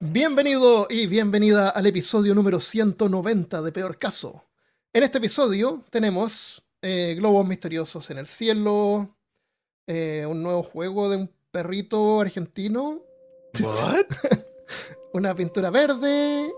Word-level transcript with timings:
Bienvenido 0.00 0.86
y 0.90 1.06
bienvenida 1.06 1.70
al 1.70 1.86
episodio 1.86 2.34
número 2.34 2.60
190 2.60 3.62
de 3.62 3.72
Peor 3.72 3.96
Caso. 3.96 4.44
En 4.92 5.02
este 5.02 5.18
episodio 5.18 5.82
tenemos 5.90 6.66
eh, 6.82 7.14
globos 7.16 7.46
misteriosos 7.46 8.10
en 8.10 8.18
el 8.18 8.26
cielo, 8.26 9.16
eh, 9.86 10.26
un 10.28 10.42
nuevo 10.42 10.62
juego 10.62 11.08
de 11.08 11.16
un 11.18 11.30
perrito 11.50 12.20
argentino, 12.20 13.00
What? 13.60 14.06
una 15.14 15.34
pintura 15.34 15.70
verde, 15.70 16.52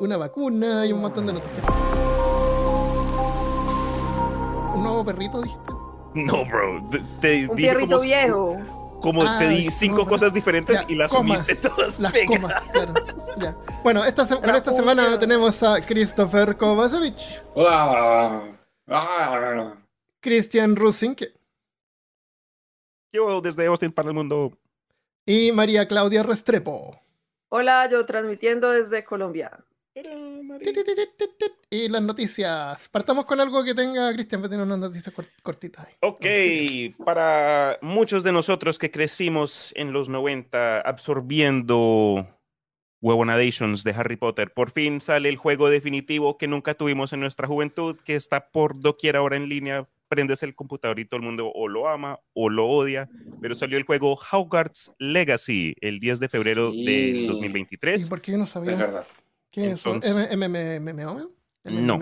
una 0.00 0.16
vacuna 0.18 0.86
y 0.86 0.92
un 0.92 1.00
montón 1.00 1.26
de 1.26 1.32
noticias. 1.32 1.64
¿Un 4.74 4.82
nuevo 4.82 5.04
perrito, 5.04 5.40
dijiste? 5.40 5.72
No, 6.14 6.44
bro. 6.44 6.88
Te, 6.90 7.02
te 7.20 7.48
Un 7.48 7.56
dije 7.56 7.68
perrito 7.72 7.96
como, 7.96 8.02
viejo. 8.02 8.83
Como 9.04 9.22
Ah, 9.22 9.38
te 9.38 9.48
di 9.50 9.66
no, 9.66 9.70
cinco 9.70 10.06
cosas 10.06 10.32
diferentes 10.32 10.80
Ya, 10.80 10.86
y 10.88 10.94
las 10.94 11.10
comas, 11.10 11.46
uniste 11.46 11.68
todas 11.68 12.00
Las 12.00 12.10
pegadas. 12.10 12.40
comas, 12.40 12.62
claro. 12.72 12.94
ya. 13.38 13.56
Bueno, 13.82 14.02
esta, 14.02 14.24
se- 14.24 14.38
esta 14.42 14.72
semana 14.72 15.18
tenemos 15.18 15.62
a 15.62 15.84
Christopher 15.84 16.56
Kovacevic, 16.56 17.16
Hola. 17.52 18.42
Ah. 18.88 19.74
Christian 20.22 20.74
Rusink 20.74 21.22
Yo 23.12 23.42
desde 23.42 23.66
Austin 23.66 23.92
para 23.92 24.08
el 24.08 24.14
mundo. 24.14 24.52
y 25.26 25.52
María 25.52 25.86
Claudia 25.86 26.22
Restrepo. 26.22 26.98
Hola, 27.50 27.86
yo 27.90 28.06
transmitiendo 28.06 28.70
desde 28.70 29.04
Colombia. 29.04 29.50
Y 31.70 31.88
las 31.88 32.02
noticias. 32.02 32.88
Partamos 32.88 33.24
con 33.24 33.40
algo 33.40 33.64
que 33.64 33.74
tenga 33.74 34.12
Cristian, 34.12 34.42
que 34.42 34.48
tiene 34.48 34.62
unas 34.64 34.78
noticias 34.78 35.14
cort- 35.14 35.30
cortitas. 35.42 35.86
ahí. 35.86 35.94
Ok, 36.00 36.96
para 37.04 37.78
muchos 37.82 38.22
de 38.22 38.32
nosotros 38.32 38.78
que 38.78 38.90
crecimos 38.90 39.72
en 39.76 39.92
los 39.92 40.08
90 40.08 40.80
absorbiendo 40.80 42.28
Huevonadations 43.00 43.84
de 43.84 43.90
Harry 43.92 44.16
Potter, 44.16 44.52
por 44.52 44.70
fin 44.70 45.00
sale 45.00 45.28
el 45.28 45.36
juego 45.36 45.68
definitivo 45.68 46.38
que 46.38 46.48
nunca 46.48 46.74
tuvimos 46.74 47.12
en 47.12 47.20
nuestra 47.20 47.46
juventud, 47.46 47.96
que 48.04 48.16
está 48.16 48.48
por 48.50 48.78
doquier 48.80 49.16
ahora 49.16 49.36
en 49.36 49.48
línea. 49.48 49.88
Prendes 50.08 50.42
el 50.42 50.54
computador 50.54 51.00
y 51.00 51.06
todo 51.06 51.18
el 51.18 51.26
mundo 51.26 51.50
o 51.52 51.66
lo 51.66 51.88
ama 51.88 52.20
o 52.34 52.48
lo 52.48 52.66
odia, 52.68 53.08
pero 53.40 53.54
salió 53.54 53.78
el 53.78 53.84
juego 53.84 54.16
Hogwarts 54.30 54.92
Legacy 54.98 55.74
el 55.80 55.98
10 55.98 56.20
de 56.20 56.28
febrero 56.28 56.70
Sí. 56.70 56.84
del 56.84 57.16
¿Y 57.16 57.26
2023. 57.26 58.08
por 58.08 58.20
qué 58.20 58.32
yo 58.32 58.38
no 58.38 58.44
Es 58.44 58.50
sabía? 58.50 58.76
verdad. 58.76 59.06
¿Qué 59.54 59.70
es 59.70 59.86
eso? 59.86 60.00
¿MMO? 60.36 61.30
No, 61.64 61.98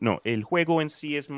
No, 0.00 0.20
el 0.24 0.42
juego 0.44 0.80
en 0.82 0.90
sí 0.90 1.16
es 1.16 1.28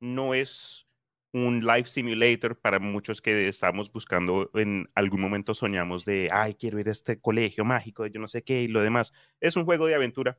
no 0.00 0.34
es 0.34 0.86
un 1.32 1.64
life 1.64 1.88
simulator 1.88 2.58
para 2.58 2.78
muchos 2.78 3.22
que 3.22 3.48
estamos 3.48 3.90
buscando 3.90 4.50
en 4.54 4.88
algún 4.94 5.20
momento 5.20 5.54
soñamos 5.54 6.04
de, 6.04 6.28
ay, 6.32 6.54
quiero 6.54 6.78
ir 6.80 6.88
a 6.88 6.92
este 6.92 7.20
colegio 7.20 7.64
mágico, 7.64 8.06
yo 8.06 8.20
no 8.20 8.28
sé 8.28 8.42
qué 8.42 8.62
y 8.62 8.68
lo 8.68 8.82
demás. 8.82 9.12
Es 9.40 9.56
un 9.56 9.64
juego 9.64 9.86
de 9.86 9.94
aventura 9.94 10.38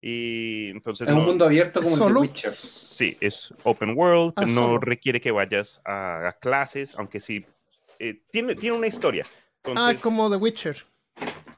y 0.00 0.70
entonces 0.70 1.06
Es 1.06 1.14
un 1.14 1.20
no- 1.20 1.26
mundo 1.26 1.44
abierto 1.44 1.80
como 1.82 1.94
el 2.08 2.14
de 2.14 2.20
Witcher. 2.20 2.54
sí, 2.56 3.16
es 3.20 3.52
open 3.64 3.96
world, 3.96 4.32
Ah, 4.36 4.42
no 4.46 4.54
solo. 4.54 4.78
requiere 4.78 5.20
que 5.20 5.30
vayas 5.30 5.80
a, 5.84 6.28
a 6.28 6.32
clases, 6.38 6.94
aunque 6.96 7.20
sí 7.20 7.44
eh, 7.98 8.22
tiene, 8.32 8.54
tiene 8.56 8.76
una 8.76 8.86
historia. 8.86 9.26
Ah, 9.66 9.66
Entonces, 9.66 10.00
como 10.02 10.30
The 10.30 10.36
Witcher. 10.36 10.76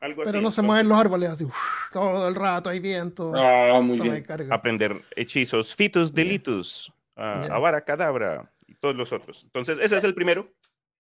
Algo 0.02 0.22
Pero 0.24 0.38
así. 0.38 0.44
no 0.44 0.50
se 0.50 0.62
mueven 0.62 0.88
los 0.88 0.98
árboles 0.98 1.30
así. 1.30 1.44
uf, 1.44 1.54
todo 1.92 2.28
el 2.28 2.34
rato 2.34 2.68
hay 2.70 2.80
viento. 2.80 3.32
Ah, 3.34 3.80
muy 3.80 3.98
bien. 4.00 4.22
carga. 4.24 4.54
aprender 4.54 5.00
hechizos, 5.16 5.74
fitus 5.74 6.12
delitus, 6.12 6.88
uh, 7.16 7.20
Ya. 7.20 7.54
avara 7.54 7.80
cadabra 7.84 8.52
y 8.66 8.74
todos 8.74 8.94
los 8.96 9.12
otros. 9.12 9.44
Entonces, 9.44 9.78
ese 9.78 9.96
es 9.96 10.04
el 10.04 10.14
primero. 10.14 10.48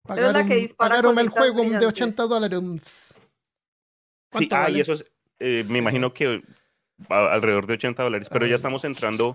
Pero 0.07 0.29
es 0.29 0.33
la 0.33 0.47
que 0.47 0.69
Pagaron- 0.69 0.77
pagaron 0.77 1.19
el 1.19 1.29
juego 1.29 1.57
de 1.57 1.63
brillantes. 1.63 1.89
80 1.89 2.23
dólares. 2.27 2.61
Sí, 2.63 3.21
¿Cuánto 4.31 4.55
ah, 4.57 4.61
y 4.61 4.63
vale? 4.63 4.81
eso 4.81 4.93
es, 4.95 5.05
eh, 5.41 5.63
Sí. 5.67 5.73
me 5.73 5.79
imagino 5.79 6.13
que 6.13 6.43
a- 7.09 7.33
alrededor 7.33 7.67
de 7.67 7.75
80 7.75 8.03
dólares, 8.05 8.29
pero 8.31 8.45
Ah. 8.45 8.49
ya 8.49 8.55
estamos 8.55 8.85
entrando, 8.85 9.35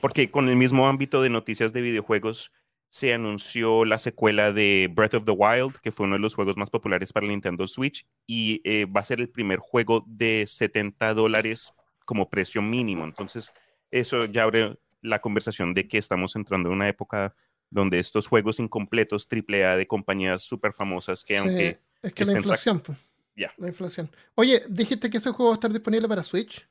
porque 0.00 0.30
con 0.30 0.48
el 0.48 0.56
mismo 0.56 0.86
ámbito 0.88 1.20
de 1.22 1.30
noticias 1.30 1.72
de 1.72 1.80
videojuegos, 1.80 2.52
se 2.94 3.12
anunció 3.12 3.84
la 3.84 3.98
secuela 3.98 4.52
de 4.52 4.88
Breath 4.88 5.14
of 5.14 5.24
the 5.24 5.32
Wild, 5.32 5.78
que 5.80 5.90
fue 5.90 6.06
uno 6.06 6.14
de 6.14 6.20
los 6.20 6.36
juegos 6.36 6.56
más 6.56 6.70
populares 6.70 7.12
para 7.12 7.26
Nintendo 7.26 7.66
Switch, 7.66 8.06
y 8.24 8.60
eh, 8.62 8.84
va 8.84 9.00
a 9.00 9.04
ser 9.04 9.20
el 9.20 9.28
primer 9.28 9.58
juego 9.58 10.04
de 10.06 10.44
70 10.46 11.12
dólares 11.12 11.72
como 12.04 12.30
precio 12.30 12.62
mínimo. 12.62 13.02
Entonces, 13.04 13.50
eso 13.90 14.26
ya 14.26 14.44
abre 14.44 14.78
la 15.02 15.20
conversación 15.20 15.72
de 15.74 15.88
que 15.88 15.98
estamos 15.98 16.36
entrando 16.36 16.68
en 16.68 16.76
una 16.76 16.88
época 16.88 17.34
donde 17.68 17.98
estos 17.98 18.28
juegos 18.28 18.60
incompletos 18.60 19.26
AAA 19.28 19.76
de 19.76 19.88
compañías 19.88 20.44
súper 20.44 20.72
famosas 20.72 21.24
que 21.24 21.34
Sí, 21.34 21.38
aunque 21.40 21.80
es 22.00 22.12
que 22.14 22.24
la 22.26 22.32
inflación. 22.34 22.78
pues. 22.78 22.96
Ya. 23.34 23.52
La 23.56 23.66
inflación. 23.66 24.08
Oye, 24.36 24.62
dijiste 24.68 25.10
que 25.10 25.16
ese 25.18 25.30
juego 25.32 25.46
va 25.50 25.54
a 25.54 25.58
estar 25.58 25.72
disponible 25.72 26.06
para 26.06 26.22
Switch. 26.22 26.64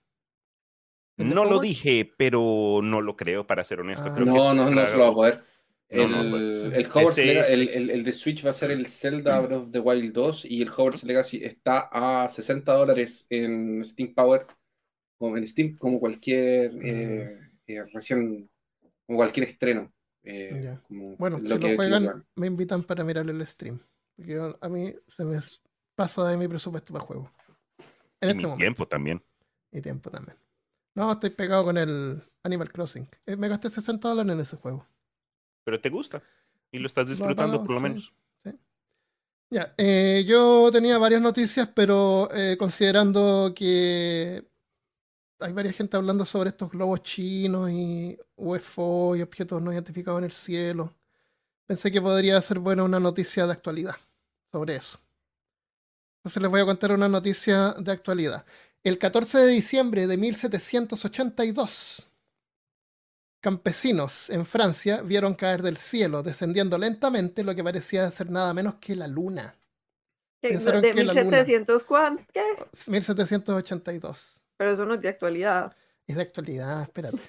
¿El 1.18 1.28
de 1.28 1.36
No 1.36 1.44
lo 1.44 1.60
dije, 1.60 2.10
pero 2.18 2.80
no 2.82 3.02
lo 3.02 3.18
creo, 3.18 3.46
para 3.46 3.66
ser 3.66 3.82
honesto. 3.82 4.06
Ah. 4.08 4.14
Creo 4.16 4.26
que 4.26 4.32
No, 4.32 4.54
no, 4.54 4.64
no 4.64 4.72
una- 4.72 4.88
se 4.88 4.96
lo 4.96 5.04
va 5.04 5.10
a 5.10 5.14
poder. 5.14 5.53
No, 5.90 6.04
El, 6.04 6.12
no, 6.12 6.30
pues, 6.32 6.44
el, 6.78 6.86
Hogwarts 6.88 7.12
Ese- 7.18 7.26
Lega- 7.26 7.48
el, 7.48 7.70
el- 7.70 7.90
el 7.92 8.04
de 8.04 8.12
Switch 8.14 8.44
va 8.46 8.50
a 8.50 8.54
ser 8.54 8.72
el 8.72 8.88
Zelda 8.88 9.40
Breath 9.42 9.60
of 9.64 9.72
the 9.72 9.80
Wild 9.80 10.12
2 10.14 10.46
y 10.46 10.62
el 10.62 10.70
Hogwarts 10.70 11.04
Legacy 11.04 11.44
está 11.44 11.90
a 11.92 12.28
60 12.30 12.74
dólares 12.74 13.28
en 13.30 13.84
Steam 13.86 14.14
Power, 14.16 14.48
como 15.20 15.38
en 15.38 15.48
Steam, 15.48 15.78
como 15.78 16.00
cualquier 16.00 16.72
eh, 16.84 17.40
eh, 17.68 17.84
recién, 17.94 18.50
como 19.06 19.18
cualquier 19.20 19.48
estreno. 19.48 19.94
eh, 20.24 20.78
como 20.88 21.16
Bueno, 21.18 21.38
lo 21.38 21.48
si 21.50 21.60
que- 21.60 21.70
lo 21.72 21.76
juegan, 21.76 22.04
lo 22.06 22.24
me 22.38 22.48
invitan 22.48 22.82
para 22.84 23.04
mirar 23.04 23.30
el 23.30 23.46
stream. 23.46 23.80
Porque 24.16 24.34
yo- 24.34 24.58
a 24.62 24.70
mí 24.70 24.96
se 25.08 25.24
me 25.26 25.38
pasa 25.96 26.28
de 26.30 26.38
mi 26.38 26.48
presupuesto 26.48 26.92
para 26.94 27.06
juego. 27.06 27.30
En 28.22 28.30
y 28.30 28.32
este 28.32 28.36
mi 28.36 28.44
momento. 28.44 28.58
tiempo 28.58 28.88
también. 28.88 29.22
Y 29.72 29.82
tiempo 29.82 30.10
también. 30.10 30.38
No, 30.96 31.12
estoy 31.12 31.32
pegado 31.32 31.66
con 31.66 31.78
el 31.78 32.22
Animal 32.44 32.72
Crossing. 32.72 33.08
Eh, 33.26 33.36
Me 33.36 33.48
gasté 33.50 33.70
60 33.70 34.08
dólares 34.08 34.32
en 34.34 34.40
ese 34.40 34.56
juego. 34.58 34.88
Pero 35.64 35.82
te 35.82 35.90
gusta 35.90 36.24
y 36.72 36.80
lo 36.80 36.88
estás 36.88 37.08
disfrutando 37.08 37.64
por 37.64 37.76
lo 37.76 37.80
sí, 37.80 37.84
menos. 37.84 38.14
sí. 38.44 38.52
Ya, 39.50 39.74
eh, 39.78 40.24
yo 40.28 40.72
tenía 40.72 40.98
varias 40.98 41.22
noticias, 41.22 41.70
pero 41.76 42.30
eh, 42.34 42.58
considerando 42.58 43.54
que 43.56 44.48
hay 45.40 45.54
varias 45.54 45.76
gente 45.76 45.98
hablando 45.98 46.26
sobre 46.26 46.50
estos 46.52 46.72
globos 46.72 47.04
chinos 47.04 47.70
y 47.72 48.18
UFO 48.36 49.16
y 49.16 49.22
objetos 49.22 49.62
no 49.62 49.72
identificados 49.72 50.20
en 50.20 50.26
el 50.26 50.32
cielo, 50.32 50.96
pensé 51.68 51.92
que 51.92 52.02
podría 52.02 52.42
ser 52.42 52.60
buena 52.60 52.84
una 52.84 53.00
noticia 53.00 53.46
de 53.46 53.54
actualidad 53.54 53.96
sobre 54.52 54.78
eso. 54.78 55.00
Entonces 56.20 56.42
les 56.42 56.52
voy 56.52 56.62
a 56.62 56.66
contar 56.66 56.94
una 56.94 57.10
noticia 57.10 57.74
de 57.74 57.92
actualidad. 57.92 58.46
El 58.84 58.98
14 58.98 59.40
de 59.40 59.48
diciembre 59.48 60.08
de 60.08 60.18
1782, 60.18 62.10
campesinos 63.44 64.30
en 64.30 64.46
Francia 64.46 65.02
vieron 65.02 65.34
caer 65.34 65.62
del 65.62 65.76
cielo, 65.76 66.24
descendiendo 66.24 66.78
lentamente, 66.78 67.44
lo 67.44 67.54
que 67.54 67.62
parecía 67.62 68.10
ser 68.10 68.32
nada 68.32 68.54
menos 68.54 68.76
que 68.76 68.96
la 68.96 69.06
luna. 69.06 69.54
Pensaron 70.42 70.82
¿De 70.82 70.92
que 70.92 71.04
la 71.04 71.14
luna. 71.14 71.24
1700 71.24 71.84
cuánto? 71.84 72.24
¿Qué? 72.34 72.42
1782. 72.88 74.42
Pero 74.56 74.72
eso 74.72 74.86
no 74.86 74.94
es 74.94 75.02
de 75.02 75.10
actualidad. 75.10 75.76
Es 76.08 76.16
de 76.16 76.22
actualidad, 76.22 76.84
espérate. 76.84 77.20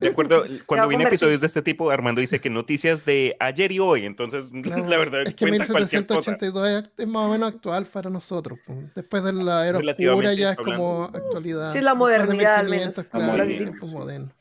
De 0.00 0.08
acuerdo, 0.08 0.44
cuando 0.66 0.88
viene 0.88 1.04
episodios 1.04 1.40
de 1.40 1.46
este 1.46 1.62
tipo, 1.62 1.88
Armando 1.88 2.20
dice 2.20 2.40
que 2.40 2.50
noticias 2.50 3.04
de 3.04 3.36
ayer 3.38 3.70
y 3.70 3.78
hoy, 3.78 4.06
entonces 4.06 4.46
Claro, 4.62 4.88
la 4.88 4.98
verdad 4.98 5.22
es 5.22 5.36
que 5.36 5.46
cuenta 5.46 5.68
cualquier 5.68 6.04
cosa. 6.04 6.32
1782 6.32 6.68
es, 6.68 6.90
es 6.98 7.08
más 7.08 7.26
o 7.26 7.28
menos 7.30 7.54
actual 7.54 7.86
para 7.86 8.10
nosotros. 8.10 8.58
Después 8.96 9.22
de 9.22 9.32
la 9.32 9.68
era 9.68 9.78
oscura 9.78 10.34
ya 10.34 10.50
es 10.50 10.58
hablando. 10.58 10.82
como 10.82 11.04
actualidad. 11.04 11.72
Sí, 11.72 11.80
la 11.80 11.92
Después 11.92 12.12
de 12.12 12.18
modernidad, 12.18 12.56
al 12.56 12.68
1500, 12.68 13.14
menos, 13.14 13.36
claro, 13.36 13.78
como 13.78 13.86
es 13.86 13.92
moderno. 13.92 14.32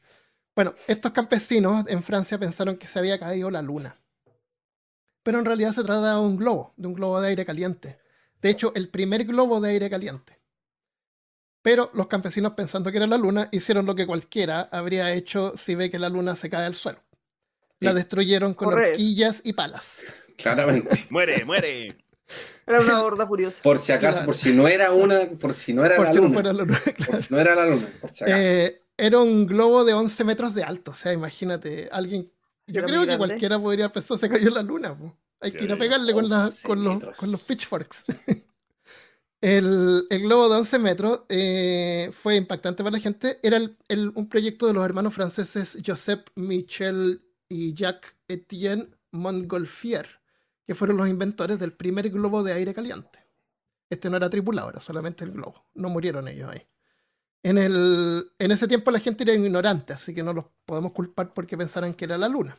Bueno, 0.56 0.76
estos 0.88 1.12
campesinos 1.12 1.86
en 1.88 2.04
Francia 2.04 2.38
pensaron 2.38 2.78
que 2.78 2.88
se 2.88 3.00
había 3.00 3.20
caído 3.20 3.50
la 3.50 3.62
luna. 3.62 3.96
Pero 5.24 5.40
en 5.40 5.46
realidad 5.46 5.72
se 5.74 5.84
trata 5.84 6.14
de 6.16 6.20
un 6.20 6.38
globo, 6.38 6.74
de 6.78 6.88
un 6.88 6.94
globo 6.94 7.20
de 7.22 7.30
aire 7.30 7.46
caliente. 7.46 7.98
De 8.42 8.50
hecho, 8.50 8.72
el 8.76 8.90
primer 8.90 9.24
globo 9.26 9.60
de 9.62 9.72
aire 9.72 9.90
caliente. 9.90 10.40
Pero 11.62 11.90
los 11.94 12.08
campesinos, 12.08 12.54
pensando 12.54 12.92
que 12.92 12.98
era 12.98 13.08
la 13.08 13.18
luna, 13.18 13.48
hicieron 13.52 13.86
lo 13.86 13.96
que 13.96 14.06
cualquiera 14.06 14.68
habría 14.72 15.14
hecho 15.14 15.54
si 15.56 15.76
ve 15.76 15.90
que 15.90 15.98
la 15.98 16.10
luna 16.10 16.36
se 16.36 16.50
cae 16.50 16.66
al 16.66 16.76
suelo. 16.76 17.00
La 17.80 17.92
Sí. 17.92 17.96
destruyeron 17.98 18.54
con 18.54 18.74
horquillas 18.74 19.42
y 19.46 19.54
palas. 19.54 20.04
Claramente. 20.38 21.06
Muere, 21.10 21.46
muere. 21.46 21.96
Era 22.68 22.82
una 22.82 23.02
horda 23.04 23.26
furiosa. 23.26 23.62
Por 23.62 23.78
si 23.78 23.92
acaso, 23.94 24.18
Claro. 24.20 24.26
por 24.26 24.36
si 24.36 24.52
no 24.54 24.68
era 24.68 24.92
una, 24.92 25.30
por 25.40 25.54
si 25.54 25.74
no 25.74 25.86
era 25.86 25.96
Por 25.96 26.06
la 26.06 26.12
si 26.12 26.16
no 26.18 26.24
luna. 26.24 26.34
fuera 26.34 26.54
la 26.54 26.64
luna, 26.64 26.82
Por 27.08 27.18
si 27.18 27.34
no 27.34 27.40
era 27.40 27.56
la 27.56 27.66
luna, 27.68 27.88
por 28.02 28.10
si 28.10 28.24
acaso. 28.24 28.40
Eh, 28.42 28.83
era 28.98 29.20
un 29.20 29.46
globo 29.46 29.84
de 29.84 29.94
11 29.94 30.24
metros 30.24 30.54
de 30.54 30.64
alto. 30.64 30.92
O 30.92 30.94
sea, 30.94 31.14
imagínate, 31.14 31.90
alguien. 31.92 32.32
Yo 32.68 32.80
Era 32.80 32.88
creo 32.88 33.00
que 33.02 33.06
grande. 33.08 33.26
cualquiera 33.28 33.60
podría 33.60 33.92
pensar 33.92 34.18
se 34.18 34.30
cayó 34.30 34.48
en 34.48 34.54
la 34.54 34.62
luna. 34.64 34.98
po. 34.98 35.18
Hay 35.42 35.52
que 35.52 35.66
ir 35.66 35.72
a 35.74 35.78
pegarle 35.78 36.14
con, 36.14 36.30
la- 36.30 36.46
11 36.46 36.68
con, 36.68 36.84
los, 36.84 37.18
con 37.18 37.32
los 37.32 37.42
pitchforks. 37.42 38.06
el, 39.42 40.06
el 40.10 40.22
globo 40.22 40.50
de 40.50 40.56
11 40.58 40.80
metros 40.80 41.22
eh, 41.30 42.10
fue 42.14 42.36
impactante 42.38 42.84
para 42.84 42.96
la 42.96 43.00
gente. 43.02 43.40
Era 43.44 43.58
el- 43.58 43.78
el- 43.90 44.12
un 44.16 44.30
proyecto 44.30 44.68
de 44.68 44.74
los 44.74 44.86
hermanos 44.86 45.14
franceses 45.14 45.78
Joseph 45.86 46.22
Michel 46.36 47.22
y 47.50 47.74
Jacques 47.74 48.14
Etienne 48.28 48.90
Montgolfier, 49.12 50.08
que 50.66 50.76
fueron 50.76 50.98
los 50.98 51.10
inventores 51.10 51.60
del 51.60 51.74
primer 51.74 52.10
globo 52.10 52.42
de 52.44 52.54
aire 52.54 52.74
caliente. 52.74 53.20
Este 53.90 54.10
no 54.10 54.18
era 54.18 54.30
tripulado, 54.30 54.70
era 54.70 54.80
solamente 54.80 55.24
el 55.26 55.32
globo. 55.34 55.66
No 55.76 55.90
murieron 55.90 56.28
ellos 56.28 56.50
ahí. 56.50 56.66
En, 57.44 57.58
el, 57.58 58.32
en 58.40 58.52
ese 58.52 58.68
tiempo 58.68 58.90
la 58.90 59.00
gente 59.00 59.24
era 59.24 59.34
ignorante, 59.34 59.92
así 59.94 60.14
que 60.16 60.24
no 60.24 60.32
los 60.34 60.46
podemos 60.66 60.94
culpar 60.94 61.34
porque 61.34 61.58
pensaran 61.58 61.94
que 61.94 62.06
era 62.06 62.18
la 62.18 62.30
luna. 62.30 62.56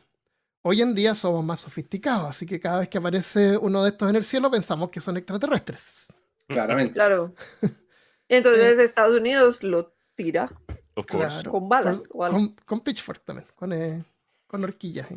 Hoy 0.61 0.81
en 0.81 0.93
día 0.95 1.15
somos 1.15 1.43
más 1.43 1.59
sofisticados, 1.61 2.29
así 2.29 2.45
que 2.45 2.59
cada 2.59 2.79
vez 2.79 2.89
que 2.89 2.97
aparece 2.99 3.57
uno 3.57 3.83
de 3.83 3.89
estos 3.89 4.09
en 4.09 4.15
el 4.15 4.23
cielo 4.23 4.49
pensamos 4.51 4.89
que 4.89 5.01
son 5.01 5.17
extraterrestres. 5.17 6.07
Claramente. 6.47 6.93
Claro. 6.93 7.33
Entonces 8.29 8.77
Estados 8.79 9.19
Unidos 9.19 9.61
lo 9.63 9.93
tira 10.15 10.51
Of 10.95 11.05
course. 11.07 11.27
Claro. 11.27 11.51
con 11.51 11.67
balas 11.69 11.97
Con, 11.99 12.07
o 12.13 12.23
algo. 12.23 12.37
con- 12.37 12.55
con 12.65 12.79
pitchfork 12.81 13.23
también, 13.25 13.47
con, 13.55 13.73
eh, 13.73 14.03
con 14.47 14.63
horquillas. 14.63 15.07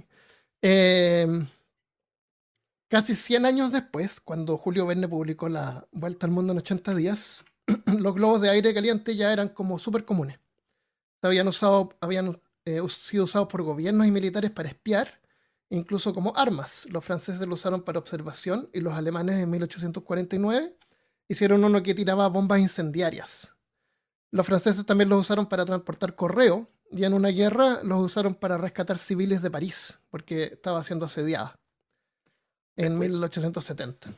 Eh, 0.60 1.26
casi 2.88 3.14
100 3.14 3.46
años 3.46 3.72
después, 3.72 4.20
cuando 4.20 4.56
Julio 4.56 4.86
Verne 4.86 5.08
publicó 5.08 5.48
La 5.48 5.86
Vuelta 5.92 6.26
al 6.26 6.32
Mundo 6.32 6.52
en 6.52 6.58
80 6.58 6.94
días, 6.94 7.44
los 7.98 8.14
globos 8.14 8.40
de 8.40 8.50
aire 8.50 8.74
caliente 8.74 9.16
ya 9.16 9.32
eran 9.32 9.48
como 9.48 9.78
súper 9.78 10.04
comunes. 10.04 10.38
Habían, 11.22 11.48
usado, 11.48 11.96
habían 12.00 12.40
eh, 12.64 12.80
sido 12.88 13.24
usados 13.24 13.48
por 13.48 13.62
gobiernos 13.62 14.06
y 14.06 14.10
militares 14.10 14.50
para 14.50 14.68
espiar, 14.68 15.20
incluso 15.68 16.14
como 16.14 16.36
armas. 16.36 16.86
Los 16.90 17.04
franceses 17.04 17.46
lo 17.46 17.54
usaron 17.54 17.82
para 17.82 17.98
observación 17.98 18.70
y 18.72 18.80
los 18.80 18.94
alemanes 18.94 19.42
en 19.42 19.50
1849 19.50 20.76
hicieron 21.28 21.64
uno 21.64 21.82
que 21.82 21.94
tiraba 21.94 22.28
bombas 22.28 22.60
incendiarias. 22.60 23.52
Los 24.30 24.46
franceses 24.46 24.84
también 24.84 25.08
los 25.08 25.20
usaron 25.20 25.46
para 25.46 25.64
transportar 25.64 26.14
correo 26.14 26.68
y 26.90 27.04
en 27.04 27.14
una 27.14 27.28
guerra 27.28 27.82
los 27.82 28.02
usaron 28.02 28.34
para 28.34 28.58
rescatar 28.58 28.98
civiles 28.98 29.42
de 29.42 29.50
París, 29.50 29.98
porque 30.10 30.44
estaba 30.44 30.82
siendo 30.84 31.06
asediada 31.06 31.58
en 32.76 32.96
Pues. 32.96 33.10
1870. 33.10 34.10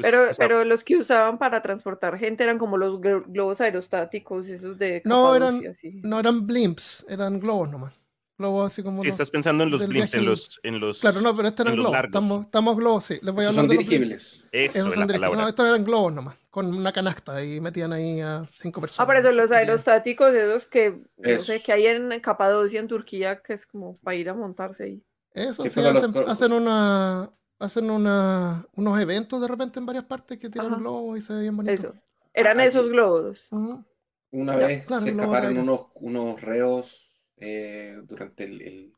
Pues, 0.00 0.10
Pero, 0.12 0.30
o 0.30 0.34
sea, 0.34 0.46
pero 0.48 0.64
los 0.64 0.82
que 0.84 0.96
usaban 0.96 1.38
para 1.38 1.62
transportar 1.62 2.18
gente 2.18 2.42
eran 2.44 2.58
como 2.58 2.76
los 2.76 3.00
glo- 3.00 3.24
globos 3.26 3.60
aerostáticos, 3.60 4.48
esos 4.48 4.78
de 4.78 5.02
No, 5.04 5.34
eran- 5.36 5.66
así. 5.66 6.00
No 6.02 6.18
eran 6.20 6.46
blimps, 6.46 7.04
eran 7.08 7.38
globos 7.40 7.70
nomás. 7.70 7.94
Globos 8.38 8.72
así 8.72 8.82
como 8.82 9.02
si 9.02 9.08
los- 9.08 9.14
estás 9.14 9.30
pensando 9.30 9.64
en 9.64 9.70
los 9.70 9.86
blimps, 9.86 10.14
en 10.14 10.24
los, 10.24 10.58
en 10.62 10.80
los. 10.80 11.00
Claro, 11.00 11.20
no, 11.20 11.36
pero 11.36 11.48
estos 11.48 11.66
eran 11.66 11.76
los 11.76 11.84
globos. 11.90 12.04
Estamos, 12.06 12.44
estamos 12.46 12.76
globos, 12.78 13.04
sí. 13.04 13.18
Les 13.20 13.34
voy 13.34 13.44
a 13.44 13.48
hablar 13.48 13.62
son 13.64 13.68
de 13.68 13.74
los 13.74 13.84
dirigibles. 13.86 14.22
Eso 14.32 14.44
Esos 14.52 14.76
es 14.76 14.82
son 14.82 14.84
la 14.84 14.90
dirigibles. 15.06 15.20
palabra. 15.20 15.42
No, 15.42 15.48
estos 15.48 15.66
eran 15.68 15.84
globos 15.84 16.12
nomás, 16.14 16.36
con 16.48 16.74
una 16.74 16.90
canasta 16.90 17.44
y 17.44 17.60
metían 17.60 17.92
ahí 17.92 18.22
a 18.22 18.48
cinco 18.50 18.80
personas. 18.80 19.00
Ah, 19.00 19.06
pero 19.06 19.20
eso, 19.28 19.38
los 19.38 19.52
aerostáticos, 19.52 20.32
esos 20.32 20.64
que, 20.66 20.90
no 21.18 21.28
Eso. 21.28 21.44
sé, 21.44 21.62
que 21.62 21.72
hay 21.74 21.86
en 21.86 22.18
Capadocia, 22.20 22.80
en 22.80 22.88
Turquía, 22.88 23.42
que 23.42 23.52
es 23.52 23.66
como 23.66 23.98
para 23.98 24.14
ir 24.16 24.30
a 24.30 24.34
montarse 24.34 24.84
ahí. 24.84 25.02
Eso 25.34 25.62
sí, 25.68 25.80
los 25.82 25.96
hacen, 26.02 26.28
hacen 26.28 26.52
una 26.52 27.30
hacen 27.60 27.90
una, 27.90 28.66
unos 28.74 29.00
eventos 29.00 29.40
de 29.40 29.48
repente 29.48 29.78
en 29.78 29.86
varias 29.86 30.04
partes 30.04 30.38
que 30.38 30.50
tiran 30.50 30.72
Ajá. 30.72 30.76
globos 30.80 31.18
y 31.18 31.22
se 31.22 31.34
ve 31.34 31.42
bien 31.42 31.56
bonito. 31.56 31.74
Eso. 31.74 31.94
Eran 32.34 32.58
Ah, 32.58 32.64
esos 32.64 32.80
aquí. 32.86 32.90
globos. 32.90 33.38
Una 34.32 34.56
vez 34.56 34.86
claro, 34.86 35.02
se 35.02 35.10
escaparon 35.10 35.58
unos, 35.58 35.86
unos 35.94 36.40
reos 36.40 37.10
eh, 37.36 37.98
durante 38.04 38.44
el, 38.44 38.62
el- 38.62 38.92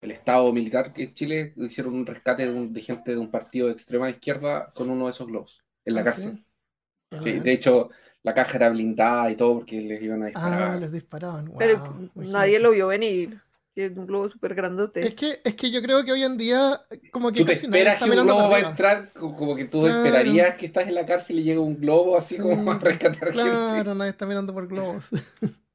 el 0.00 0.10
estado 0.10 0.52
militar 0.52 0.92
que 0.92 1.04
en 1.04 1.14
Chile 1.14 1.52
hicieron 1.56 1.94
un 1.94 2.04
rescate 2.06 2.44
de, 2.46 2.52
un- 2.52 2.72
de 2.72 2.80
gente 2.82 3.12
de 3.12 3.18
un 3.18 3.30
partido 3.30 3.68
de 3.68 3.72
extrema 3.74 4.10
izquierda 4.10 4.72
con 4.74 4.90
uno 4.90 5.04
de 5.06 5.10
esos 5.12 5.26
globos 5.28 5.64
en 5.84 5.94
la 5.94 6.00
Ah, 6.00 6.04
cárcel. 6.04 6.44
sí. 7.20 7.32
De 7.40 7.52
hecho, 7.52 7.90
la 8.22 8.34
caja 8.34 8.56
era 8.56 8.70
blindada 8.70 9.30
y 9.30 9.36
todo 9.36 9.54
porque 9.58 9.80
les 9.80 10.02
iban 10.02 10.22
a 10.22 10.26
disparar. 10.26 10.72
Ah, 10.72 10.76
les 10.80 10.92
disparaban. 10.92 11.52
Pero 11.58 11.82
nadie 12.16 12.58
lo 12.58 12.70
vio 12.72 12.88
venir. 12.88 13.40
Y 13.74 13.80
es 13.82 13.96
un 13.96 14.06
globo 14.06 14.28
súper 14.28 14.54
grandote. 14.54 15.00
Es 15.06 15.14
que, 15.14 15.40
es 15.42 15.54
que 15.54 15.70
yo 15.70 15.80
creo 15.80 16.04
que 16.04 16.12
hoy 16.12 16.22
en 16.22 16.36
día, 16.36 16.82
como 17.10 17.32
que 17.32 17.40
Tú 17.40 17.46
te 17.46 17.54
casi 17.54 17.66
nadie 17.66 17.78
esperas 17.80 17.94
está 17.94 18.04
que 18.04 18.20
un 18.20 18.26
globo 18.26 18.42
va 18.42 18.50
para 18.50 18.66
a 18.66 18.70
entrar, 18.70 19.12
co- 19.14 19.34
como 19.34 19.56
que 19.56 19.64
tú 19.64 19.80
Claro. 19.80 20.04
esperarías 20.04 20.56
que 20.56 20.66
estás 20.66 20.86
en 20.88 20.94
la 20.94 21.06
cárcel 21.06 21.38
y 21.38 21.42
llega 21.42 21.60
un 21.60 21.78
globo 21.80 22.18
así 22.18 22.36
Sí, 22.36 22.42
como 22.42 22.70
a 22.72 22.78
rescatar 22.78 23.28
gente. 23.32 23.32
Claro, 23.42 23.94
nadie 23.94 24.10
está 24.10 24.26
mirando 24.26 24.52
por 24.52 24.66
globos. 24.68 25.08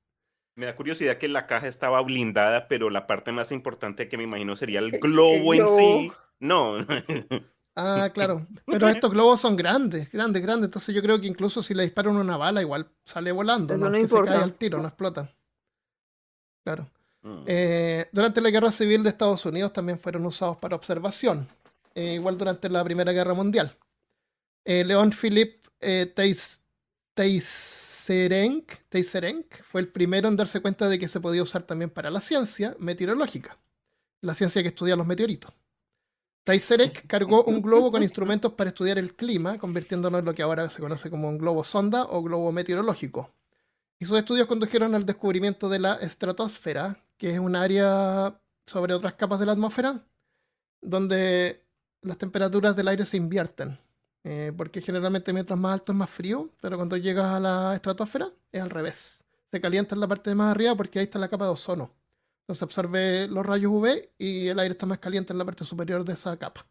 Me 0.56 0.66
da 0.68 0.76
curiosidad 0.76 1.18
que 1.18 1.28
la 1.28 1.46
caja 1.48 1.68
estaba 1.68 2.02
blindada, 2.02 2.68
pero 2.68 2.90
la 2.90 3.06
parte 3.08 3.32
más 3.32 3.52
importante 3.52 4.10
que 4.10 4.18
me 4.18 4.24
imagino 4.24 4.56
sería 4.56 4.80
el 4.80 4.94
El- 4.96 5.00
globo 5.00 5.54
en 5.56 5.68
sí. 5.68 6.12
No. 6.40 6.78
Ah, 7.80 8.10
claro. 8.12 8.48
Pero 8.66 8.88
estos 8.90 9.12
globos 9.12 9.40
son 9.40 9.56
grandes, 9.56 10.12
grandes, 10.12 10.42
grandes. 10.42 10.66
Entonces 10.66 10.96
yo 10.96 11.02
creo 11.04 11.22
que 11.22 11.28
incluso 11.28 11.62
si 11.62 11.76
le 11.76 11.84
disparan 11.84 12.18
una 12.18 12.36
bala, 12.36 12.60
igual 12.60 12.90
sale 13.06 13.32
volando, 13.32 13.76
Eso 13.76 13.84
¿no? 13.84 13.92
no 13.92 13.96
que 14.00 14.08
se 14.08 14.16
importa. 14.16 14.34
cae 14.34 14.44
al 14.44 14.56
tiro, 14.56 14.80
no 14.82 14.88
explota. 14.88 15.32
Claro. 16.66 16.90
Mm. 17.28 17.44
Eh, 17.46 18.08
durante 18.14 18.40
la 18.40 18.50
Guerra 18.50 18.72
Civil 18.72 19.04
de 19.04 19.10
Estados 19.10 19.46
Unidos 19.46 19.74
también 19.74 20.00
fueron 20.00 20.26
usados 20.26 20.56
para 20.58 20.76
observación, 20.78 21.48
eh, 21.94 22.14
igual 22.14 22.38
durante 22.38 22.70
la 22.70 22.82
Primera 22.84 23.12
Guerra 23.12 23.34
Mundial. 23.34 23.76
Eh, 24.64 24.86
León 24.86 25.12
Philippe 25.12 25.68
eh, 25.82 26.14
Teis- 26.16 26.60
Teyserenk 28.90 29.62
fue 29.64 29.82
el 29.82 29.90
primero 29.90 30.28
en 30.30 30.36
darse 30.38 30.62
cuenta 30.62 30.88
de 30.88 30.98
que 30.98 31.08
se 31.10 31.20
podía 31.20 31.44
usar 31.44 31.64
también 31.64 31.90
para 31.90 32.10
la 32.10 32.22
ciencia 32.22 32.76
meteorológica, 32.80 33.58
la 34.22 34.34
ciencia 34.34 34.62
que 34.62 34.70
estudia 34.70 34.96
los 34.96 35.08
meteoritos. 35.08 35.52
Teyserenk 36.46 37.08
cargó 37.08 37.44
un 37.44 37.62
globo 37.62 37.92
con 37.92 38.04
instrumentos 38.04 38.54
para 38.54 38.70
estudiar 38.70 38.98
el 39.00 39.16
clima, 39.16 39.58
convirtiéndolo 39.58 40.20
en 40.20 40.26
lo 40.26 40.34
que 40.34 40.44
ahora 40.44 40.70
se 40.70 40.80
conoce 40.80 41.10
como 41.10 41.28
un 41.28 41.38
globo 41.38 41.62
sonda 41.66 42.06
o 42.06 42.24
globo 42.24 42.54
meteorológico. 42.54 43.30
Y 44.00 44.06
sus 44.06 44.18
estudios 44.18 44.48
condujeron 44.48 44.96
al 44.96 45.06
descubrimiento 45.06 45.68
de 45.68 45.80
la 45.80 45.96
estratosfera, 45.96 47.04
que 47.18 47.31
es 47.34 47.40
un 47.40 47.56
área 47.56 48.40
sobre 48.66 48.94
otras 48.94 49.16
capas 49.16 49.40
de 49.40 49.46
la 49.46 49.54
atmósfera, 49.54 50.06
donde 50.81 51.66
las 52.02 52.18
temperaturas 52.18 52.75
del 52.75 52.88
aire 52.88 53.06
se 53.06 53.18
invierten. 53.18 53.78
Eh, 54.24 54.52
porque 54.58 54.81
generalmente 54.81 55.31
mientras 55.31 55.58
más 55.58 55.74
alto 55.74 55.94
es 55.94 55.98
más 55.98 56.10
frío, 56.10 56.50
pero 56.60 56.75
cuando 56.75 56.98
llegas 56.98 57.28
a 57.28 57.40
la 57.40 57.75
estratosfera 57.75 58.30
es 58.52 58.62
al 58.62 58.69
revés. 58.69 59.24
Se 59.52 59.62
calienta 59.62 59.95
en 59.95 60.02
la 60.02 60.07
parte 60.07 60.30
de 60.30 60.36
más 60.36 60.52
arriba 60.52 60.76
porque 60.76 61.00
ahí 61.00 61.06
está 61.06 61.18
la 61.18 61.30
capa 61.30 61.45
de 61.45 61.52
ozono. 61.52 61.94
Entonces 62.42 62.64
absorbe 62.64 63.28
los 63.28 63.45
rayos 63.45 63.71
UV 63.71 64.09
y 64.18 64.47
el 64.47 64.59
aire 64.59 64.74
está 64.74 64.86
más 64.86 65.00
caliente 65.00 65.31
en 65.31 65.40
la 65.40 65.45
parte 65.45 65.64
superior 65.64 66.04
de 66.04 66.14
esa 66.14 66.36
capa. 66.38 66.66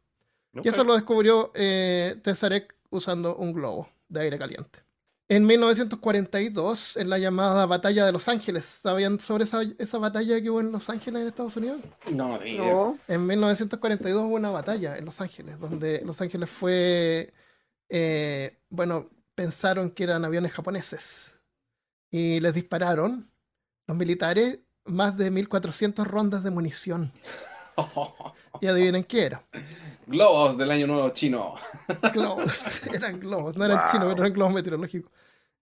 Y 0.62 0.69
eso 0.69 0.85
lo 0.85 0.95
descubrió 0.95 1.50
eh, 1.55 2.19
Tesarek 2.23 2.75
usando 2.91 3.37
un 3.37 3.53
globo 3.53 3.88
de 4.09 4.21
aire 4.21 4.38
caliente. 4.38 4.86
En 5.28 5.45
1942, 5.45 6.97
en 6.99 7.11
la 7.11 7.18
llamada 7.18 7.66
Batalla 7.66 8.06
de 8.06 8.12
Los 8.12 8.28
Ángeles, 8.28 8.64
¿sabían 8.64 9.18
sobre 9.18 9.45
esa, 9.45 9.62
esa 9.78 9.99
batalla 9.99 10.40
que 10.40 10.50
hubo 10.50 10.61
en 10.61 10.71
Los 10.71 10.88
Ángeles, 10.88 11.23
en 11.23 11.28
Estados 11.28 11.56
Unidos? 11.56 11.80
No. 12.12 12.38
No. 12.38 12.99
En 13.09 13.26
1942 13.26 14.23
hubo 14.23 14.37
una 14.37 14.50
batalla 14.50 14.97
en 14.97 15.04
Los 15.04 15.21
Ángeles, 15.21 15.59
donde 15.59 16.00
Los 16.04 16.21
Ángeles 16.21 16.49
fue, 16.49 17.35
eh, 17.88 18.61
bueno, 18.68 19.11
pensaron 19.35 19.90
que 19.90 20.04
eran 20.04 20.25
aviones 20.25 20.52
japoneses 20.52 21.33
y 22.11 22.38
les 22.38 22.54
dispararon 22.54 23.28
los 23.88 23.97
militares 23.97 24.61
más 24.85 25.16
de 25.16 25.33
1400 25.33 26.06
rondas 26.06 26.45
de 26.45 26.50
munición. 26.50 27.12
Y 28.61 28.66
adivinen 28.66 29.04
qué 29.04 29.25
era. 29.26 29.42
Globos 30.06 30.56
del 30.56 30.71
año 30.71 30.87
nuevo 30.87 31.11
chino. 31.11 31.56
globos. 32.14 32.87
Eran 32.87 33.21
globos, 33.21 33.56
no 33.56 33.64
eran 33.64 33.78
Wow. 33.78 33.87
chinos, 33.90 34.09
pero 34.11 34.23
eran 34.23 34.33
globos 34.33 34.54
meteorológicos. 34.54 35.12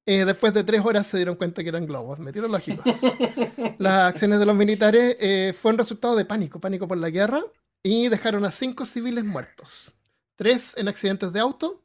Eh, 0.06 0.24
después 0.24 0.52
de 0.54 0.62
tres 0.64 0.80
horas 0.84 1.06
se 1.06 1.16
dieron 1.16 1.34
cuenta 1.34 1.62
que 1.62 1.70
eran 1.70 1.86
globos 1.86 2.18
meteorológicos. 2.18 2.84
Las 3.78 4.10
acciones 4.10 4.38
de 4.38 4.46
los 4.46 4.54
militares 4.54 5.16
eh, 5.18 5.52
fueron 5.58 5.78
resultado 5.78 6.14
de 6.14 6.24
pánico, 6.24 6.60
pánico 6.60 6.86
por 6.86 6.98
la 6.98 7.10
guerra, 7.10 7.40
y 7.82 8.08
dejaron 8.08 8.44
a 8.44 8.50
cinco 8.50 8.84
civiles 8.84 9.24
muertos. 9.24 9.94
Tres 10.36 10.74
en 10.76 10.88
accidentes 10.88 11.32
de 11.32 11.40
auto, 11.40 11.82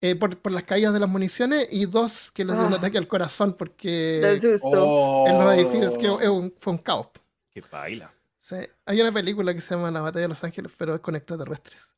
eh, 0.00 0.16
por, 0.16 0.36
por 0.38 0.52
las 0.52 0.64
caídas 0.64 0.92
de 0.94 1.00
las 1.00 1.08
municiones, 1.08 1.68
y 1.70 1.84
dos 1.86 2.30
que 2.32 2.44
les 2.44 2.56
dio 2.56 2.66
un 2.66 2.72
Ah. 2.72 2.76
ataque 2.76 2.98
al 2.98 3.06
corazón 3.06 3.54
porque 3.58 4.18
Del 4.20 4.40
susto. 4.40 5.26
en 5.26 5.38
los 5.38 5.46
Oh. 5.46 5.52
edificios 5.52 5.98
que 5.98 6.06
es 6.06 6.28
un- 6.30 6.54
fue 6.58 6.72
un 6.72 6.78
caos. 6.78 7.08
Qué 7.50 7.62
baila. 7.70 8.12
Sí, 8.40 8.56
Hay 8.86 9.00
una 9.00 9.12
película 9.12 9.52
que 9.54 9.60
se 9.60 9.74
llama 9.74 9.90
La 9.90 10.00
Batalla 10.00 10.22
de 10.22 10.28
Los 10.28 10.42
Ángeles, 10.42 10.72
pero 10.76 10.94
es 10.94 11.00
con 11.00 11.14
extraterrestres. 11.14 11.96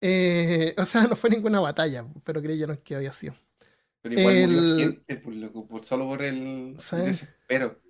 Eh, 0.00 0.74
o 0.78 0.84
sea, 0.84 1.06
no 1.06 1.16
fue 1.16 1.30
ninguna 1.30 1.60
batalla, 1.60 2.06
pero 2.24 2.42
creyeron 2.42 2.76
que 2.78 2.96
había 2.96 3.12
sido. 3.12 3.34
Pero 4.02 4.18
igual 4.20 4.34
murió 4.48 4.58
El- 4.60 4.78
gente, 4.78 5.16
por 5.16 5.34
loco, 5.34 5.66
por- 5.66 5.84
solo 5.84 6.06
por 6.06 6.22
el, 6.22 6.72
el 6.74 6.80
Sí. 6.80 6.96
desespero. 6.96 7.80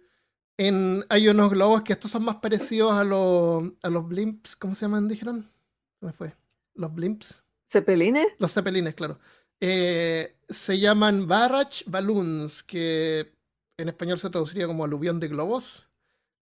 En, 0.58 1.04
hay 1.10 1.28
unos 1.28 1.50
globos 1.50 1.82
que 1.82 1.92
estos 1.92 2.10
son 2.10 2.24
más 2.24 2.36
parecidos 2.36 2.92
a 2.94 3.04
los, 3.04 3.72
a 3.82 3.90
los 3.90 4.08
blimps. 4.08 4.56
¿Cómo 4.56 4.74
se 4.74 4.82
llaman? 4.86 5.06
Dijeron. 5.06 5.50
¿Cómo 6.00 6.12
fue? 6.14 6.34
Los 6.74 6.94
blimps. 6.94 7.42
¿Cepelines? 7.70 8.26
Los 8.38 8.52
cepelines, 8.54 8.94
claro. 8.94 9.18
Eh, 9.60 10.36
se 10.48 10.78
llaman 10.78 11.26
Barrage 11.28 11.84
Balloons, 11.86 12.62
que 12.62 13.34
en 13.78 13.88
español 13.88 14.18
se 14.18 14.30
traduciría 14.30 14.66
como 14.66 14.84
aluvión 14.84 15.20
de 15.20 15.28
globos. 15.28 15.86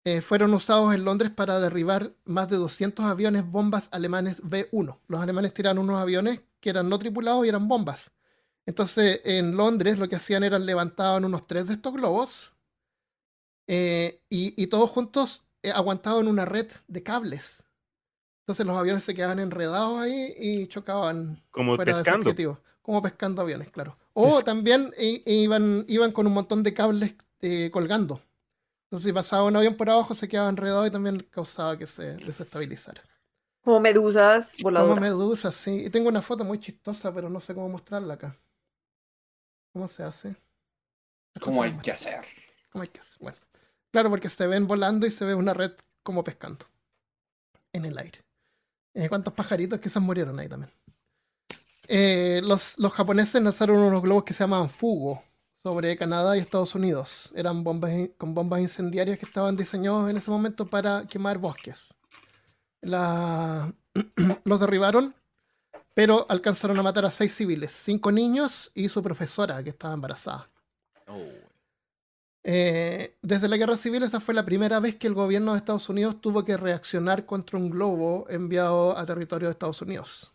Eh, 0.06 0.20
fueron 0.20 0.52
usados 0.52 0.94
en 0.94 1.02
Londres 1.02 1.30
para 1.30 1.58
derribar 1.60 2.12
más 2.26 2.50
de 2.50 2.56
200 2.56 3.06
aviones 3.06 3.50
bombas 3.50 3.88
alemanes 3.90 4.42
B-1. 4.42 4.98
Los 5.08 5.20
alemanes 5.22 5.54
tiraron 5.54 5.78
unos 5.78 5.96
aviones 5.96 6.40
que 6.60 6.70
eran 6.70 6.90
no 6.90 6.98
tripulados 6.98 7.46
y 7.46 7.48
eran 7.48 7.68
bombas. 7.68 8.10
Entonces, 8.66 9.22
en 9.24 9.56
Londres 9.56 9.98
lo 9.98 10.08
que 10.08 10.16
hacían 10.16 10.44
era 10.44 10.58
levantaban 10.58 11.24
unos 11.24 11.46
tres 11.46 11.68
de 11.68 11.74
estos 11.74 11.94
globos 11.94 12.52
eh, 13.66 14.22
y, 14.28 14.62
y 14.62 14.66
todos 14.66 14.90
juntos 14.90 15.44
eh, 15.62 15.70
aguantaban 15.70 16.28
una 16.28 16.44
red 16.44 16.70
de 16.86 17.02
cables. 17.02 17.64
Entonces 18.42 18.66
los 18.66 18.76
aviones 18.76 19.04
se 19.04 19.14
quedaban 19.14 19.38
enredados 19.38 20.00
ahí 20.00 20.34
y 20.36 20.66
chocaban 20.66 21.42
Como 21.50 21.76
fuera 21.76 21.92
de 21.92 21.98
su 21.98 22.04
pescando. 22.04 22.60
Como 22.82 23.00
pescando 23.00 23.40
aviones, 23.40 23.70
claro. 23.70 23.96
O 24.12 24.42
también 24.42 24.92
iban, 24.98 25.86
iban 25.88 26.12
con 26.12 26.26
un 26.26 26.34
montón 26.34 26.62
de 26.62 26.74
cables 26.74 27.14
colgando. 27.72 28.20
Entonces, 28.94 29.08
si 29.08 29.12
pasaba 29.12 29.42
un 29.42 29.56
avión 29.56 29.74
por 29.74 29.90
abajo, 29.90 30.14
se 30.14 30.28
quedaba 30.28 30.48
enredado 30.48 30.86
y 30.86 30.90
también 30.92 31.18
causaba 31.28 31.76
que 31.76 31.84
se 31.84 32.14
desestabilizara. 32.14 33.02
Como 33.64 33.80
medusas 33.80 34.52
Como 34.52 34.66
voladoras. 34.70 35.00
medusas, 35.00 35.52
sí. 35.56 35.86
Y 35.86 35.90
tengo 35.90 36.08
una 36.08 36.22
foto 36.22 36.44
muy 36.44 36.60
chistosa, 36.60 37.12
pero 37.12 37.28
no 37.28 37.40
sé 37.40 37.54
cómo 37.54 37.68
mostrarla 37.68 38.14
acá. 38.14 38.36
¿Cómo 39.72 39.88
se 39.88 40.04
hace? 40.04 40.36
¿Cómo 41.40 41.64
hay 41.64 41.76
que 41.78 41.90
hacer? 41.90 42.24
¿Cómo 42.70 42.82
hay 42.82 42.88
que 42.88 43.00
hacer? 43.00 43.16
Bueno, 43.18 43.36
claro, 43.90 44.10
porque 44.10 44.28
se 44.28 44.46
ven 44.46 44.68
volando 44.68 45.06
y 45.06 45.10
se 45.10 45.24
ve 45.24 45.34
una 45.34 45.54
red 45.54 45.72
como 46.04 46.22
pescando 46.22 46.64
en 47.72 47.86
el 47.86 47.98
aire. 47.98 48.20
Eh, 48.94 49.08
¿Cuántos 49.08 49.34
pajaritos 49.34 49.80
quizás 49.80 50.04
murieron 50.04 50.38
ahí 50.38 50.48
también? 50.48 50.70
Eh, 51.88 52.42
los, 52.44 52.78
los 52.78 52.92
japoneses 52.92 53.42
lanzaron 53.42 53.78
unos 53.78 54.02
globos 54.02 54.22
que 54.22 54.34
se 54.34 54.44
llamaban 54.44 54.70
Fugo 54.70 55.20
sobre 55.64 55.96
Canadá 55.96 56.36
y 56.36 56.40
Estados 56.40 56.74
Unidos. 56.74 57.32
Eran 57.34 57.64
bombas 57.64 57.90
con 58.18 58.34
bombas 58.34 58.60
incendiarias 58.60 59.18
que 59.18 59.24
estaban 59.24 59.56
diseñados 59.56 60.10
en 60.10 60.18
ese 60.18 60.30
momento 60.30 60.66
para 60.66 61.06
quemar 61.06 61.38
bosques. 61.38 61.94
La- 62.82 63.72
los 64.44 64.60
derribaron, 64.60 65.14
pero 65.94 66.26
alcanzaron 66.28 66.78
a 66.78 66.82
matar 66.82 67.06
a 67.06 67.10
seis 67.10 67.34
civiles, 67.34 67.72
cinco 67.72 68.12
niños 68.12 68.70
y 68.74 68.90
su 68.90 69.02
profesora 69.02 69.62
que 69.64 69.70
estaba 69.70 69.94
embarazada. 69.94 70.50
Eh, 72.46 73.16
desde 73.22 73.48
la 73.48 73.56
guerra 73.56 73.78
civil, 73.78 74.02
esta 74.02 74.20
fue 74.20 74.34
la 74.34 74.44
primera 74.44 74.80
vez 74.80 74.96
que 74.96 75.06
el 75.06 75.14
gobierno 75.14 75.52
de 75.52 75.58
Estados 75.58 75.88
Unidos 75.88 76.20
tuvo 76.20 76.44
que 76.44 76.58
reaccionar 76.58 77.24
contra 77.24 77.58
un 77.58 77.70
globo 77.70 78.26
enviado 78.28 78.98
a 78.98 79.06
territorio 79.06 79.48
de 79.48 79.52
Estados 79.52 79.80
Unidos. 79.80 80.34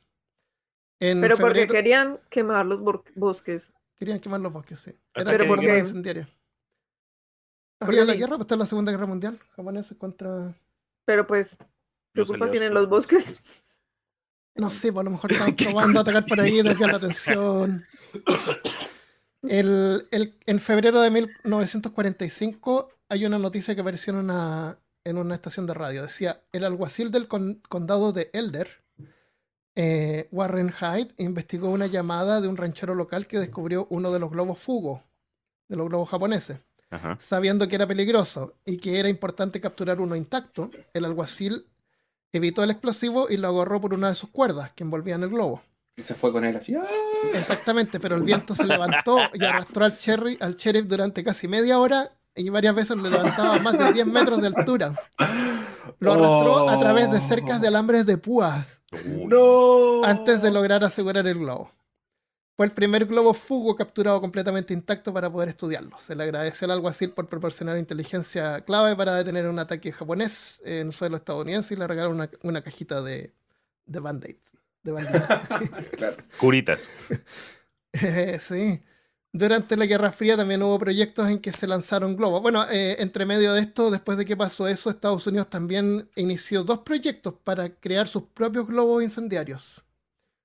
En 1.00 1.21
Pero 1.21 1.38
porque 1.38 1.67
querían 1.67 2.19
quemar 2.31 2.65
los 2.65 2.81
bosques. 3.13 3.69
Querían 3.99 4.19
quemar 4.19 4.39
los 4.39 4.51
bosques, 4.51 4.79
sí. 4.79 4.91
Pero 5.13 5.29
Era 5.29 5.45
¿por 5.47 5.59
guerra 5.59 5.73
qué? 5.75 5.79
incendiaria. 5.81 6.29
¿Por 7.79 7.89
Había 7.89 8.05
la 8.05 8.15
guerra, 8.15 8.29
pues 8.37 8.41
está 8.41 8.55
la 8.55 8.65
Segunda 8.65 8.91
Guerra 8.91 9.05
Mundial, 9.05 9.39
japoneses 9.55 9.97
contra... 9.97 10.53
Pero 11.05 11.27
pues, 11.27 11.55
¿qué 12.13 12.25
culpa 12.25 12.49
tienen 12.51 12.73
los 12.73 12.89
bosques? 12.89 13.43
No 14.55 14.69
sé, 14.71 14.91
pues 14.91 15.01
a 15.01 15.05
lo 15.05 15.11
mejor 15.11 15.31
estaban 15.31 15.55
probando 15.55 15.99
a 15.99 16.01
atacar 16.01 16.25
por 16.25 16.39
ahí, 16.41 16.61
desviar 16.61 16.91
la 16.91 16.97
atención. 16.97 17.83
El, 19.43 20.07
el- 20.11 20.37
en 20.45 20.59
febrero 20.59 21.01
de 21.01 21.11
1945 21.11 22.89
hay 23.07 23.25
una 23.25 23.39
noticia 23.39 23.73
que 23.75 23.81
apareció 23.81 24.11
en 24.13 24.19
una, 24.19 24.77
en 25.05 25.17
una 25.17 25.35
estación 25.35 25.65
de 25.65 25.73
radio. 25.73 26.01
Decía, 26.03 26.41
el 26.51 26.65
alguacil 26.65 27.11
del 27.11 27.27
con- 27.27 27.61
condado 27.69 28.11
de 28.11 28.29
Elder, 28.33 28.83
eh, 29.81 30.27
Warren 30.33 30.74
Hyde, 30.74 31.13
investigó 31.19 31.69
una 31.69 31.88
llamada 31.88 32.41
de 32.41 32.50
un 32.50 32.57
ranchero 32.57 32.95
local 32.95 33.27
que 33.27 33.39
descubrió 33.39 33.88
uno 33.89 34.12
de 34.12 34.19
los 34.19 34.29
globos 34.29 34.59
fugo, 34.59 35.05
de 35.69 35.77
los 35.77 35.88
globos 35.88 36.09
japoneses. 36.09 36.59
Ajá. 36.89 37.17
Sabiendo 37.21 37.65
que 37.69 37.75
era 37.75 37.88
peligroso 37.88 38.55
y 38.65 38.75
que 38.75 39.00
era 39.00 39.07
importante 39.07 39.62
capturar 39.62 40.01
uno 40.01 40.17
intacto, 40.17 40.69
el 40.93 41.05
alguacil 41.05 41.65
evitó 42.33 42.62
el 42.62 42.71
explosivo 42.71 43.29
y 43.29 43.38
lo 43.38 43.48
agarró 43.48 43.79
por 43.79 43.93
una 43.93 44.09
de 44.09 44.15
sus 44.15 44.29
cuerdas 44.31 44.74
que 44.74 44.83
envolvían 44.83 45.24
el 45.24 45.29
globo. 45.29 45.62
Y 45.95 46.03
se 46.03 46.13
fue 46.13 46.33
con 46.33 46.43
él 46.43 46.57
así. 46.57 46.75
¡ah! 46.75 46.86
Exactamente, 47.33 48.01
pero 48.01 48.17
el 48.17 48.24
viento 48.24 48.53
se 48.53 48.65
levantó 48.65 49.17
y 49.33 49.45
arrastró 49.45 49.86
al, 49.86 49.98
cherry, 49.98 50.38
al 50.41 50.57
sheriff 50.57 50.88
durante 50.88 51.24
casi 51.24 51.48
media 51.48 51.79
hora 51.79 52.12
y 52.36 52.50
varias 52.50 52.75
veces 52.75 52.98
lo 52.98 53.09
levantaba 53.09 53.55
a 53.55 53.59
más 53.59 53.77
de 53.77 53.93
10 53.93 54.07
metros 54.07 54.41
de 54.41 54.48
altura. 54.48 54.93
Lo 56.00 56.12
arrastró 56.12 56.67
a 56.67 56.77
través 56.81 57.09
de 57.12 57.21
cercas 57.21 57.62
de 57.62 57.69
alambres 57.69 58.05
de 58.05 58.17
púas 58.17 58.78
¡No! 59.05 60.03
antes 60.03 60.41
de 60.41 60.51
lograr 60.51 60.84
asegurar 60.84 61.27
el 61.27 61.39
globo. 61.39 61.72
Fue 62.55 62.65
el 62.65 62.74
primer 62.74 63.05
globo 63.05 63.34
fugo 63.34 63.75
capturado 63.75 64.19
completamente 64.19 64.74
intacto 64.74 65.13
para 65.13 65.31
poder 65.31 65.50
estudiarlo. 65.50 65.98
Se 66.01 66.13
le 66.13 66.24
agradeció 66.24 66.65
al 66.65 66.72
alguacil 66.72 67.12
por 67.12 67.29
proporcionar 67.29 67.77
inteligencia 67.77 68.62
clave 68.62 68.96
para 68.98 69.15
detener 69.15 69.48
un 69.48 69.60
ataque 69.60 69.93
japonés 69.93 70.60
en 70.65 70.91
suelo 70.91 71.15
estadounidense 71.17 71.74
y 71.74 71.77
le 71.77 71.88
regalaron 71.88 72.17
una, 72.17 72.29
una 72.43 72.62
cajita 72.62 73.01
de, 73.01 73.34
de 73.86 74.00
band-aid. 74.00 74.36
De 74.84 74.91
Band-Aid. 74.91 75.81
Claro. 75.98 76.17
Curitas. 76.39 76.89
Eh, 77.91 78.38
sí. 78.39 78.79
Durante 79.31 79.77
la 79.77 79.86
Guerra 79.86 80.12
Fría 80.12 80.36
también 80.36 80.63
hubo 80.63 80.79
proyectos 80.79 81.29
en 81.29 81.38
que 81.39 81.51
se 81.51 81.67
lanzaron 81.67 82.15
globos. 82.15 82.41
Bueno, 82.41 82.67
eh, 82.69 82.95
entre 83.00 83.25
medio 83.27 83.53
de 83.53 83.62
esto, 83.62 83.91
después 83.91 84.17
de 84.17 84.25
que 84.25 84.36
pasó 84.36 84.67
eso, 84.67 84.89
Estados 84.89 85.27
Unidos 85.27 85.50
también 85.50 86.09
inició 86.15 86.63
dos 86.63 86.79
proyectos 86.79 87.36
para 87.43 87.69
crear 87.69 88.07
sus 88.07 88.24
propios 88.24 88.65
globos 88.65 89.03
incendiarios. 89.03 89.83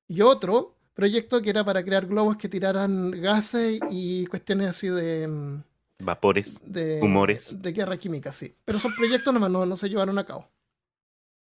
Y 0.06 0.20
otro 0.20 0.74
proyecto 0.92 1.40
que 1.40 1.48
era 1.50 1.64
para 1.64 1.82
crear 1.82 2.06
globos 2.06 2.36
que 2.36 2.48
tiraran 2.48 3.10
gases 3.10 3.80
y 3.90 4.26
cuestiones 4.26 4.68
así 4.68 4.88
de, 4.88 5.28
mm, 5.28 5.62
Vapores. 6.00 6.60
de, 6.62 7.00
Humores. 7.00 7.62
de 7.62 7.72
guerra 7.72 7.96
química, 7.96 8.32
sí. 8.32 8.54
Pero 8.66 8.78
son 8.78 8.94
proyectos 8.94 9.32
nomás, 9.32 9.50
no, 9.50 9.64
no 9.64 9.76
se 9.78 9.88
llevaron 9.88 10.18
a 10.18 10.26
cabo. 10.26 10.46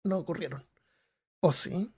No 0.02 0.18
ocurrieron. 0.18 0.64
¿O 1.40 1.52
sí? 1.52 1.90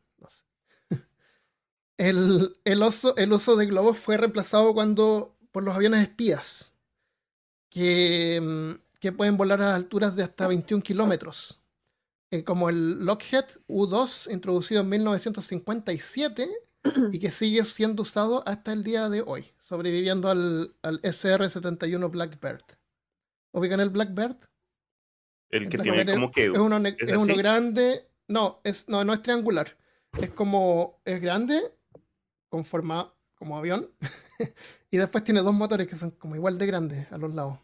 El, 1.98 2.56
el, 2.64 2.82
oso- 2.82 3.14
el 3.16 3.32
uso 3.32 3.56
de 3.56 3.66
globos 3.66 3.98
fue 3.98 4.16
reemplazado 4.16 4.72
cuando 4.74 5.36
por 5.52 5.62
los 5.62 5.74
aviones 5.76 6.02
espías, 6.02 6.72
que, 7.70 8.40
mm, 8.42 8.98
que 9.00 9.12
pueden 9.12 9.36
volar 9.36 9.62
a 9.62 9.74
alturas 9.74 10.16
de 10.16 10.22
hasta 10.22 10.46
21 10.46 10.82
kilómetros. 10.82 11.60
Eh, 12.30 12.44
como 12.44 12.70
el 12.70 13.04
Lockheed 13.04 13.44
U-2, 13.66 14.32
introducido 14.32 14.80
en 14.80 14.88
1957 14.88 16.48
y 17.12 17.18
que 17.18 17.30
sigue 17.30 17.62
siendo 17.64 18.02
usado 18.02 18.42
hasta 18.48 18.72
el 18.72 18.82
día 18.82 19.10
de 19.10 19.22
hoy, 19.26 19.52
sobreviviendo 19.60 20.30
al, 20.30 20.74
al 20.82 21.00
SR-71 21.02 22.10
Blackbird. 22.10 22.62
¿Ubican 23.52 23.80
el 23.80 23.90
Blackbird? 23.90 24.36
El 25.50 25.68
que 25.68 25.76
El 25.76 25.82
tiene 25.82 26.04
Blackbird 26.04 26.14
como 26.14 26.32
que. 26.32 26.46
es 26.46 26.58
uno, 26.58 26.76
¿es 26.78 26.96
es 27.00 27.16
uno 27.18 27.36
grande. 27.36 28.08
No, 28.28 28.60
es, 28.64 28.88
no, 28.88 29.04
no 29.04 29.12
es 29.12 29.22
triangular. 29.22 29.76
Es 30.18 30.30
como. 30.30 31.00
Es 31.04 31.20
grande, 31.20 31.74
con 32.52 32.66
forma 32.66 33.10
como 33.34 33.56
avión. 33.56 33.88
y 34.90 34.98
después 34.98 35.24
tiene 35.24 35.40
dos 35.40 35.54
motores 35.54 35.88
que 35.88 35.96
son 35.96 36.10
como 36.10 36.36
igual 36.36 36.58
de 36.58 36.66
grandes 36.66 37.10
a 37.10 37.16
los 37.16 37.34
lados. 37.34 37.58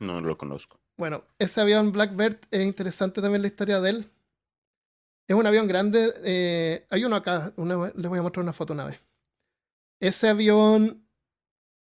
No, 0.00 0.20
no 0.22 0.26
lo 0.26 0.38
conozco. 0.38 0.80
Bueno, 0.96 1.22
ese 1.38 1.60
avión 1.60 1.92
Blackbird 1.92 2.38
es 2.50 2.64
interesante 2.64 3.20
también 3.20 3.42
la 3.42 3.48
historia 3.48 3.78
de 3.82 3.90
él. 3.90 4.10
Es 5.28 5.36
un 5.36 5.46
avión 5.46 5.68
grande. 5.68 6.14
eh, 6.24 6.86
hay 6.88 7.04
uno 7.04 7.16
acá, 7.16 7.52
una- 7.56 7.92
les 7.94 8.08
voy 8.08 8.18
a 8.18 8.22
mostrar 8.22 8.42
una 8.42 8.54
foto 8.54 8.72
una 8.72 8.86
vez. 8.86 8.98
Ese 10.00 10.28
avión, 10.30 11.06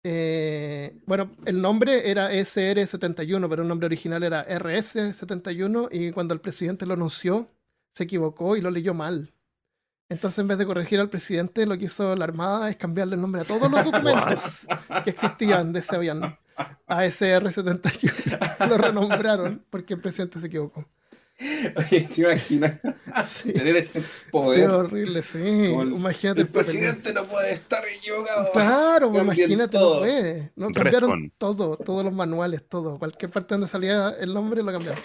eh, 0.05 1.01
bueno, 1.07 1.31
el 1.47 1.63
nombre 1.63 2.11
era 2.11 2.33
SR-71, 2.35 3.49
pero 3.49 3.63
el 3.63 3.69
nombre 3.69 3.87
original 3.87 4.23
era 4.25 4.45
RS-71 4.47 5.89
y 5.91 6.13
cuando 6.13 6.35
el 6.35 6.41
presidente 6.43 6.85
lo 6.85 6.93
anunció, 6.95 7.49
se 7.95 8.05
equivocó 8.05 8.57
y 8.57 8.61
lo 8.61 8.71
leyó 8.71 8.93
mal. 8.93 9.33
Entonces, 10.11 10.39
en 10.41 10.49
vez 10.49 10.59
de 10.59 10.67
corregir 10.67 11.01
al 11.01 11.09
presidente, 11.09 11.65
lo 11.65 11.79
que 11.79 11.87
hizo 11.87 12.15
la 12.17 12.25
Armada 12.25 12.69
es 12.69 12.77
cambiarle 12.77 13.15
el 13.15 13.21
nombre 13.23 13.41
a 13.41 13.45
todos 13.45 13.71
los 13.71 13.85
documentos 13.85 14.67
que 15.05 15.11
existían 15.11 15.73
de 15.73 15.81
ese 15.81 15.97
avión. 15.97 16.37
A 16.87 17.07
SR-71. 17.07 18.69
Lo 18.69 18.77
renombraron 18.77 19.65
porque 19.71 19.95
el 19.95 20.01
presidente 20.01 20.39
se 20.41 20.49
equivocó. 20.49 20.85
Oye, 21.77 22.03
¿te 22.03 22.21
imaginas 22.21 22.73
Sí. 23.25 23.53
tener 23.55 23.75
ese 23.77 24.01
Qué 24.03 24.07
poder? 24.31 24.69
horrible, 24.71 25.23
sí. 25.23 25.69
Como 25.71 25.85
Imagínate 25.97 26.43
El 26.43 26.49
papel. 26.49 26.65
presidente 26.67 27.13
no 27.15 27.25
puede 27.25 27.53
estar 27.55 27.83
equivocado. 27.89 28.53
Claro, 28.53 29.11
pues 29.11 29.23
imagínate, 29.23 29.79
no 29.79 29.81
todo. 29.81 29.99
puede. 30.01 30.53
No, 30.57 30.69
cambiaron 30.71 31.33
todo, 31.39 31.77
todos 31.79 32.05
los 32.05 32.13
manuales, 32.13 32.69
todo. 32.69 32.99
Cualquier 32.99 33.31
parte 33.31 33.55
donde 33.55 33.69
salía 33.69 34.11
el 34.21 34.35
nombre 34.35 34.63
lo 34.63 34.71
cambiaron. 34.71 35.01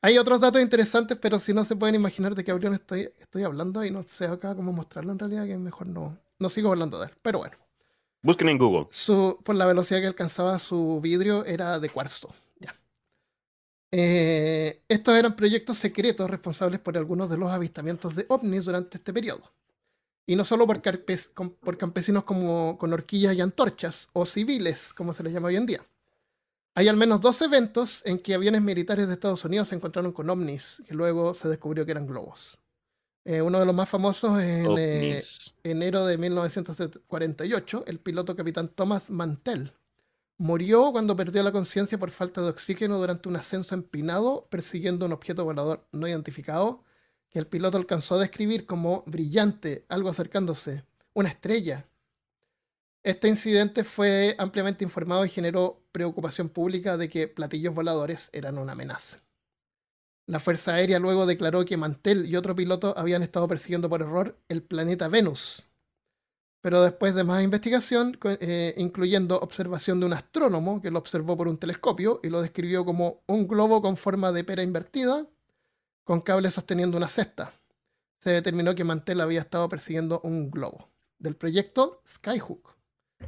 Hay 0.00 0.16
otros 0.16 0.40
datos 0.40 0.62
interesantes, 0.62 1.18
pero 1.20 1.38
si 1.40 1.52
no 1.52 1.64
se 1.64 1.74
pueden 1.74 1.96
imaginar 1.96 2.34
de 2.34 2.44
qué 2.44 2.52
avión 2.52 2.74
estoy, 2.74 3.10
estoy 3.18 3.42
hablando 3.42 3.84
y 3.84 3.90
no 3.90 4.02
sé 4.04 4.26
acá 4.26 4.54
cómo 4.54 4.72
mostrarlo 4.72 5.10
en 5.12 5.18
realidad, 5.18 5.46
que 5.46 5.56
mejor 5.56 5.88
no, 5.88 6.16
no 6.38 6.50
sigo 6.50 6.70
hablando 6.70 7.00
de 7.00 7.06
él. 7.06 7.12
Pero 7.20 7.40
bueno, 7.40 7.56
Busquen 8.22 8.48
en 8.48 8.58
Google. 8.58 8.86
su, 8.90 9.40
por 9.44 9.56
la 9.56 9.66
velocidad 9.66 10.00
que 10.00 10.06
alcanzaba 10.06 10.58
su 10.60 11.00
vidrio 11.00 11.44
era 11.44 11.80
de 11.80 11.88
cuarzo. 11.90 12.32
Ya. 12.60 12.74
Eh, 13.90 14.82
estos 14.88 15.14
eran 15.16 15.34
proyectos 15.34 15.78
secretos 15.78 16.30
responsables 16.30 16.78
por 16.80 16.96
algunos 16.96 17.28
de 17.30 17.38
los 17.38 17.50
avistamientos 17.50 18.14
de 18.14 18.26
ovnis 18.28 18.64
durante 18.66 18.98
este 18.98 19.12
periodo. 19.12 19.50
Y 20.26 20.36
no 20.36 20.44
solo 20.44 20.66
por, 20.66 20.80
carpes- 20.82 21.30
por 21.60 21.78
campesinos 21.78 22.22
como, 22.24 22.76
con 22.78 22.92
horquillas 22.92 23.34
y 23.34 23.40
antorchas, 23.40 24.10
o 24.12 24.26
civiles, 24.26 24.92
como 24.92 25.14
se 25.14 25.22
les 25.22 25.32
llama 25.32 25.48
hoy 25.48 25.56
en 25.56 25.66
día. 25.66 25.86
Hay 26.78 26.86
al 26.86 26.96
menos 26.96 27.20
dos 27.20 27.42
eventos 27.42 28.02
en 28.04 28.20
que 28.20 28.34
aviones 28.34 28.62
militares 28.62 29.08
de 29.08 29.14
Estados 29.14 29.44
Unidos 29.44 29.66
se 29.66 29.74
encontraron 29.74 30.12
con 30.12 30.30
ovnis, 30.30 30.80
que 30.86 30.94
luego 30.94 31.34
se 31.34 31.48
descubrió 31.48 31.84
que 31.84 31.90
eran 31.90 32.06
globos. 32.06 32.56
Eh, 33.24 33.42
uno 33.42 33.58
de 33.58 33.66
los 33.66 33.74
más 33.74 33.88
famosos 33.88 34.40
es 34.40 34.64
en 34.64 34.78
eh, 34.78 35.20
enero 35.64 36.06
de 36.06 36.16
1948, 36.18 37.82
el 37.84 37.98
piloto 37.98 38.36
capitán 38.36 38.68
Thomas 38.68 39.10
Mantell 39.10 39.72
murió 40.36 40.92
cuando 40.92 41.16
perdió 41.16 41.42
la 41.42 41.50
conciencia 41.50 41.98
por 41.98 42.12
falta 42.12 42.42
de 42.42 42.50
oxígeno 42.50 42.96
durante 42.98 43.28
un 43.28 43.34
ascenso 43.34 43.74
empinado 43.74 44.46
persiguiendo 44.48 45.04
un 45.04 45.14
objeto 45.14 45.44
volador 45.44 45.84
no 45.90 46.06
identificado 46.06 46.84
que 47.28 47.40
el 47.40 47.48
piloto 47.48 47.76
alcanzó 47.76 48.14
a 48.14 48.20
describir 48.20 48.66
como 48.66 49.02
brillante, 49.04 49.84
algo 49.88 50.10
acercándose, 50.10 50.84
una 51.12 51.30
estrella. 51.30 51.88
Este 53.02 53.26
incidente 53.26 53.82
fue 53.82 54.36
ampliamente 54.38 54.84
informado 54.84 55.24
y 55.24 55.28
generó 55.28 55.87
preocupación 55.98 56.48
pública 56.48 56.96
de 56.96 57.08
que 57.08 57.26
platillos 57.26 57.74
voladores 57.74 58.30
eran 58.32 58.56
una 58.56 58.70
amenaza. 58.70 59.18
La 60.26 60.38
Fuerza 60.38 60.74
Aérea 60.74 61.00
luego 61.00 61.26
declaró 61.26 61.64
que 61.64 61.76
Mantell 61.76 62.24
y 62.26 62.36
otro 62.36 62.54
piloto 62.54 62.96
habían 62.96 63.24
estado 63.24 63.48
persiguiendo 63.48 63.88
por 63.88 64.00
error 64.00 64.38
el 64.48 64.62
planeta 64.62 65.08
Venus. 65.08 65.64
Pero 66.60 66.82
después 66.82 67.16
de 67.16 67.24
más 67.24 67.42
investigación, 67.42 68.16
eh, 68.22 68.74
incluyendo 68.76 69.40
observación 69.40 69.98
de 69.98 70.06
un 70.06 70.12
astrónomo 70.12 70.80
que 70.80 70.92
lo 70.92 71.00
observó 71.00 71.36
por 71.36 71.48
un 71.48 71.58
telescopio 71.58 72.20
y 72.22 72.28
lo 72.28 72.42
describió 72.42 72.84
como 72.84 73.24
un 73.26 73.48
globo 73.48 73.82
con 73.82 73.96
forma 73.96 74.30
de 74.30 74.44
pera 74.44 74.62
invertida, 74.62 75.26
con 76.04 76.20
cable 76.20 76.52
sosteniendo 76.52 76.96
una 76.96 77.08
cesta, 77.08 77.50
se 78.22 78.30
determinó 78.30 78.76
que 78.76 78.84
Mantell 78.84 79.20
había 79.20 79.40
estado 79.40 79.68
persiguiendo 79.68 80.20
un 80.22 80.48
globo 80.48 80.88
del 81.18 81.34
proyecto 81.34 82.02
Skyhook, 82.06 82.77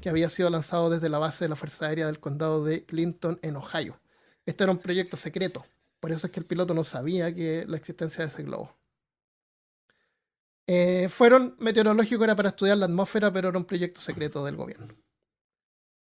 que 0.00 0.08
había 0.08 0.28
sido 0.30 0.50
lanzado 0.50 0.90
desde 0.90 1.08
la 1.08 1.18
base 1.18 1.44
de 1.44 1.48
la 1.48 1.56
Fuerza 1.56 1.86
Aérea 1.86 2.06
del 2.06 2.20
condado 2.20 2.64
de 2.64 2.84
Clinton 2.84 3.38
en 3.42 3.56
Ohio. 3.56 4.00
Este 4.46 4.64
era 4.64 4.72
un 4.72 4.78
proyecto 4.78 5.16
secreto, 5.16 5.64
por 6.00 6.12
eso 6.12 6.26
es 6.26 6.32
que 6.32 6.40
el 6.40 6.46
piloto 6.46 6.74
no 6.74 6.84
sabía 6.84 7.34
que 7.34 7.64
la 7.66 7.76
existencia 7.76 8.24
de 8.24 8.30
ese 8.30 8.42
globo. 8.42 8.76
Eh, 10.66 11.08
fueron 11.08 11.56
meteorológico, 11.58 12.22
era 12.22 12.36
para 12.36 12.50
estudiar 12.50 12.76
la 12.78 12.86
atmósfera, 12.86 13.32
pero 13.32 13.48
era 13.48 13.58
un 13.58 13.64
proyecto 13.64 14.00
secreto 14.00 14.44
del 14.44 14.56
gobierno. 14.56 14.94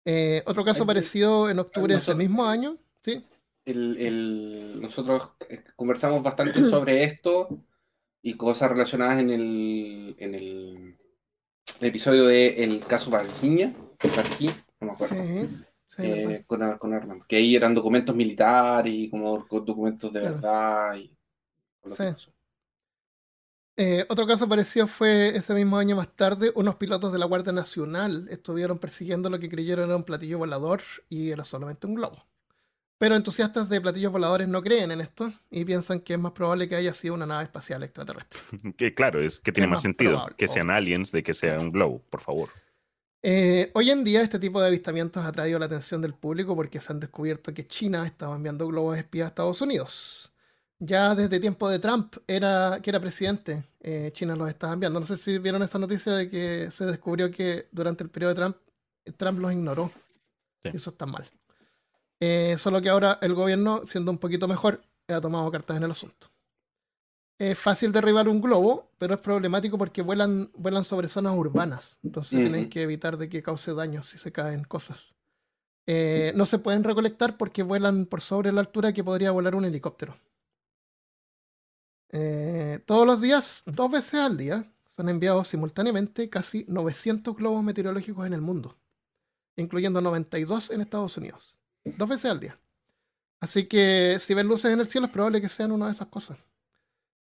Eh, 0.05 0.43
otro 0.47 0.65
caso 0.65 0.87
parecido 0.87 1.49
en 1.51 1.59
octubre 1.59 1.95
de 1.95 2.01
ese 2.01 2.15
mismo 2.15 2.47
año, 2.47 2.77
¿sí? 3.05 3.25
El, 3.65 3.97
el- 3.99 4.81
nosotros 4.81 5.35
eh, 5.49 5.63
conversamos 5.77 6.23
bastante 6.23 6.65
sobre 6.65 7.05
esto 7.05 7.49
y 8.23 8.35
cosas 8.37 8.71
relacionadas 8.71 9.21
en 9.21 9.31
el, 9.31 10.17
en 10.19 10.35
el, 10.35 10.99
episodio 11.81 12.27
de 12.27 12.65
El 12.65 12.81
caso 12.87 13.11
Varginha, 13.11 13.73
no 14.81 14.87
me 14.87 14.93
acuerdo, 14.93 15.15
Sí, 15.15 15.49
sí, 15.89 16.03
eh, 16.03 16.45
con, 16.47 16.79
con 16.79 16.95
Armand, 16.95 17.23
que 17.27 17.37
ahí 17.37 17.57
eran 17.57 17.75
documentos 17.75 18.15
militares 18.15 18.93
y 18.95 19.11
como 19.11 19.47
co- 19.47 19.61
documentos 19.61 20.13
de 20.13 20.21
Claro. 20.21 20.35
verdad. 20.37 20.97
Y, 20.97 21.17
Sí. 21.97 22.31
Eh, 23.77 24.05
otro 24.11 24.27
caso 24.27 24.47
parecido 24.49 24.87
fue 24.87 25.35
ese 25.35 25.55
mismo 25.55 25.79
año 25.79 25.97
más 25.97 26.15
tarde, 26.15 26.53
unos 26.55 26.77
pilotos 26.77 27.13
de 27.13 27.19
la 27.19 27.25
Guardia 27.25 27.53
Nacional 27.53 28.29
estuvieron 28.29 28.79
persiguiendo 28.79 29.31
lo 29.31 29.39
que 29.39 29.49
creyeron 29.49 29.87
era 29.87 29.97
un 29.97 30.05
platillo 30.05 30.39
volador 30.39 30.83
y 31.09 31.31
era 31.31 31.45
solamente 31.45 31.87
un 31.87 31.95
globo. 31.95 32.27
Pero 33.01 33.17
entusiastas 33.17 33.71
de 33.71 33.81
platillos 33.81 34.13
voladores 34.13 34.47
no 34.47 34.61
creen 34.61 34.91
en 34.91 35.01
esto 35.01 35.33
y 35.51 35.65
piensan 35.65 36.01
que 36.01 36.13
es 36.13 36.21
más 36.21 36.33
probable 36.33 36.69
que 36.69 36.77
haya 36.77 36.93
sido 36.93 37.15
una 37.15 37.25
nave 37.25 37.45
espacial 37.45 37.83
extraterrestre. 37.83 38.39
Que 38.77 38.93
claro, 38.93 39.23
es 39.23 39.41
que 39.41 39.53
tiene 39.53 39.65
Es 39.65 39.71
más 39.71 39.79
más 39.79 39.83
sentido 39.83 40.11
probable, 40.11 40.37
que 40.37 40.49
sean 40.49 40.71
aliens 40.71 41.11
de 41.11 41.23
que 41.23 41.33
sea 41.33 41.59
un 41.59 41.73
globo, 41.73 42.03
por 42.11 42.21
favor. 42.21 42.51
Eh, 43.23 43.71
hoy 43.73 43.91
en 43.91 44.05
día 44.05 44.21
este 44.21 44.39
tipo 44.39 44.61
de 44.61 44.67
avistamientos 44.67 45.25
ha 45.25 45.33
traído 45.33 45.59
la 45.59 45.65
atención 45.65 46.03
del 46.03 46.13
público 46.13 46.55
porque 46.55 46.79
se 46.79 46.93
han 46.93 47.01
descubierto 47.01 47.55
que 47.55 47.67
China 47.67 48.07
estaba 48.07 48.37
enviando 48.37 48.69
globos 48.69 48.99
espías 48.99 49.25
a 49.25 49.29
Estados 49.29 49.63
Unidos. 49.63 50.35
Ya 50.79 51.15
desde 51.15 51.41
tiempo 51.41 51.71
de 51.71 51.79
Trump, 51.79 52.17
era, 52.27 52.81
que 52.83 52.91
era 52.91 53.01
presidente, 53.01 53.65
eh, 53.81 54.11
China 54.13 54.37
los 54.37 54.51
estaba 54.51 54.75
enviando. 54.75 55.01
No 55.01 55.07
sé 55.07 55.17
si 55.17 55.39
vieron 55.39 55.63
esa 55.63 55.79
noticia 55.79 56.13
de 56.13 56.29
que 56.29 56.71
se 56.71 56.85
descubrió 56.85 57.31
que 57.31 57.67
durante 57.73 58.05
el 58.05 58.11
periodo 58.11 58.35
de 58.35 58.41
Trump, 58.43 58.57
Trump 59.17 59.39
los 59.39 59.53
ignoró. 59.53 59.91
Sí. 60.63 60.69
Y 60.75 60.77
eso 60.77 60.91
está 60.91 61.07
mal. 61.07 61.27
Eh, 62.21 62.57
solo 62.59 62.83
que 62.83 62.91
ahora 62.91 63.19
el 63.23 63.35
gobierno, 63.35 63.87
siendo 63.87 64.11
un 64.11 64.19
poquito 64.19 64.47
mejor, 64.47 64.83
ha 65.09 65.21
tomado 65.21 65.51
cartas 65.51 65.77
en 65.79 65.85
el 65.85 65.91
asunto. 65.91 66.31
Es 67.39 67.59
fácil 67.59 67.91
derribar 67.91 68.29
un 68.29 68.43
globo, 68.43 68.91
pero 68.99 69.15
es 69.15 69.21
problemático 69.21 69.79
porque 69.79 70.03
vuelan, 70.03 70.51
vuelan 70.55 70.85
sobre 70.85 71.09
zonas 71.09 71.37
urbanas. 71.37 71.99
Entonces 72.03 72.39
tienen 72.39 72.69
que 72.69 72.83
evitar 72.83 73.17
de 73.17 73.31
que 73.31 73.43
cause 73.43 73.73
daño 73.73 74.03
si 74.03 74.19
se 74.19 74.31
caen 74.31 74.65
cosas. 74.65 75.15
Eh, 75.87 76.33
no 76.37 76.45
se 76.45 76.59
pueden 76.59 76.85
recolectar 76.85 77.39
porque 77.39 77.63
vuelan 77.63 78.05
por 78.05 78.21
sobre 78.21 78.53
la 78.53 78.61
altura 78.61 78.93
que 78.93 79.03
podría 79.03 79.31
volar 79.31 79.55
un 79.55 79.65
helicóptero. 79.65 80.15
Eh, 82.11 82.81
todos 82.85 83.07
los 83.07 83.23
días, 83.23 83.63
dos 83.65 83.91
veces 83.91 84.15
al 84.15 84.37
día, 84.37 84.71
son 84.95 85.09
enviados 85.09 85.49
simultáneamente 85.49 86.29
casi 86.29 86.67
900 86.69 87.35
globos 87.35 87.65
meteorológicos 87.65 88.27
en 88.27 88.35
el 88.35 88.43
mundo, 88.43 88.77
incluyendo 89.57 90.03
92 90.03 90.71
en 90.71 90.83
Estados 90.83 91.17
Unidos. 91.17 91.57
Dos 91.85 92.09
veces 92.09 92.31
al 92.31 92.41
día. 92.41 92.59
Así 93.41 93.67
que 93.67 94.19
si 94.21 94.35
ven 94.35 94.47
luces 94.47 94.73
en 94.73 94.81
el 94.81 94.87
cielo 94.87 95.07
es 95.07 95.13
probable 95.13 95.41
que 95.41 95.49
sean 95.49 95.73
una 95.73 95.87
de 95.87 95.93
esas 95.93 96.09
cosas. 96.09 96.39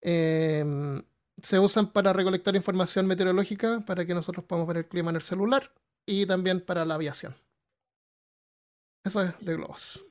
Em, 0.02 1.02
se 1.41 1.60
usan 1.60 1.91
para 1.91 2.13
recolectar 2.13 2.56
información 2.56 3.06
meteorológica 3.08 3.82
para 3.86 4.06
que 4.06 4.13
nosotros 4.13 4.46
podamos 4.46 4.68
ver 4.68 4.78
el 4.78 4.88
clima 4.88 5.10
en 5.10 5.18
el 5.18 5.22
celular 5.22 5.72
y 6.06 6.26
también 6.26 6.62
para 6.62 6.86
la 6.86 6.96
aviación. 6.96 7.36
Eso 9.04 9.22
es 9.22 9.34
de 9.41 9.56
globos. 9.56 10.06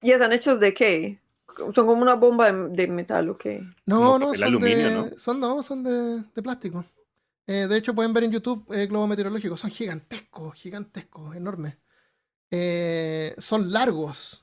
¿Y 0.00 0.10
están 0.10 0.32
hechos 0.32 0.58
de 0.58 0.72
qué? 0.72 1.20
Son 1.56 1.72
como 1.72 2.02
una 2.02 2.14
bomba 2.14 2.50
de, 2.50 2.68
de 2.68 2.86
metal, 2.86 3.30
¿o 3.30 3.38
qué? 3.38 3.62
No, 3.86 4.18
no, 4.18 4.34
son 4.34 4.44
aluminio, 4.44 4.88
de, 4.88 4.94
¿no? 4.94 5.18
son, 5.18 5.40
no, 5.40 5.62
son 5.62 5.82
de, 5.82 6.22
de 6.34 6.42
plástico. 6.42 6.84
Eh, 7.46 7.66
de 7.68 7.76
hecho, 7.76 7.94
pueden 7.94 8.12
ver 8.12 8.24
en 8.24 8.32
YouTube 8.32 8.66
eh, 8.74 8.86
globos 8.86 9.08
meteorológicos. 9.08 9.60
Son 9.60 9.70
gigantescos, 9.70 10.54
gigantescos, 10.54 11.36
enormes. 11.36 11.76
Eh, 12.58 13.34
son 13.36 13.70
largos. 13.70 14.42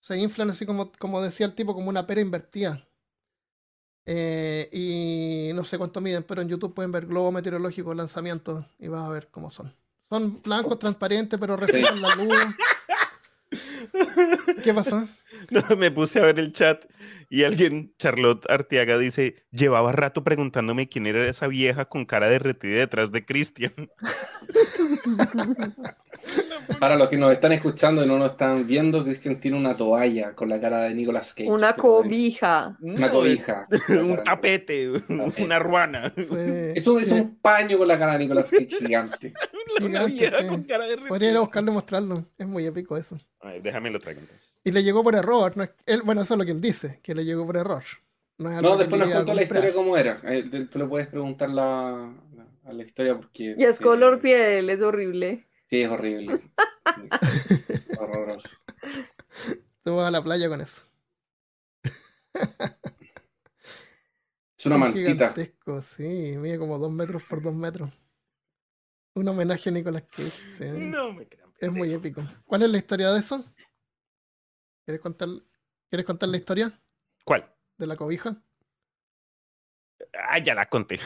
Se 0.00 0.16
inflan 0.16 0.48
así 0.48 0.64
como, 0.64 0.90
como 0.92 1.20
decía 1.20 1.44
el 1.44 1.54
tipo, 1.54 1.74
como 1.74 1.90
una 1.90 2.06
pera 2.06 2.22
invertida. 2.22 2.88
Eh, 4.06 4.70
y 4.72 5.52
no 5.54 5.62
sé 5.62 5.76
cuánto 5.76 6.00
miden, 6.00 6.22
pero 6.22 6.40
en 6.40 6.48
YouTube 6.48 6.72
pueden 6.72 6.90
ver 6.90 7.04
globos 7.04 7.34
meteorológicos, 7.34 7.94
lanzamientos, 7.94 8.64
y 8.78 8.88
vas 8.88 9.04
a 9.04 9.10
ver 9.10 9.28
cómo 9.30 9.50
son. 9.50 9.74
Son 10.08 10.40
blancos, 10.42 10.78
transparentes, 10.78 11.38
pero 11.38 11.56
reflejan 11.56 12.00
la 12.00 12.14
luz. 12.14 12.34
¿Qué 14.64 14.72
pasó? 14.72 15.06
No, 15.50 15.76
me 15.76 15.90
puse 15.90 16.20
a 16.20 16.24
ver 16.24 16.38
el 16.38 16.52
chat 16.52 16.84
y 17.30 17.44
alguien, 17.44 17.94
Charlotte 17.98 18.44
Arteaga, 18.48 18.98
dice, 18.98 19.36
llevaba 19.50 19.92
rato 19.92 20.22
preguntándome 20.22 20.88
quién 20.88 21.06
era 21.06 21.26
esa 21.28 21.48
vieja 21.48 21.86
con 21.86 22.04
cara 22.04 22.28
derretida 22.28 22.78
detrás 22.78 23.10
de 23.12 23.24
Christian. 23.24 23.72
Para 26.78 26.96
los 26.96 27.08
que 27.08 27.16
nos 27.16 27.32
están 27.32 27.52
escuchando 27.52 28.04
y 28.04 28.08
no 28.08 28.18
nos 28.18 28.32
están 28.32 28.66
viendo, 28.66 29.04
Cristian 29.04 29.40
tiene 29.40 29.56
una 29.56 29.76
toalla 29.76 30.34
con 30.34 30.48
la 30.48 30.60
cara 30.60 30.84
de 30.84 30.94
Nicolas 30.94 31.34
Cage. 31.34 31.50
Una 31.50 31.74
cobija. 31.74 32.76
Una 32.80 33.10
cobija. 33.10 33.66
un 33.88 34.16
de- 34.16 34.22
tapete, 34.22 34.90
una 35.38 35.58
ruana. 35.58 36.12
Sí, 36.16 36.34
Es 36.74 36.86
un, 36.86 37.00
es 37.00 37.08
sí, 37.08 37.14
un 37.14 37.36
paño 37.36 37.78
con 37.78 37.88
la 37.88 37.98
cara 37.98 38.12
de 38.12 38.18
Nicolas 38.20 38.50
Cage 38.50 38.76
gigante. 38.78 39.32
Una 39.80 39.88
gigante, 39.88 40.12
vieja 40.12 40.40
sí. 40.40 40.46
con 40.46 40.62
cara 40.62 40.84
Podría 41.08 41.30
ir 41.30 41.36
a 41.36 41.40
buscarlo 41.40 41.70
y 41.70 41.74
mostrarlo. 41.74 42.26
Es 42.38 42.46
muy 42.46 42.64
épico 42.64 42.96
eso. 42.96 43.18
A 43.40 43.48
ver, 43.48 43.62
déjame 43.62 43.90
lo 43.90 43.98
traigo 43.98 44.20
entonces. 44.20 44.53
Y 44.64 44.72
le 44.72 44.82
llegó 44.82 45.02
por 45.04 45.14
error. 45.14 45.56
no 45.56 45.62
es- 45.64 45.70
él, 45.86 46.02
bueno, 46.02 46.22
eso 46.22 46.34
es 46.34 46.38
lo 46.38 46.44
que 46.44 46.52
él 46.52 46.60
dice, 46.60 47.00
que 47.02 47.14
le 47.14 47.24
llegó 47.24 47.46
por 47.46 47.56
error. 47.56 47.84
No, 48.38 48.50
es 48.50 48.78
después 48.78 49.00
nos 49.00 49.10
contó 49.10 49.34
la 49.34 49.42
historia 49.42 49.72
cómo 49.72 49.96
era. 49.96 50.20
Eh, 50.24 50.42
Tú 50.70 50.78
le 50.78 50.86
puedes 50.86 51.06
preguntar 51.08 51.50
la, 51.50 52.12
la- 52.34 52.48
a 52.68 52.72
la 52.72 52.82
historia 52.82 53.16
porque... 53.16 53.54
Y 53.56 53.62
es 53.62 53.76
sí, 53.76 53.82
color 53.84 54.20
piel, 54.20 54.68
es 54.70 54.80
horrible. 54.82 55.46
Sí, 55.68 55.82
es 55.82 55.90
horrible. 55.90 56.40
Sí, 56.94 57.08
horroroso. 57.98 58.50
Te 59.82 59.90
vas 59.90 60.06
a 60.06 60.10
la 60.10 60.22
playa 60.22 60.48
con 60.48 60.60
eso. 60.60 60.82
Es 64.56 64.66
una 64.66 64.76
Es 64.76 64.80
mantita. 64.80 65.10
Gigantesco, 65.10 65.82
sí. 65.82 66.34
Mide 66.38 66.58
como 66.58 66.78
dos 66.78 66.92
metros 66.92 67.24
por 67.24 67.42
dos 67.42 67.54
metros. 67.54 67.90
Un 69.14 69.28
homenaje 69.28 69.70
a 69.70 69.72
Nicolas 69.72 70.02
Cage. 70.04 70.30
sí. 70.30 70.64
No 70.68 71.12
me 71.12 71.26
crean. 71.26 71.50
Es 71.58 71.72
muy 71.72 71.92
épico. 71.92 72.22
¿Cuál 72.44 72.62
es 72.62 72.70
la 72.70 72.78
historia 72.78 73.12
de 73.12 73.20
eso? 73.20 73.44
¿Quieres 74.84 75.00
contar, 75.00 75.28
¿Quieres 75.88 76.06
contar 76.06 76.28
la 76.28 76.36
historia 76.36 76.72
¿Cuál? 77.24 77.50
de 77.78 77.86
la 77.86 77.96
cobija? 77.96 78.36
Ah, 80.28 80.38
ya 80.38 80.54
la 80.54 80.68
conté. 80.68 81.00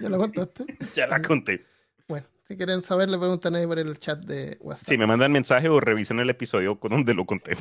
¿Ya 0.00 0.08
la 0.08 0.16
contaste? 0.18 0.64
Ya 0.94 1.06
la 1.06 1.22
conté. 1.22 1.64
Bueno, 2.08 2.26
si 2.46 2.56
quieren 2.56 2.82
saber, 2.82 3.08
le 3.08 3.18
preguntan 3.18 3.54
ahí 3.54 3.66
por 3.66 3.78
el 3.78 3.98
chat 3.98 4.18
de 4.24 4.58
WhatsApp. 4.60 4.88
Si 4.88 4.98
me 4.98 5.06
mandan 5.06 5.32
mensaje 5.32 5.68
o 5.68 5.80
revisen 5.80 6.18
el 6.20 6.28
episodio 6.30 6.78
con 6.78 6.90
donde 6.90 7.14
lo 7.14 7.24
conté. 7.24 7.52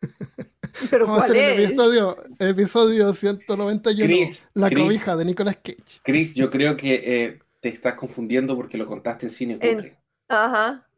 Pero 0.90 1.06
Vamos 1.06 1.22
a 1.24 1.26
¿cuál 1.26 1.30
hacer 1.38 1.52
el 1.52 1.60
es? 1.60 1.64
episodio, 1.66 2.16
episodio 2.38 3.12
191. 3.12 4.06
Chris, 4.06 4.50
la 4.54 4.68
Chris. 4.70 4.82
cobija 4.82 5.16
de 5.16 5.24
Nicolas 5.24 5.56
Cage. 5.56 6.00
Chris, 6.02 6.34
yo 6.34 6.50
creo 6.50 6.76
que 6.76 6.94
eh, 7.24 7.38
te 7.60 7.68
estás 7.68 7.94
confundiendo 7.94 8.56
porque 8.56 8.78
lo 8.78 8.86
contaste 8.86 9.26
en 9.26 9.30
cine 9.30 9.58
En-. 9.60 9.96
Ajá. 10.28 10.88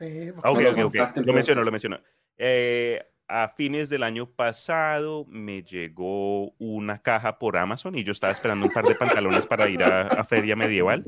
Sí, 0.00 0.32
pues, 0.32 0.40
Ah, 0.42 0.50
ok, 0.50 0.56
No 0.56 0.60
lo 0.62 0.70
ok, 0.70 0.76
ok. 0.78 0.82
contaste 0.82 1.20
en 1.20 1.26
Lo 1.26 1.32
menciono, 1.32 1.62
lo 1.62 1.70
menciono. 1.70 2.00
Eh, 2.36 3.00
a 3.32 3.48
fines 3.48 3.88
del 3.88 4.02
año 4.02 4.26
pasado 4.26 5.24
me 5.26 5.62
llegó 5.62 6.50
una 6.58 7.00
caja 7.00 7.38
por 7.38 7.56
Amazon 7.56 7.96
y 7.96 8.04
yo 8.04 8.12
estaba 8.12 8.30
esperando 8.30 8.66
un 8.66 8.72
par 8.72 8.84
de 8.84 8.94
pantalones 8.94 9.46
para 9.46 9.70
ir 9.70 9.82
a, 9.82 10.02
a 10.02 10.22
Feria 10.24 10.54
Medieval 10.54 11.02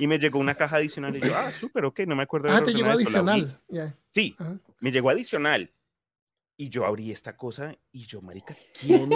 y 0.00 0.08
me 0.08 0.18
llegó 0.18 0.40
una 0.40 0.56
caja 0.56 0.76
adicional 0.76 1.16
y 1.16 1.20
yo, 1.20 1.36
ah, 1.36 1.52
súper, 1.52 1.84
ok, 1.84 2.00
no 2.00 2.16
me 2.16 2.24
acuerdo. 2.24 2.48
Ah, 2.50 2.62
te 2.64 2.74
llegó 2.74 2.90
adicional. 2.90 3.60
Sí, 4.10 4.36
me 4.80 4.90
llegó 4.90 5.10
adicional. 5.10 5.70
Y 6.60 6.70
yo 6.70 6.84
abrí 6.84 7.12
esta 7.12 7.36
cosa 7.36 7.76
y 7.92 8.06
yo, 8.06 8.20
marica, 8.20 8.56
¿quién? 8.80 9.10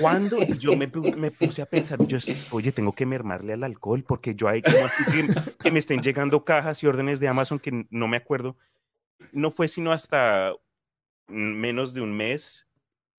¿Cuándo? 0.00 0.38
Y 0.42 0.56
yo 0.56 0.74
me, 0.74 0.90
me 1.16 1.30
puse 1.30 1.60
a 1.60 1.66
pensar, 1.66 2.02
yo, 2.06 2.16
oye, 2.50 2.72
tengo 2.72 2.94
que 2.94 3.04
mermarle 3.04 3.52
al 3.52 3.64
alcohol 3.64 4.02
porque 4.02 4.34
yo 4.34 4.48
hay 4.48 4.62
que, 4.62 4.72
que 5.62 5.70
me 5.70 5.78
estén 5.78 6.00
llegando 6.00 6.46
cajas 6.46 6.82
y 6.82 6.86
órdenes 6.86 7.20
de 7.20 7.28
Amazon 7.28 7.58
que 7.58 7.86
no 7.90 8.08
me 8.08 8.16
acuerdo. 8.16 8.56
No 9.32 9.50
fue 9.50 9.68
sino 9.68 9.92
hasta 9.92 10.54
menos 11.28 11.94
de 11.94 12.00
un 12.00 12.12
mes, 12.12 12.66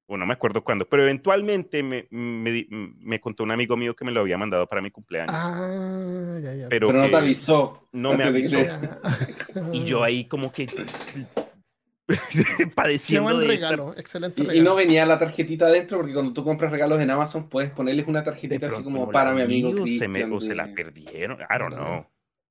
o 0.05 0.17
no 0.17 0.25
me 0.25 0.33
acuerdo 0.33 0.63
cuándo, 0.63 0.87
pero 0.87 1.03
eventualmente 1.03 1.81
me, 1.83 2.07
me, 2.11 2.67
me 2.69 3.19
contó 3.19 3.43
un 3.43 3.51
amigo 3.51 3.75
mío 3.77 3.95
que 3.95 4.05
me 4.05 4.11
lo 4.11 4.19
había 4.21 4.37
mandado 4.37 4.67
para 4.67 4.81
mi 4.81 4.91
cumpleaños. 4.91 5.35
Ah, 5.37 6.39
ya, 6.43 6.53
ya. 6.53 6.69
pero 6.69 6.87
Pero 6.87 6.99
no 7.03 7.09
te 7.09 7.15
avisó. 7.15 7.87
no 7.91 8.09
me 8.17 8.17
de 8.31 8.41
que 8.49 8.55
avisó. 8.57 8.73
Y 9.73 9.85
yo 9.85 10.03
ahí 10.03 10.25
como 10.25 10.51
que 10.51 10.67
Qué 12.07 12.67
padeciendo 12.67 13.23
buen 13.35 13.47
de 13.47 13.53
esta 13.55 13.69
regalo, 13.69 13.95
excelente 13.97 14.41
Y, 14.41 14.45
y 14.45 14.47
regalo. 14.49 14.63
no 14.71 14.75
venía 14.75 15.05
la 15.05 15.17
tarjetita 15.17 15.67
adentro 15.67 15.97
porque 15.99 16.13
cuando 16.13 16.33
tú 16.33 16.43
compras 16.43 16.71
regalos 16.71 16.99
en 16.99 17.09
Amazon 17.09 17.47
puedes 17.47 17.71
ponerles 17.71 18.07
una 18.07 18.23
tarjetita 18.23 18.65
así 18.67 18.73
pronto 18.75 18.83
como 18.91 19.05
no 19.05 19.11
para 19.11 19.33
mi 19.33 19.41
amigo 19.41 19.71
vi, 19.71 19.95
o 19.95 19.99
se, 19.99 20.07
me- 20.09 20.25
o 20.25 20.41
se 20.41 20.53
la 20.53 20.73
perdieron, 20.73 21.39
I 21.41 21.57
don't 21.57 21.75
No. 21.75 21.83
know. 21.85 22.05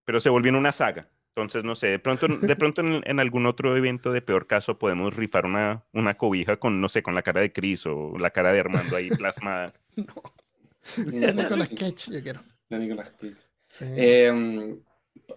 Pero 0.04 0.20
se 0.20 0.30
volvió 0.30 0.48
en 0.48 0.56
una 0.56 0.72
saga. 0.72 1.08
Entonces, 1.34 1.64
no 1.64 1.74
sé, 1.74 1.86
de 1.86 1.98
pronto, 1.98 2.28
de 2.28 2.56
pronto 2.56 2.82
en, 2.82 3.00
en 3.06 3.18
algún 3.18 3.46
otro 3.46 3.74
evento 3.74 4.12
de 4.12 4.20
peor 4.20 4.46
caso 4.46 4.78
podemos 4.78 5.16
rifar 5.16 5.46
una, 5.46 5.82
una 5.94 6.14
cobija 6.18 6.58
con, 6.58 6.80
no 6.82 6.90
sé, 6.90 7.02
con 7.02 7.14
la 7.14 7.22
cara 7.22 7.40
de 7.40 7.52
Chris 7.52 7.86
o 7.86 8.18
la 8.18 8.30
cara 8.30 8.52
de 8.52 8.60
Armando 8.60 8.96
ahí 8.96 9.08
plasmada. 9.08 9.72
De 10.96 11.32
Nicolas 11.32 11.68
Cage, 11.70 12.10
yo 12.12 12.22
quiero. 12.22 12.42
de 12.68 12.78
Nicolas 12.78 13.10
Cage. 13.12 13.36
Sí. 13.68 13.84
Eh, 13.96 14.76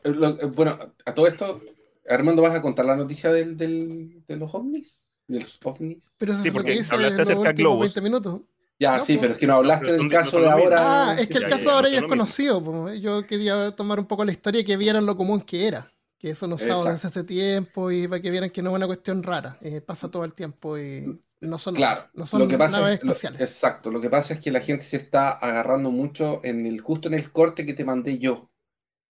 lo- 0.03 0.41
eh, 0.41 0.45
bueno, 0.47 0.93
a 1.05 1.13
todo 1.13 1.27
esto, 1.27 1.61
Armando, 2.09 2.41
¿vas 2.41 2.55
a 2.55 2.61
contar 2.61 2.85
la 2.85 2.95
noticia 2.95 3.31
del, 3.31 3.55
del- 3.55 4.23
de 4.27 4.35
los 4.37 4.53
ovnis? 4.55 4.99
¿De 5.27 5.39
los 5.39 5.59
ovnis? 5.63 6.03
pero 6.17 6.33
eso 6.33 6.41
sí, 6.41 6.47
es 6.49 6.53
lo 6.53 6.59
porque 6.59 6.81
hablaste 6.89 7.21
acerca 7.21 7.49
de 7.49 7.53
globos. 7.53 7.93
20 7.93 8.01
minutos. 8.01 8.41
Ya, 8.79 8.97
No, 8.97 9.05
sí, 9.05 9.13
pues. 9.13 9.21
pero 9.21 9.33
es 9.33 9.39
que 9.39 9.47
no 9.47 9.53
hablaste 9.55 9.91
del 9.93 10.01
de- 10.03 10.09
caso 10.09 10.39
de 10.41 10.49
ahora. 10.49 11.11
Ah, 11.11 11.15
es 11.19 11.27
que 11.27 11.37
el 11.37 11.47
caso 11.47 11.69
ya, 11.69 11.75
ahora 11.75 11.89
ya 11.89 11.99
es 11.99 12.05
conocido. 12.05 12.93
Yo 12.93 13.25
quería 13.25 13.71
tomar 13.75 13.99
un 13.99 14.05
poco 14.05 14.25
la 14.25 14.31
historia 14.33 14.61
y 14.61 14.65
que 14.65 14.77
vieran 14.77 15.05
lo 15.05 15.15
común 15.15 15.41
que 15.41 15.67
era. 15.67 15.91
Que 16.17 16.31
eso 16.31 16.47
no 16.47 16.55
usamos 16.55 16.85
desde 16.85 17.07
hace 17.07 17.23
tiempo 17.23 17.91
y 17.91 18.07
para 18.07 18.21
que 18.21 18.31
vieran 18.31 18.49
que 18.49 18.61
no 18.61 18.71
es 18.71 18.75
una 18.75 18.87
cuestión 18.87 19.23
rara. 19.23 19.57
eh, 19.61 19.81
pasa 19.81 20.09
todo 20.09 20.25
el 20.25 20.33
tiempo 20.33 20.77
y 20.77 21.21
no 21.41 21.57
son, 21.57 21.75
Claro, 21.75 22.09
no 22.13 22.25
son 22.25 22.39
lo 22.41 22.47
que 22.47 22.57
pasa 22.57 22.79
naves 22.81 22.99
es, 23.01 23.05
lo- 23.05 23.39
exacto, 23.39 23.91
lo 23.91 24.01
que 24.01 24.09
pasa 24.09 24.33
es 24.33 24.39
que 24.39 24.51
la 24.51 24.61
gente 24.61 24.85
se 24.85 24.97
está 24.97 25.31
agarrando 25.31 25.91
mucho 25.91 26.41
en 26.43 26.65
el, 26.65 26.81
justo 26.81 27.07
en 27.07 27.13
el 27.15 27.31
corte 27.31 27.65
que 27.65 27.73
te 27.73 27.85
mandé 27.85 28.17
yo. 28.17 28.49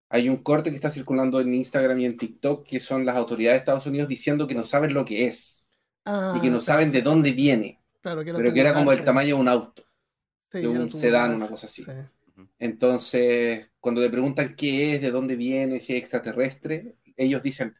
Hay 0.09 0.29
un 0.29 0.37
corte 0.37 0.69
que 0.69 0.75
está 0.75 0.89
circulando 0.89 1.41
en 1.41 1.53
Instagram 1.53 1.99
y 1.99 2.05
en 2.05 2.17
TikTok 2.17 2.65
que 2.67 2.79
son 2.79 3.05
las 3.05 3.15
autoridades 3.17 3.55
de 3.57 3.59
Estados 3.59 3.85
Unidos 3.87 4.07
diciendo 4.07 4.47
que 4.47 4.55
no 4.55 4.63
saben 4.65 4.93
lo 4.93 5.05
que 5.05 5.27
es 5.27 5.69
Ah, 6.05 6.33
y 6.37 6.41
que 6.41 6.49
no 6.51 6.59
saben 6.61 6.91
de 6.91 7.01
dónde 7.01 7.31
viene, 7.31 7.81
claro, 8.05 8.23
que 8.23 8.29
era 8.31 8.39
pero 8.39 8.53
que 8.53 8.59
era 8.61 8.73
como 8.73 8.91
el 8.91 9.03
tamaño 9.03 9.35
de 9.35 9.41
un 9.41 9.47
auto, 9.47 9.83
sí, 10.51 10.59
de 10.59 10.67
un 10.67 10.91
sedán, 10.91 11.33
una 11.35 11.49
cosa 11.49 11.67
así. 11.67 11.83
sí. 11.85 11.91
Entonces, 12.59 13.71
cuando 13.79 14.01
te 14.01 14.09
preguntan 14.09 14.55
qué 14.55 14.95
es, 14.95 15.01
de 15.01 15.11
dónde 15.11 15.35
viene, 15.35 15.79
si 15.79 15.93
es 15.95 15.99
extraterrestre, 16.01 16.97
ellos 17.17 17.43
dicen, 17.43 17.75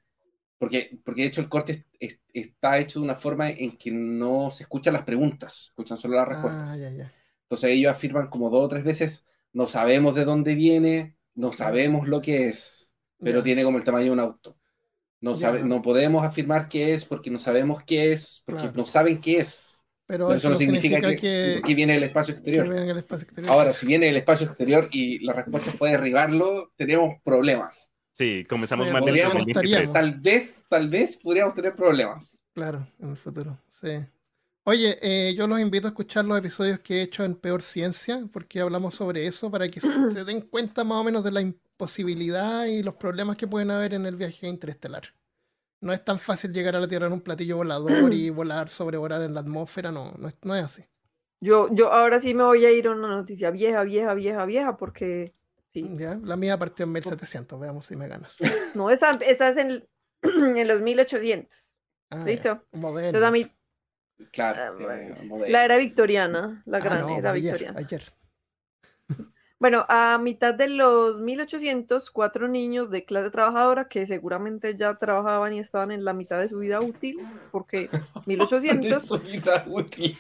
porque, 0.57 0.99
porque 1.05 1.23
de 1.23 1.27
hecho 1.29 1.41
el 1.41 1.49
corte 1.49 1.85
es- 1.99 2.17
es- 2.17 2.19
está 2.33 2.79
hecho 2.79 2.99
de 2.99 3.05
una 3.05 3.15
forma 3.17 3.49
en 3.51 3.77
que 3.77 3.91
no 3.91 4.51
se 4.51 4.63
escuchan 4.63 4.93
las 4.93 5.03
preguntas, 5.03 5.67
escuchan 5.69 5.97
solo 5.97 6.15
las 6.17 6.27
respuestas. 6.27 6.71
Ah, 6.71 6.75
ya, 6.77 6.89
ya. 6.89 7.11
Entonces 7.43 7.71
ellos 7.71 7.91
afirman 7.91 8.27
como 8.29 8.49
dos 8.49 8.65
o 8.65 8.67
tres 8.69 8.83
veces, 8.83 9.27
no 9.53 9.67
sabemos 9.67 10.15
de 10.15 10.25
dónde 10.25 10.55
viene, 10.55 11.17
no 11.35 11.51
sabemos 11.53 12.07
lo 12.07 12.21
que 12.21 12.47
es, 12.49 12.93
pero 13.21 13.39
Ya. 13.39 13.43
tiene 13.43 13.63
como 13.63 13.77
el 13.77 13.83
tamaño 13.83 14.05
de 14.07 14.11
un 14.11 14.19
auto. 14.19 14.57
No, 15.21 15.35
sabe, 15.35 15.63
no 15.63 15.81
podemos 15.81 16.23
afirmar 16.25 16.69
qué 16.69 16.93
es 16.93 17.05
porque 17.05 17.31
no 17.31 17.39
sabemos 17.39 17.83
qué 17.83 18.13
es, 18.13 18.43
porque 18.45 18.63
Claro. 18.63 18.77
no 18.77 18.85
saben 18.85 19.19
qué 19.21 19.39
es. 19.39 19.74
Pero, 20.08 20.32
eso 20.34 20.50
no 20.52 20.56
significa, 20.56 21.02
que, 21.02 21.15
que, 21.18 21.62
que 21.65 21.74
viene 21.76 21.94
del 21.94 22.04
espacio 22.04 22.36
que 22.36 22.39
exterior. 22.39 22.68
vean 22.68 22.89
el 22.89 22.98
espacio 22.98 23.26
exterior. 23.26 23.52
Ahora, 23.52 23.74
si 23.74 23.86
viene 23.88 24.06
del 24.06 24.18
espacio 24.18 24.46
exterior 24.48 24.88
y 24.91 25.20
la 25.26 25.34
respuesta 25.34 25.72
fue 25.72 25.91
derribarlo, 25.91 26.72
tenemos 26.76 27.15
problemas. 27.24 27.91
Sí, 28.13 28.46
comenzamos 28.48 28.88
Sí, 28.88 28.94
mal 28.94 29.02
del 29.04 29.10
podríamos- 29.12 29.34
2023. 29.39 29.84
estaríamos. 29.88 29.94
Tal 29.94 30.22
vez, 30.22 30.63
tal 30.70 30.89
vez 30.89 31.18
podríamos 31.18 31.56
tener 31.56 31.76
problemas. 31.76 32.38
Claro, 32.54 32.88
en 33.00 33.10
el 33.10 33.18
futuro, 33.18 33.58
sí. 33.70 33.89
Oye, 34.63 34.98
eh, 35.02 35.34
yo 35.36 35.48
los 35.48 35.60
invito 35.60 35.88
a 35.88 35.89
escuchar 35.89 36.24
los 36.26 36.38
episodios 36.38 36.80
que 36.80 36.96
he 36.98 37.02
hecho 37.02 37.24
en 37.24 37.36
Peor 37.36 37.62
Ciencia, 37.62 38.24
porque 38.32 38.60
hablamos 38.62 38.96
sobre 38.96 39.28
eso, 39.28 39.52
para 39.52 39.70
que 39.70 39.80
se, 39.82 39.88
se 40.13 40.24
den 40.24 40.41
cuenta 40.41 40.84
más 40.84 41.00
o 41.00 41.04
menos 41.04 41.24
de 41.24 41.32
la 41.32 41.41
imposibilidad 41.41 42.65
y 42.65 42.82
los 42.84 42.96
problemas 42.96 43.38
que 43.38 43.48
pueden 43.48 43.72
haber 43.72 43.94
en 43.94 44.06
el 44.06 44.15
viaje 44.15 44.48
interestelar. 44.48 45.04
No 45.86 45.93
es 45.93 46.04
tan 46.04 46.17
fácil 46.17 46.52
llegar 46.52 46.76
a 46.76 46.80
la 46.80 46.88
Tierra 46.88 47.06
en 47.06 47.13
un 47.13 47.21
platillo 47.21 47.58
volador 47.58 48.12
y 48.12 48.30
volar, 48.32 48.69
sobrevolar 48.69 49.21
en 49.21 49.36
la 49.36 49.41
atmósfera, 49.41 49.91
no, 49.91 50.13
no 50.17 50.28
es, 50.28 50.36
no 50.43 50.56
es 50.56 50.63
así. 50.63 50.84
Yo, 51.39 51.67
yo 51.71 51.91
ahora 51.93 52.19
sí 52.19 52.34
me 52.34 52.43
voy 52.43 52.65
a 52.65 52.71
ir 52.71 52.88
a 52.88 52.91
una 52.91 53.08
noticia 53.10 53.52
vieja, 53.52 53.84
vieja, 53.84 54.15
vieja, 54.15 54.45
vieja, 54.45 54.78
porque 54.78 55.32
sí. 55.74 55.84
¿ya? 55.95 56.17
La 56.24 56.36
mía 56.38 56.58
partió 56.58 56.86
en 56.86 56.91
1700, 56.93 57.60
veamos 57.60 57.86
si 57.86 57.95
me 57.95 58.08
ganas. 58.08 58.38
No, 58.74 58.89
esa, 58.89 59.12
esa 59.12 59.50
es 59.50 59.58
en, 59.58 59.88
en 60.24 60.67
los 60.67 60.82
1800. 60.82 61.56
Ah, 62.10 62.24
¿Listo? 62.26 62.65
moderno. 62.71 63.08
Entonces 63.10 63.28
a 63.28 63.32
mí, 63.32 63.45
Claro. 64.32 64.62
Ah, 64.63 64.71
bueno. 65.28 65.45
la 65.48 65.65
era 65.65 65.78
victoriana, 65.78 66.63
la 66.65 66.78
Ah, 66.78 66.82
gran 66.82 67.02
no, 67.02 67.17
era 67.17 67.32
ayer, 67.32 67.43
victoriana. 67.54 67.80
ayer. 67.80 68.04
Bueno, 69.58 69.86
a 69.88 70.18
mitad 70.22 70.54
de 70.54 70.68
los 70.68 71.20
1800, 71.20 72.12
cuatro 72.12 72.48
niños 72.50 72.91
de 72.91 73.06
clase 73.06 73.30
trabajadora 73.32 73.88
que 73.88 74.06
seguramente 74.06 74.76
ya 74.78 74.96
trabajaban 74.96 75.54
y 75.54 75.60
estaban 75.60 75.91
en 75.91 76.04
la 76.04 76.12
mitad 76.13 76.39
de 76.41 76.50
su 76.50 76.60
vida 76.60 76.82
útil, 76.82 77.18
porque 77.52 77.89
1800 78.26 78.89
De 79.02 79.08
su 79.08 79.20
vida 79.20 79.63
útil. 79.68 80.18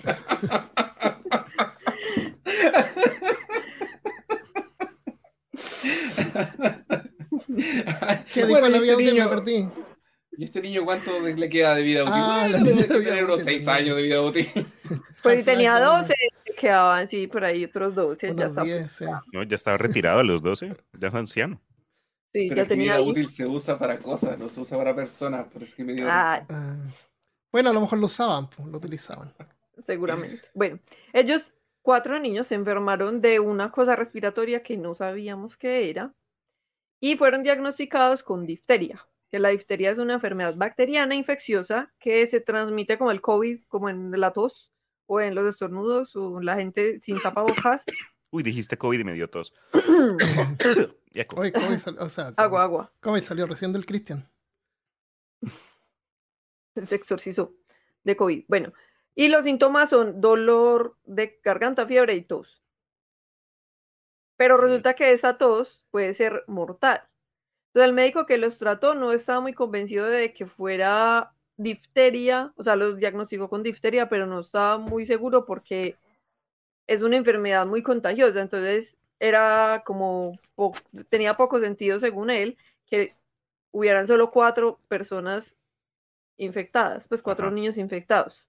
¿Qué 8.33 8.45
dijo 8.45 8.59
Bueno, 8.59 8.67
vida 8.67 8.77
este 8.77 8.95
útil? 8.95 9.05
Me 9.05 9.11
niño- 9.21 9.29
perdí. 9.29 9.69
¿Y 10.37 10.43
este 10.43 10.61
niño 10.61 10.83
cuánto 10.83 11.19
le 11.21 11.49
queda 11.49 11.75
de 11.75 11.81
vida 11.83 12.03
útil? 12.03 12.13
Ah, 12.17 12.47
Bueno, 12.51 12.65
vida 12.65 12.83
debe 12.87 13.03
tener 13.05 13.23
unos 13.23 13.41
útil, 13.41 13.53
6 13.53 13.65
ya. 13.65 13.73
años 13.75 13.95
de 13.95 14.01
vida 14.01 14.21
útil. 14.21 14.49
Pues 15.23 15.45
tenía 15.45 15.79
ya, 15.79 15.85
12, 15.85 16.07
le 16.09 16.34
quedaban, 16.55 17.07
sí, 17.07 17.27
por 17.27 17.43
ahí 17.43 17.65
otros 17.65 17.95
12, 17.95 18.35
ya. 18.35 18.49
10, 18.49 18.91
sí. 18.91 19.05
No, 19.31 19.43
ya 19.43 19.55
estaba 19.55 19.77
retirado 19.77 20.19
a 20.19 20.23
los 20.23 20.41
12, 20.41 20.73
ya 20.99 21.07
es 21.07 21.13
anciano. 21.13 21.61
Sí, 22.33 22.49
Pero 22.49 22.63
ya 22.63 22.67
tenía 22.67 22.99
útil 22.99 23.29
se 23.29 23.45
usa 23.45 23.79
para 23.79 23.97
cosas, 23.97 24.37
no 24.37 24.49
se 24.49 24.59
usa 24.59 24.77
para 24.77 24.93
personas. 24.95 25.47
Por 25.47 25.63
eso 25.63 25.69
es 25.69 25.75
que 25.75 25.83
me 25.85 25.93
dio 25.93 26.05
Ah. 26.09 26.45
Ah, 26.49 26.75
bueno, 27.51 27.69
a 27.69 27.73
lo 27.73 27.79
mejor 27.79 27.99
lo 27.99 28.07
usaban, 28.07 28.49
pues, 28.49 28.67
lo 28.67 28.77
utilizaban. 28.77 29.33
seguramente. 29.85 30.43
Bueno, 30.53 30.79
ellos, 31.13 31.53
cuatro 31.81 32.19
niños, 32.19 32.47
se 32.47 32.55
enfermaron 32.55 33.21
de 33.21 33.39
una 33.39 33.71
cosa 33.71 33.95
respiratoria 33.95 34.63
que 34.63 34.75
no 34.75 34.95
sabíamos 34.95 35.55
qué 35.55 35.89
era 35.89 36.13
y 36.99 37.15
fueron 37.15 37.43
diagnosticados 37.43 38.23
con 38.23 38.45
difteria. 38.45 39.07
Que 39.31 39.39
la 39.39 39.49
difteria 39.49 39.91
es 39.91 39.97
una 39.97 40.15
enfermedad 40.15 40.55
bacteriana 40.55 41.15
infecciosa 41.15 41.93
que 41.99 42.27
se 42.27 42.41
transmite 42.41 42.97
como 42.97 43.11
el 43.11 43.21
COVID, 43.21 43.63
como 43.67 43.89
en 43.89 44.11
la 44.19 44.33
tos 44.33 44.71
o 45.07 45.21
en 45.21 45.35
los 45.35 45.45
estornudos 45.47 46.15
o 46.15 46.39
la 46.41 46.55
gente 46.55 46.99
sin 47.01 47.21
tapabocas. 47.21 47.83
Uy, 48.31 48.43
dijiste 48.43 48.77
COVID 48.77 48.99
y 48.99 49.03
me 49.03 49.13
dio 49.13 49.29
tos. 49.29 49.53
Ya, 51.15 51.25
co- 51.25 51.39
Oye, 51.39 51.53
COVID 51.53 51.77
sal- 51.77 51.97
o 51.99 52.09
sea, 52.09 52.33
agua, 52.35 52.63
agua. 52.63 52.93
COVID 52.99 53.23
salió 53.23 53.45
recién 53.47 53.71
del 53.71 53.85
Cristian. 53.85 54.29
se 56.75 56.95
exorcizó 56.95 57.53
de 58.03 58.17
COVID. 58.17 58.43
Bueno, 58.49 58.73
y 59.15 59.29
los 59.29 59.45
síntomas 59.45 59.89
son 59.89 60.19
dolor 60.19 60.97
de 61.05 61.39
garganta, 61.43 61.85
fiebre 61.87 62.15
y 62.15 62.21
tos. 62.23 62.61
Pero 64.37 64.57
resulta 64.57 64.95
que 64.95 65.13
esa 65.13 65.37
tos 65.37 65.81
puede 65.89 66.13
ser 66.13 66.43
mortal. 66.47 67.01
Entonces 67.67 67.89
el 67.89 67.93
médico 67.93 68.25
que 68.25 68.37
los 68.37 68.57
trató 68.57 68.93
no 68.95 69.13
estaba 69.13 69.39
muy 69.39 69.53
convencido 69.53 70.05
de 70.07 70.33
que 70.33 70.45
fuera 70.45 71.33
difteria, 71.57 72.53
o 72.55 72.63
sea, 72.63 72.75
los 72.75 72.97
diagnosticó 72.97 73.49
con 73.49 73.63
difteria, 73.63 74.09
pero 74.09 74.25
no 74.25 74.39
estaba 74.41 74.77
muy 74.77 75.05
seguro 75.05 75.45
porque 75.45 75.97
es 76.87 77.01
una 77.01 77.17
enfermedad 77.17 77.65
muy 77.65 77.81
contagiosa. 77.83 78.41
Entonces 78.41 78.97
era 79.19 79.83
como, 79.85 80.39
po- 80.55 80.73
tenía 81.09 81.33
poco 81.33 81.59
sentido 81.59 81.99
según 81.99 82.29
él 82.29 82.57
que 82.85 83.15
hubieran 83.71 84.07
solo 84.07 84.31
cuatro 84.31 84.79
personas 84.87 85.55
infectadas, 86.37 87.07
pues 87.07 87.21
cuatro 87.21 87.47
Ajá. 87.47 87.55
niños 87.55 87.77
infectados. 87.77 88.47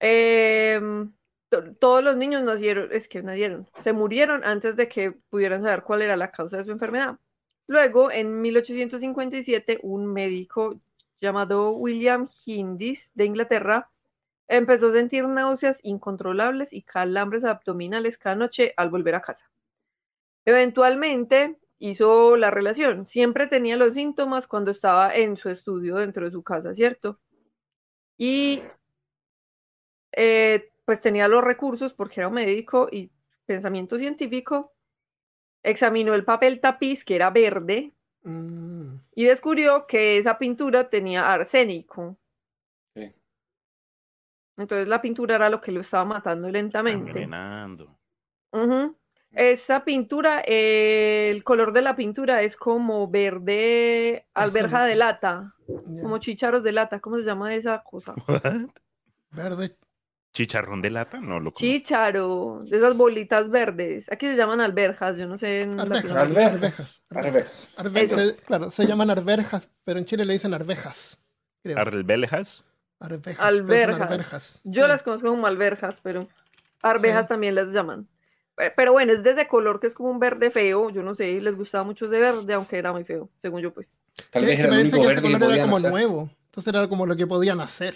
Em, 0.00 1.12
to- 1.50 1.74
todos 1.74 2.02
los 2.02 2.16
niños 2.16 2.42
nacieron, 2.42 2.88
es 2.92 3.08
que 3.08 3.22
nacieron, 3.22 3.68
se 3.82 3.92
murieron 3.92 4.44
antes 4.44 4.76
de 4.76 4.88
que 4.88 5.12
pudieran 5.12 5.62
saber 5.62 5.82
cuál 5.82 6.02
era 6.02 6.16
la 6.16 6.30
causa 6.30 6.56
de 6.58 6.64
su 6.64 6.70
enfermedad. 6.70 7.18
Luego, 7.66 8.10
en 8.10 8.40
1857, 8.40 9.78
un 9.82 10.06
médico 10.12 10.80
llamado 11.20 11.72
William 11.72 12.28
Hindis 12.44 13.10
de 13.14 13.26
Inglaterra 13.26 13.90
empezó 14.48 14.88
a 14.88 14.92
sentir 14.92 15.28
náuseas 15.28 15.78
incontrolables 15.82 16.72
y 16.72 16.82
calambres 16.82 17.44
abdominales 17.44 18.18
cada 18.18 18.34
noche 18.34 18.74
al 18.76 18.90
volver 18.90 19.14
a 19.14 19.20
casa. 19.20 19.50
Eventualmente 20.44 21.58
hizo 21.78 22.36
la 22.36 22.50
relación. 22.50 23.06
Siempre 23.06 23.46
tenía 23.46 23.76
los 23.76 23.94
síntomas 23.94 24.46
cuando 24.46 24.70
estaba 24.70 25.14
en 25.14 25.36
su 25.36 25.50
estudio 25.50 25.96
dentro 25.96 26.24
de 26.24 26.32
su 26.32 26.42
casa, 26.42 26.74
¿cierto? 26.74 27.20
Y 28.16 28.62
eh, 30.12 30.72
pues 30.84 31.00
tenía 31.00 31.28
los 31.28 31.44
recursos 31.44 31.94
porque 31.94 32.20
era 32.20 32.30
médico 32.30 32.88
y 32.90 33.10
pensamiento 33.46 33.98
científico. 33.98 34.72
Examinó 35.62 36.14
el 36.14 36.24
papel 36.24 36.60
tapiz 36.60 37.04
que 37.04 37.16
era 37.16 37.30
verde 37.30 37.92
Mm, 38.22 38.96
y 39.14 39.24
descubrió 39.24 39.86
que 39.86 40.18
esa 40.18 40.38
pintura 40.38 40.90
tenía 40.90 41.32
arsénico. 41.32 42.18
Sí. 42.94 43.12
Entonces 44.56 44.88
la 44.88 45.00
pintura 45.00 45.36
era 45.36 45.48
lo 45.48 45.60
que 45.60 45.72
lo 45.72 45.80
estaba 45.80 46.04
matando 46.04 46.48
lentamente. 46.50 47.10
Envenenando. 47.10 47.98
Ujú. 48.52 48.96
Esa 49.32 49.84
pintura, 49.84 50.42
eh, 50.44 51.30
el 51.30 51.44
color 51.44 51.72
de 51.72 51.82
la 51.82 51.94
pintura 51.94 52.42
es 52.42 52.56
como 52.56 53.08
verde 53.08 54.26
alberja 54.34 54.84
de 54.84 54.96
lata, 54.96 55.54
como 56.02 56.18
chícharos 56.18 56.64
de 56.64 56.72
lata. 56.72 57.00
¿Cómo 57.00 57.16
se 57.18 57.24
llama 57.24 57.54
esa 57.54 57.82
cosa? 57.82 58.14
What? 58.28 58.70
Verde. 59.30 59.76
¿Chicharrón 60.32 60.80
de 60.80 60.90
lata? 60.90 61.18
No 61.20 61.40
lo 61.40 61.50
conozco. 61.52 61.58
Chícharo, 61.60 62.62
de 62.64 62.76
esas 62.76 62.96
bolitas 62.96 63.50
verdes. 63.50 64.10
Aquí 64.12 64.26
se 64.26 64.36
llaman 64.36 64.60
alberjas, 64.60 65.18
yo 65.18 65.26
no 65.26 65.34
sé 65.36 65.62
en 65.62 65.80
Arvejas. 65.80 66.04
Latinoamérica. 66.04 66.66
Arvejas. 67.10 67.68
Arvejas. 67.76 68.12
Se- 68.22 68.36
claro, 68.36 68.70
se 68.70 68.86
llaman 68.86 69.10
arvejas, 69.10 69.68
pero 69.84 69.98
en 69.98 70.04
Chile 70.04 70.24
le 70.24 70.34
dicen 70.34 70.54
arvejas. 70.54 71.18
creo. 71.62 71.78
¿Arbelejas? 71.78 72.64
Arvejas. 73.00 73.44
Alberjas. 73.44 74.60
Yo 74.64 74.84
Sí. 74.84 74.88
las 74.88 75.02
conozco 75.02 75.28
como 75.28 75.46
alberjas, 75.46 76.00
pero 76.02 76.28
arvejas 76.82 77.22
Sí. 77.24 77.28
también 77.28 77.54
las 77.54 77.68
llaman. 77.72 78.06
Pe- 78.54 78.70
Pero 78.76 78.92
bueno, 78.92 79.12
es 79.12 79.22
de 79.22 79.30
ese 79.32 79.46
color 79.48 79.80
que 79.80 79.86
es 79.88 79.94
como 79.94 80.10
un 80.10 80.18
verde 80.20 80.50
feo. 80.50 80.90
Yo 80.90 81.02
no 81.02 81.14
sé, 81.14 81.40
les 81.40 81.56
gustaba 81.56 81.82
mucho 81.84 82.04
ese 82.06 82.20
verde, 82.20 82.54
aunque 82.54 82.78
era 82.78 82.92
muy 82.92 83.04
feo, 83.04 83.28
según 83.42 83.60
yo, 83.62 83.72
pues. 83.74 83.90
Tal 84.30 84.42
Es 84.44 84.48
vez 84.50 84.56
que 84.58 84.62
era 84.66 84.74
el 84.74 84.80
único 84.82 84.96
que 84.96 85.02
ese 85.02 85.20
verde 85.20 85.28
que 85.48 85.52
era 85.54 85.62
como 85.64 85.76
hacer. 85.78 85.90
nuevo. 85.90 86.30
Entonces 86.46 86.74
era 86.74 86.88
como 86.88 87.06
lo 87.06 87.16
que 87.16 87.26
podían 87.26 87.60
hacer. 87.60 87.94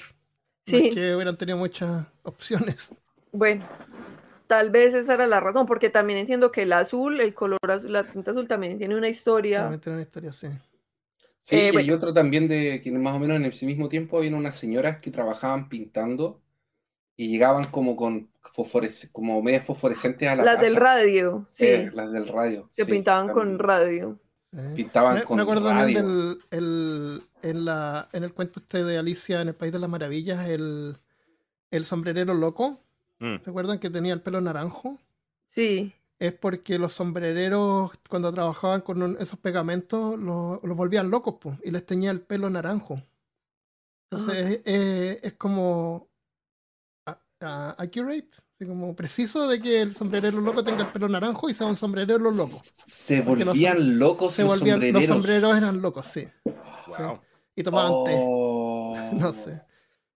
No 0.66 0.78
Sí. 0.78 0.88
es 0.88 0.94
que 0.94 1.14
hubieran 1.14 1.36
tenido 1.36 1.58
muchas 1.58 2.06
opciones. 2.22 2.94
Bueno, 3.32 3.66
tal 4.46 4.70
vez 4.70 4.94
esa 4.94 5.14
era 5.14 5.26
la 5.26 5.40
razón, 5.40 5.66
porque 5.66 5.90
también 5.90 6.18
entiendo 6.20 6.50
que 6.52 6.62
el 6.62 6.72
azul, 6.72 7.20
el 7.20 7.34
color 7.34 7.58
azul, 7.68 7.92
la 7.92 8.04
tinta 8.04 8.30
azul 8.30 8.48
también 8.48 8.78
tiene 8.78 8.96
una 8.96 9.08
historia. 9.08 9.60
También 9.62 9.80
tiene 9.80 9.96
una 9.96 10.02
historia 10.04 10.30
así. 10.30 10.48
Sí, 11.42 11.56
Eh, 11.56 11.58
y 11.58 11.66
hay 11.66 11.72
bueno. 11.72 11.94
otro 11.96 12.14
también 12.14 12.48
de 12.48 12.80
que 12.82 12.90
más 12.92 13.14
o 13.14 13.18
menos 13.18 13.36
en 13.36 13.44
ese 13.44 13.66
mismo 13.66 13.88
tiempo 13.90 14.16
había 14.18 14.34
unas 14.34 14.54
señoras 14.56 14.98
que 14.98 15.10
trabajaban 15.10 15.68
pintando 15.68 16.40
y 17.16 17.28
llegaban 17.28 17.64
como 17.64 17.94
con 17.96 18.30
fosforesc- 18.42 19.10
como 19.12 19.40
medias 19.42 19.64
fosforescentes 19.64 20.26
a 20.28 20.36
la 20.36 20.44
Las 20.44 20.60
del 20.60 20.76
radio, 20.76 21.46
sí, 21.50 21.66
Eh, 21.66 21.90
las 21.92 22.10
del 22.12 22.26
radio. 22.28 22.70
sí, 22.72 22.84
pintaban 22.84 23.28
con 23.28 23.58
radio. 23.58 24.18
Sí. 24.54 24.74
Pintaban 24.76 25.14
me, 25.14 25.20
me 25.20 25.26
con 25.26 25.40
acuerdo 25.40 25.68
también 25.68 25.98
radio. 26.04 26.08
del 26.08 26.38
el, 26.50 27.22
en, 27.42 27.64
la, 27.64 28.08
en 28.12 28.22
el 28.24 28.32
cuento 28.32 28.60
este 28.60 28.84
de 28.84 28.98
Alicia 28.98 29.40
en 29.40 29.48
el 29.48 29.54
País 29.54 29.72
de 29.72 29.78
las 29.80 29.90
Maravillas, 29.90 30.48
el, 30.48 30.96
el 31.70 31.84
sombrerero 31.84 32.34
loco. 32.34 32.78
Mm. 33.18 33.36
¿Se 33.42 33.50
acuerdan 33.50 33.78
que 33.78 33.90
tenía 33.90 34.12
el 34.12 34.20
pelo 34.20 34.40
naranjo? 34.40 34.98
Sí, 35.48 35.92
Es 36.20 36.32
porque 36.32 36.78
los 36.78 36.92
sombrereros, 36.92 37.90
cuando 38.08 38.32
trabajaban 38.32 38.80
con 38.82 39.02
un- 39.02 39.16
esos 39.20 39.38
pegamentos, 39.38 40.16
lo- 40.18 40.60
los 40.62 40.76
volvían 40.76 41.10
locos 41.10 41.34
po, 41.40 41.56
y 41.64 41.70
les 41.72 41.84
teñía 41.84 42.10
el 42.12 42.20
pelo 42.20 42.48
naranjo. 42.48 43.02
Entonces 44.10 44.60
es, 44.64 44.74
es- 45.16 45.24
es 45.24 45.32
como 45.34 46.08
a- 47.06 47.18
a- 47.40 47.74
accurate, 47.78 48.28
así 48.54 48.66
como 48.66 48.94
preciso 48.94 49.48
de 49.48 49.60
que 49.60 49.82
el 49.82 49.94
sombrerero 49.94 50.40
loco 50.40 50.62
tenga 50.62 50.82
el 50.82 50.88
pelo 50.88 51.08
naranjo 51.08 51.48
y 51.48 51.54
sea 51.54 51.66
un 51.66 51.76
sombrerero 51.76 52.30
loco. 52.30 52.60
Se 52.86 53.22
Porque 53.22 53.44
los 53.44 53.54
volvían 53.54 53.98
locos 53.98 54.34
Se 54.34 54.42
los 54.42 54.58
volvían, 54.60 54.80
los 54.80 54.86
sombrereros. 54.88 55.16
sombreros 55.16 55.56
eran 55.56 55.82
locos, 55.82 56.06
sí. 56.06 56.28
Wow. 56.86 57.20
Y 57.56 57.62
tomaban 57.62 58.04
té. 58.04 58.12
No 59.18 59.32
sé. 59.32 59.62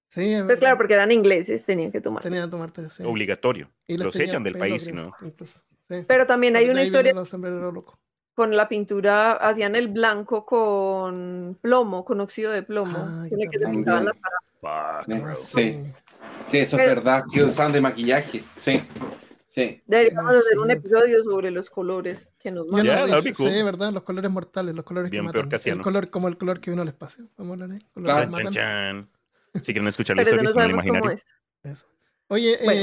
Sí, 0.08 0.32
es 0.32 0.42
pues 0.44 0.58
claro, 0.58 0.76
porque 0.78 0.94
eran 0.94 1.12
ingleses, 1.12 1.64
tenían 1.64 1.92
que 1.92 2.00
tomar. 2.00 2.22
Tenían 2.22 2.44
que 2.46 2.50
tomar 2.50 2.70
té, 2.70 2.88
sí. 2.88 3.02
Obligatorio. 3.04 3.70
Y 3.86 3.98
Los 3.98 4.16
echan 4.18 4.42
del 4.42 4.56
país, 4.56 4.92
no. 4.92 5.12
incluso. 5.22 5.60
Sí. 5.90 6.04
Pero 6.06 6.26
también 6.26 6.56
hay 6.56 6.68
una 6.70 6.82
historia 6.82 7.12
los 7.12 7.30
con 8.34 8.56
la 8.56 8.68
pintura, 8.68 9.32
hacían 9.32 9.74
el 9.74 9.88
blanco 9.88 10.46
con 10.46 11.58
plomo, 11.60 12.04
con 12.04 12.20
óxido 12.20 12.52
de 12.52 12.62
plomo, 12.62 12.96
Ah, 12.96 13.26
que 13.28 13.36
se 13.36 13.58
también. 13.58 13.70
pintaban 13.84 14.04
la 14.04 14.12
cara. 14.12 15.04
Fuck, 15.34 15.36
Sí. 15.44 15.82
Sí. 16.44 16.58
Eso 16.58 16.78
es 16.78 16.86
verdad, 16.86 17.24
que 17.32 17.42
usaban 17.44 17.72
de 17.72 17.80
maquillaje. 17.80 18.42
Sí, 18.56 18.82
sí. 19.46 19.82
Deberíamos 19.86 20.30
hacer 20.34 20.58
un 20.58 20.70
episodio 20.70 21.22
sobre 21.24 21.50
los 21.50 21.68
colores 21.70 22.34
que 22.38 22.50
nos 22.50 22.66
mandan. 22.68 23.06
Yeah, 23.08 23.16
no 23.16 23.22
cool. 23.22 23.50
Sí, 23.52 23.62
¿verdad? 23.62 23.92
Los 23.92 24.02
colores 24.02 24.30
mortales, 24.30 24.74
los 24.74 24.84
colores 24.84 25.10
Bien 25.10 25.26
que 25.26 25.32
peor 25.32 25.44
matan. 25.46 25.60
que 25.60 25.70
El 25.70 25.82
color 25.82 26.10
como 26.10 26.28
el 26.28 26.38
color 26.38 26.60
que 26.60 26.70
vino 26.70 26.82
al 26.82 26.88
espacio. 26.88 27.26
Vamos 27.36 27.60
a 27.60 27.64
hablar 27.64 27.80
Claro. 27.94 28.30
chan, 28.30 28.52
chan. 28.52 29.08
Si 29.54 29.72
quieren 29.72 29.88
escuchar 29.88 30.16
la 30.16 30.22
historia, 30.22 30.42
no 30.42 30.70
imaginario. 30.70 31.10
es. 31.10 31.26
Eso. 31.64 31.86
Oye, 32.30 32.58
Bueno. 32.62 32.80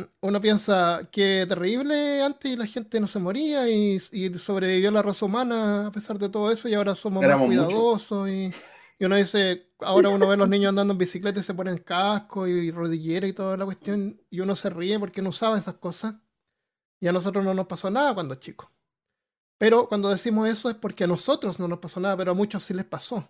em, 0.00 0.06
uno 0.22 0.40
piensa 0.40 1.06
que 1.12 1.44
terrible 1.46 2.22
antes 2.22 2.50
y 2.52 2.56
la 2.56 2.66
gente 2.66 2.98
no 3.00 3.06
se 3.06 3.18
moría 3.18 3.68
y, 3.68 4.00
y 4.12 4.38
sobrevivió 4.38 4.90
la 4.90 5.02
raza 5.02 5.26
humana 5.26 5.88
a 5.88 5.92
pesar 5.92 6.18
de 6.18 6.30
todo 6.30 6.50
eso 6.50 6.68
y 6.70 6.74
ahora 6.74 6.94
somos 6.94 7.22
Éramos 7.22 7.48
más 7.48 7.56
cuidadosos 7.66 8.28
y, 8.30 8.50
y 8.98 9.04
uno 9.04 9.16
dice, 9.16 9.72
ahora 9.80 10.08
uno 10.08 10.26
ve 10.26 10.34
a 10.34 10.36
los 10.36 10.48
niños 10.48 10.70
andando 10.70 10.92
en 10.92 10.98
bicicleta 10.98 11.40
y 11.40 11.42
se 11.42 11.54
ponen 11.54 11.78
casco 11.78 12.46
y 12.46 12.70
rodillera 12.70 13.26
y 13.26 13.32
toda 13.32 13.56
la 13.56 13.64
cuestión 13.64 14.20
y 14.30 14.40
uno 14.40 14.56
se 14.56 14.70
ríe 14.70 14.98
porque 14.98 15.22
no 15.22 15.30
usaba 15.30 15.58
esas 15.58 15.74
cosas 15.76 16.14
y 17.00 17.08
a 17.08 17.12
nosotros 17.12 17.44
no 17.44 17.54
nos 17.54 17.66
pasó 17.66 17.90
nada 17.90 18.14
cuando 18.14 18.36
chicos. 18.36 18.68
Pero 19.58 19.88
cuando 19.88 20.08
decimos 20.08 20.48
eso 20.48 20.70
es 20.70 20.76
porque 20.76 21.04
a 21.04 21.06
nosotros 21.06 21.58
no 21.58 21.68
nos 21.68 21.78
pasó 21.78 22.00
nada, 22.00 22.16
pero 22.16 22.32
a 22.32 22.34
muchos 22.34 22.64
sí 22.64 22.74
les 22.74 22.84
pasó. 22.84 23.28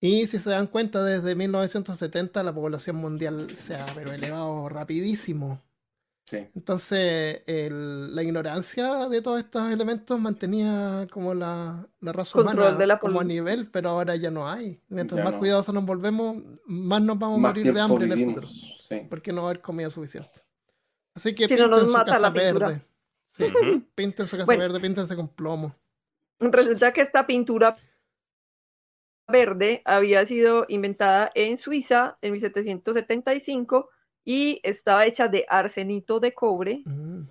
Y 0.00 0.26
si 0.26 0.38
se 0.38 0.50
dan 0.50 0.66
cuenta, 0.66 1.04
desde 1.04 1.34
1970 1.34 2.42
la 2.42 2.54
población 2.54 2.96
mundial 2.96 3.50
se 3.58 3.74
ha 3.74 3.86
pero 3.94 4.12
elevado 4.12 4.68
rapidísimo. 4.68 5.62
Sí. 6.24 6.48
Entonces, 6.54 7.42
el- 7.46 8.14
la 8.14 8.22
ignorancia 8.22 9.08
de 9.08 9.20
todos 9.22 9.40
estos 9.40 9.70
elementos 9.72 10.18
mantenía 10.20 11.06
como 11.12 11.34
la, 11.34 11.86
la 12.00 12.12
raza 12.12 12.32
Control 12.32 12.58
humana 12.58 12.78
de 12.78 12.86
la 12.86 12.98
como 12.98 13.20
a 13.20 13.24
nivel, 13.24 13.68
pero 13.70 13.90
ahora 13.90 14.14
ya 14.16 14.30
no 14.30 14.48
hay. 14.48 14.80
Mientras 14.88 15.18
Ya 15.18 15.24
más 15.24 15.32
no. 15.34 15.38
cuidadosos 15.38 15.74
nos 15.74 15.84
volvemos, 15.84 16.36
más 16.66 17.02
nos 17.02 17.18
vamos 17.18 17.38
a 17.38 17.40
morir 17.48 17.72
de 17.72 17.80
hambre 17.80 18.04
en 18.06 18.12
el 18.12 18.18
vivimos. 18.18 18.44
futuro, 18.46 18.76
Sí. 18.80 19.06
porque 19.08 19.32
no 19.32 19.42
va 19.42 19.48
a 19.48 19.50
haber 19.50 19.62
comida 19.62 19.90
suficiente. 19.90 20.40
Así 21.14 21.34
que 21.34 21.48
Si 21.48 21.56
no 21.56 21.64
pinten 21.68 21.86
su 21.86 21.92
mata 21.92 22.12
casa 22.12 22.20
la 22.20 22.32
pintura. 22.32 22.68
verde. 22.68 22.84
Sí, 23.32 23.44
Ujú. 23.44 23.84
pinten 23.94 24.26
su 24.26 24.36
casa 24.36 24.46
Bueno. 24.46 24.62
verde, 24.62 24.80
píntense 24.80 25.16
con 25.16 25.28
plomo. 25.28 25.74
Resulta 26.40 26.92
que 26.92 27.00
esta 27.02 27.26
pintura 27.26 27.76
verde 29.28 29.82
había 29.84 30.24
sido 30.26 30.64
inventada 30.68 31.30
en 31.34 31.56
Suiza 31.58 32.18
en 32.22 32.32
1775 32.32 33.88
y 34.24 34.60
estaba 34.62 35.06
hecha 35.06 35.28
de 35.28 35.46
arsenito 35.48 36.20
de 36.20 36.32
cobre 36.32 36.82
Mm. 36.84 37.22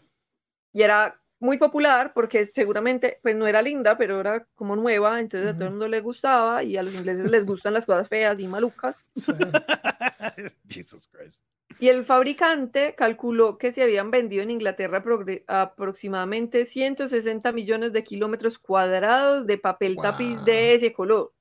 y 0.73 0.81
era 0.81 1.19
muy 1.41 1.57
popular 1.57 2.11
porque 2.13 2.45
seguramente 2.47 3.19
pues 3.21 3.35
no 3.35 3.47
era 3.47 3.61
linda, 3.61 3.97
pero 3.97 4.19
era 4.19 4.45
como 4.55 4.75
nueva, 4.75 5.19
entonces 5.19 5.49
a 5.49 5.53
todo 5.53 5.65
el 5.65 5.71
mundo 5.71 5.87
le 5.87 6.01
gustaba 6.01 6.63
y 6.63 6.75
a 6.75 6.83
los 6.83 6.93
ingleses 6.93 7.31
les 7.31 7.45
gustan 7.45 7.73
las 7.73 7.85
cosas 7.85 8.09
feas 8.09 8.37
y 8.39 8.47
malucas. 8.47 9.09
Sí. 9.15 9.31
Jesus 10.67 11.07
Christ. 11.07 11.43
Y 11.79 11.87
el 11.87 12.03
fabricante 12.03 12.93
calculó 12.95 13.57
que 13.57 13.71
se 13.71 13.83
habían 13.83 14.11
vendido 14.11 14.43
en 14.43 14.51
Inglaterra 14.51 15.01
aproximadamente 15.47 16.65
160 16.65 17.51
millones 17.53 17.93
de 17.93 18.03
kilómetros 18.03 18.59
cuadrados 18.59 19.47
de 19.47 19.57
papel 19.57 19.95
tapiz 20.01 20.43
de 20.43 20.73
ese 20.73 20.91
color. 20.91 21.31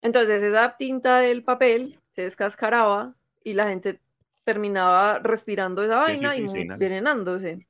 Entonces 0.00 0.42
esa 0.42 0.76
tinta 0.76 1.18
del 1.18 1.42
papel 1.42 1.98
se 2.12 2.22
descascaraba 2.22 3.16
y 3.44 3.54
la 3.54 3.68
gente 3.68 4.00
terminaba 4.44 5.20
respirando 5.20 5.82
esa 5.84 6.02
sí, 6.06 6.26
vaina 6.26 6.32
sí, 6.32 6.38
y 6.58 6.62
envenenándose. 6.62 7.68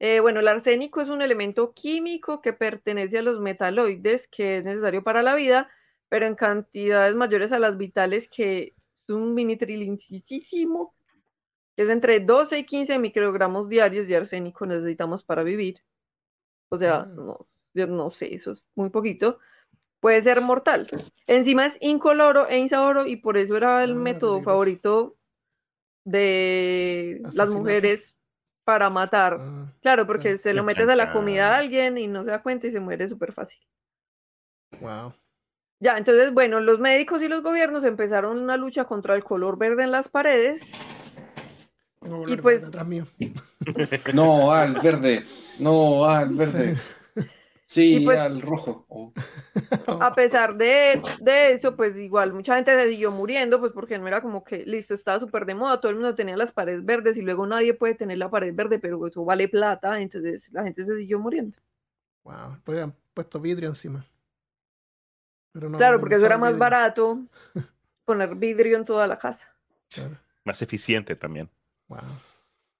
Eh, 0.00 0.20
bueno, 0.20 0.40
el 0.40 0.48
arsénico 0.48 1.00
es 1.00 1.08
un 1.08 1.22
elemento 1.22 1.72
químico 1.74 2.40
que 2.42 2.52
pertenece 2.52 3.18
a 3.18 3.22
los 3.22 3.40
metaloides 3.40 4.26
que 4.28 4.58
es 4.58 4.64
necesario 4.64 5.02
para 5.04 5.22
la 5.22 5.34
vida, 5.36 5.70
pero 6.08 6.26
en 6.26 6.34
cantidades 6.34 7.14
mayores 7.14 7.52
a 7.52 7.58
las 7.60 7.76
vitales 7.76 8.28
que 8.28 8.74
es 9.08 9.14
un 9.14 9.34
minitrilincísimo, 9.34 10.94
que 11.76 11.84
es 11.84 11.90
entre 11.90 12.20
12 12.20 12.58
y 12.60 12.64
15 12.66 12.98
microgramos 12.98 13.68
diarios 13.68 14.08
de 14.08 14.16
arsénico 14.16 14.66
necesitamos 14.66 15.24
para 15.24 15.42
vivir. 15.44 15.82
O 16.70 16.78
sea, 16.78 17.00
Ah. 17.00 17.06
no, 17.06 17.48
no 17.74 18.10
sé, 18.10 18.34
eso 18.34 18.52
es 18.52 18.64
muy 18.74 18.90
poquito. 18.90 19.38
Puede 20.02 20.20
ser 20.20 20.40
mortal. 20.40 20.88
Encima 21.28 21.64
es 21.64 21.78
incoloro 21.80 22.48
e 22.48 22.58
insaboro 22.58 23.06
y 23.06 23.14
por 23.16 23.36
eso 23.36 23.56
era 23.56 23.84
el 23.84 23.92
Ah, 23.92 23.94
método 23.94 24.42
favorito 24.42 25.16
de 26.04 27.22
las 27.32 27.50
mujeres 27.50 28.16
para 28.64 28.90
matar. 28.90 29.38
Ah, 29.40 29.72
Claro, 29.80 30.04
porque 30.04 30.38
se 30.38 30.54
lo 30.54 30.64
metes 30.64 30.88
a 30.88 30.96
la 30.96 31.12
comida 31.12 31.54
a 31.54 31.58
alguien 31.58 31.98
y 31.98 32.08
no 32.08 32.24
se 32.24 32.30
da 32.30 32.42
cuenta 32.42 32.66
y 32.66 32.72
se 32.72 32.80
muere 32.80 33.06
súper 33.06 33.32
fácil. 33.32 33.60
wow. 34.80 35.12
Ya, 35.78 35.96
entonces, 35.98 36.32
bueno, 36.32 36.58
los 36.60 36.78
médicos 36.80 37.22
y 37.22 37.28
los 37.28 37.42
gobiernos 37.42 37.84
empezaron 37.84 38.40
una 38.40 38.56
lucha 38.56 38.84
contra 38.84 39.14
el 39.16 39.22
color 39.24 39.56
verde 39.58 39.84
en 39.84 39.90
las 39.92 40.08
paredes. 40.08 40.62
Tengo 42.00 42.28
Y 42.28 42.36
pues- 42.36 42.68
mío. 42.86 43.06
No, 44.14 44.52
al 44.52 44.74
verde. 44.80 45.22
No, 45.60 46.04
al 46.06 46.30
verde. 46.30 46.74
Sí, 46.74 46.80
Y 47.76 48.04
pues- 48.04 48.18
al 48.18 48.40
rojo. 48.40 48.84
Oh. 48.88 49.12
A 50.00 50.12
pesar 50.14 50.56
de, 50.56 51.00
de 51.20 51.52
eso, 51.52 51.76
pues 51.76 51.98
igual 51.98 52.32
mucha 52.32 52.54
gente 52.56 52.74
se 52.74 52.88
siguió 52.88 53.10
muriendo, 53.10 53.60
pues 53.60 53.72
porque 53.72 53.98
no 53.98 54.06
era 54.06 54.20
como 54.20 54.44
que, 54.44 54.64
listo, 54.66 54.94
estaba 54.94 55.20
súper 55.20 55.46
de 55.46 55.54
moda, 55.54 55.80
todo 55.80 55.90
el 55.90 55.96
mundo 55.96 56.14
tenía 56.14 56.36
las 56.36 56.52
paredes 56.52 56.84
verdes 56.84 57.16
y 57.16 57.22
luego 57.22 57.46
nadie 57.46 57.74
puede 57.74 57.94
tener 57.94 58.18
la 58.18 58.30
pared 58.30 58.54
verde, 58.54 58.78
pero 58.78 59.06
eso 59.06 59.24
vale 59.24 59.48
plata, 59.48 60.00
entonces 60.00 60.50
la 60.52 60.64
gente 60.64 60.84
se 60.84 60.96
siguió 60.96 61.18
muriendo. 61.18 61.56
Wow. 62.24 62.58
Pues 62.64 62.82
han 62.82 62.94
puesto 63.14 63.40
vidrio 63.40 63.68
encima. 63.68 64.04
Pero 65.52 65.68
no 65.68 65.78
claro, 65.78 66.00
porque 66.00 66.14
eso 66.16 66.24
era 66.26 66.38
más 66.38 66.50
vidrio. 66.52 66.60
barato 66.60 67.26
poner 68.04 68.34
vidrio 68.34 68.76
en 68.76 68.84
toda 68.84 69.06
la 69.06 69.18
casa. 69.18 69.54
Claro. 69.92 70.16
Más 70.44 70.60
eficiente 70.62 71.14
también. 71.14 71.48
Wow. 71.88 72.00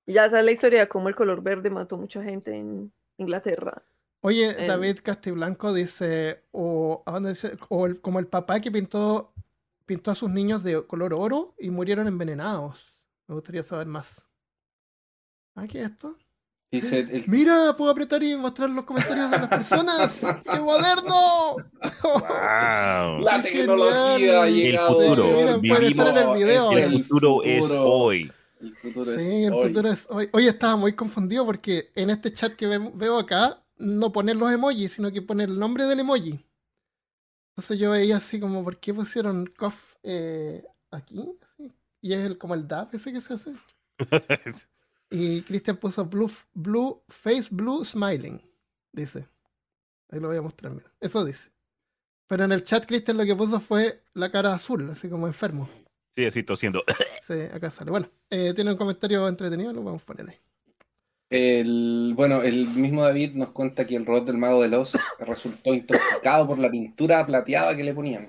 Y 0.06 0.14
ya 0.14 0.26
esa 0.26 0.38
es 0.40 0.44
la 0.44 0.50
historia 0.52 0.80
de 0.80 0.88
cómo 0.88 1.08
el 1.08 1.14
color 1.14 1.42
verde 1.42 1.70
mató 1.70 1.96
mucha 1.96 2.22
gente 2.22 2.56
en 2.56 2.92
Inglaterra. 3.18 3.82
Oye. 4.22 4.66
David 4.66 4.98
Castiblanco 5.02 5.72
dice, 5.74 6.44
o, 6.52 7.02
¿a 7.06 7.12
dónde 7.12 7.30
dice? 7.30 7.56
O 7.68 7.86
el- 7.86 8.00
como 8.00 8.18
el 8.18 8.26
papá 8.26 8.60
que 8.60 8.70
pintó, 8.70 9.32
pintó 9.84 10.10
a 10.10 10.14
sus 10.14 10.30
niños 10.30 10.62
de 10.62 10.86
color 10.86 11.12
oro 11.12 11.54
y 11.58 11.70
murieron 11.70 12.06
envenenados. 12.08 13.04
Me 13.26 13.34
gustaría 13.34 13.62
saber 13.62 13.86
más. 13.86 14.24
¿Ah, 15.54 15.66
qué 15.66 15.82
es 15.82 15.90
esto? 15.90 16.16
Dice 16.70 17.00
el, 17.00 17.24
Mira, 17.28 17.76
puedo 17.76 17.90
apretar 17.90 18.22
y 18.22 18.34
mostrar 18.36 18.70
los 18.70 18.84
comentarios 18.84 19.30
de 19.30 19.38
las 19.38 19.48
personas. 19.48 20.24
¡Qué 20.50 20.58
moderno! 20.60 21.56
¡Wow! 22.02 23.20
la 23.22 23.42
qué 23.42 23.50
tecnología 23.50 24.42
ha 24.42 24.46
genial. 24.46 24.54
llegado. 24.54 25.00
El 25.02 25.08
futuro. 25.08 25.40
En 25.40 25.48
el 25.48 25.60
video. 25.60 26.72
El 26.72 27.04
futuro 27.04 27.42
es 27.42 27.70
hoy. 27.72 28.32
El 28.60 28.76
futuro 28.76 29.12
es 29.12 29.22
Sí, 29.22 29.44
el 29.44 29.52
hoy. 29.52 29.68
futuro 29.68 29.88
es 29.90 30.06
hoy. 30.10 30.28
Oye, 30.32 30.48
estaba 30.48 30.76
muy 30.76 30.92
confundido 30.94 31.44
porque 31.44 31.90
en 31.94 32.10
este 32.10 32.32
chat 32.32 32.54
que 32.54 32.66
ve- 32.68 32.90
veo 32.94 33.18
acá, 33.18 33.61
no 33.82 34.12
ponen 34.12 34.38
los 34.38 34.52
emojis, 34.52 34.92
sino 34.92 35.10
que 35.10 35.22
pone 35.22 35.44
el 35.44 35.58
nombre 35.58 35.84
del 35.84 36.00
emoji. 36.00 36.44
Entonces 37.50 37.78
yo 37.78 37.90
veía 37.90 38.16
así 38.16 38.40
como, 38.40 38.64
¿por 38.64 38.78
qué 38.78 38.94
pusieron 38.94 39.46
cough 39.46 39.96
eh, 40.02 40.64
aquí? 40.90 41.38
Así. 41.42 41.72
Y 42.00 42.12
es 42.14 42.20
el, 42.20 42.38
como 42.38 42.54
el 42.54 42.66
DAP 42.66 42.94
ese 42.94 43.12
que 43.12 43.20
se 43.20 43.34
hace. 43.34 43.52
Y 45.14 45.42
Cristian 45.42 45.76
puso 45.76 46.06
blue, 46.06 46.32
blue, 46.54 47.02
face 47.06 47.48
blue 47.50 47.84
smiling. 47.84 48.40
Dice. 48.92 49.28
Ahí 50.08 50.18
lo 50.20 50.28
voy 50.28 50.38
a 50.38 50.42
mostrar, 50.42 50.72
mira. 50.72 50.90
Eso 51.00 51.22
dice. 51.22 51.50
Pero 52.26 52.44
en 52.44 52.52
el 52.52 52.62
chat 52.62 52.86
Cristian 52.86 53.18
lo 53.18 53.26
que 53.26 53.36
puso 53.36 53.60
fue 53.60 54.04
la 54.14 54.30
cara 54.30 54.54
azul, 54.54 54.88
así 54.90 55.10
como 55.10 55.26
enfermo. 55.26 55.68
Sí, 56.14 56.24
así 56.24 56.42
tosiendo. 56.42 56.82
Sí, 57.20 57.34
acá 57.34 57.70
sale. 57.70 57.90
Bueno, 57.90 58.10
eh, 58.30 58.54
tiene 58.54 58.72
un 58.72 58.78
comentario 58.78 59.28
entretenido, 59.28 59.72
lo 59.72 59.82
vamos 59.82 60.02
a 60.02 60.06
poner 60.06 60.30
ahí. 60.30 60.36
El, 61.32 62.12
bueno, 62.14 62.42
el 62.42 62.66
mismo 62.68 63.02
David 63.04 63.34
nos 63.34 63.50
cuenta 63.50 63.86
que 63.86 63.96
el 63.96 64.04
robot 64.06 64.26
del 64.26 64.38
mago 64.38 64.66
de 64.68 64.76
Oz 64.76 64.92
resultó 65.18 65.72
intoxicado 65.74 66.46
por 66.46 66.58
la 66.58 66.70
pintura 66.70 67.24
plateada 67.26 67.74
que 67.76 67.84
le 67.84 67.94
ponían. 67.94 68.28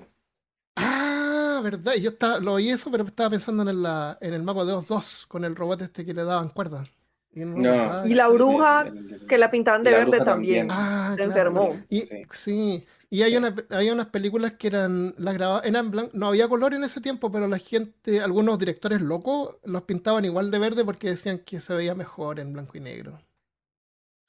Ah, 0.76 1.60
verdad. 1.62 1.94
y 1.96 2.02
Yo 2.02 2.10
estaba, 2.10 2.38
lo 2.38 2.54
oí 2.54 2.70
eso, 2.70 2.90
pero 2.90 3.04
estaba 3.04 3.30
pensando 3.30 3.62
en 3.62 3.68
el, 3.68 3.82
la- 3.82 4.18
en 4.20 4.32
el 4.34 4.42
Mago 4.42 4.64
de 4.64 4.72
Oz 4.72 4.88
2, 4.88 5.26
con 5.28 5.44
el 5.44 5.54
robot 5.56 5.82
este 5.82 6.04
que 6.04 6.14
le 6.14 6.24
daban 6.24 6.48
cuerdas. 6.48 6.88
Y, 7.32 7.40
no, 7.40 7.56
No. 7.56 8.06
Y 8.06 8.14
la 8.14 8.28
bruja 8.28 8.82
El- 8.86 9.12
el- 9.12 9.26
que 9.26 9.38
la 9.38 9.50
pintaban 9.50 9.82
de 9.82 9.90
verde 9.90 10.18
también. 10.24 10.68
también. 10.68 10.70
Ah, 10.70 11.10
se 11.16 11.16
claro. 11.24 11.30
enfermó. 11.30 11.80
Y, 11.88 12.00
Sí. 12.02 12.22
sí. 12.32 12.86
Y 13.14 13.22
hay, 13.22 13.30
Sí. 13.32 13.36
una, 13.36 13.54
hay 13.70 13.90
unas 13.90 14.08
películas 14.08 14.54
que 14.54 14.66
eran, 14.66 15.14
las 15.18 15.34
grababan, 15.34 15.64
eran 15.66 15.92
blan- 15.92 16.10
no 16.14 16.26
había 16.26 16.48
color 16.48 16.74
en 16.74 16.82
ese 16.82 17.00
tiempo, 17.00 17.30
pero 17.30 17.46
la 17.46 17.58
gente, 17.58 18.20
algunos 18.20 18.58
directores 18.58 19.00
locos, 19.00 19.56
los 19.62 19.82
pintaban 19.82 20.24
igual 20.24 20.50
de 20.50 20.58
verde 20.58 20.84
porque 20.84 21.10
decían 21.10 21.38
que 21.40 21.60
se 21.60 21.74
veía 21.74 21.94
mejor 21.94 22.40
en 22.40 22.52
blanco 22.52 22.76
y 22.76 22.80
negro. 22.80 23.20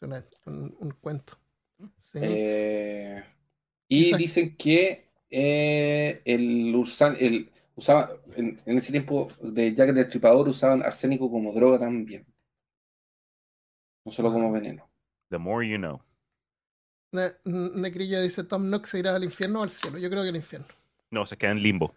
Una- 0.02 0.24
un, 0.46 0.76
un 0.80 0.92
cuento. 1.02 1.38
Sí. 2.12 2.20
Eh, 2.22 3.24
y 3.90 4.04
Exacto. 4.04 4.18
dicen 4.18 4.56
que 4.56 5.10
eh, 5.32 6.22
el, 6.26 6.76
usan, 6.76 7.18
el 7.20 7.52
usaba 7.76 8.12
en, 8.36 8.62
en 8.66 8.78
ese 8.78 8.92
tiempo 8.92 9.30
de 9.42 9.74
Jack 9.74 9.90
el 9.90 9.96
Destripador 9.96 10.48
usaban 10.48 10.84
arsénico 10.84 11.32
como 11.32 11.54
droga 11.54 11.80
también. 11.80 12.26
No 14.06 14.12
solo 14.12 14.32
como 14.32 14.52
veneno. 14.52 14.88
The 15.30 15.38
more 15.40 15.68
you 15.68 15.78
know. 15.78 16.00
Ne- 17.16 17.34
Necrillo 17.46 18.22
dice, 18.22 18.44
Tom 18.44 18.70
Nook 18.70 18.86
se 18.86 19.00
irá 19.00 19.16
al 19.16 19.24
infierno 19.24 19.62
o 19.62 19.64
al 19.64 19.70
cielo. 19.70 19.98
Yo 19.98 20.10
creo 20.10 20.24
que 20.24 20.30
al 20.30 20.36
infierno. 20.36 20.68
No, 21.12 21.26
se 21.26 21.38
queda 21.38 21.52
en 21.52 21.62
limbo. 21.62 21.94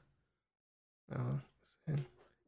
Ah, 1.10 1.42
sí. 1.86 1.92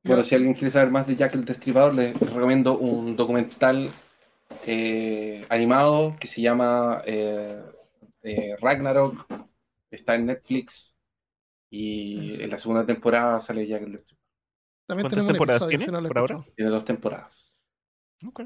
Bueno, 0.05 0.23
Yo- 0.23 0.25
si 0.25 0.35
alguien 0.35 0.55
quiere 0.55 0.71
saber 0.71 0.91
más 0.91 1.07
de 1.07 1.17
Jack 1.17 1.35
el 1.35 1.45
Destripador, 1.45 1.95
les 1.95 2.19
recomiendo 2.19 2.79
un 2.79 3.17
documental 3.17 3.91
eh, 4.67 5.45
animado 5.49 6.17
que 6.19 6.27
se 6.27 6.41
llama 6.41 7.03
eh, 7.05 7.63
eh, 8.23 8.57
Ragnarok. 8.61 9.27
Está 9.91 10.15
en 10.15 10.27
Netflix. 10.27 10.95
Y 11.73 12.43
en 12.43 12.51
la 12.51 12.59
segunda 12.59 12.85
temporada 12.85 13.39
sale 13.41 13.67
Jack 13.67 13.83
el 13.83 13.93
Destripador. 13.93 14.21
También 14.87 15.09
¿Cuántas 15.09 15.27
temporadas 15.27 15.67
tiene 15.69 15.85
si 15.85 15.91
no 15.93 16.03
por 16.03 16.19
ahora? 16.19 16.45
Tiene 16.57 16.71
dos 16.71 16.85
temporadas. 16.85 17.55
Ok. 18.27 18.43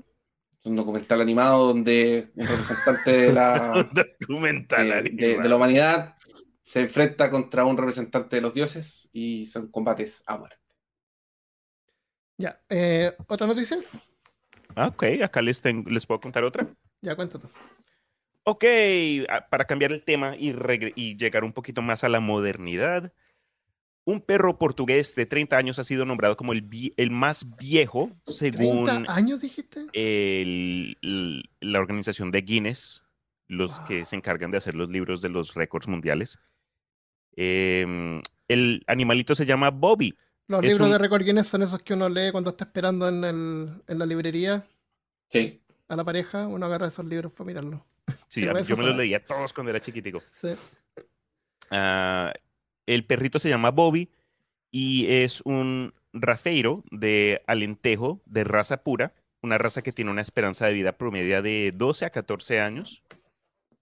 Un 0.64 0.77
documental 0.77 1.20
animado 1.20 1.66
donde 1.68 2.31
un 2.37 2.46
representante 2.46 3.11
de 3.11 3.33
la, 3.33 3.87
Documental. 4.20 5.05
de, 5.05 5.11
de- 5.11 5.38
de 5.38 5.48
la 5.48 5.57
humanidad 5.57 6.14
se 6.62 6.81
enfrenta 6.81 7.31
contra 7.31 7.64
un 7.66 7.77
representante 7.77 8.37
de 8.37 8.42
los 8.42 8.55
dioses 8.55 9.09
y 9.12 9.44
son 9.46 9.70
combates 9.70 10.22
a 10.27 10.38
muerte. 10.38 10.57
Ya, 12.38 12.61
eh, 12.68 13.12
¿otra 13.29 13.46
noticia? 13.46 13.79
Ah, 14.74 14.88
Ok, 14.88 15.05
acá 15.22 15.40
les, 15.42 15.61
tengo- 15.61 15.88
les 15.90 16.07
puedo 16.07 16.20
contar 16.20 16.42
otra. 16.44 16.66
Ya, 17.03 17.14
cuéntate. 17.14 17.46
Ok, 18.44 18.64
ah, 19.29 19.46
para 19.50 19.66
cambiar 19.66 19.92
el 19.92 20.03
tema 20.03 20.35
y, 20.37 20.53
regre- 20.53 20.92
y 20.96 21.16
llegar 21.16 21.44
un 21.44 21.53
poquito 21.53 21.83
más 21.83 22.05
a 22.05 22.09
la 22.09 22.20
modernidad, 22.20 23.12
un 24.07 24.21
perro 24.21 24.59
portugués 24.59 25.14
de 25.14 25.25
30 25.27 25.57
años 25.57 25.79
ha 25.79 25.85
sido 25.85 26.05
nombrado 26.05 26.37
como 26.37 26.53
el, 26.53 26.93
el 26.97 27.11
más 27.11 27.57
viejo 27.57 28.11
según 28.27 28.85
¿30 28.87 29.09
años 29.09 29.40
dijiste? 29.40 29.87
el- 29.95 30.97
l- 31.03 31.43
la 31.61 31.79
organización 31.79 32.31
de 32.31 32.43
Guinness, 32.43 33.03
los 33.49 33.73
que 33.81 33.99
Wow. 33.99 34.07
se 34.07 34.17
encargan 34.17 34.51
de 34.51 34.59
hacer 34.59 34.75
los 34.75 34.88
libros 34.90 35.23
de 35.23 35.29
los 35.31 35.55
récords 35.55 35.88
mundiales. 35.88 36.38
Em, 37.37 38.21
el 38.49 38.83
animalito 38.87 39.35
se 39.35 39.47
llama 39.47 39.71
Bobby. 39.71 40.14
Los 40.47 40.62
es 40.62 40.69
libros 40.71 40.87
un- 40.87 40.93
de 40.93 40.99
récord 40.99 41.23
Guinness 41.25 41.49
son 41.49 41.62
esos 41.62 41.81
que 41.81 41.95
uno 41.95 42.09
lee 42.09 42.31
cuando 42.31 42.51
está 42.51 42.64
esperando 42.64 43.09
en, 43.09 43.25
el, 43.25 43.83
en 43.87 43.99
la 43.99 44.07
librería 44.07 44.67
Sí. 45.31 45.61
a 45.88 45.97
la 45.97 46.05
pareja. 46.05 46.47
Uno 46.47 46.67
agarra 46.67 46.88
esos 46.88 47.05
libros 47.07 47.33
para 47.33 47.47
mirarlos. 47.47 47.81
Sí, 48.29 48.40
mí- 48.55 48.62
yo 48.64 48.77
me 48.77 48.85
los 48.85 48.97
leía 48.97 49.25
todos 49.25 49.53
cuando 49.55 49.71
era 49.71 49.81
chiquitico. 49.81 50.23
Sí. 50.31 50.51
Ah, 51.71 52.33
el 52.87 53.05
perrito 53.05 53.38
se 53.38 53.49
llama 53.49 53.70
Bobby 53.70 54.11
y 54.70 55.07
es 55.07 55.40
un 55.42 55.94
rafeiro 56.12 56.85
de 56.90 57.42
Alentejo 57.47 58.20
de 58.27 58.44
raza 58.44 58.83
pura, 58.83 59.14
una 59.42 59.59
raza 59.59 59.83
que 59.83 59.92
tiene 59.92 60.11
una 60.11 60.23
esperanza 60.23 60.66
de 60.66 60.75
vida 60.75 60.97
promedia 60.97 61.42
de 61.42 61.73
12 61.75 62.07
a 62.07 62.11
14 62.11 62.61
años. 62.61 63.03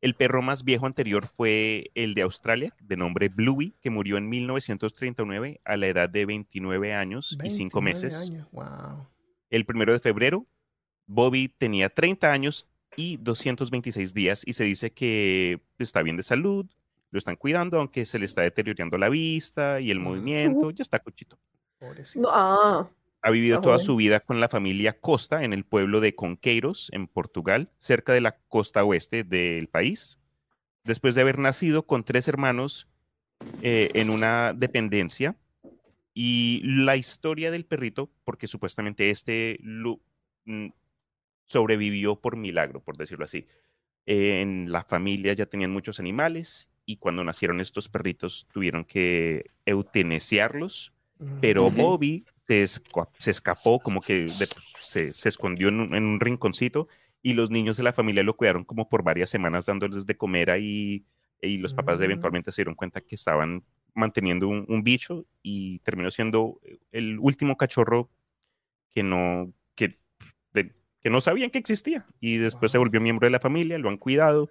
El 0.01 0.15
perro 0.15 0.43
más 0.43 0.65
viejo 0.65 0.87
anterior 0.87 1.29
fue 1.29 1.93
el 1.95 2.15
de 2.15 2.23
Australia, 2.23 2.75
de 2.81 2.97
nombre 2.97 3.29
Bluey, 3.29 3.73
que 3.81 3.91
murió 3.91 4.17
en 4.17 4.29
1939 4.29 5.61
a 5.65 5.77
la 5.77 5.87
edad 5.87 6.11
de 6.11 6.27
29 6.27 6.93
años 6.93 7.39
y 7.45 7.51
5 7.51 7.81
29 7.81 7.83
meses. 7.83 8.31
años. 8.31 8.49
Wow. 8.51 9.07
El 9.49 9.65
primero 9.65 9.93
de 9.93 10.01
febrero, 10.01 10.47
Bobby 11.07 11.49
tenía 11.49 11.89
30 11.89 12.33
años 12.33 12.69
y 12.97 13.17
226 13.19 14.13
días 14.13 14.43
y 14.45 14.55
se 14.55 14.65
dice 14.65 14.93
que 14.93 15.61
está 15.79 16.03
bien 16.03 16.17
de 16.17 16.23
salud, 16.25 16.67
lo 17.13 17.19
están 17.19 17.37
cuidando, 17.37 17.79
aunque 17.79 18.05
se 18.07 18.19
le 18.19 18.25
está 18.25 18.43
deteriorando 18.43 18.99
la 18.99 19.09
vista 19.09 19.81
y 19.81 19.91
el 19.93 19.99
Ujú. 19.99 20.09
movimiento, 20.09 20.71
ya 20.73 20.83
está 20.83 20.99
cuchito. 20.99 21.39
Pobrecito. 21.79 22.27
No, 22.27 22.31
ah, 22.33 22.91
Ha 23.23 23.31
vivido 23.31 23.61
toda 23.61 23.75
joven. 23.77 23.87
su 23.87 23.95
vida 23.97 24.19
con 24.21 24.41
la 24.41 24.49
familia 24.49 24.99
Costa 24.99 25.45
en 25.45 25.53
el 25.53 25.65
pueblo 25.65 26.01
de 26.01 26.15
Conqueiros, 26.17 26.89
en 26.93 27.07
Portugal, 27.07 27.71
cerca 27.79 28.13
de 28.13 28.21
la 28.21 28.37
costa 28.49 28.83
oeste 28.83 29.23
del 29.23 29.69
país. 29.69 30.19
Después 30.85 31.15
de 31.15 31.21
haber 31.21 31.39
nacido 31.39 31.87
con 31.87 32.03
tres 32.03 32.27
hermanos 32.27 32.89
eh, 33.61 33.91
en 33.95 34.11
una 34.11 34.53
dependencia. 34.57 35.37
Y 36.15 36.61
la 36.65 36.97
historia 36.97 37.51
del 37.53 37.65
perrito, 37.65 38.11
porque 38.25 38.47
supuestamente 38.49 39.11
este 39.11 39.59
lo- 39.63 40.01
mm, 40.47 40.69
sobrevivió 41.47 42.17
por 42.21 42.37
milagro, 42.37 42.81
por 42.83 42.97
decirlo 42.97 43.25
así. 43.25 43.47
Eh, 44.07 44.41
en 44.41 44.73
la 44.73 44.83
familia 44.83 45.33
ya 45.35 45.47
tenían 45.47 45.71
muchos 45.71 46.01
animales 46.01 46.69
y 46.85 46.97
cuando 46.97 47.23
nacieron 47.25 47.61
estos 47.61 47.89
perritos 47.89 48.47
tuvieron 48.53 48.85
que 48.85 49.47
eutanasiarlos 49.67 50.93
Ujú. 51.19 51.39
pero. 51.41 51.71
Bobby 51.71 52.25
se, 52.47 52.65
esca- 52.65 53.09
se 53.19 53.31
escapó, 53.31 53.79
como 53.81 54.01
que 54.01 54.25
de- 54.27 54.49
se, 54.81 55.13
se 55.13 55.29
escondió 55.29 55.69
en 55.69 55.81
un, 55.81 55.95
en 55.95 56.05
un 56.05 56.19
rinconcito 56.21 56.89
y 57.23 57.35
los 57.35 57.51
niños 57.51 57.77
de 57.77 57.85
la 57.85 57.93
familia 57.93 58.25
lo 58.25 58.37
cuidaron 58.37 58.65
como 58.65 58.89
por 58.89 59.05
varias 59.05 59.31
semanas 59.31 59.67
dándoles 59.67 60.07
de 60.07 60.17
comer 60.17 60.51
ahí 60.51 61.05
y 61.41 61.59
los 61.59 61.73
papás 61.75 62.01
Mm. 62.01 62.05
eventualmente 62.05 62.51
se 62.53 62.63
dieron 62.63 62.75
cuenta 62.75 63.01
que 63.01 63.15
estaban 63.15 63.63
manteniendo 63.95 64.49
un, 64.49 64.65
un 64.69 64.83
bicho 64.83 65.25
y 65.43 65.79
terminó 65.81 66.11
siendo 66.11 66.61
el 66.91 67.19
último 67.21 67.57
cachorro 67.57 68.11
que 68.91 69.03
no, 69.05 69.53
que, 69.77 69.99
de- 70.53 70.73
que 71.01 71.11
no 71.11 71.21
sabían 71.21 71.51
que 71.51 71.59
existía 71.59 72.07
y 72.21 72.39
después 72.39 72.73
se 72.73 72.79
volvió 72.79 73.01
miembro 73.01 73.27
de 73.27 73.31
la 73.31 73.41
familia, 73.41 73.79
lo 73.79 73.89
han 73.89 73.99
cuidado 73.99 74.51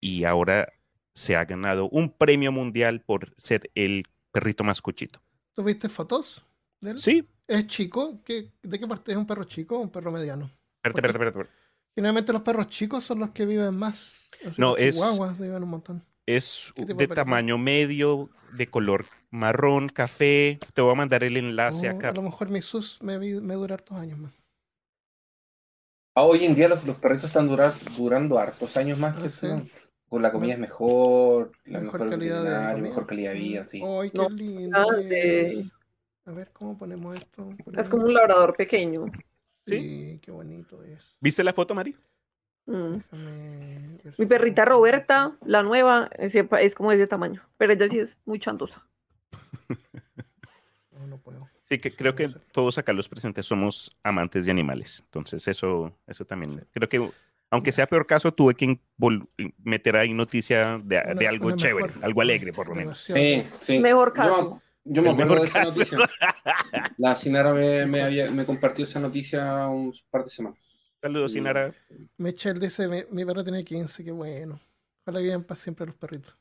y 0.00 0.24
ahora 0.24 0.70
se 1.14 1.36
ha 1.36 1.44
ganado 1.44 1.88
un 1.90 2.10
premio 2.10 2.52
mundial 2.52 3.00
por 3.00 3.34
ser 3.38 3.70
el 3.74 4.04
perrito 4.32 4.64
más 4.64 4.80
cuchito. 4.80 5.20
¿Tuviste 5.54 5.88
fotos 5.88 6.44
de 6.80 6.92
él? 6.92 6.98
Sí, 6.98 7.26
¿Es 7.48 7.66
chico? 7.66 8.22
¿Qué- 8.24 8.52
¿De 8.62 8.78
qué 8.78 8.86
parte 8.86 9.10
es 9.10 9.18
un 9.18 9.26
perro 9.26 9.42
chico 9.44 9.76
o 9.76 9.80
un 9.80 9.90
perro 9.90 10.12
mediano? 10.12 10.44
espérate, 10.84 10.98
espérate, 11.08 11.18
espérate, 11.18 11.38
espérate. 11.40 11.60
Generalmente 11.96 12.32
los 12.32 12.42
perros 12.42 12.68
chicos 12.68 13.02
son 13.04 13.18
los 13.18 13.30
que 13.30 13.44
viven 13.44 13.76
más. 13.76 14.30
Así 14.46 14.60
No, 14.60 14.70
los 14.74 14.78
es- 14.80 14.94
chihuahuas 14.94 15.36
viven 15.38 15.62
un 15.62 15.68
montón. 15.70 16.04
Es 16.26 16.72
¿Qué 16.76 16.86
tipo 16.86 16.96
de 16.98 17.08
tamaño 17.08 17.58
medio, 17.58 18.30
de 18.52 18.68
color 18.70 19.06
marrón, 19.30 19.88
café. 19.88 20.60
Te 20.74 20.80
voy 20.80 20.92
a 20.92 20.94
mandar 20.94 21.24
el 21.24 21.36
enlace 21.36 21.88
Oh, 21.90 21.96
acá. 21.96 22.10
a 22.10 22.12
lo 22.12 22.22
mejor 22.22 22.48
mi 22.50 22.62
sus 22.62 23.02
me, 23.02 23.18
me 23.18 23.54
dura 23.54 23.74
hartos 23.74 23.96
años 23.98 24.18
más. 24.18 24.32
Ah, 26.14 26.22
hoy 26.22 26.44
en 26.44 26.54
día 26.54 26.68
los, 26.68 26.84
los 26.84 26.96
perritos 26.96 27.26
están 27.26 27.48
durar- 27.48 27.74
durando 27.96 28.38
hartos 28.38 28.76
años 28.76 28.98
más 28.98 29.16
que 29.20 29.26
Ah, 29.26 29.30
sí. 29.30 29.70
Con 30.10 30.22
la 30.22 30.32
comida 30.32 30.54
es 30.54 30.58
mejor, 30.58 31.52
la 31.66 31.78
mejor 31.80 32.00
mejor, 32.00 32.10
calidad 32.18 32.42
de 32.42 32.72
comida. 32.72 32.88
mejor 32.88 33.06
calidad 33.06 33.32
de 33.32 33.38
vida, 33.38 33.64
sí. 33.64 33.80
Ay, 33.82 34.10
qué 34.10 34.18
No, 34.18 34.28
lindo. 34.28 34.78
A 36.26 36.32
ver, 36.32 36.50
¿cómo 36.52 36.76
ponemos 36.76 37.16
esto? 37.16 37.48
Es 37.78 37.88
como 37.88 38.04
un 38.04 38.14
labrador 38.14 38.56
pequeño. 38.56 39.06
Sí, 39.66 40.18
qué 40.20 40.32
bonito 40.32 40.82
es. 40.82 41.16
¿Viste 41.20 41.44
la 41.44 41.52
foto, 41.52 41.74
Mari? 41.76 41.96
Mm. 42.66 42.94
Déjame 42.96 43.98
ver 44.02 44.14
si 44.14 44.22
Mi 44.22 44.26
perrita 44.26 44.64
Roberta, 44.64 45.36
la 45.44 45.62
nueva, 45.62 46.10
es, 46.18 46.34
es 46.34 46.74
como 46.74 46.90
de 46.90 46.96
ese 46.96 47.06
tamaño, 47.06 47.42
pero 47.56 47.72
ella 47.72 47.88
sí 47.88 48.00
es 48.00 48.18
muy 48.24 48.38
chandosa. 48.40 48.84
No, 50.92 51.06
no 51.06 51.16
puedo. 51.16 51.48
Sí, 51.64 51.78
que 51.78 51.94
creo 51.96 52.14
que 52.14 52.28
todos 52.52 52.76
acá 52.76 52.92
los 52.92 53.08
presentes 53.08 53.46
somos 53.46 53.96
amantes 54.02 54.44
de 54.44 54.50
animales. 54.50 55.00
Entonces, 55.06 55.48
eso, 55.48 55.96
eso 56.06 56.26
también. 56.26 56.66
Creo 56.72 56.90
que, 56.90 57.10
aunque 57.50 57.72
sea 57.72 57.86
peor 57.86 58.06
caso, 58.06 58.32
tuve 58.32 58.54
que 58.54 58.80
meter 59.58 59.96
ahí 59.96 60.12
noticia 60.14 60.80
de, 60.82 61.02
de 61.18 61.28
algo 61.28 61.48
una 61.48 61.56
chévere, 61.56 61.88
mejor 61.88 62.04
algo 62.04 62.20
alegre, 62.20 62.52
por 62.52 62.68
lo 62.68 62.74
menos. 62.74 63.00
Sí, 63.02 63.44
sí. 63.58 63.78
Mejor 63.80 64.08
Yo- 64.10 64.14
caso. 64.14 64.62
Yo, 64.84 65.02
me 65.02 65.08
El 65.10 65.14
acuerdo 65.14 65.34
mejor 65.34 65.40
de 65.42 65.48
esa 65.48 65.64
caso. 65.64 65.78
noticia. 65.78 65.98
La 66.96 67.14
Sinara 67.14 67.52
me, 67.52 67.84
me, 67.86 68.00
había- 68.02 68.30
me 68.30 68.44
compartió 68.46 68.84
esa 68.84 68.98
noticia 68.98 69.66
un 69.68 69.92
par 70.10 70.24
de 70.24 70.30
semanas. 70.30 70.58
Saludos. 71.02 71.32
Sinara. 71.32 71.74
Michelle 72.16 72.58
dice, 72.58 72.88
mi, 72.88 73.02
mi 73.10 73.24
perro 73.24 73.42
tiene 73.44 73.62
15, 73.64 74.04
qué 74.04 74.10
bueno. 74.10 74.58
Ojalá 75.04 75.20
vivan 75.20 75.44
para 75.44 75.60
siempre 75.60 75.86
los 75.86 75.94
perritos. 75.96 76.36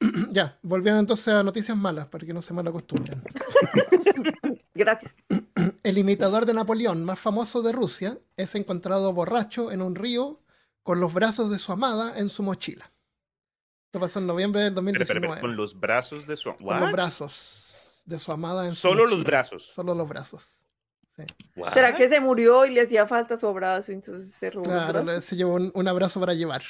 ya, 0.30 0.58
volviendo 0.62 1.00
entonces 1.00 1.28
a 1.28 1.42
noticias 1.42 1.76
malas, 1.76 2.06
para 2.06 2.26
que 2.26 2.32
no 2.34 2.42
se 2.42 2.52
mal 2.54 2.66
acostumbren. 2.68 3.22
Gracias. 4.74 5.14
El 5.82 5.98
imitador 5.98 6.46
de 6.46 6.54
Napoleón 6.54 7.04
más 7.04 7.18
famoso 7.18 7.62
de 7.62 7.72
Rusia 7.72 8.18
es 8.36 8.54
encontrado 8.54 9.12
borracho 9.12 9.72
en 9.72 9.82
un 9.82 9.94
río 9.94 10.40
con 10.82 11.00
los 11.00 11.12
brazos 11.12 11.50
de 11.50 11.58
su 11.58 11.72
amada 11.72 12.18
en 12.18 12.28
su 12.28 12.42
mochila. 12.42 12.90
Esto 13.86 14.00
pasó 14.00 14.20
en 14.20 14.26
noviembre 14.26 14.62
del 14.62 14.72
Espera, 14.72 15.02
espera, 15.02 15.20
2019. 15.20 15.26
espera, 15.26 15.40
Con 15.40 15.56
los 15.56 15.78
brazos 15.80 16.26
de 16.26 16.36
su. 16.36 16.56
Con 16.56 16.80
los 16.80 16.92
brazos 16.92 18.02
de 18.06 18.18
su 18.18 18.32
amada 18.32 18.66
en 18.66 18.72
su 18.72 18.80
Solo 18.82 19.06
los 19.06 19.24
brazos. 19.24 19.66
Solo 19.66 19.94
los 19.94 20.08
brazos. 20.08 20.64
Sí. 21.16 21.24
¿Será 21.72 21.94
que 21.94 22.08
se 22.08 22.20
murió 22.20 22.64
y 22.64 22.70
le 22.70 22.82
hacía 22.82 23.06
falta 23.06 23.36
su 23.36 23.46
abrazo? 23.48 23.90
Entonces 23.92 24.32
se 24.38 24.50
robó 24.50 24.64
Claro, 24.64 25.20
se 25.20 25.36
llevó 25.36 25.54
un, 25.54 25.72
un 25.74 25.88
abrazo 25.88 26.20
para 26.20 26.34
llevar. 26.34 26.62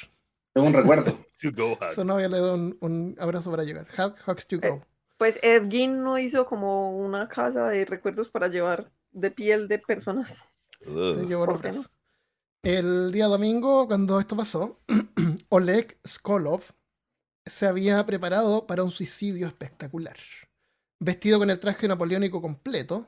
Tengo 0.53 0.67
un 0.67 0.73
recuerdo. 0.73 1.17
To 1.41 1.51
go 1.51 1.73
hug. 1.73 1.93
Su 1.95 2.03
novia 2.03 2.27
le 2.27 2.37
dio 2.37 2.53
un, 2.53 2.77
un 2.81 3.15
abrazo 3.19 3.49
para 3.49 3.63
llevar. 3.63 3.87
Hugs 4.27 4.47
to 4.47 4.59
go. 4.59 4.67
Eh, 4.67 4.81
Pues 5.21 5.37
Ed 5.43 5.69
Gein 5.69 6.01
no 6.01 6.17
hizo 6.17 6.47
como 6.47 6.97
una 6.97 7.29
casa 7.29 7.67
de 7.67 7.85
recuerdos 7.85 8.29
para 8.29 8.47
llevar 8.47 8.91
de 9.11 9.29
piel 9.29 9.67
de 9.67 9.77
personas. 9.77 10.43
Se 10.83 11.27
llevó. 11.27 11.45
El 12.63 13.11
día 13.11 13.27
domingo, 13.27 13.85
cuando 13.85 14.19
esto 14.19 14.35
pasó, 14.35 14.79
Oleg 15.49 15.99
Skolov 16.07 16.63
se 17.45 17.67
había 17.67 18.03
preparado 18.03 18.65
para 18.65 18.83
un 18.83 18.89
suicidio 18.89 19.45
espectacular. 19.45 20.17
Vestido 20.99 21.37
con 21.37 21.51
el 21.51 21.59
traje 21.59 21.87
napoleónico 21.87 22.41
completo, 22.41 23.07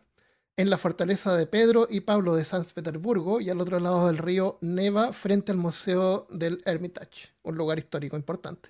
en 0.56 0.70
la 0.70 0.78
fortaleza 0.78 1.36
de 1.36 1.48
Pedro 1.48 1.88
y 1.90 2.02
Pablo 2.02 2.36
de 2.36 2.46
San 2.46 2.64
Petersburgo 2.64 3.42
y 3.42 3.50
al 3.50 3.60
otro 3.60 3.80
lado 3.80 4.06
del 4.06 4.20
río 4.20 4.60
Neva, 4.62 5.14
frente 5.14 5.52
al 5.52 5.58
Museo 5.58 6.28
del 6.30 6.62
Hermitage, 6.66 7.34
un 7.42 7.58
lugar 7.58 7.80
histórico 7.80 8.16
importante. 8.18 8.70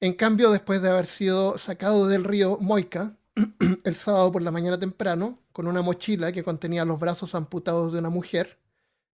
En 0.00 0.12
cambio, 0.12 0.50
después 0.50 0.82
de 0.82 0.90
haber 0.90 1.06
sido 1.06 1.56
sacado 1.56 2.06
del 2.06 2.24
río 2.24 2.58
Moika, 2.60 3.16
el 3.84 3.96
sábado 3.96 4.30
por 4.30 4.42
la 4.42 4.50
mañana 4.50 4.78
temprano, 4.78 5.38
con 5.52 5.66
una 5.66 5.80
mochila 5.80 6.32
que 6.32 6.44
contenía 6.44 6.84
los 6.84 7.00
brazos 7.00 7.34
amputados 7.34 7.94
de 7.94 8.00
una 8.00 8.10
mujer, 8.10 8.58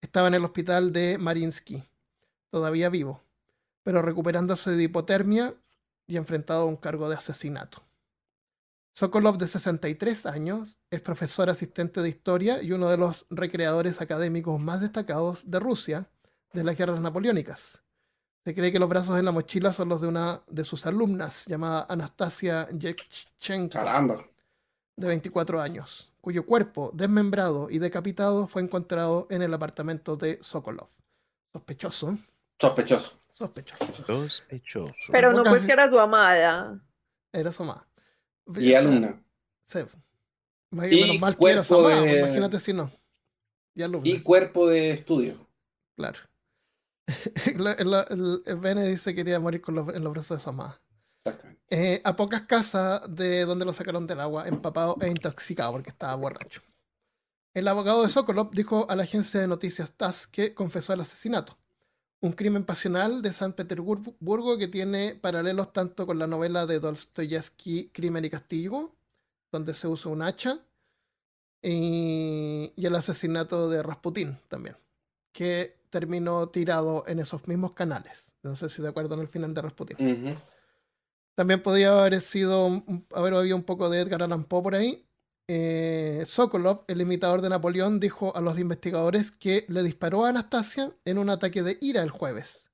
estaba 0.01 0.29
en 0.29 0.35
el 0.35 0.45
hospital 0.45 0.93
de 0.93 1.19
Marinsky, 1.19 1.83
todavía 2.51 2.91
vivo, 2.91 3.21
pero 3.83 4.03
recuperándose 4.03 4.71
de 4.71 4.85
hipotermia 4.85 5.53
y 6.07 6.17
enfrentado 6.17 6.63
a 6.63 6.67
un 6.67 6.77
cargo 6.77 7.09
de 7.09 7.17
asesinato. 7.17 7.83
Sokolov, 8.95 9.37
de 9.37 9.49
63 9.49 10.27
años, 10.27 10.79
es 10.91 11.01
profesor 11.01 11.51
asistente 11.51 12.03
de 12.03 12.09
historia 12.09 12.63
y 12.63 12.71
uno 12.71 12.89
de 12.89 12.99
los 12.99 13.27
recreadores 13.31 14.01
académicos 14.01 14.61
más 14.61 14.81
destacados 14.81 15.49
de 15.51 15.59
Rusia 15.59 16.09
de 16.53 16.63
las 16.63 16.79
guerras 16.79 17.01
napoleónicas. 17.01 17.83
Se 18.45 18.55
cree 18.55 18.73
que 18.73 18.79
los 18.79 18.89
brazos 18.89 19.19
en 19.19 19.25
la 19.25 19.33
mochila 19.33 19.73
son 19.73 19.89
los 19.89 20.01
de 20.01 20.09
una 20.09 20.43
de 20.47 20.65
sus 20.65 20.87
alumnas, 20.87 21.45
llamada 21.47 21.87
Anastasia 21.89 22.69
Yevchenko 22.71 23.73
Caramba. 23.75 24.25
de 24.97 25.07
24 25.09 25.61
años, 25.61 26.13
cuyo 26.21 26.47
cuerpo, 26.47 26.91
desmembrado 26.95 27.69
y 27.71 27.79
decapitado, 27.79 28.47
fue 28.47 28.63
encontrado 28.63 29.27
en 29.31 29.43
el 29.43 29.53
apartamento 29.53 30.17
de 30.17 30.39
Sokolov. 30.43 30.89
Sospechoso. 31.53 32.17
Sospechoso. 32.59 33.19
sospechoso. 33.31 34.05
Sospechoso. 34.07 34.95
Pero 35.13 35.33
no, 35.33 35.45
pues 35.45 35.65
que 35.67 35.73
era 35.73 35.89
su 35.89 35.99
amada. 36.01 36.81
Era 37.33 37.53
su 37.53 37.63
mamá. 37.65 37.87
Y 38.57 38.73
alumna. 38.75 39.23
Sí. 39.67 39.81
Y 40.73 40.77
Menos 40.77 41.21
mal 41.21 41.37
que 41.37 41.51
era 41.51 41.63
su 41.65 41.75
mamá, 41.79 42.01
de- 42.01 42.19
imagínate 42.21 42.59
si 42.61 42.73
no. 42.73 42.91
Y 43.75 43.83
alumna, 43.83 44.09
Y 44.09 44.21
cuerpo 44.23 44.69
de 44.69 44.91
estudio. 44.91 45.47
claro. 45.97 46.19
Bene 48.61 48.87
dice 48.87 49.15
que 49.15 49.25
quería 49.25 49.41
morir 49.41 49.61
con 49.61 49.75
los, 49.75 49.89
en 49.95 50.05
los 50.05 50.13
brazos 50.13 50.39
de 50.39 50.45
su. 50.45 50.63
Exactamente. 51.25 51.63
Eh, 51.71 52.01
a 52.05 52.17
pocas 52.17 52.43
casas 52.43 53.03
de 53.09 53.45
donde 53.45 53.65
lo 53.65 53.73
sacaron 53.73 54.07
del 54.07 54.21
agua, 54.21 54.49
empapado 54.49 54.97
e 55.01 55.09
intoxicado 55.09 55.73
porque 55.73 55.91
estaba 55.91 56.15
borracho. 56.15 56.63
El 57.55 57.69
abogado 57.69 58.03
de 58.03 58.09
Sokolov 58.09 58.53
dijo 58.53 58.87
a 58.89 58.97
la 58.97 59.03
agencia 59.03 59.41
de 59.41 59.49
noticias 59.49 59.91
TASS 59.93 60.27
que 60.27 60.55
confesó 60.55 60.93
el 60.93 61.01
asesinato. 61.01 61.59
Un 62.21 62.33
crimen 62.33 62.65
pasional 62.65 63.23
de 63.23 63.33
San 63.33 63.53
Petersburgo 63.53 64.59
que 64.59 64.69
tiene 64.69 65.15
paralelos 65.15 65.73
tanto 65.73 66.07
con 66.07 66.19
la 66.19 66.27
novela 66.27 66.67
de 66.67 66.81
Dostoyevsky 66.81 67.91
Crimen 67.91 68.25
y 68.25 68.31
Castigo, 68.31 68.97
donde 69.51 69.75
se 69.75 69.89
usa 69.89 70.11
un 70.11 70.23
hacha, 70.23 70.61
y, 71.63 72.73
y 72.77 72.87
el 72.87 72.95
asesinato 72.95 73.69
de 73.69 73.83
Rasputín 73.83 74.39
también, 74.49 74.77
que 75.33 75.78
terminó 75.91 76.49
tirado 76.49 77.05
en 77.07 77.19
esos 77.19 77.47
mismos 77.49 77.73
canales. 77.73 78.33
No 78.43 78.57
sé 78.57 78.69
si 78.69 78.83
de 78.83 78.89
acuerdo 78.89 79.15
en 79.15 79.21
el 79.21 79.29
final 79.29 79.55
de 79.55 79.63
Rasputín. 79.63 79.97
Ujú. 80.29 80.39
También 81.35 81.63
podía 81.63 81.99
haber 81.99 82.21
sido, 82.21 82.83
haber 83.15 83.35
habido 83.35 83.57
un 83.57 83.63
poco 83.63 83.89
de 83.89 84.01
Edgar 84.01 84.23
Allan 84.23 84.45
Poe 84.45 84.63
por 84.63 84.75
ahí. 84.75 85.07
Eh, 85.47 86.25
Sokolov, 86.27 86.85
el 86.89 87.01
imitador 87.01 87.41
de 87.41 87.49
Napoleón, 87.49 88.01
dijo 88.01 88.37
a 88.37 88.41
los 88.41 88.59
investigadores 88.59 89.31
que 89.31 89.65
le 89.69 89.83
disparó 89.83 90.25
a 90.25 90.31
Anastasia 90.31 90.93
en 91.05 91.17
un 91.17 91.31
ataque 91.31 91.63
de 91.63 91.79
ira 91.81 92.03
el 92.03 92.11
jueves. 92.11 92.69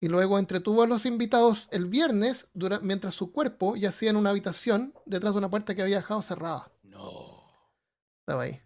Y 0.00 0.08
luego 0.08 0.38
entretuvo 0.38 0.82
a 0.82 0.86
los 0.86 1.06
invitados 1.06 1.68
el 1.72 1.86
viernes 1.86 2.46
mientras 2.82 3.14
su 3.14 3.32
cuerpo 3.32 3.76
yacía 3.76 4.10
en 4.10 4.16
una 4.16 4.30
habitación 4.30 4.94
detrás 5.06 5.34
de 5.34 5.38
una 5.38 5.50
puerta 5.50 5.74
que 5.74 5.82
había 5.82 5.96
dejado 5.96 6.22
cerrada. 6.22 6.70
No. 6.82 7.42
Estaba 8.20 8.42
ahí. 8.42 8.60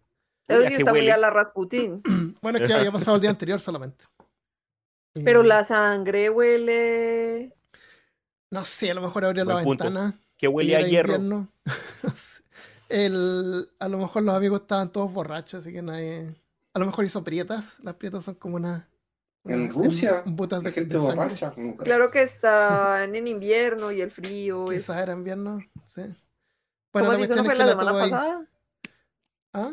Eso 0.52 0.58
Oye, 0.58 0.66
¿a 0.66 0.70
sí 0.70 0.76
está 0.76 0.90
muy 0.92 1.08
a 1.10 1.16
la 1.16 1.30
Rasputín. 1.30 2.02
Bueno, 2.42 2.58
es 2.58 2.66
que 2.66 2.72
había 2.74 2.90
pasado 2.92 3.16
el 3.16 3.20
día 3.22 3.30
anterior 3.30 3.60
solamente. 3.60 4.04
Pero 5.24 5.42
la 5.42 5.62
sangre 5.64 6.30
huele. 6.30 7.54
No 8.50 8.64
sé, 8.64 8.90
a 8.90 8.94
lo 8.94 9.00
mejor 9.02 9.24
abrió 9.24 9.44
la 9.44 9.62
punto. 9.62 9.84
ventana. 9.84 10.14
Que 10.36 10.48
huele 10.48 10.76
a 10.76 10.80
hierro. 10.82 11.18
No 11.18 11.48
sé. 12.14 12.42
El, 12.88 13.68
a 13.78 13.88
lo 13.88 13.96
mejor 13.98 14.22
los 14.22 14.34
amigos 14.34 14.60
estaban 14.62 14.90
todos 14.92 15.12
borrachos, 15.12 15.60
así 15.60 15.72
que 15.72 15.80
nadie. 15.82 16.34
A 16.74 16.78
lo 16.78 16.86
mejor 16.86 17.04
hizo 17.04 17.22
prietas. 17.24 17.78
Las 17.82 17.94
prietas 17.94 18.24
son 18.24 18.34
como 18.34 18.56
una. 18.56 18.88
En 19.44 19.62
una- 19.62 19.72
Rusia, 19.72 20.22
en 20.26 20.36
botas 20.36 20.62
La 20.62 20.68
de, 20.70 20.74
gente 20.74 20.94
de 20.94 21.00
sangre. 21.00 21.16
borracha. 21.16 21.54
Claro 21.78 22.10
que 22.10 22.22
están 22.22 23.14
en 23.14 23.26
invierno 23.28 23.92
y 23.92 24.00
el 24.00 24.10
frío. 24.10 24.70
es- 24.70 24.82
Quizás 24.82 24.98
era 25.02 25.12
invierno, 25.14 25.60
sí. 25.86 26.02
¿Cómo 26.02 26.12
Bueno, 26.92 27.08
la 27.08 27.14
así? 27.14 27.22
¿Eso 27.24 27.34
cuestión 27.34 27.36
no 27.36 27.42
es 27.42 27.46
fue 27.46 27.54
que 27.54 27.58
la 27.58 27.64
la 27.64 27.72
semana 27.72 27.98
pasada? 27.98 28.46
¿Ah? 29.54 29.72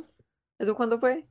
¿Eso 0.60 0.76
cuándo 0.76 1.00
fue? 1.00 1.26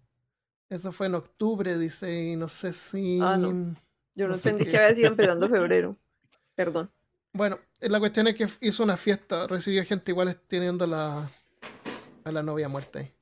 Eso 0.68 0.90
fue 0.90 1.06
en 1.06 1.14
octubre, 1.14 1.78
dice, 1.78 2.12
y 2.24 2.36
no 2.36 2.48
sé 2.48 2.72
si... 2.72 3.20
Ah, 3.22 3.36
no. 3.36 3.76
Yo 4.14 4.26
no, 4.26 4.30
No 4.30 4.34
entendí 4.34 4.64
que 4.64 4.76
había 4.76 4.94
sido 4.94 5.08
empezando 5.08 5.48
febrero. 5.50 5.96
Perdón. 6.54 6.90
Bueno, 7.32 7.58
eh, 7.80 7.88
la 7.88 8.00
cuestión 8.00 8.26
es 8.26 8.34
que 8.34 8.48
hizo 8.60 8.82
una 8.82 8.96
fiesta, 8.96 9.46
recibió 9.46 9.84
gente 9.84 10.10
igual 10.10 10.40
teniendo 10.48 10.86
la, 10.86 11.30
a 12.24 12.32
la 12.32 12.42
novia 12.42 12.68
muerta 12.68 12.98
ahí. 12.98 13.12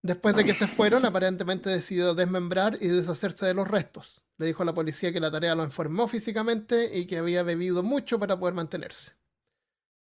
Después 0.00 0.36
de 0.36 0.44
que 0.44 0.54
se 0.54 0.68
fueron, 0.68 1.04
aparentemente 1.04 1.70
decidió 1.70 2.14
desmembrar 2.14 2.78
y 2.80 2.86
deshacerse 2.88 3.46
de 3.46 3.54
los 3.54 3.66
restos. 3.66 4.24
Le 4.38 4.46
dijo 4.46 4.62
a 4.62 4.66
la 4.66 4.72
policía 4.72 5.12
que 5.12 5.20
la 5.20 5.30
tarea 5.30 5.56
lo 5.56 5.64
enfermó 5.64 6.06
físicamente 6.06 6.96
y 6.96 7.06
que 7.06 7.18
había 7.18 7.42
bebido 7.42 7.82
mucho 7.82 8.18
para 8.18 8.38
poder 8.38 8.54
mantenerse. 8.54 9.12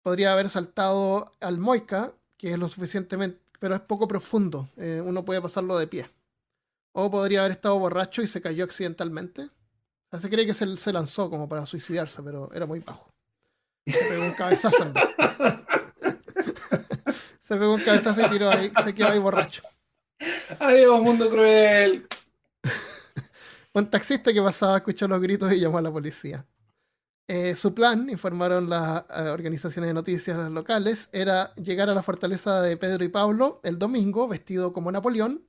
Podría 0.02 0.32
haber 0.32 0.48
saltado 0.48 1.32
al 1.40 1.58
Moica, 1.58 2.14
que 2.36 2.52
es 2.52 2.58
lo 2.58 2.68
suficientemente, 2.68 3.40
pero 3.58 3.74
es 3.74 3.80
poco 3.80 4.06
profundo, 4.08 4.68
eh, 4.76 5.02
uno 5.04 5.24
puede 5.24 5.40
pasarlo 5.42 5.78
de 5.78 5.86
pie. 5.86 6.10
O 6.92 7.10
podría 7.10 7.40
haber 7.40 7.52
estado 7.52 7.78
borracho 7.78 8.22
y 8.22 8.26
se 8.26 8.40
cayó 8.40 8.64
accidentalmente. 8.64 9.42
O 9.42 9.50
sea, 10.10 10.20
se 10.20 10.30
cree 10.30 10.46
que 10.46 10.54
se, 10.54 10.76
se 10.76 10.92
lanzó 10.92 11.28
como 11.28 11.48
para 11.48 11.66
suicidarse, 11.66 12.22
pero 12.22 12.50
era 12.52 12.64
muy 12.66 12.80
bajo. 12.80 13.10
Se 13.86 13.98
pegó 14.08 14.24
un 14.24 14.32
cabezazo. 14.32 14.82
en- 14.82 14.94
se 17.38 17.56
pegó 17.56 17.74
un 17.74 17.80
cabezazo 17.82 18.22
y 18.26 18.30
tiró 18.30 18.50
ahí, 18.50 18.72
se 18.82 18.94
quedó 18.94 19.08
ahí 19.08 19.18
borracho. 19.18 19.62
Adiós, 20.58 21.00
mundo 21.02 21.28
cruel. 21.30 22.06
Un 23.74 23.90
taxista 23.90 24.32
que 24.32 24.40
pasaba 24.40 24.78
escuchó 24.78 25.06
los 25.06 25.20
gritos 25.20 25.52
y 25.52 25.60
llamó 25.60 25.78
a 25.78 25.82
la 25.82 25.92
policía. 25.92 26.44
Eh, 27.28 27.56
su 27.56 27.74
plan, 27.74 28.08
informaron 28.08 28.70
las 28.70 29.04
eh, 29.10 29.28
organizaciones 29.30 29.88
de 29.88 29.94
noticias 29.94 30.50
locales, 30.52 31.08
era 31.12 31.52
llegar 31.56 31.90
a 31.90 31.94
la 31.94 32.02
fortaleza 32.02 32.62
de 32.62 32.76
Pedro 32.76 33.04
y 33.04 33.08
Pablo 33.08 33.60
el 33.64 33.78
domingo 33.78 34.28
vestido 34.28 34.72
como 34.72 34.92
Napoleón 34.92 35.44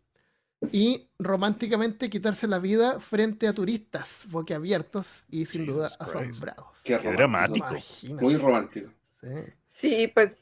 y 0.72 1.10
románticamente 1.20 2.10
quitarse 2.10 2.48
la 2.48 2.60
vida 2.60 3.00
frente 3.00 3.48
a 3.48 3.54
turistas 3.54 4.26
boquiabiertos 4.30 5.26
y 5.30 5.46
sin 5.46 5.66
duda 5.68 5.96
Jesus 6.00 6.02
asombrados. 6.02 6.68
Qué 6.84 6.98
Qué 6.98 7.12
romántico. 7.12 7.14
dramático. 7.14 7.86
Imagínate, 8.02 8.26
Muy 8.26 8.38
romántico. 8.38 8.92
sí. 9.12 9.28
Sí, 9.68 10.08
pues 10.08 10.36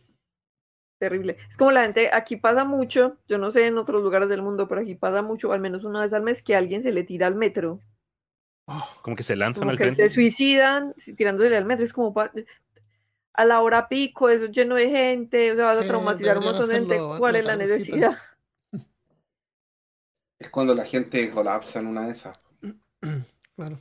terrible. 0.97 1.38
Es 1.49 1.57
como 1.57 1.71
la 1.71 1.83
gente, 1.83 2.09
aquí 2.13 2.38
pasa 2.38 2.63
mucho, 2.65 3.17
yo 3.27 3.38
no 3.38 3.51
sé 3.51 3.67
en 3.67 3.77
otros 3.77 4.01
lugares 4.03 4.29
del 4.29 4.41
mundo, 4.41 4.67
pero 4.67 4.81
aquí 4.81 4.95
pasa 4.95 5.21
mucho, 5.21 5.51
al 5.53 5.59
menos 5.59 5.83
una 5.83 6.01
vez 6.01 6.13
al 6.13 6.23
mes, 6.23 6.41
que 6.41 6.55
alguien 6.55 6.81
se 6.83 6.91
le 6.91 7.03
tira 7.03 7.27
al 7.27 7.36
metro. 7.36 7.79
Como 9.01 9.16
que 9.16 9.24
se 9.24 9.36
lanzan 9.36 9.61
Como 9.61 9.72
al 9.72 9.78
que 9.78 9.84
tren. 9.86 9.95
se 9.95 10.09
suicidan 10.09 10.93
tirándose 11.16 11.55
al 11.55 11.66
metro. 11.66 11.86
Es 11.86 11.93
como 11.93 12.13
a 13.38 13.45
la 13.45 13.61
hora 13.61 13.88
pico, 13.89 14.30
eso 14.30 14.45
lleno 14.45 14.76
de 14.76 14.89
gente, 14.89 15.51
o 15.51 15.55
sea, 15.55 15.66
vas 15.66 15.78
a 15.78 15.86
traumatizar 15.86 16.38
un 16.38 16.45
montón 16.45 16.70
de 16.70 16.76
gente. 16.76 16.97
¿Cuál 17.20 17.36
es 17.36 17.45
la 17.45 17.55
necesidad? 17.55 18.18
Es 20.39 20.49
cuando 20.49 20.74
la 20.74 20.86
gente 20.86 21.30
colapsa 21.30 21.80
en 21.80 21.88
una 21.88 22.05
de 22.05 22.11
esas. 22.11 22.38
Claro. 23.55 23.80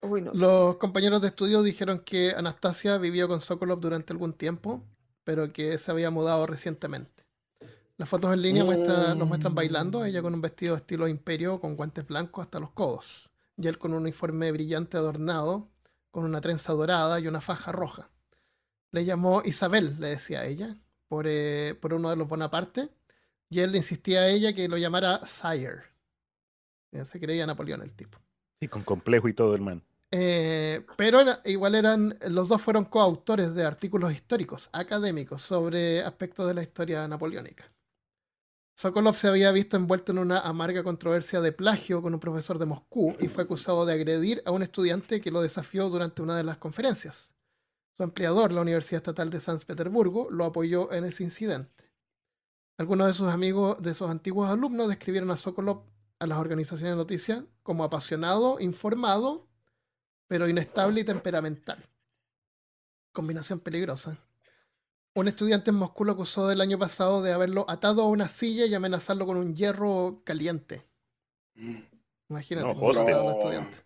Uy, 0.00 0.22
no. 0.22 0.32
Los 0.32 0.76
compañeros 0.76 1.20
de 1.20 1.28
estudio 1.28 1.62
dijeron 1.62 1.98
que 1.98 2.30
Anastasia 2.30 2.96
vivió 2.96 3.28
con 3.28 3.42
Sokolov 3.42 3.80
durante 3.80 4.14
algún 4.14 4.32
tiempo, 4.32 4.82
pero 5.24 5.46
que 5.48 5.76
se 5.76 5.90
había 5.90 6.10
mudado 6.10 6.46
recientemente. 6.46 7.26
Las 7.98 8.08
fotos 8.08 8.32
en 8.32 8.40
línea 8.40 8.64
muestra- 8.64 9.14
los 9.14 9.28
muestran 9.28 9.54
bailando, 9.54 10.06
ella 10.06 10.22
con 10.22 10.32
un 10.32 10.40
vestido 10.40 10.74
estilo 10.76 11.06
imperio 11.06 11.60
con 11.60 11.76
guantes 11.76 12.06
blancos 12.06 12.44
hasta 12.46 12.58
los 12.60 12.70
codos, 12.70 13.28
y 13.56 13.68
él 13.68 13.78
con 13.78 13.92
un 13.92 14.02
uniforme 14.02 14.52
brillante 14.52 14.96
adornado, 14.96 15.68
con 16.10 16.24
una 16.24 16.40
trenza 16.40 16.72
dorada 16.72 17.18
y 17.20 17.28
una 17.28 17.40
faja 17.40 17.72
roja. 17.72 18.10
Le 18.92 19.04
llamó 19.04 19.42
Isabel, 19.44 19.96
le 19.98 20.08
decía 20.08 20.40
a 20.40 20.46
ella, 20.46 20.76
por, 21.08 21.26
eh, 21.28 21.74
por 21.80 21.94
uno 21.94 22.10
de 22.10 22.16
los 22.16 22.28
Bonaparte, 22.28 22.88
y 23.48 23.60
él 23.60 23.72
le 23.72 23.78
insistía 23.78 24.20
a 24.20 24.28
ella 24.28 24.52
que 24.54 24.68
lo 24.68 24.76
llamara 24.76 25.20
Sire. 25.26 25.82
Se 27.04 27.20
creía 27.20 27.46
Napoleón 27.46 27.82
el 27.82 27.92
tipo. 27.92 28.18
Sí, 28.60 28.68
con 28.68 28.82
complejo 28.82 29.28
y 29.28 29.34
todo, 29.34 29.54
hermano. 29.54 29.82
Eh, 30.10 30.86
pero 30.96 31.20
era- 31.20 31.40
igual 31.44 31.74
eran, 31.74 32.16
los 32.28 32.48
dos 32.48 32.62
fueron 32.62 32.86
coautores 32.86 33.54
de 33.54 33.64
artículos 33.64 34.12
históricos, 34.14 34.70
académicos, 34.72 35.42
sobre 35.42 36.02
aspectos 36.02 36.46
de 36.46 36.54
la 36.54 36.62
historia 36.62 37.06
napoleónica. 37.06 37.70
Sokolov 38.76 39.16
se 39.16 39.26
había 39.26 39.52
visto 39.52 39.78
envuelto 39.78 40.12
en 40.12 40.18
una 40.18 40.40
amarga 40.40 40.82
controversia 40.82 41.40
de 41.40 41.50
plagio 41.50 42.02
con 42.02 42.12
un 42.12 42.20
profesor 42.20 42.58
de 42.58 42.66
Moscú 42.66 43.16
y 43.18 43.28
fue 43.28 43.44
acusado 43.44 43.86
de 43.86 43.94
agredir 43.94 44.42
a 44.44 44.50
un 44.50 44.62
estudiante 44.62 45.22
que 45.22 45.30
lo 45.30 45.40
desafió 45.40 45.88
durante 45.88 46.20
una 46.20 46.36
de 46.36 46.44
las 46.44 46.58
conferencias. 46.58 47.32
Su 47.96 48.02
empleador, 48.02 48.52
la 48.52 48.60
Universidad 48.60 48.98
Estatal 48.98 49.30
de 49.30 49.40
San 49.40 49.58
Petersburgo, 49.60 50.30
lo 50.30 50.44
apoyó 50.44 50.92
en 50.92 51.06
ese 51.06 51.24
incidente. 51.24 51.90
Algunos 52.76 53.06
de 53.06 53.14
sus 53.14 53.28
amigos, 53.28 53.80
de 53.80 53.94
sus 53.94 54.10
antiguos 54.10 54.50
alumnos, 54.50 54.88
describieron 54.88 55.30
a 55.30 55.38
Sokolov 55.38 55.84
a 56.18 56.26
las 56.26 56.36
organizaciones 56.36 56.92
de 56.92 56.96
noticias 56.96 57.44
como 57.62 57.82
apasionado, 57.82 58.60
informado, 58.60 59.48
pero 60.28 60.48
inestable 60.48 61.00
y 61.00 61.04
temperamental. 61.04 61.82
Combinación 63.10 63.58
peligrosa. 63.60 64.18
Un 65.16 65.28
estudiante 65.28 65.70
en 65.70 65.76
Moscú 65.76 66.04
lo 66.04 66.12
acusó 66.12 66.46
del 66.46 66.60
año 66.60 66.78
pasado 66.78 67.22
de 67.22 67.32
haberlo 67.32 67.64
atado 67.70 68.02
a 68.02 68.08
una 68.08 68.28
silla 68.28 68.66
y 68.66 68.74
amenazarlo 68.74 69.24
con 69.24 69.38
un 69.38 69.56
hierro 69.56 70.20
caliente. 70.24 70.82
Imagínate. 72.28 72.66
No, 72.66 72.74
los 72.74 72.96
estudiantes. 72.98 73.82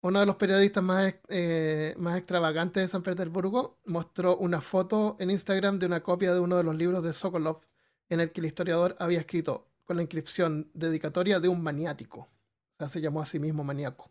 Uno 0.00 0.18
de 0.18 0.26
los 0.26 0.34
periodistas 0.34 0.82
más, 0.82 1.14
eh, 1.28 1.94
más 1.98 2.18
extravagantes 2.18 2.82
de 2.82 2.88
San 2.88 3.04
Petersburgo 3.04 3.78
mostró 3.84 4.38
una 4.38 4.60
foto 4.60 5.14
en 5.20 5.30
Instagram 5.30 5.78
de 5.78 5.86
una 5.86 6.02
copia 6.02 6.34
de 6.34 6.40
uno 6.40 6.56
de 6.56 6.64
los 6.64 6.74
libros 6.74 7.04
de 7.04 7.12
Sokolov 7.12 7.60
en 8.08 8.18
el 8.18 8.32
que 8.32 8.40
el 8.40 8.46
historiador 8.48 8.96
había 8.98 9.20
escrito 9.20 9.68
con 9.84 9.98
la 9.98 10.02
inscripción 10.02 10.68
dedicatoria 10.74 11.38
de 11.38 11.46
un 11.46 11.62
maniático. 11.62 12.22
O 12.22 12.76
sea, 12.76 12.88
se 12.88 13.00
llamó 13.00 13.22
a 13.22 13.26
sí 13.26 13.38
mismo 13.38 13.62
maníaco. 13.62 14.10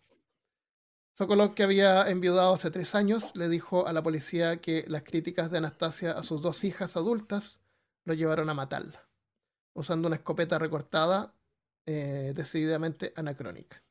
Sokolov, 1.20 1.54
que 1.54 1.64
había 1.64 2.10
enviudado 2.10 2.54
hace 2.54 2.72
tres 2.72 2.96
años, 2.96 3.36
le 3.36 3.50
dijo 3.50 3.86
a 3.86 3.92
la 3.92 4.02
policía 4.02 4.62
que 4.62 4.86
las 4.88 5.04
críticas 5.04 5.52
de 5.52 5.58
Anastasia 5.58 6.14
a 6.14 6.24
sus 6.24 6.42
dos 6.42 6.64
hijas 6.64 6.96
adultas 6.96 7.60
lo 8.06 8.14
llevaron 8.14 8.50
a 8.50 8.54
matarla, 8.54 9.06
usando 9.74 10.08
una 10.08 10.16
escopeta 10.16 10.58
recortada, 10.58 11.36
eh, 11.86 12.32
decididamente 12.34 13.12
anacrónica, 13.18 13.84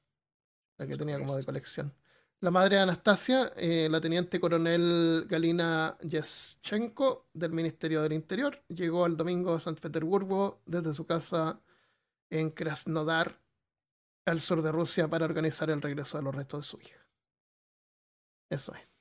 la 0.79 0.87
que 0.87 0.97
tenía 0.97 1.19
como 1.19 1.37
de 1.37 1.45
colección. 1.45 1.93
La 2.41 2.51
madre 2.51 2.77
de 2.77 2.83
Anastasia, 2.85 3.53
eh, 3.57 3.89
la 3.91 4.01
teniente 4.01 4.41
coronel 4.41 5.27
Galina 5.29 5.99
Yeschenko 6.01 7.29
del 7.35 7.53
Ministerio 7.53 8.01
del 8.01 8.15
Interior, 8.15 8.63
llegó 8.69 9.05
el 9.05 9.19
domingo 9.19 9.53
a 9.53 9.61
San 9.61 9.75
Petersburgo 9.75 10.63
desde 10.65 10.95
su 10.95 11.05
casa 11.05 11.61
en 12.31 12.53
Krasnodar, 12.53 13.39
al 14.25 14.41
sur 14.41 14.63
de 14.63 14.73
Rusia, 14.73 15.09
para 15.09 15.27
organizar 15.27 15.69
el 15.69 15.83
regreso 15.83 16.17
de 16.17 16.25
los 16.25 16.35
restos 16.35 16.61
de 16.61 16.71
su 16.71 16.81
hija. 16.81 16.98
Eso 18.51 18.75
es. 18.75 18.95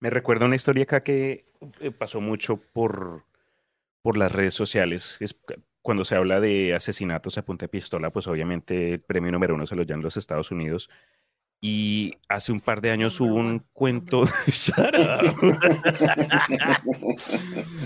Me 0.00 0.10
recuerda 0.10 0.46
una 0.46 0.56
historia 0.56 0.82
acá 0.84 1.02
que 1.02 1.46
eh, 1.80 1.90
pasó 1.92 2.20
mucho 2.20 2.56
por, 2.56 3.24
por 4.02 4.16
las 4.16 4.32
redes 4.32 4.54
sociales. 4.54 5.16
Es 5.20 5.34
cu- 5.34 5.54
cuando 5.80 6.04
se 6.04 6.16
habla 6.16 6.40
de 6.40 6.74
asesinatos 6.74 7.38
a 7.38 7.44
punta 7.44 7.64
de 7.66 7.68
pistola, 7.68 8.10
pues 8.10 8.26
obviamente 8.26 8.94
el 8.94 9.00
premio 9.00 9.30
número 9.32 9.54
uno 9.54 9.66
se 9.66 9.76
lo 9.76 9.84
dan 9.84 10.02
los 10.02 10.16
Estados 10.16 10.50
Unidos. 10.50 10.90
Y 11.60 12.14
hace 12.28 12.50
un 12.50 12.58
par 12.60 12.80
de 12.80 12.90
años 12.90 13.20
hubo 13.20 13.34
un 13.36 13.60
cuento. 13.72 14.22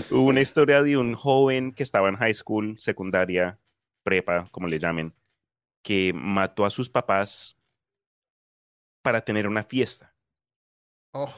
Hubo 0.09 0.23
una 0.23 0.41
historia 0.41 0.81
de 0.81 0.97
un 0.97 1.13
joven 1.13 1.71
que 1.73 1.83
estaba 1.83 2.09
en 2.09 2.15
high 2.15 2.33
school, 2.33 2.79
secundaria, 2.79 3.59
prepa, 4.03 4.45
como 4.51 4.67
le 4.67 4.79
llamen, 4.79 5.13
que 5.83 6.11
mató 6.15 6.65
a 6.65 6.71
sus 6.71 6.89
papás 6.89 7.55
para 9.03 9.21
tener 9.21 9.47
una 9.47 9.61
fiesta 9.63 10.15
Oh, 11.11 11.33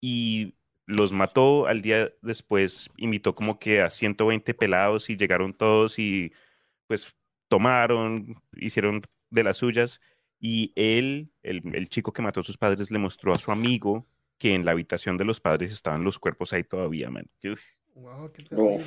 y 0.00 0.54
los 0.86 1.12
mató. 1.12 1.66
Al 1.66 1.82
día 1.82 2.12
después 2.22 2.90
invitó 2.96 3.34
como 3.34 3.58
que 3.58 3.80
a 3.82 3.90
120 3.90 4.54
pelados 4.54 5.10
y 5.10 5.16
llegaron 5.16 5.54
todos 5.54 5.98
y 5.98 6.32
pues 6.86 7.14
tomaron, 7.48 8.42
hicieron 8.56 9.02
de 9.30 9.44
las 9.44 9.58
suyas. 9.58 10.00
Y 10.40 10.72
él, 10.76 11.32
el, 11.42 11.62
el 11.74 11.88
chico 11.88 12.12
que 12.12 12.22
mató 12.22 12.40
a 12.40 12.44
sus 12.44 12.56
padres, 12.56 12.90
le 12.90 12.98
mostró 12.98 13.34
a 13.34 13.38
su 13.38 13.50
amigo 13.50 14.06
que 14.38 14.54
en 14.54 14.64
la 14.64 14.70
habitación 14.70 15.16
de 15.16 15.24
los 15.24 15.40
padres 15.40 15.72
estaban 15.72 16.04
los 16.04 16.18
cuerpos 16.18 16.52
ahí 16.52 16.62
todavía, 16.62 17.10
man. 17.10 17.28
Uf, 17.44 17.60
wow, 17.94 18.32
qué 18.32 18.44
terrible. 18.44 18.84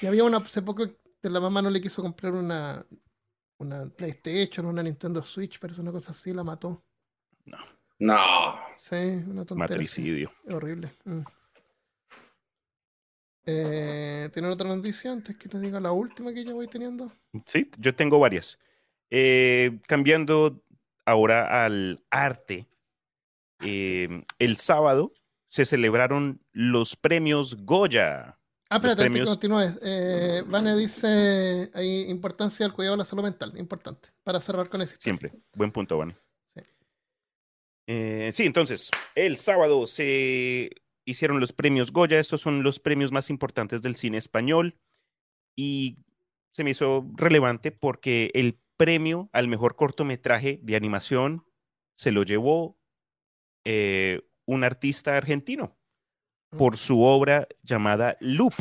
Y 0.00 0.06
había 0.06 0.24
una, 0.24 0.38
hace 0.38 0.62
poco 0.62 0.86
que 0.86 1.30
la 1.30 1.40
mamá 1.40 1.60
no 1.60 1.70
le 1.70 1.80
quiso 1.80 2.02
comprar 2.02 2.32
una, 2.32 2.84
una 3.58 3.86
PlayStation, 3.90 4.66
una 4.66 4.82
Nintendo 4.82 5.22
Switch, 5.22 5.58
pero 5.60 5.74
es 5.74 5.78
una 5.78 5.92
cosa 5.92 6.12
así, 6.12 6.32
la 6.32 6.42
mató. 6.42 6.82
No. 7.44 7.58
Sí, 7.98 8.96
una 8.96 9.44
tontería. 9.44 9.46
así. 9.46 9.56
matricidio. 9.56 10.32
Horrible. 10.48 10.90
Mm. 11.04 11.20
Eh, 13.46 14.30
¿Tienen 14.32 14.50
otra 14.50 14.68
noticia 14.68 15.12
antes 15.12 15.36
que 15.36 15.48
les 15.48 15.60
diga 15.60 15.78
la 15.80 15.92
última 15.92 16.32
que 16.32 16.44
ya 16.44 16.52
voy 16.54 16.66
teniendo? 16.66 17.12
Sí, 17.44 17.70
yo 17.78 17.94
tengo 17.94 18.18
varias. 18.18 18.58
Eh, 19.10 19.80
cambiando 19.86 20.62
ahora 21.04 21.64
al 21.64 22.02
arte. 22.10 22.66
eh, 23.60 24.24
el 24.38 24.56
sábado 24.56 25.12
se 25.48 25.64
celebraron 25.64 26.40
los 26.52 26.96
premios 26.96 27.64
Goya. 27.64 28.36
Ah, 28.68 28.76
espérate, 28.76 29.02
antes 29.02 29.04
que 29.04 29.10
premios- 29.10 29.28
continúes. 29.28 29.78
Eh, 29.82 30.42
Vane 30.46 30.76
dice 30.76 31.70
ahí 31.74 32.06
importancia 32.10 32.66
del 32.66 32.74
cuidado 32.74 32.94
de 32.94 32.98
la 32.98 33.04
salud 33.04 33.22
mental. 33.22 33.52
Importante. 33.56 34.08
Para 34.22 34.40
cerrar 34.40 34.68
con 34.68 34.82
eso. 34.82 34.96
Siempre. 34.98 35.32
Buen 35.54 35.70
punto, 35.70 35.96
Vane. 35.96 36.16
Sí. 37.86 37.92
Eh, 37.92 38.30
sí, 38.32 38.44
entonces, 38.44 38.90
el 39.14 39.36
sábado 39.36 39.86
se 39.86 40.70
hicieron 41.04 41.40
los 41.40 41.52
premios 41.52 41.92
Goya. 41.92 42.18
Estos 42.18 42.40
son 42.40 42.62
los 42.62 42.78
premios 42.78 43.12
más 43.12 43.30
importantes 43.30 43.82
del 43.82 43.96
cine 43.96 44.18
español. 44.18 44.76
Y 45.56 45.98
se 46.52 46.64
me 46.64 46.70
hizo 46.70 47.06
relevante 47.14 47.72
porque 47.72 48.30
el 48.34 48.58
premio 48.76 49.28
al 49.32 49.48
mejor 49.48 49.76
cortometraje 49.76 50.60
de 50.62 50.76
animación 50.76 51.44
se 51.96 52.10
lo 52.10 52.22
llevó 52.22 52.78
eh, 53.64 54.22
un 54.46 54.64
artista 54.64 55.16
argentino 55.16 55.76
por 56.50 56.76
su 56.76 57.02
obra 57.02 57.48
llamada 57.62 58.16
Loop. 58.20 58.54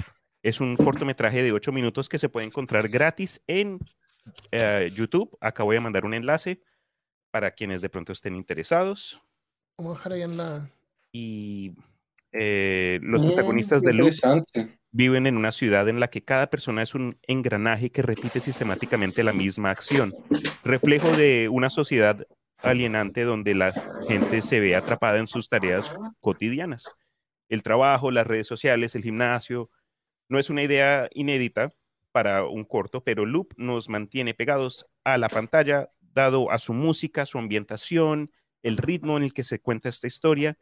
Es 0.43 0.59
un 0.59 0.75
cortometraje 0.75 1.41
de 1.41 1.51
ocho 1.51 1.71
minutos 1.71 2.09
que 2.09 2.19
se 2.19 2.29
puede 2.29 2.47
encontrar 2.47 2.89
gratis 2.89 3.41
en 3.47 3.79
eh, 4.51 4.91
YouTube. 4.93 5.35
Acá 5.39 5.63
voy 5.63 5.77
a 5.77 5.81
mandar 5.81 6.05
un 6.05 6.13
enlace 6.13 6.61
para 7.33 7.49
quienes 7.49 7.81
de 7.81 7.89
pronto 7.89 8.11
estén 8.11 8.35
interesados. 8.35 9.19
Vamos 9.79 9.95
a 9.95 9.97
dejar 9.97 10.13
ahí 10.13 10.21
en 10.21 10.37
la. 10.37 10.69
Y 11.11 11.73
eh, 12.31 12.99
los 13.01 13.23
Mm, 13.23 13.25
protagonistas 13.25 13.81
de 13.81 13.91
Loop 13.93 14.13
Interesante. 14.13 14.77
viven 14.91 15.25
en 15.25 15.35
una 15.35 15.51
ciudad 15.51 15.89
en 15.89 15.99
la 15.99 16.11
que 16.11 16.23
cada 16.23 16.51
persona 16.51 16.83
es 16.83 16.93
un 16.93 17.17
engranaje 17.23 17.89
que 17.89 18.03
repite 18.03 18.39
sistemáticamente 18.39 19.23
la 19.23 19.33
misma 19.33 19.71
acción, 19.71 20.13
reflejo 20.63 21.11
de 21.17 21.49
una 21.49 21.71
sociedad 21.71 22.23
alienante 22.59 23.23
donde 23.23 23.55
la 23.55 23.73
gente 24.07 24.43
se 24.43 24.59
ve 24.59 24.75
atrapada 24.75 25.17
en 25.17 25.27
sus 25.27 25.49
tareas 25.49 25.91
cotidianas. 26.19 26.91
El 27.49 27.63
trabajo, 27.63 28.11
las 28.11 28.27
redes 28.27 28.45
sociales, 28.45 28.93
el 28.93 29.01
gimnasio, 29.01 29.71
no 30.29 30.37
es 30.37 30.51
una 30.51 30.61
idea 30.61 31.09
inédita 31.15 31.71
para 32.11 32.45
un 32.45 32.63
corto, 32.63 33.03
pero 33.03 33.25
Loop 33.25 33.53
nos 33.57 33.89
mantiene 33.89 34.35
pegados 34.35 34.85
a 35.03 35.17
la 35.17 35.29
pantalla, 35.29 35.89
dado 36.13 36.51
a 36.51 36.57
su 36.59 36.73
música, 36.73 37.25
su 37.25 37.37
ambientación, 37.39 38.31
el 38.61 38.77
ritmo 38.77 39.17
en 39.17 39.23
el 39.23 39.33
que 39.33 39.43
se 39.43 39.59
cuenta 39.59 39.89
esta 39.89 40.07
historia, 40.07 40.57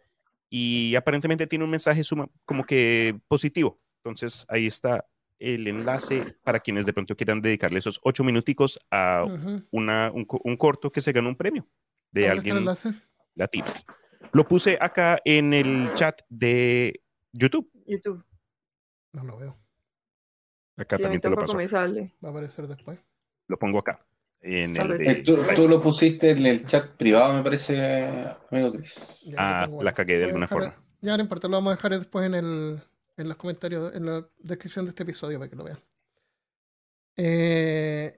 y 0.50 0.96
aparentemente 0.96 1.48
tiene 1.48 1.66
un 1.66 1.72
mensaje 1.72 2.04
suma- 2.04 2.30
como 2.46 2.66
que 2.66 3.20
positivo. 3.28 3.80
Entonces 4.04 4.46
ahí 4.50 4.68
está 4.68 5.06
el 5.40 5.68
enlace 5.68 6.36
para 6.44 6.60
quienes 6.60 6.86
de 6.86 6.94
pronto 6.94 7.16
quieran 7.16 7.42
dedicarle 7.42 7.80
esos 7.80 8.00
ocho 8.04 8.24
minuticos 8.24 8.80
a 8.92 9.26
una, 9.72 10.12
un, 10.12 10.26
co- 10.26 10.42
un 10.44 10.58
corto 10.58 10.92
que 10.92 11.02
se 11.02 11.12
ganó 11.12 11.30
un 11.30 11.36
premio 11.36 11.68
de 12.12 12.22
¿Dónde 12.22 12.36
está 12.38 12.50
el 12.50 12.58
alguien 12.58 12.66
latino. 13.36 13.66
Lo 14.34 14.48
puse 14.48 14.78
acá 14.80 15.20
en 15.26 15.54
el 15.54 15.90
chat 15.94 16.22
de 16.30 17.02
YouTube. 17.34 17.70
YouTube. 17.86 18.24
No 19.14 19.24
lo 19.24 19.38
veo. 19.38 19.58
Acá 20.78 20.98
Sí, 20.98 21.04
también 21.04 21.22
te 21.22 21.30
lo 21.30 21.36
paso. 21.38 21.56
me 21.58 21.68
sale. 21.68 22.14
Va 22.24 22.30
a 22.30 22.32
aparecer 22.32 22.68
después. 22.68 23.00
Lo 23.48 23.58
pongo 23.58 23.80
acá. 23.80 24.06
En 24.44 24.76
el 24.76 24.98
de- 24.98 25.12
Eh, 25.12 25.16
tú, 25.24 25.38
tú 25.56 25.68
lo 25.68 25.80
pusiste 25.82 26.32
en 26.32 26.46
el 26.46 26.66
chat 26.66 26.90
privado, 26.98 27.34
me 27.34 27.44
parece, 27.44 28.26
amigo 28.50 28.74
Chris. 28.74 28.96
Ya, 29.26 29.36
Ah, 29.38 29.66
tengo 29.68 29.84
la 29.84 29.94
cagué 29.94 30.18
de 30.18 30.26
alguna 30.26 30.46
dejar- 30.48 30.60
forma. 30.60 30.84
Ya 31.02 31.16
no 31.18 31.24
importa, 31.24 31.48
lo 31.48 31.58
vamos 31.58 31.74
a 31.74 31.76
dejar 31.76 31.98
después 31.98 32.26
en, 32.26 32.34
el, 32.36 32.82
en 33.18 33.28
los 33.28 33.38
comentarios, 33.38 33.94
en 33.96 34.06
la 34.06 34.26
descripción 34.40 34.86
de 34.86 34.90
este 34.90 35.04
episodio 35.04 35.38
para 35.40 35.50
que 35.50 35.56
lo 35.56 35.64
vean. 35.64 35.80
Eh, 37.18 38.18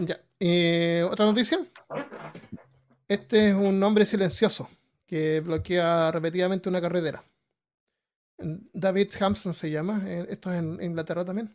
ya. 0.00 0.20
Eh, 0.40 1.06
¿Otra 1.10 1.24
noticia? 1.26 1.58
Este 3.08 3.50
es 3.50 3.54
un 3.54 3.82
hombre 3.82 4.04
silencioso 4.04 4.68
que 5.06 5.40
bloquea 5.40 6.10
repetidamente 6.10 6.68
una 6.68 6.80
carretera. 6.80 7.22
David 8.38 9.10
Hampson 9.20 9.54
se 9.54 9.70
llama, 9.70 10.02
eh, 10.06 10.26
esto 10.30 10.52
es 10.52 10.58
en 10.58 10.82
Inglaterra 10.82 11.24
también. 11.24 11.54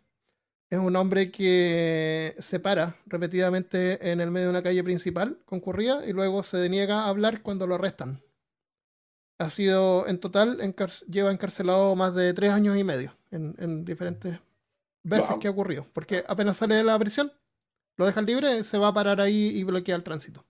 Es 0.70 0.80
un 0.80 0.96
hombre 0.98 1.32
que 1.32 2.36
se 2.40 2.60
para 2.60 2.98
repetidamente 3.06 4.12
en 4.12 4.20
el 4.20 4.32
medio 4.32 4.48
de 4.48 4.52
una 4.52 4.64
calle 4.64 4.84
principal 4.84 5.40
concurrida 5.46 6.06
y 6.06 6.12
luego 6.12 6.44
se 6.44 6.58
deniega 6.58 7.04
a 7.04 7.08
hablar 7.10 7.42
cuando 7.42 7.68
lo 7.68 7.76
arrestan. 7.76 8.22
Ha 9.40 9.50
sido 9.50 10.08
en 10.08 10.20
total, 10.20 10.60
encar- 10.62 11.06
lleva 11.06 11.32
encarcelado 11.32 11.96
más 11.96 12.14
de 12.16 12.34
tres 12.34 12.52
años 12.52 12.76
y 12.76 12.84
medio 12.84 13.16
en, 13.32 13.56
en 13.60 13.86
diferentes 13.86 14.40
veces 15.04 15.30
Wow. 15.30 15.40
que 15.40 15.48
ha 15.48 15.52
ocurrido. 15.52 15.86
Porque 15.94 16.26
apenas 16.28 16.58
sale 16.58 16.76
de 16.76 16.84
la 16.84 17.00
prisión, 17.00 17.32
lo 17.96 18.06
dejan 18.06 18.26
libre, 18.26 18.64
se 18.66 18.78
va 18.78 18.90
a 18.90 18.94
parar 18.94 19.22
ahí 19.22 19.50
y 19.58 19.64
bloquea 19.64 19.96
el 19.96 20.04
tránsito. 20.04 20.44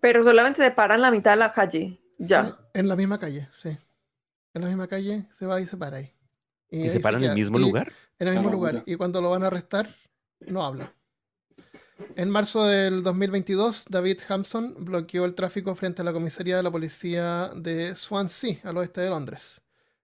Pero 0.00 0.22
solamente 0.22 0.62
se 0.62 0.70
para 0.70 0.94
en 0.94 1.00
la 1.02 1.10
mitad 1.10 1.32
de 1.32 1.36
la 1.38 1.52
calle. 1.52 1.98
Ya. 2.18 2.44
Sí, 2.44 2.52
en 2.74 2.88
la 2.88 2.94
misma 2.94 3.18
calle, 3.18 3.48
sí. 3.60 3.70
En 4.54 4.62
la 4.62 4.68
misma 4.68 4.86
calle 4.86 5.26
se 5.34 5.46
va 5.46 5.60
y 5.60 5.66
se 5.66 5.76
para 5.76 5.96
ahí. 5.96 6.12
¿Y 6.70 6.88
se 6.88 7.00
para 7.00 7.18
en 7.18 7.24
el 7.24 7.34
mismo 7.34 7.58
Y- 7.58 7.62
lugar? 7.62 7.92
En 8.18 8.28
el 8.28 8.34
mismo 8.34 8.48
Ah, 8.48 8.52
lugar. 8.52 8.72
mira. 8.74 8.84
Y 8.86 8.96
cuando 8.96 9.20
lo 9.20 9.30
van 9.30 9.42
a 9.42 9.48
arrestar, 9.48 9.94
no 10.46 10.64
habla. 10.64 10.92
En 12.16 12.30
marzo 12.30 12.64
del 12.66 13.02
2022, 13.02 13.84
David 13.88 14.20
Hampson 14.28 14.74
bloqueó 14.84 15.24
el 15.24 15.34
tráfico 15.34 15.74
frente 15.74 16.02
a 16.02 16.04
la 16.04 16.12
comisaría 16.12 16.56
de 16.56 16.62
la 16.62 16.70
policía 16.70 17.50
de 17.54 17.94
Swansea, 17.94 18.58
al 18.64 18.76
oeste 18.78 19.00
de 19.02 19.10
Londres. 19.10 19.60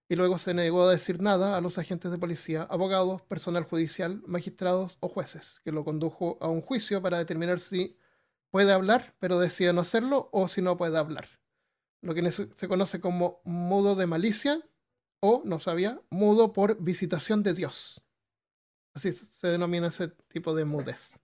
Y 0.09 0.15
luego 0.15 0.37
se 0.39 0.53
negó 0.53 0.83
a 0.87 0.91
decir 0.91 1.21
nada 1.21 1.57
a 1.57 1.61
los 1.61 1.77
agentes 1.77 2.11
de 2.11 2.17
policía, 2.17 2.63
abogados, 2.69 3.21
personal 3.23 3.63
judicial, 3.63 4.21
magistrados 4.25 4.97
o 5.01 5.09
jueces, 5.09 5.59
que 5.65 5.71
lo 5.71 5.83
condujo 5.83 6.37
a 6.39 6.47
un 6.47 6.61
juicio 6.61 7.01
para 7.01 7.17
determinar 7.17 7.59
si 7.59 7.97
puede 8.51 8.71
hablar, 8.71 9.15
pero 9.19 9.39
decide 9.39 9.73
no 9.73 9.81
hacerlo, 9.81 10.29
o 10.31 10.47
si 10.47 10.61
no 10.61 10.77
puede 10.77 10.97
hablar. 10.97 11.27
Lo 12.01 12.13
que 12.13 12.31
se 12.31 12.47
se 12.55 12.67
conoce 12.67 13.01
como 13.01 13.41
mudo 13.43 13.95
de 13.95 14.05
malicia, 14.05 14.61
o, 15.21 15.41
no 15.45 15.59
sabía, 15.59 15.99
mudo 16.09 16.53
por 16.53 16.81
visitación 16.81 17.43
de 17.43 17.53
Dios. 17.53 18.01
Así 18.93 19.11
se 19.11 19.47
denomina 19.47 19.87
ese 19.87 20.09
tipo 20.29 20.55
de 20.55 20.65
mudez. 20.65 21.19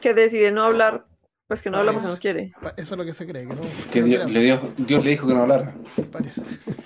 Que 0.00 0.14
decide 0.14 0.50
no 0.50 0.62
hablar, 0.64 1.06
pues 1.46 1.60
que 1.60 1.70
no 1.70 1.78
habla 1.78 1.92
porque 1.92 2.08
no 2.08 2.18
quiere. 2.18 2.52
Eso 2.76 2.94
es 2.94 2.98
lo 2.98 3.04
que 3.04 3.12
se 3.14 3.26
cree, 3.26 3.46
que 3.46 3.54
no, 3.54 3.60
Que 3.92 4.00
no 4.00 4.06
Dios, 4.06 4.30
le 4.30 4.40
dio- 4.40 4.74
Dios 4.78 5.04
le 5.04 5.10
dijo 5.10 5.26
que 5.26 5.34
no 5.34 5.42
hablara. 5.42 5.72
hablar, 5.72 6.10
parece. 6.10 6.42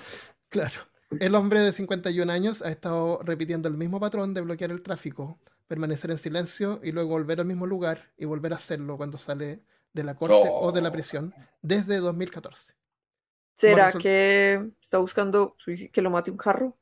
Claro. 0.49 0.81
El 1.19 1.35
hombre 1.35 1.59
de 1.59 1.71
51 1.71 2.31
años 2.31 2.61
ha 2.63 2.69
estado 2.69 3.19
repitiendo 3.23 3.67
el 3.67 3.75
mismo 3.77 3.99
patrón 3.99 4.33
de 4.33 4.41
bloquear 4.41 4.71
el 4.71 4.81
tráfico, 4.81 5.39
permanecer 5.67 6.09
en 6.11 6.17
silencio 6.17 6.79
y 6.83 6.91
luego 6.91 7.09
volver 7.09 7.39
al 7.39 7.45
mismo 7.45 7.65
lugar 7.67 8.11
y 8.17 8.25
volver 8.25 8.53
a 8.53 8.55
hacerlo 8.57 8.97
cuando 8.97 9.17
sale 9.19 9.61
de 9.93 10.03
la 10.03 10.15
corte 10.15 10.49
o 10.51 10.71
de 10.71 10.81
la 10.81 10.89
Oh. 10.89 10.91
prisión 10.91 11.33
desde 11.61 11.97
2014. 11.97 12.73
¿Será 13.59 13.91
que 13.91 14.69
está 14.81 14.97
buscando 14.99 15.55
que 15.91 16.01
lo 16.01 16.09
mate 16.09 16.31
un 16.31 16.37
carro? 16.37 16.77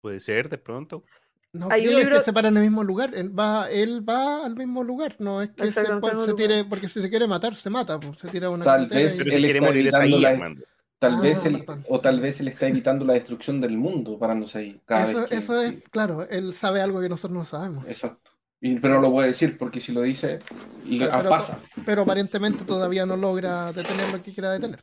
Puede 0.00 0.20
ser, 0.20 0.48
de 0.48 0.58
pronto. 0.58 1.04
No, 1.52 1.68
Hay 1.70 1.82
un 1.82 1.88
creo, 1.88 1.98
libro- 1.98 2.16
que 2.18 2.22
se 2.22 2.32
para 2.32 2.48
en 2.48 2.56
el 2.56 2.62
mismo 2.62 2.82
lugar. 2.82 3.14
Él 3.14 3.38
va, 3.38 3.70
él 3.70 4.08
va 4.08 4.44
al 4.46 4.56
mismo 4.56 4.82
lugar. 4.82 5.16
No 5.18 5.42
es 5.42 5.50
que 5.50 5.70
se, 5.70 5.84
se 5.84 6.34
tire, 6.34 6.56
lugar. 6.56 6.68
porque 6.70 6.88
si 6.88 7.02
se 7.02 7.10
quiere 7.10 7.26
matar, 7.26 7.54
se 7.54 7.68
mata. 7.68 8.00
pues, 8.00 8.18
se 8.18 8.28
tira 8.28 8.46
a 8.46 8.50
una 8.50 8.64
Tal 8.64 8.88
carretera 8.88 9.02
vez 9.02 9.26
y- 9.26 9.34
Él 9.34 9.44
está 9.44 9.68
evitando 9.68 10.16
ahí, 10.16 10.22
la-. 10.38 10.54
Tal 10.98 11.14
Ah, 11.16 11.20
vez 11.20 11.44
él, 11.46 11.58
perdón. 11.58 11.84
o 11.88 11.98
tal 11.98 12.20
vez 12.20 12.40
él 12.40 12.46
está 12.48 12.68
evitando 12.68 13.04
la 13.04 13.14
destrucción 13.14 13.60
del 13.60 13.76
mundo 13.76 14.16
parándose 14.20 14.58
ahí 14.58 14.80
cada 14.86 15.02
Eso, 15.10 15.18
vez 15.22 15.28
que- 15.30 15.34
eso 15.36 15.60
es, 15.60 15.82
claro, 15.90 16.26
él 16.30 16.54
sabe 16.54 16.80
algo 16.80 17.00
que 17.00 17.08
nosotros 17.08 17.36
no 17.36 17.44
sabemos. 17.44 17.84
Exacto. 17.88 18.30
Y- 18.60 18.78
pero 18.78 19.00
lo 19.00 19.10
puede 19.10 19.28
decir 19.28 19.58
porque 19.58 19.80
si 19.80 19.92
lo 19.92 20.00
dice, 20.02 20.38
le- 20.86 21.00
Pero- 21.00 21.12
ah, 21.12 21.16
pero- 21.18 21.30
pasa. 21.30 21.58
Pero 21.84 22.02
aparentemente 22.02 22.64
todavía 22.64 23.04
no 23.04 23.16
logra 23.16 23.72
detener 23.72 24.10
lo 24.12 24.22
que 24.22 24.32
quiera 24.32 24.52
detener. 24.52 24.78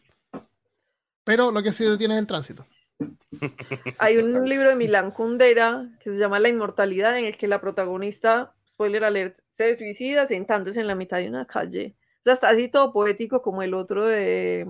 Pero 1.29 1.51
lo 1.51 1.61
que 1.61 1.71
sí 1.71 1.85
detiene 1.85 2.15
es 2.15 2.21
el 2.21 2.25
tránsito. 2.25 2.65
Hay 3.99 4.17
un 4.17 4.49
libro 4.49 4.69
de 4.69 4.75
Milán 4.75 5.11
Kundera 5.11 5.87
que 5.99 6.09
se 6.09 6.17
llama 6.17 6.39
La 6.39 6.49
inmortalidad, 6.49 7.19
en 7.19 7.25
el 7.25 7.37
que 7.37 7.47
la 7.47 7.61
protagonista, 7.61 8.55
spoiler 8.69 9.03
alert, 9.03 9.37
se 9.51 9.77
suicida 9.77 10.27
sentándose 10.27 10.81
en 10.81 10.87
la 10.87 10.95
mitad 10.95 11.17
de 11.17 11.29
una 11.29 11.45
calle. 11.45 11.95
O 12.21 12.21
sea, 12.23 12.33
está 12.33 12.49
así 12.49 12.67
todo 12.67 12.91
poético 12.91 13.43
como 13.43 13.61
el 13.61 13.75
otro 13.75 14.07
de 14.07 14.65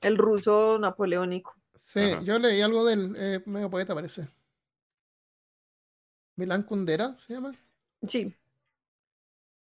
el 0.00 0.16
ruso 0.16 0.78
napoleónico. 0.78 1.54
Sí, 1.82 2.00
Ajá. 2.00 2.22
yo 2.22 2.38
leí 2.38 2.62
algo 2.62 2.86
del 2.86 3.14
eh, 3.14 3.42
medio 3.44 3.68
poeta, 3.68 3.94
parece. 3.94 4.26
Milán 6.36 6.62
Kundera 6.62 7.18
se 7.18 7.34
llama. 7.34 7.52
Sí, 8.08 8.34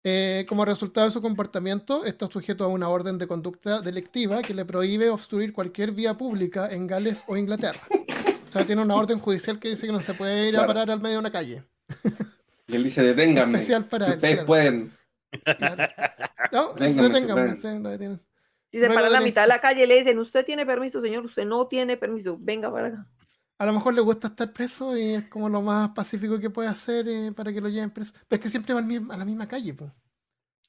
Eh, 0.05 0.45
como 0.49 0.65
resultado 0.65 1.07
de 1.07 1.13
su 1.13 1.21
comportamiento, 1.21 2.03
está 2.03 2.27
sujeto 2.27 2.65
a 2.65 2.67
una 2.67 2.89
orden 2.89 3.17
de 3.17 3.25
conducta 3.25 3.79
delictiva 3.79 4.41
que 4.41 4.53
le 4.53 4.65
prohíbe 4.65 5.09
obstruir 5.09 5.53
cualquier 5.53 5.93
vía 5.93 6.15
pública 6.15 6.69
en 6.69 6.87
Gales 6.87 7.23
o 7.27 7.37
Inglaterra. 7.37 7.79
O 8.45 8.51
sea, 8.51 8.65
tiene 8.65 8.81
una 8.81 8.95
orden 8.95 9.19
judicial 9.19 9.59
que 9.59 9.69
dice 9.69 9.87
que 9.87 9.93
no 9.93 10.01
se 10.01 10.13
puede 10.13 10.49
ir 10.49 10.57
a 10.57 10.67
parar 10.67 10.91
al 10.91 10.99
medio 10.99 11.15
de 11.15 11.19
una 11.19 11.31
calle. 11.31 11.63
Y 12.67 12.75
él 12.75 12.83
dice, 12.83 13.01
deténganme. 13.01 13.59
Especial 13.59 13.85
para 13.85 14.05
si 14.05 14.11
él, 14.11 14.17
ustedes 14.17 14.33
claro. 14.35 14.47
pueden. 14.47 14.93
Claro. 15.57 15.91
No, 16.51 16.73
deténganme, 16.73 17.55
se 17.55 17.79
detienen. 17.79 18.21
si 18.71 18.77
se 18.77 18.85
Luego 18.85 18.93
para 18.93 19.07
en 19.07 19.13
la 19.13 19.21
mitad 19.21 19.43
de 19.43 19.47
la 19.47 19.59
calle 19.59 19.87
le 19.87 19.95
dicen, 19.95 20.19
usted 20.19 20.45
tiene 20.45 20.67
permiso, 20.67 21.01
señor, 21.01 21.25
usted 21.25 21.45
no 21.45 21.65
tiene 21.65 21.97
permiso, 21.97 22.37
venga 22.39 22.71
para 22.71 22.89
acá. 22.89 23.07
A 23.63 23.65
lo 23.65 23.71
mejor 23.71 23.93
le 23.93 24.01
gusta 24.01 24.27
estar 24.27 24.51
preso 24.51 24.97
y 24.97 25.13
es 25.13 25.27
como 25.29 25.47
lo 25.47 25.61
más 25.61 25.91
pacífico 25.91 26.37
que 26.37 26.49
puede 26.49 26.67
hacer 26.67 27.07
eh, 27.07 27.31
para 27.31 27.53
que 27.53 27.61
lo 27.61 27.69
lleven 27.69 27.91
preso. 27.91 28.11
Pero 28.27 28.37
es 28.37 28.43
que 28.43 28.49
siempre 28.49 28.73
va 28.73 28.81
a 28.81 29.17
la 29.17 29.23
misma 29.23 29.47
calle, 29.47 29.73
pues. 29.73 29.89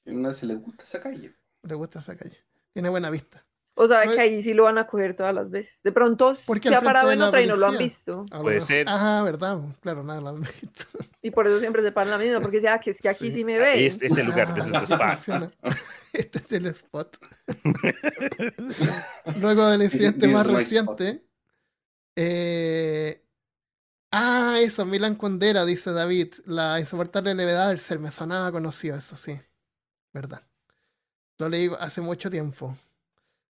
No 0.04 0.32
se 0.32 0.46
le 0.46 0.54
gusta 0.54 0.84
esa 0.84 1.00
calle. 1.00 1.34
Le 1.64 1.74
gusta 1.74 1.98
esa 1.98 2.14
calle. 2.16 2.36
Tiene 2.72 2.88
buena 2.90 3.10
vista. 3.10 3.44
O 3.74 3.88
sabe 3.88 4.04
Pues- 4.04 4.16
que 4.16 4.22
ahí 4.22 4.42
sí 4.44 4.54
lo 4.54 4.62
van 4.62 4.78
a 4.78 4.86
coger 4.86 5.16
todas 5.16 5.34
las 5.34 5.50
veces. 5.50 5.76
De 5.82 5.90
pronto 5.90 6.34
Porque 6.46 6.68
se 6.68 6.76
ha 6.76 6.80
parado 6.80 7.10
en 7.10 7.20
otra 7.20 7.42
y 7.42 7.48
no 7.48 7.56
lo 7.56 7.66
han 7.66 7.78
visto. 7.78 8.26
A 8.30 8.36
lo 8.36 8.42
Puede 8.42 8.60
ser. 8.60 8.86
Ah, 8.88 9.22
verdad. 9.24 9.58
Claro, 9.80 10.04
nada, 10.04 10.20
lo 10.20 10.28
han 10.28 10.40
visto. 10.42 10.84
Y 11.20 11.32
por 11.32 11.48
eso 11.48 11.58
siempre 11.58 11.82
se 11.82 11.90
paran 11.90 12.10
la 12.12 12.18
misma, 12.18 12.38
porque 12.40 12.60
sea 12.60 12.78
que 12.78 12.90
es 12.90 13.00
que 13.00 13.08
aquí 13.08 13.28
Sí. 13.30 13.32
sí, 13.38 13.44
me 13.44 13.58
ven. 13.58 13.80
Este 13.82 14.06
es 14.06 14.16
el 14.18 14.26
lugar, 14.26 14.54
this 14.54 14.66
is 14.66 14.72
the 14.72 14.94
Ah, 15.00 15.14
spot. 15.14 15.52
Este 16.12 16.38
es 16.38 16.52
el 16.52 16.66
spot. 16.66 17.16
Luego 19.40 19.66
del 19.68 19.82
incidente 19.82 20.28
más 20.28 20.46
reciente. 20.46 21.24
Eh, 22.16 23.20
Ah, 24.16 24.60
eso, 24.60 24.86
Milan 24.86 25.16
Kundera, 25.16 25.64
dice 25.64 25.90
David. 25.92 26.34
La 26.46 26.78
insoportable 26.78 27.34
levedad 27.34 27.68
del 27.68 27.80
ser. 27.80 27.98
Me 27.98 28.12
sonaba 28.12 28.52
conocido 28.52 28.96
eso, 28.96 29.16
sí. 29.16 29.40
Verdad. 30.12 30.42
Lo 31.38 31.48
leí 31.48 31.68
hace 31.80 32.00
mucho 32.00 32.30
tiempo. 32.30 32.76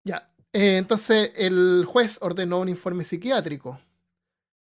Ya. 0.04 0.32
eh, 0.52 0.78
entonces, 0.78 1.32
el 1.36 1.84
juez 1.86 2.18
ordenó 2.22 2.60
un 2.60 2.68
informe 2.68 3.04
psiquiátrico 3.04 3.80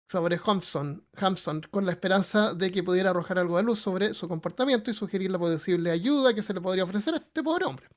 sobre 0.10 0.40
Hampson, 0.46 1.06
Hampson 1.18 1.62
con 1.72 1.86
la 1.86 1.92
esperanza 1.92 2.54
de 2.54 2.72
que 2.72 2.84
pudiera 2.84 3.10
arrojar 3.10 3.40
algo 3.40 3.58
de 3.58 3.64
luz 3.64 3.80
sobre 3.80 4.14
su 4.14 4.30
comportamiento 4.30 4.92
y 4.92 4.94
sugerir 4.94 5.32
la 5.32 5.40
posible 5.40 5.92
ayuda 5.92 6.34
que 6.34 6.44
se 6.44 6.54
le 6.54 6.62
podría 6.62 6.86
ofrecer 6.86 7.16
a 7.16 7.18
este 7.18 7.44
pobre 7.44 7.66
hombre. 7.66 7.88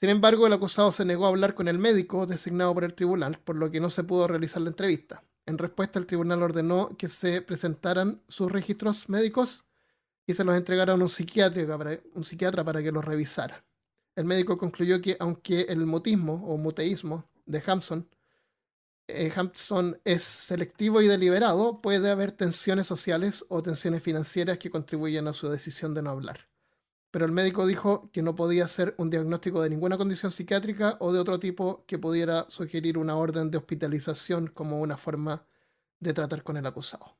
Sin 0.00 0.10
embargo, 0.10 0.46
el 0.46 0.52
acusado 0.52 0.92
se 0.92 1.04
negó 1.04 1.26
a 1.26 1.30
hablar 1.30 1.54
con 1.54 1.66
el 1.66 1.78
médico 1.78 2.26
designado 2.26 2.72
por 2.72 2.84
el 2.84 2.94
tribunal, 2.94 3.38
por 3.40 3.56
lo 3.56 3.70
que 3.70 3.80
no 3.80 3.90
se 3.90 4.04
pudo 4.04 4.28
realizar 4.28 4.62
la 4.62 4.68
entrevista. 4.68 5.24
En 5.44 5.58
respuesta, 5.58 5.98
el 5.98 6.06
tribunal 6.06 6.42
ordenó 6.42 6.96
que 6.96 7.08
se 7.08 7.42
presentaran 7.42 8.22
sus 8.28 8.52
registros 8.52 9.08
médicos 9.08 9.64
y 10.26 10.34
se 10.34 10.44
los 10.44 10.54
entregaran 10.54 11.00
a 11.00 11.04
un 11.04 11.08
psiquiatra 11.08 11.78
para, 11.78 11.98
psiquiatra 12.22 12.62
para 12.62 12.82
que 12.82 12.92
los 12.92 13.04
revisara. 13.04 13.64
El 14.14 14.24
médico 14.26 14.56
concluyó 14.56 15.00
que 15.00 15.16
aunque 15.18 15.62
el 15.62 15.84
mutismo 15.86 16.34
o 16.46 16.58
muteísmo 16.58 17.24
de 17.46 17.62
Hampson 17.66 18.08
eh, 19.08 19.32
Hampson 19.34 19.98
es 20.04 20.22
selectivo 20.22 21.00
y 21.00 21.08
deliberado, 21.08 21.80
puede 21.80 22.10
haber 22.10 22.30
tensiones 22.30 22.86
sociales 22.86 23.42
o 23.48 23.62
tensiones 23.62 24.02
financieras 24.02 24.58
que 24.58 24.70
contribuyen 24.70 25.26
a 25.28 25.32
su 25.32 25.48
decisión 25.48 25.94
de 25.94 26.02
no 26.02 26.10
hablar. 26.10 26.46
Pero 27.18 27.26
el 27.26 27.32
médico 27.32 27.66
dijo 27.66 28.12
que 28.12 28.22
no 28.22 28.36
podía 28.36 28.64
hacer 28.64 28.94
un 28.96 29.10
diagnóstico 29.10 29.60
de 29.60 29.68
ninguna 29.68 29.98
condición 29.98 30.30
psiquiátrica 30.30 30.98
o 31.00 31.12
de 31.12 31.18
otro 31.18 31.40
tipo 31.40 31.84
que 31.84 31.98
pudiera 31.98 32.48
sugerir 32.48 32.96
una 32.96 33.16
orden 33.16 33.50
de 33.50 33.58
hospitalización 33.58 34.46
como 34.46 34.80
una 34.80 34.96
forma 34.96 35.44
de 35.98 36.12
tratar 36.12 36.44
con 36.44 36.56
el 36.56 36.64
acusado. 36.64 37.18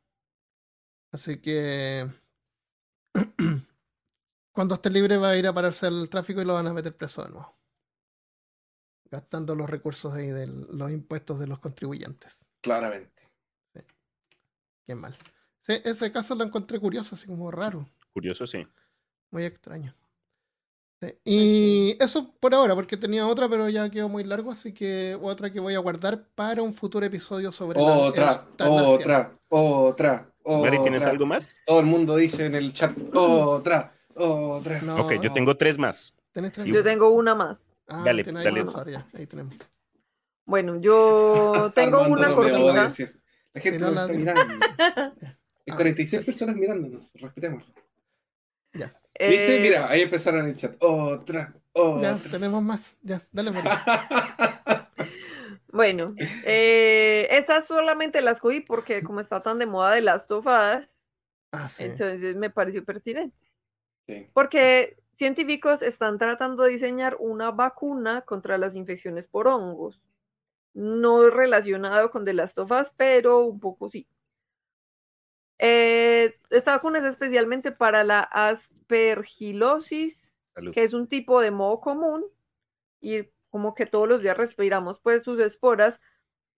Así 1.10 1.40
que 1.40 2.08
cuando 4.52 4.76
esté 4.76 4.88
libre 4.88 5.16
va 5.16 5.30
a 5.30 5.36
ir 5.36 5.48
a 5.48 5.52
pararse 5.52 5.88
al 5.88 6.08
tráfico 6.08 6.40
y 6.40 6.44
lo 6.44 6.54
van 6.54 6.68
a 6.68 6.72
meter 6.72 6.96
preso 6.96 7.24
de 7.24 7.30
nuevo. 7.30 7.58
Gastando 9.10 9.56
los 9.56 9.68
recursos 9.68 10.14
ahí 10.14 10.28
de 10.28 10.46
los 10.46 10.92
impuestos 10.92 11.40
de 11.40 11.48
los 11.48 11.58
contribuyentes. 11.58 12.46
Claramente. 12.60 13.28
Qué 14.86 14.94
mal. 14.94 15.16
Sí, 15.62 15.72
ese 15.84 16.12
caso 16.12 16.36
lo 16.36 16.44
encontré 16.44 16.78
curioso, 16.78 17.16
así 17.16 17.26
como 17.26 17.50
raro, 17.50 17.84
Curioso, 18.12 18.46
sí. 18.46 18.66
Muy 19.30 19.44
extraño. 19.44 19.94
Sí, 21.00 21.14
Y 21.24 21.96
eso 22.02 22.34
por 22.40 22.54
ahora, 22.54 22.74
porque 22.74 22.96
tenía 22.96 23.26
otra, 23.26 23.48
pero 23.48 23.68
ya 23.68 23.88
quedó 23.88 24.08
muy 24.08 24.24
largo, 24.24 24.50
así 24.50 24.72
que 24.72 25.16
otra 25.20 25.52
que 25.52 25.60
voy 25.60 25.74
a 25.74 25.78
guardar 25.78 26.24
para 26.34 26.60
un 26.62 26.74
futuro 26.74 27.06
episodio 27.06 27.52
sobre 27.52 27.78
la 27.78 27.96
Otra, 27.96 28.32
eutanasia. 28.32 28.94
otra, 28.94 29.38
otra, 29.48 30.32
Mari, 30.44 30.78
¿tienes 30.82 31.02
otra. 31.02 31.10
algo 31.12 31.26
más? 31.26 31.56
Todo 31.64 31.80
el 31.80 31.86
mundo 31.86 32.16
dice 32.16 32.46
en 32.46 32.56
el 32.56 32.72
chat, 32.72 32.96
otra, 33.14 33.94
otra. 34.14 34.82
No, 34.82 35.02
ok, 35.02 35.12
yo 35.22 35.32
tengo 35.32 35.56
tres 35.56 35.78
más. 35.78 36.16
¿Tenés 36.32 36.52
tres? 36.52 36.66
Yo 36.66 36.82
tengo 36.82 37.10
una 37.10 37.34
más. 37.36 37.60
Ah, 37.86 38.02
Dale, 38.04 38.24
dale. 38.24 38.66
sola, 38.66 38.90
ya, 38.90 39.06
ahí 39.14 39.26
tenemos. 39.26 39.54
Bueno, 40.46 40.80
yo 40.80 41.70
tengo 41.76 41.98
Armando 41.98 42.14
una 42.14 42.28
no 42.28 42.34
cortita. 42.34 43.06
La 43.54 43.60
gente 43.60 43.78
Si 43.78 43.84
no 43.84 43.90
nos 43.90 43.94
la- 43.94 44.02
está 44.02 44.12
mirando. 44.18 44.42
Hay 45.68 45.72
Ah, 45.72 45.76
46 45.76 46.24
personas 46.24 46.56
mirándonos, 46.56 47.12
respetemos. 47.14 47.62
Ya, 48.72 48.86
¿Viste? 49.18 49.56
Eh, 49.56 49.60
Mira, 49.60 49.88
ahí 49.88 50.02
empezaron 50.02 50.46
el 50.46 50.56
chat. 50.56 50.76
Otra, 50.80 51.54
ya, 51.74 52.14
otra. 52.16 52.30
tenemos 52.30 52.62
más. 52.62 52.96
Ya, 53.02 53.20
dale. 53.32 53.52
Bueno, 55.70 56.14
eh, 56.46 57.28
estas 57.30 57.66
solamente 57.66 58.22
las 58.22 58.40
cogí 58.40 58.60
porque 58.60 59.02
como 59.02 59.20
está 59.20 59.42
tan 59.42 59.58
de 59.58 59.66
moda 59.66 59.92
de 59.92 60.00
las 60.00 60.26
tofadas, 60.26 60.98
Ah, 61.52 61.68
sí. 61.68 61.84
entonces 61.84 62.36
me 62.36 62.48
pareció 62.50 62.84
pertinente. 62.84 63.36
Sí. 64.06 64.30
Porque 64.32 64.96
científicos 65.12 65.82
están 65.82 66.18
tratando 66.18 66.62
de 66.62 66.70
diseñar 66.70 67.16
una 67.20 67.50
vacuna 67.50 68.22
contra 68.22 68.56
las 68.56 68.76
infecciones 68.76 69.26
por 69.28 69.46
hongos. 69.46 70.00
No 70.72 71.28
relacionado 71.28 72.10
con 72.10 72.24
de 72.24 72.32
las 72.32 72.54
tofas, 72.54 72.92
pero 72.96 73.40
un 73.44 73.60
poco 73.60 73.90
sí. 73.90 74.08
Eh, 75.58 76.38
esta 76.50 76.72
vacuna 76.72 76.98
es 76.98 77.04
especialmente 77.04 77.72
para 77.72 78.04
la 78.04 78.20
aspergilosis, 78.20 80.30
Salud. 80.54 80.72
que 80.72 80.84
es 80.84 80.94
un 80.94 81.08
tipo 81.08 81.40
de 81.40 81.50
moho 81.50 81.80
común 81.80 82.24
y 83.00 83.24
como 83.50 83.74
que 83.74 83.86
todos 83.86 84.08
los 84.08 84.22
días 84.22 84.36
respiramos 84.36 85.00
pues 85.00 85.22
sus 85.22 85.40
esporas 85.40 86.00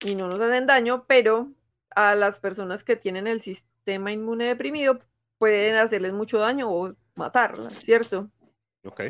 y 0.01 0.15
no 0.15 0.29
nos 0.29 0.41
hacen 0.41 0.67
daño, 0.67 1.07
pero 1.07 1.53
a 1.95 2.15
las 2.15 2.39
personas 2.39 2.85
que 2.85 2.97
tienen 2.97 3.27
el 3.27 3.41
sistema 3.41 4.13
inmune 4.13 4.47
deprimido 4.47 5.01
pueden 5.39 5.77
hacerles 5.77 6.13
mucho 6.13 6.39
daño 6.39 6.71
o 6.71 6.95
matarlas, 7.15 7.75
¿cierto? 7.75 8.31
Ok. 8.85 9.03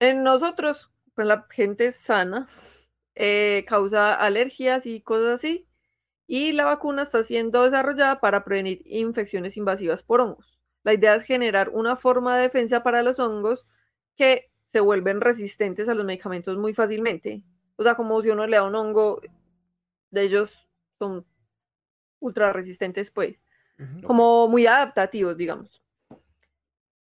En 0.00 0.22
nosotros, 0.22 0.90
pues 1.14 1.26
la 1.26 1.46
gente 1.50 1.92
sana, 1.92 2.48
eh, 3.14 3.64
causa 3.68 4.14
alergias 4.14 4.86
y 4.86 5.00
cosas 5.00 5.34
así, 5.34 5.68
y 6.34 6.52
la 6.52 6.64
vacuna 6.64 7.02
está 7.02 7.22
siendo 7.22 7.64
desarrollada 7.64 8.18
para 8.18 8.42
prevenir 8.42 8.80
infecciones 8.86 9.58
invasivas 9.58 10.02
por 10.02 10.22
hongos. 10.22 10.62
La 10.82 10.94
idea 10.94 11.14
es 11.14 11.24
generar 11.24 11.68
una 11.68 11.94
forma 11.94 12.34
de 12.34 12.44
defensa 12.44 12.82
para 12.82 13.02
los 13.02 13.18
hongos 13.18 13.68
que 14.16 14.50
se 14.72 14.80
vuelven 14.80 15.20
resistentes 15.20 15.90
a 15.90 15.94
los 15.94 16.06
medicamentos 16.06 16.56
muy 16.56 16.72
fácilmente. 16.72 17.42
O 17.76 17.82
sea, 17.82 17.96
como 17.96 18.22
si 18.22 18.30
uno 18.30 18.46
le 18.46 18.56
da 18.56 18.62
un 18.62 18.74
hongo, 18.74 19.20
de 20.10 20.22
ellos 20.22 20.66
son 20.98 21.26
ultra 22.18 22.50
resistentes, 22.50 23.10
pues 23.10 23.36
como 24.02 24.48
muy 24.48 24.66
adaptativos, 24.66 25.36
digamos. 25.36 25.82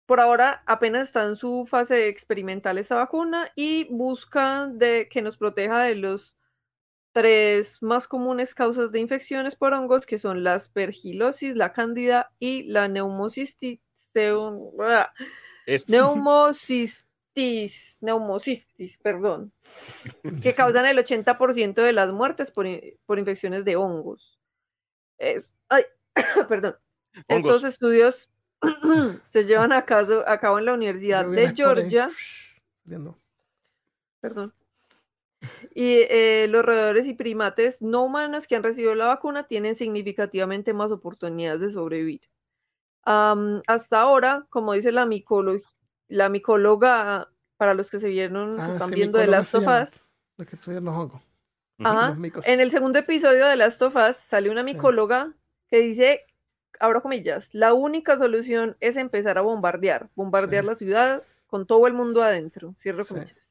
Por 0.07 0.21
ahora 0.21 0.63
apenas 0.67 1.09
está 1.09 1.25
en 1.25 1.35
su 1.35 1.67
fase 1.69 2.07
experimental 2.07 2.79
esta 2.79 2.95
vacuna 2.95 3.51
y 3.57 3.89
busca 3.91 4.69
de 4.69 5.09
que 5.09 5.21
nos 5.21 5.37
proteja 5.37 5.83
de 5.83 5.97
los 5.97 6.37
tres 7.17 7.83
más 7.83 8.07
comunes 8.07 8.55
causas 8.55 8.93
de 8.93 9.01
infecciones 9.01 9.57
por 9.57 9.73
hongos, 9.73 10.05
que 10.05 10.19
son 10.19 10.45
la 10.45 10.53
aspergilosis, 10.53 11.57
la 11.57 11.73
cándida 11.73 12.31
y 12.39 12.65
la 12.65 12.89
neumocistis, 12.89 13.81
Es- 15.65 15.89
neumocistis, 17.35 17.97
neumocistis, 18.03 18.99
perdón, 18.99 19.51
que 20.43 20.55
causan 20.55 20.85
el 20.85 20.99
80% 20.99 21.77
de 21.83 21.93
las 21.95 22.13
muertes 22.13 22.51
por, 22.51 22.67
por 23.07 23.19
infecciones 23.19 23.65
de 23.65 23.77
hongos. 23.77 24.39
Es, 25.17 25.55
ay, 25.71 25.85
perdón. 26.49 26.77
Hongos. 27.29 27.57
Estos 27.57 27.65
estudios 27.73 28.29
se 29.33 29.47
llevan 29.47 29.73
a, 29.73 29.87
caso- 29.87 30.23
a 30.29 30.39
cabo 30.39 30.59
en 30.59 30.67
la 30.67 30.75
Universidad 30.75 31.25
de 31.25 31.31
Georgia, 31.57 32.11
perdón, 34.21 34.53
y 35.75 35.99
eh, 36.11 36.47
los 36.49 36.65
roedores 36.65 37.07
y 37.07 37.15
primates 37.15 37.83
no 37.83 38.05
humanos 38.05 38.47
que 38.47 38.57
han 38.57 38.63
recibido 38.63 38.95
la 38.95 39.07
vacuna 39.07 39.47
tienen 39.47 39.75
significativamente 39.75 40.73
más 40.73 40.91
oportunidades 40.91 41.61
de 41.61 41.73
sobrevivir. 41.73 42.23
Hasta 43.05 44.01
ahora, 44.01 44.47
como 44.51 44.73
dice 44.73 44.91
la, 44.93 45.09
la 46.09 46.29
micóloga, 46.29 47.29
para 47.57 47.75
los 47.75 47.91
que 47.91 48.01
se 48.01 48.09
vieron, 48.09 48.57
se 48.57 48.63
Ah, 48.63 48.73
están 48.73 48.89
sí, 48.91 48.95
viendo 48.97 49.19
de 49.19 49.27
las 49.29 49.47
se 49.47 49.59
sofás, 49.59 50.11
Los 50.37 50.47
que 50.49 50.57
estudian 50.57 50.85
los 50.85 50.95
hongos. 50.95 51.23
Ajá. 51.79 52.15
Los. 52.19 52.47
En 52.49 52.61
el 52.61 52.71
segundo 52.71 52.99
episodio 52.99 53.47
de 53.47 53.57
Last 53.57 53.81
of 53.83 53.97
Us 53.97 54.17
sale 54.17 54.51
una 54.51 54.63
Sí. 54.65 54.75
micóloga 54.75 55.35
que 55.69 55.79
dice, 55.79 56.25
abro 56.81 57.01
comillas, 57.03 57.49
la 57.55 57.75
única 57.75 58.19
solución 58.19 58.77
es 58.81 58.97
empezar 58.97 59.39
a 59.39 59.43
bombardear, 59.43 60.11
bombardear 60.15 60.65
Sí. 60.65 60.69
la 60.71 60.77
ciudad 60.77 61.23
con 61.47 61.67
todo 61.67 61.87
el 61.87 61.93
mundo 61.95 62.23
adentro, 62.23 62.75
cierro 62.83 63.05
Sí. 63.05 63.15
comillas. 63.15 63.46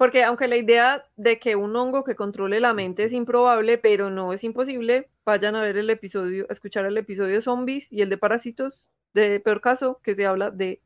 Porque 0.00 0.24
aunque 0.24 0.48
la 0.48 0.56
idea 0.56 1.04
de 1.16 1.38
que 1.38 1.56
un 1.56 1.76
hongo 1.76 2.04
que 2.04 2.16
controle 2.16 2.58
la 2.58 2.72
mente 2.72 3.04
es 3.04 3.12
improbable, 3.12 3.76
pero 3.76 4.08
no 4.08 4.32
es 4.32 4.42
imposible, 4.44 5.10
vayan 5.26 5.56
a 5.56 5.60
ver 5.60 5.76
el 5.76 5.90
episodio, 5.90 6.46
a 6.48 6.54
escuchar 6.54 6.86
el 6.86 6.96
episodio 6.96 7.34
de 7.34 7.42
zombies 7.42 7.92
y 7.92 8.00
el 8.00 8.08
de 8.08 8.16
parásitos, 8.16 8.86
de 9.12 9.40
peor 9.40 9.60
caso, 9.60 10.00
que 10.02 10.14
se 10.14 10.24
habla 10.24 10.50
de 10.50 10.80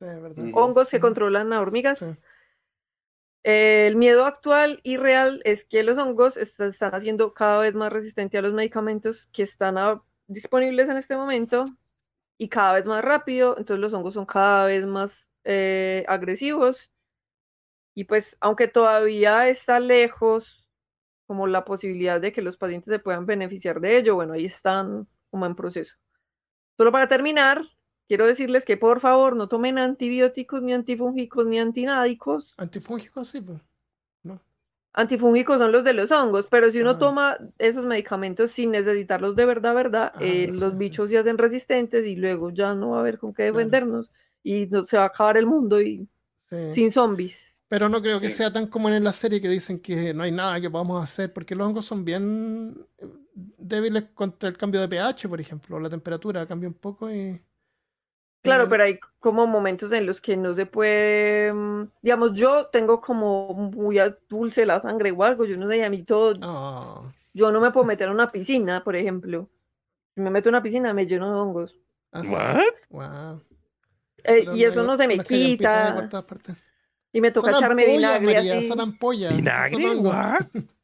Sí, 0.00 0.50
hongos 0.54 0.88
que 0.88 0.98
controlan 0.98 1.52
a 1.52 1.60
hormigas. 1.60 1.98
Sí. 1.98 2.16
El 3.42 3.96
miedo 3.96 4.24
actual 4.24 4.80
y 4.82 4.96
real 4.96 5.42
es 5.44 5.66
que 5.66 5.82
los 5.82 5.98
hongos 5.98 6.38
est- 6.38 6.58
están 6.60 6.94
haciendo 6.94 7.34
cada 7.34 7.58
vez 7.58 7.74
más 7.74 7.92
resistentes 7.92 8.38
a 8.38 8.42
los 8.42 8.54
medicamentos 8.54 9.28
que 9.30 9.42
están 9.42 9.76
disponibles 10.26 10.88
en 10.88 10.96
este 10.96 11.16
momento 11.18 11.66
y 12.38 12.48
cada 12.48 12.72
vez 12.74 12.86
más 12.86 13.04
rápido. 13.04 13.56
Entonces 13.58 13.82
los 13.82 13.92
hongos 13.92 14.14
son 14.14 14.24
cada 14.24 14.64
vez 14.64 14.86
más 14.86 15.28
eh, 15.44 16.06
agresivos 16.08 16.91
Y 17.94 18.04
pues, 18.04 18.36
aunque 18.40 18.68
todavía 18.68 19.48
está 19.48 19.78
lejos 19.80 20.66
como 21.26 21.46
la 21.46 21.64
posibilidad 21.64 22.20
de 22.20 22.32
que 22.32 22.42
los 22.42 22.56
pacientes 22.56 22.92
se 22.92 22.98
puedan 22.98 23.26
beneficiar 23.26 23.80
de 23.80 23.98
ello, 23.98 24.14
bueno, 24.16 24.34
ahí 24.34 24.46
están 24.46 25.08
como 25.30 25.46
en 25.46 25.54
proceso. 25.56 25.96
Solo 26.78 26.92
para 26.92 27.08
terminar, 27.08 27.62
quiero 28.08 28.26
decirles 28.26 28.64
que 28.64 28.76
por 28.76 29.00
favor 29.00 29.36
no 29.36 29.48
tomen 29.48 29.78
antibióticos, 29.78 30.62
ni 30.62 30.72
antifúngicos, 30.74 31.46
ni 31.46 31.60
antinádicos. 31.60 32.54
Antifúngicos, 32.58 33.28
sí, 33.28 33.40
pues. 33.40 33.60
Antifúngicos 34.94 35.56
son 35.58 35.72
los 35.72 35.84
de 35.84 35.94
los 35.94 36.10
hongos, 36.12 36.46
pero 36.48 36.70
si 36.70 36.80
uno 36.82 36.90
Ah. 36.92 36.98
toma 36.98 37.38
esos 37.58 37.86
medicamentos 37.86 38.50
sin 38.50 38.70
necesitarlos 38.72 39.34
de 39.36 39.46
verdad, 39.46 39.74
verdad, 39.74 40.12
Ah, 40.14 40.18
eh, 40.20 40.50
sí, 40.52 40.60
los 40.60 40.72
sí. 40.72 40.76
bichos 40.78 41.08
se 41.10 41.16
hacen 41.18 41.38
resistentes 41.38 42.06
y 42.06 42.16
luego 42.16 42.50
ya 42.50 42.74
no 42.74 42.90
va 42.90 42.98
a 42.98 43.00
haber 43.00 43.18
con 43.18 43.32
qué 43.32 43.44
Claro. 43.44 43.56
defendernos 43.56 44.10
y 44.42 44.66
no, 44.66 44.84
se 44.84 44.98
va 44.98 45.04
a 45.04 45.06
acabar 45.06 45.38
el 45.38 45.46
mundo 45.46 45.80
y 45.80 46.06
Sí. 46.50 46.56
sin 46.72 46.92
zombies. 46.92 47.51
Pero 47.72 47.88
no 47.88 48.02
creo 48.02 48.20
que 48.20 48.28
Sí. 48.28 48.36
sea 48.36 48.52
tan 48.52 48.66
común 48.66 48.92
en 48.92 49.02
la 49.02 49.14
serie 49.14 49.40
que 49.40 49.48
dicen 49.48 49.80
que 49.80 50.12
no 50.12 50.24
hay 50.24 50.30
nada 50.30 50.60
que 50.60 50.68
podamos 50.68 51.02
hacer, 51.02 51.32
porque 51.32 51.54
los 51.54 51.66
hongos 51.66 51.86
son 51.86 52.04
bien 52.04 52.86
eh, 52.98 53.06
débiles 53.56 54.10
contra 54.12 54.50
el 54.50 54.58
cambio 54.58 54.78
de 54.82 54.88
pH, 54.88 55.26
por 55.26 55.40
ejemplo. 55.40 55.80
La 55.80 55.88
temperatura 55.88 56.44
cambia 56.46 56.68
un 56.68 56.74
poco 56.74 57.10
y. 57.10 57.40
Claro, 58.42 58.68
pero 58.68 58.82
hay 58.82 59.00
como 59.18 59.46
momentos 59.46 59.90
en 59.92 60.04
los 60.04 60.20
que 60.20 60.36
no 60.36 60.54
se 60.54 60.66
puede, 60.66 61.50
mm, 61.54 61.88
digamos, 62.02 62.34
yo 62.34 62.66
tengo 62.66 63.00
como 63.00 63.54
muy 63.54 63.98
a- 63.98 64.18
dulce 64.28 64.66
la 64.66 64.82
sangre 64.82 65.10
o 65.10 65.24
algo, 65.24 65.46
yo 65.46 65.56
no 65.56 65.66
sé, 65.66 65.82
a 65.82 65.88
mí 65.88 66.02
todo, 66.02 66.34
Ah, 66.42 67.10
yo 67.32 67.50
no 67.50 67.58
me 67.58 67.70
puedo 67.70 67.86
meter 67.86 68.08
en 68.08 68.14
una 68.14 68.28
piscina, 68.28 68.84
por 68.84 68.96
ejemplo. 68.96 69.48
Si 70.14 70.20
me 70.20 70.28
meto 70.28 70.50
en 70.50 70.56
una 70.56 70.62
piscina 70.62 70.92
me 70.92 71.06
lleno 71.06 71.26
de 71.32 71.36
hongos. 71.40 71.78
así. 72.10 72.28
What? 72.34 72.60
Guau. 72.90 73.40
Eh, 74.24 74.44
y 74.54 74.64
eso 74.64 74.82
no 74.82 74.98
se 74.98 75.08
me 75.08 75.20
quita. 75.20 76.06
Y 77.12 77.20
me 77.20 77.30
toca 77.30 77.50
Son 77.52 77.58
echarme 77.58 77.82
ampollas, 77.82 77.98
vinagre 78.20 78.34
María, 78.34 78.58
así. 78.58 78.68
son 78.68 78.80
ampollas. 78.80 79.36
¿Vinagre? 79.36 79.82
son? 79.82 80.50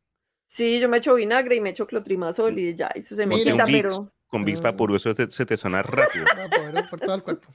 Sí, 0.51 0.81
yo 0.81 0.89
me 0.89 0.97
echo 0.97 1.15
vinagre 1.15 1.57
y 1.57 1.61
me 1.61 1.71
echo 1.71 1.87
clotrimazol 1.87 2.59
y 2.59 2.75
ya, 2.75 2.87
eso 2.95 3.15
se 3.15 3.27
me 3.27 3.37
Mira. 3.37 3.53
quita, 3.53 3.65
Vicks, 3.67 3.97
pero 3.99 4.13
con 4.29 4.45
Vicks. 4.45 4.63
Vaporú, 4.63 4.97
eso 4.97 5.15
te- 5.15 5.31
se 5.31 5.45
te 5.45 5.57
sana 5.59 5.83
rápido. 5.83 6.25
Va 6.39 6.45
a 6.45 6.49
poder 6.49 6.89
por 6.89 7.01
todo 7.01 7.15
el 7.15 7.23
cuerpo. 7.23 7.49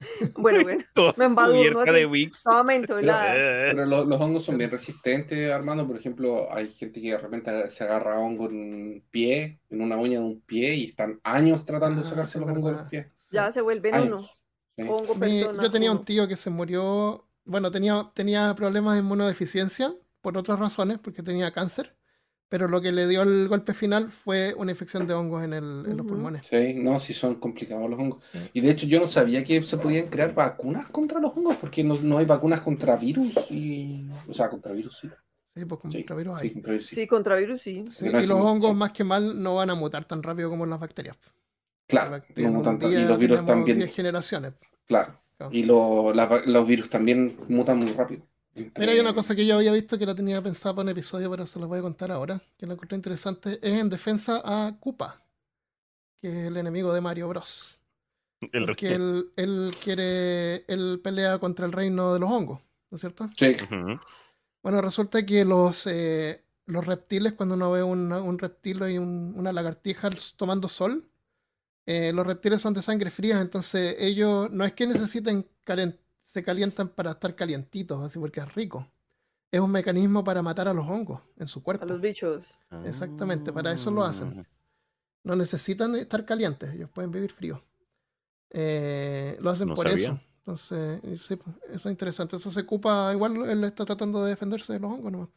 bueno, 0.36 0.62
bueno, 0.62 0.84
Todo 0.94 1.12
Me 1.18 1.26
embadurno 1.26 1.84
de 1.84 2.06
Vicks. 2.06 2.44
mentolada. 2.64 3.32
Pero 3.34 3.84
lo- 3.84 4.04
los 4.06 4.20
hongos 4.20 4.44
son 4.44 4.56
bien 4.56 4.70
resistentes, 4.70 5.50
Armando. 5.52 5.86
Por 5.86 5.98
ejemplo, 5.98 6.48
hay 6.52 6.72
gente 6.72 7.02
que 7.02 7.10
de 7.12 7.18
repente 7.18 7.68
se 7.68 7.84
agarra 7.84 8.18
hongo 8.18 8.46
en 8.46 8.56
un 8.56 9.04
pie, 9.10 9.60
en 9.68 9.82
una 9.82 9.96
uña 9.98 10.18
de 10.18 10.24
un 10.24 10.40
pie, 10.40 10.74
y 10.74 10.84
están 10.86 11.20
años 11.24 11.64
tratando 11.66 12.00
de 12.00 12.06
Ah, 12.06 12.10
sacarse 12.10 12.38
sí, 12.38 12.38
los 12.44 12.48
hongos 12.48 12.72
de 12.72 12.78
los 12.78 12.88
pies. 12.88 13.06
Sí. 13.18 13.28
Ya 13.32 13.52
se 13.52 13.60
vuelven 13.60 13.94
uno. 13.94 14.20
Sí. 14.74 14.82
Hongo 14.88 15.14
Mi- 15.16 15.40
persona. 15.42 15.62
yo 15.62 15.70
tenía 15.70 15.92
un 15.92 16.04
tío 16.04 16.26
que 16.26 16.36
se 16.36 16.48
murió, 16.48 17.27
bueno, 17.48 17.70
tenía, 17.70 18.10
tenía 18.14 18.54
problemas 18.54 18.94
de 18.94 19.00
inmunodeficiencia 19.00 19.92
por 20.20 20.36
otras 20.38 20.58
razones, 20.58 20.98
porque 20.98 21.22
tenía 21.22 21.50
cáncer, 21.52 21.94
pero 22.48 22.66
lo 22.68 22.80
que 22.80 22.92
le 22.92 23.06
dio 23.06 23.22
el 23.22 23.46
golpe 23.48 23.74
final 23.74 24.10
fue 24.10 24.54
una 24.56 24.70
infección 24.72 25.06
de 25.06 25.14
hongos 25.14 25.44
en, 25.44 25.52
el- 25.52 25.84
en 25.86 25.96
los 25.96 26.06
pulmones. 26.06 26.46
Sí, 26.46 26.74
no, 26.74 26.98
sí 26.98 27.12
son 27.12 27.34
complicados 27.36 27.88
los 27.90 27.98
hongos. 27.98 28.24
Sí. 28.32 28.38
Y 28.54 28.60
de 28.60 28.70
hecho 28.70 28.86
yo 28.86 29.00
no 29.00 29.06
sabía 29.08 29.44
que 29.44 29.62
se 29.62 29.76
podían 29.76 30.06
crear 30.06 30.34
vacunas 30.34 30.88
contra 30.90 31.20
los 31.20 31.36
hongos, 31.36 31.56
porque 31.56 31.84
no, 31.84 31.96
no 31.96 32.18
hay 32.18 32.24
vacunas 32.26 32.60
contra 32.62 32.96
virus 32.96 33.34
y... 33.50 34.08
O 34.28 34.32
sea, 34.34 34.48
contra 34.48 34.72
virus 34.72 34.98
sí. 34.98 35.10
Sí, 35.54 35.64
pues 35.64 35.80
Sí, 35.90 36.04
contra 36.04 36.16
virus 36.16 36.40
sí, 36.40 36.46
hay. 36.46 36.52
contra 36.54 36.72
virus 36.72 36.86
sí. 36.86 36.94
Sí, 36.94 37.06
contra 37.06 37.36
virus 37.36 37.62
sí. 37.62 37.84
Sí, 37.90 38.06
y 38.06 38.26
los 38.26 38.40
hongos 38.40 38.70
sí. 38.70 38.76
más 38.76 38.92
que 38.92 39.04
mal 39.04 39.42
no 39.42 39.56
van 39.56 39.70
a 39.70 39.74
mutar 39.74 40.04
tan 40.06 40.22
rápido 40.22 40.48
como 40.50 40.64
las 40.66 40.78
bacterias. 40.80 41.16
Claro, 41.86 42.10
Las 42.12 42.20
bacterias 42.20 42.52
no 42.52 42.58
mutan 42.58 42.78
tan- 42.78 42.90
día 42.90 43.00
y 43.00 43.04
los 43.04 43.18
virus 43.18 43.44
también, 43.46 43.78
10 43.78 43.94
generaciones. 43.94 44.54
claro. 44.86 45.14
Claro. 45.38 45.54
Y 45.54 45.62
lo- 45.62 46.12
los 46.12 46.66
virus 46.66 46.90
también 46.90 47.36
mutan 47.48 47.78
muy 47.78 47.92
rápido. 47.92 48.22
Mira, 48.76 48.92
hay 48.92 48.98
una 48.98 49.14
cosa 49.14 49.36
que 49.36 49.46
yo 49.46 49.54
había 49.54 49.72
visto 49.72 49.96
que 49.96 50.04
la 50.04 50.14
tenía 50.16 50.42
pensada 50.42 50.74
para 50.74 50.82
un 50.82 50.88
episodio, 50.90 51.30
pero 51.30 51.46
se 51.46 51.60
la 51.60 51.66
voy 51.66 51.78
a 51.78 51.82
contar 51.82 52.10
ahora, 52.10 52.42
que 52.58 52.66
la 52.66 52.74
encontré 52.74 52.96
interesante, 52.96 53.60
es 53.62 53.80
en 53.80 53.88
defensa 53.88 54.42
a 54.44 54.76
Koopa, 54.80 55.22
que 56.20 56.28
es 56.28 56.46
el 56.48 56.56
enemigo 56.56 56.92
de 56.92 57.00
Mario 57.00 57.28
Bros. 57.28 57.80
El 58.52 58.66
Porque 58.66 58.94
él, 58.94 59.30
él 59.36 59.72
quiere, 59.82 60.64
él 60.66 61.00
pelea 61.02 61.38
contra 61.38 61.66
el 61.66 61.72
reino 61.72 62.12
de 62.14 62.18
los 62.20 62.30
hongos, 62.30 62.60
¿no 62.90 62.96
es 62.96 63.00
cierto? 63.00 63.28
Sí. 63.36 63.56
Bueno, 64.62 64.80
resulta 64.82 65.24
que 65.24 65.44
los, 65.44 65.86
eh, 65.86 66.42
los 66.66 66.84
reptiles, 66.84 67.34
cuando 67.34 67.54
uno 67.54 67.70
ve 67.70 67.82
una- 67.84 68.20
un 68.22 68.38
reptil 68.38 68.78
y 68.90 68.98
un- 68.98 69.34
una 69.36 69.52
lagartija 69.52 70.10
tomando 70.36 70.68
sol, 70.68 71.04
eh, 71.90 72.12
los 72.12 72.26
reptiles 72.26 72.60
son 72.60 72.74
de 72.74 72.82
sangre 72.82 73.08
fría, 73.10 73.40
entonces 73.40 73.96
ellos 73.98 74.50
no 74.50 74.64
es 74.66 74.74
que 74.74 74.86
necesiten 74.86 75.46
calen- 75.64 75.96
se 76.24 76.42
calientan 76.42 76.88
para 76.90 77.12
estar 77.12 77.34
calientitos, 77.34 78.04
así 78.04 78.18
porque 78.18 78.40
es 78.40 78.54
rico. 78.54 78.86
Es 79.50 79.60
un 79.60 79.70
mecanismo 79.72 80.22
para 80.22 80.42
matar 80.42 80.68
a 80.68 80.74
los 80.74 80.86
hongos 80.86 81.22
en 81.38 81.48
su 81.48 81.60
A 81.60 81.62
cuerpo. 81.62 81.86
los 81.86 82.00
bichos. 82.02 82.44
Exactamente, 82.84 83.50
para 83.54 83.72
eso 83.72 83.90
lo 83.90 84.04
hacen. 84.04 84.46
No 85.24 85.34
necesitan 85.34 85.94
estar 85.96 86.26
calientes, 86.26 86.74
ellos 86.74 86.90
pueden 86.90 87.10
vivir 87.10 87.32
fríos. 87.32 87.58
Eh, 88.50 89.38
lo 89.40 89.48
hacen 89.50 89.68
No 89.68 89.74
por 89.74 89.88
sabía. 89.88 90.08
eso. 90.10 90.20
Entonces, 90.40 91.00
sí, 91.26 91.36
pues, 91.36 91.56
eso 91.70 91.88
es 91.88 91.92
interesante. 91.92 92.36
Eso 92.36 92.50
se 92.50 92.60
ocupa, 92.60 93.10
igual 93.14 93.36
él 93.48 93.64
está 93.64 93.84
tratando 93.86 94.22
de 94.24 94.30
defenderse 94.30 94.72
de 94.74 94.80
los 94.80 94.92
hongos 94.92 95.12
nomás. 95.12 95.28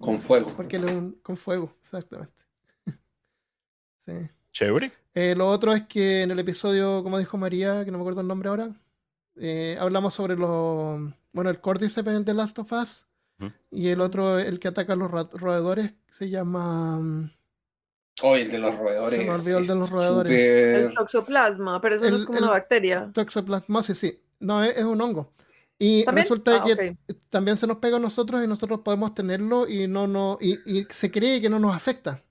con 0.00 0.20
fuego. 0.20 0.52
Porque 0.56 0.76
él 0.76 0.84
es 0.84 0.92
un, 0.92 1.12
con 1.22 1.36
fuego, 1.36 1.72
exactamente. 1.80 2.44
Sí. 3.98 4.12
Chévere. 4.54 4.92
Eh, 5.14 5.34
lo 5.36 5.48
otro 5.48 5.72
es 5.74 5.82
que 5.86 6.22
en 6.22 6.30
el 6.30 6.38
episodio, 6.38 7.02
como 7.02 7.18
dijo 7.18 7.36
María, 7.36 7.84
que 7.84 7.90
no 7.90 7.98
me 7.98 8.02
acuerdo 8.02 8.20
el 8.20 8.28
nombre 8.28 8.48
ahora, 8.48 8.70
eh, 9.36 9.76
hablamos 9.80 10.14
sobre 10.14 10.36
los. 10.36 11.00
Bueno, 11.32 11.50
el 11.50 11.60
Cordyceps 11.60 12.08
es 12.08 12.14
el 12.14 12.24
de 12.24 12.34
Last 12.34 12.58
of 12.60 12.72
Us. 12.72 13.04
Y 13.70 13.88
el 13.88 14.00
otro, 14.00 14.38
el 14.38 14.58
que 14.60 14.68
ataca 14.68 14.92
a 14.92 14.96
los 14.96 15.10
roedores, 15.10 15.92
se 16.12 16.30
llama. 16.30 17.30
Oh, 18.22 18.36
el 18.36 18.48
de 18.48 18.58
los 18.58 18.78
roedores. 18.78 19.18
Se 19.20 19.26
me 19.26 19.32
olvidó 19.32 19.58
el 19.58 19.66
de 19.66 19.74
los 19.74 19.90
roedores. 19.90 20.32
El 20.86 20.94
toxoplasma, 20.94 21.80
pero 21.80 21.96
eso 21.96 22.08
no 22.08 22.16
es 22.16 22.24
como 22.24 22.38
el- 22.38 22.44
una 22.44 22.52
bacteria. 22.52 23.10
Toxoplasmosis, 23.12 23.98
sí. 23.98 24.20
No, 24.38 24.62
es, 24.62 24.76
es 24.76 24.84
un 24.84 25.00
hongo. 25.00 25.32
Y 25.78 26.04
¿También? 26.04 26.22
resulta 26.24 26.62
Ah, 26.62 26.64
que 26.64 26.96
también 27.28 27.56
se 27.56 27.66
nos 27.66 27.78
pega 27.78 27.96
a 27.96 28.00
nosotros 28.00 28.42
y 28.42 28.46
nosotros 28.46 28.80
podemos 28.84 29.12
tenerlo 29.14 29.68
y 29.68 29.88
no, 29.88 30.06
no, 30.06 30.38
y, 30.40 30.52
y 30.64 30.86
se 30.88 31.10
cree 31.10 31.40
que 31.40 31.50
no 31.50 31.58
nos 31.58 31.74
afecta. 31.74 32.22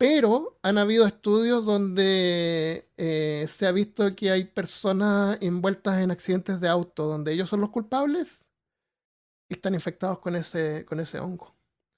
Pero 0.00 0.56
han 0.62 0.78
habido 0.78 1.04
estudios 1.06 1.66
donde 1.66 2.88
eh, 2.96 3.44
se 3.50 3.66
ha 3.66 3.70
visto 3.70 4.16
que 4.16 4.30
hay 4.30 4.44
personas 4.44 5.36
envueltas 5.42 5.98
en 5.98 6.10
accidentes 6.10 6.58
de 6.58 6.68
auto 6.70 7.06
donde 7.06 7.34
ellos 7.34 7.50
son 7.50 7.60
los 7.60 7.68
culpables 7.68 8.42
y 9.50 9.54
están 9.54 9.74
infectados 9.74 10.18
con 10.20 10.36
ese, 10.36 10.86
con 10.86 11.00
ese 11.00 11.20
hongo. 11.20 11.54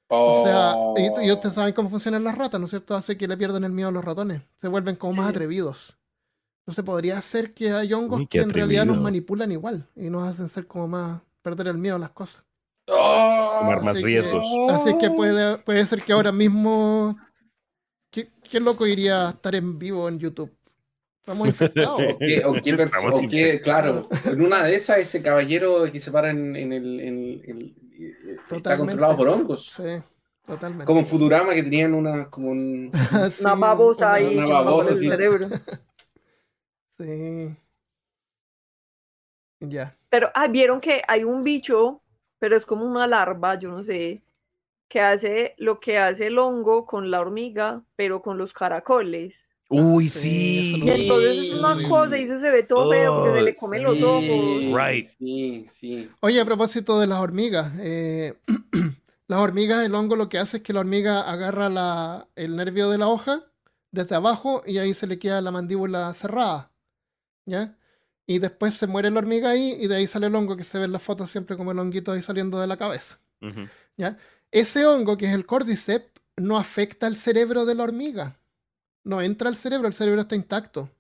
O 0.09 0.43
sea, 0.43 0.75
y, 0.97 1.27
y 1.29 1.31
ustedes 1.31 1.55
saben 1.55 1.73
cómo 1.75 1.91
funcionan 1.91 2.25
las 2.25 2.37
ratas, 2.37 2.59
¿no 2.59 2.65
es 2.65 2.71
cierto? 2.71 2.97
Hace 2.97 3.17
que 3.17 3.29
le 3.29 3.37
pierdan 3.37 3.63
el 3.63 3.71
miedo 3.71 3.91
a 3.91 3.93
los 3.93 4.05
ratones. 4.05 4.43
Se 4.57 4.67
vuelven 4.67 4.97
como 4.97 5.13
más 5.13 5.31
atrevidos. 5.31 5.97
Entonces 6.63 6.85
podría 6.85 7.21
ser 7.21 7.55
que 7.55 7.71
hay 7.71 7.93
hongos 7.93 8.19
Uy, 8.19 8.27
que 8.27 8.41
en 8.41 8.51
realidad 8.51 8.85
nos 8.85 8.99
manipulan 9.01 9.53
igual 9.53 9.87
y 9.95 10.11
nos 10.11 10.29
hacen 10.29 10.49
ser 10.49 10.67
como 10.67 10.89
más 10.89 11.21
perder 11.41 11.69
el 11.69 11.79
miedo 11.79 11.95
a 11.95 12.01
las 12.01 12.11
cosas. 12.11 12.43
Oh, 12.89 13.59
Tomar 13.61 13.77
más 13.85 13.93
Así 13.95 14.01
que- 14.01 14.07
riesgos. 14.07 14.45
Así 14.73 14.99
que 14.99 15.09
puede, 15.11 15.59
puede 15.59 15.87
ser 15.87 16.03
que 16.03 16.13
ahora 16.13 16.33
mismo. 16.33 17.17
¿Qué, 18.53 18.61
loco 18.61 18.87
iría 18.87 19.29
a 19.29 19.31
estar 19.31 19.55
en 19.55 19.79
vivo 19.79 20.09
en 20.09 20.19
YouTube? 20.19 20.53
Estamos 21.21 21.49
infectados. 21.49 22.01
¿O 22.15 22.19
qué, 22.19 22.43
o 22.45 22.53
qué 22.53 22.75
perso- 22.77 22.85
Estamos 22.85 23.15
o 23.15 23.29
qué- 23.29 23.61
claro, 23.61 24.03
en 24.27 24.43
una 24.43 24.63
de 24.65 24.75
esas, 24.75 24.99
ese 24.99 25.23
caballero 25.23 25.85
que 25.91 26.01
se 26.01 26.11
para 26.13 26.31
en, 26.31 26.55
en 26.55 26.73
el, 26.73 27.01
en 27.01 27.83
está 28.51 28.77
controlado 28.77 29.17
por 29.17 29.29
hongos. 29.29 29.67
Sí, 29.67 30.03
totalmente. 30.47 30.85
Como 30.85 31.01
en 31.01 31.07
Futurama 31.07 31.55
que 31.55 31.63
tenían 31.63 31.95
una, 31.95 32.29
como 32.29 32.51
un, 32.51 32.91
Sí, 33.31 33.43
Una 33.45 33.55
babosa 33.55 34.13
ahí 34.15 34.37
una 34.37 34.47
babosa, 34.47 34.91
el 34.91 34.99
sí. 34.99 35.09
cerebro. 35.09 35.47
Sí. 36.91 37.57
Ya. 39.61 39.97
Pero, 40.11 40.31
ah, 40.35 40.47
vieron 40.47 40.81
que 40.81 41.03
hay 41.09 41.25
un 41.25 41.43
bicho, 41.43 42.03
pero 42.39 42.55
es 42.55 42.67
como 42.67 42.85
una 42.85 43.07
larva, 43.07 43.59
yo 43.59 43.71
no 43.71 43.83
sé, 43.83 44.23
que 44.93 45.01
hace 45.01 45.55
lo 45.57 45.81
que 45.81 45.97
hace 45.97 46.27
el 46.27 46.39
hongo 46.39 46.85
con 46.85 47.11
la 47.11 47.21
hormiga, 47.21 47.83
pero 47.97 48.21
con 48.21 48.37
los 48.37 48.53
caracoles. 48.53 49.35
Uy, 49.71 50.11
Sí, 50.11 50.21
sí. 50.21 50.81
Y 50.85 50.91
entonces 50.91 51.39
es 51.39 51.55
una 51.55 51.89
cosa 51.89 52.19
y 52.19 52.25
eso 52.25 52.39
se 52.39 52.51
ve 52.51 52.63
todo 52.63 52.91
feo 52.91 53.15
porque 53.15 53.39
se 53.39 53.43
le 53.43 53.53
Oh, 53.53 53.57
comen 53.61 53.83
los 53.85 54.03
ojos. 54.03 54.63
Right. 54.77 55.05
Sí, 55.07 55.65
sí. 55.67 56.11
Oye, 56.21 56.39
a 56.41 56.45
propósito 56.45 57.01
de 57.01 57.07
las 57.07 57.21
hormigas, 57.21 57.73
eh, 57.81 58.35
las 59.29 59.41
hormigas, 59.41 59.83
el 59.87 59.95
hongo 59.95 60.15
lo 60.15 60.29
que 60.29 60.39
hace 60.39 60.59
es 60.59 60.63
que 60.63 60.75
la 60.75 60.81
hormiga 60.81 61.23
agarra 61.23 61.71
la- 61.71 62.29
el 62.37 62.55
nervio 62.57 62.91
de 62.91 62.99
la 62.99 63.09
hoja 63.09 63.45
desde 63.93 64.15
abajo 64.15 64.63
y 64.67 64.77
ahí 64.77 64.93
se 64.93 65.07
le 65.07 65.19
queda 65.19 65.41
la 65.41 65.51
mandíbula 65.53 66.13
cerrada, 66.13 66.71
¿ya? 67.47 67.77
Y 68.27 68.39
después 68.41 68.75
se 68.75 68.87
muere 68.87 69.11
la 69.11 69.19
hormiga 69.21 69.51
ahí 69.51 69.77
y 69.81 69.89
de 69.89 69.97
ahí 69.97 70.07
sale 70.07 70.27
el 70.29 70.35
hongo 70.35 70.57
que 70.57 70.65
se 70.65 70.79
ve 70.79 70.85
en 70.87 70.93
las 70.93 71.03
fotos 71.03 71.31
siempre 71.31 71.57
como 71.57 71.73
el 71.73 71.79
honguito 71.79 72.13
ahí 72.13 72.23
saliendo 72.23 72.61
de 72.61 72.67
la 72.67 72.77
cabeza. 72.77 73.19
¿ya? 73.97 74.19
Ese 74.53 74.87
hongo, 74.87 75.17
que 75.17 75.27
es 75.27 75.35
el 75.35 75.47
cordyceps, 75.47 76.13
no 76.37 76.59
afecta 76.59 77.07
al 77.09 77.17
cerebro 77.17 77.65
de 77.65 77.75
la 77.75 77.85
hormiga, 77.85 78.39
no 79.05 79.23
entra 79.23 79.49
al 79.49 79.57
cerebro, 79.57 79.89
el 79.89 79.95
cerebro 79.95 80.23
está 80.23 80.37
intacto. 80.37 80.91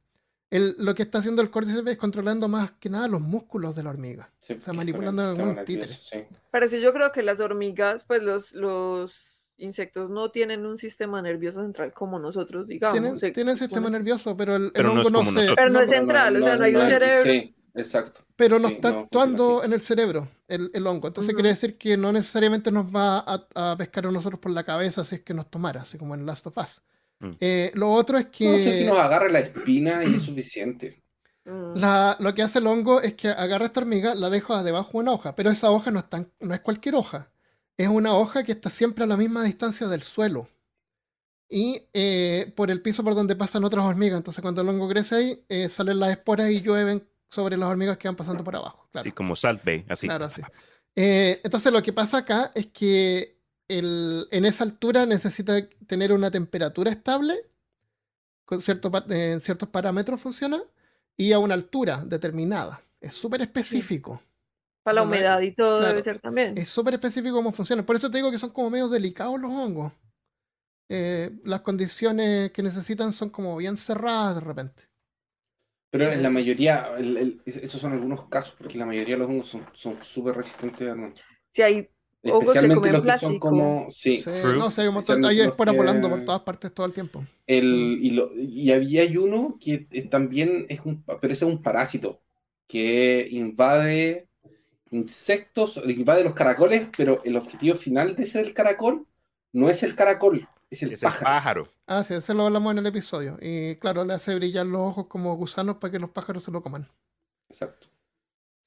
el- 0.50 0.76
lo 0.78 0.94
que 0.94 1.02
está 1.04 1.18
haciendo 1.18 1.42
el 1.42 1.50
córdice 1.50 1.82
es 1.86 1.96
controlando 1.98 2.48
más 2.48 2.72
que 2.80 2.90
nada 2.90 3.08
los 3.08 3.20
músculos 3.22 3.74
de 3.76 3.82
la 3.82 3.90
hormiga. 3.90 4.30
Sí, 4.40 4.54
O 4.54 4.60
sea, 4.60 4.72
manipulando 4.74 5.22
el 5.22 5.28
algún 5.30 5.46
sistema 5.46 5.64
títere. 5.64 5.86
nervioso, 5.86 6.02
sí. 6.30 6.36
Pero 6.50 6.68
sí, 6.68 6.80
yo 6.80 6.92
creo 6.92 7.12
que 7.12 7.22
las 7.22 7.40
hormigas, 7.40 8.04
pues 8.06 8.22
los, 8.22 8.52
los 8.52 9.14
insectos 9.56 10.10
no 10.10 10.30
tienen 10.30 10.66
un 10.66 10.78
sistema 10.78 11.22
nervioso 11.22 11.62
central 11.62 11.92
como 11.94 12.18
nosotros, 12.18 12.66
digamos. 12.66 13.00
Tienen, 13.00 13.18
se 13.18 13.30
tienen 13.30 13.56
sistema 13.56 13.88
nervioso, 13.90 14.36
pero 14.36 14.56
el, 14.56 14.64
el 14.64 14.72
Pero 14.72 14.84
no 14.90 15.00
hongo 15.00 15.10
no, 15.10 15.24
se. 15.24 15.32
nosotros. 15.32 15.56
Pero 15.56 15.70
no 15.70 15.80
es 15.80 15.88
central, 15.88 16.36
o 16.36 16.42
sea, 16.42 16.56
no 16.56 16.64
hay 16.64 16.74
un 16.74 16.82
no, 16.82 16.88
cerebro. 16.88 17.32
Sí, 17.32 17.54
exacto. 17.74 18.24
pero 18.36 18.58
no 18.58 18.68
Sí, 18.68 18.74
está 18.74 18.90
no, 18.90 18.98
actuando 19.00 19.62
en 19.64 19.72
el 19.72 19.82
cerebro, 19.82 20.28
el, 20.48 20.70
el 20.74 20.86
hongo. 20.86 21.08
Entonces 21.08 21.32
Ujú. 21.32 21.36
quiere 21.36 21.50
decir 21.50 21.78
que 21.78 21.96
no 21.96 22.12
necesariamente 22.12 22.70
nos 22.72 22.86
va 22.94 23.18
a, 23.20 23.46
a 23.72 23.76
pescar 23.76 24.06
a 24.06 24.10
nosotros 24.12 24.40
por 24.40 24.52
la 24.52 24.64
cabeza 24.64 25.04
si 25.04 25.16
es 25.16 25.22
que 25.22 25.34
nos 25.34 25.50
tomara, 25.50 25.82
así 25.82 25.98
como 25.98 26.14
en 26.14 26.26
Last 26.26 26.46
of 26.46 26.56
Us. 26.58 26.82
Mm. 27.20 27.32
Eh, 27.40 27.70
lo 27.74 27.92
otro 27.92 28.18
es 28.18 28.26
que, 28.28 28.44
No, 28.52 28.58
si 28.58 28.68
es 28.68 28.74
que 28.80 28.84
nos 28.84 28.98
agarra 28.98 29.28
la 29.28 29.40
espina 29.40 30.04
y 30.04 30.14
es 30.16 30.22
suficiente. 30.22 31.02
Mm. 31.44 31.74
la- 31.74 32.16
lo 32.20 32.34
que 32.34 32.42
hace 32.42 32.58
el 32.60 32.66
hongo 32.66 33.00
es 33.00 33.14
que 33.14 33.28
agarra 33.28 33.66
esta 33.66 33.80
hormiga, 33.80 34.14
la 34.14 34.30
deja 34.30 34.62
debajo 34.62 34.92
de 34.92 34.98
una 34.98 35.12
hoja, 35.12 35.34
pero 35.34 35.50
esa 35.50 35.70
hoja 35.70 35.90
no 35.90 36.00
es, 36.00 36.08
tan- 36.08 36.30
no 36.40 36.54
es 36.54 36.60
cualquier 36.60 36.94
hoja. 36.94 37.30
Es 37.76 37.88
una 37.88 38.14
hoja 38.16 38.44
que 38.44 38.52
está 38.52 38.70
siempre 38.70 39.04
a 39.04 39.06
la 39.06 39.16
misma 39.16 39.42
distancia 39.44 39.88
del 39.88 40.02
suelo. 40.02 40.48
Y 41.48 41.82
eh, 41.92 42.52
por 42.56 42.70
el 42.70 42.80
piso 42.80 43.04
por 43.04 43.14
donde 43.14 43.36
pasan 43.36 43.64
otras 43.64 43.84
hormigas. 43.84 44.16
Entonces 44.18 44.40
cuando 44.42 44.62
el 44.62 44.68
hongo 44.68 44.88
crece 44.88 45.14
ahí, 45.16 45.44
eh, 45.48 45.68
salen 45.68 46.00
las 46.00 46.10
esporas 46.12 46.50
y 46.50 46.62
llueven 46.62 47.06
sobre 47.32 47.56
las 47.56 47.68
hormigas 47.70 47.96
que 47.96 48.08
van 48.08 48.14
pasando 48.16 48.44
por 48.44 48.54
abajo. 48.54 48.86
Claro. 48.92 49.02
Así 49.02 49.12
como 49.12 49.34
Salt 49.34 49.64
Bay, 49.64 49.86
así. 49.88 50.06
Claro, 50.06 50.28
sí. 50.28 50.42
Eh, 50.94 51.40
entonces 51.42 51.72
lo 51.72 51.82
que 51.82 51.94
pasa 51.94 52.18
acá 52.18 52.52
es 52.54 52.66
que 52.66 53.38
el- 53.68 54.28
en 54.30 54.44
esa 54.44 54.64
altura 54.64 55.06
necesita 55.06 55.66
tener 55.86 56.12
una 56.12 56.30
temperatura 56.30 56.90
estable, 56.90 57.34
con 58.44 58.60
cierto, 58.60 58.90
pa- 58.90 59.06
en 59.08 59.40
ciertos 59.40 59.70
parámetros 59.70 60.20
funciona, 60.20 60.62
y 61.16 61.32
a 61.32 61.38
una 61.38 61.54
altura 61.54 62.04
determinada. 62.04 62.82
Es 63.00 63.14
súper 63.14 63.40
específico. 63.40 64.20
Para 64.82 64.96
la 64.96 65.02
humedad 65.04 65.40
y 65.40 65.52
todo 65.52 65.78
claro, 65.78 65.92
debe 65.92 66.02
ser 66.02 66.18
también. 66.20 66.58
Es 66.58 66.68
súper 66.68 66.94
específico 66.94 67.34
cómo 67.34 67.52
funciona. 67.52 67.86
Por 67.86 67.96
eso 67.96 68.10
te 68.10 68.18
digo 68.18 68.30
que 68.30 68.38
son 68.38 68.50
como 68.50 68.68
medio 68.68 68.88
delicados 68.88 69.40
los 69.40 69.50
hongos. 69.50 69.92
Eh, 70.90 71.30
las 71.44 71.62
condiciones 71.62 72.52
que 72.52 72.62
necesitan 72.62 73.14
son 73.14 73.30
como 73.30 73.56
bien 73.56 73.78
cerradas 73.78 74.34
de 74.34 74.40
repente. 74.42 74.82
Pero 75.92 76.10
en 76.10 76.22
la 76.22 76.30
mayoría, 76.30 76.88
el- 76.98 77.16
el- 77.18 77.42
esos 77.44 77.80
son 77.80 77.92
algunos 77.92 78.26
casos, 78.28 78.54
porque 78.58 78.78
la 78.78 78.86
mayoría 78.86 79.14
de 79.14 79.18
los 79.20 79.28
hongos 79.28 79.48
son 79.48 79.66
son 79.74 80.02
súper 80.02 80.34
resistentes 80.34 80.88
al 80.90 81.14
Si 81.52 81.62
hay 81.62 81.74
hongos 82.24 82.40
que 82.40 82.46
Especialmente 82.46 82.74
comen 82.76 82.92
los 82.92 83.02
que 83.02 83.12
son 83.18 83.38
como. 83.38 83.86
Sí. 83.90 84.18
Sí, 84.20 84.30
no, 84.30 84.70
sí, 84.70 84.80
hay 84.80 84.88
un 84.88 84.94
montón, 84.94 85.24
hay 85.26 85.76
volando 85.76 86.08
por 86.08 86.22
todas 86.22 86.40
partes 86.40 86.72
todo 86.72 86.86
el 86.86 86.92
tiempo. 86.94 87.22
El, 87.46 87.98
y, 88.00 88.10
lo- 88.10 88.30
y 88.36 88.70
había 88.72 89.02
hay 89.02 89.16
uno 89.18 89.58
que 89.60 89.86
eh, 89.90 90.08
también 90.08 90.64
es 90.70 90.80
un, 90.84 91.04
pero 91.20 91.32
ese 91.34 91.44
es 91.44 91.50
un 91.50 91.62
parásito 91.62 92.22
que 92.68 93.28
invade 93.30 94.28
insectos, 94.90 95.80
invade 95.86 96.24
los 96.24 96.34
caracoles, 96.34 96.88
pero 96.96 97.22
el 97.24 97.36
objetivo 97.36 97.76
final 97.76 98.16
de 98.16 98.24
ese 98.24 98.38
del 98.38 98.54
caracol 98.54 99.06
no 99.52 99.68
es 99.70 99.82
el 99.82 99.94
caracol, 99.94 100.48
es 100.72 100.82
el 100.82 100.92
Es 100.92 101.02
el 101.04 101.14
pájaro. 101.14 101.20
pájaro. 101.20 101.68
Ah, 101.86 102.04
sí, 102.04 102.14
ese 102.14 102.34
lo 102.34 102.46
hablamos 102.46 102.72
en 102.72 102.78
el 102.78 102.86
episodio. 102.86 103.38
Y 103.40 103.76
claro, 103.76 104.04
le 104.04 104.14
hace 104.14 104.34
brillar 104.34 104.66
los 104.66 104.80
ojos 104.82 105.06
como 105.08 105.36
gusanos 105.36 105.76
para 105.78 105.92
que 105.92 105.98
los 106.00 106.10
pájaros 106.10 106.44
se 106.44 106.50
lo 106.50 106.62
coman. 106.62 106.88
Exacto. 107.48 107.88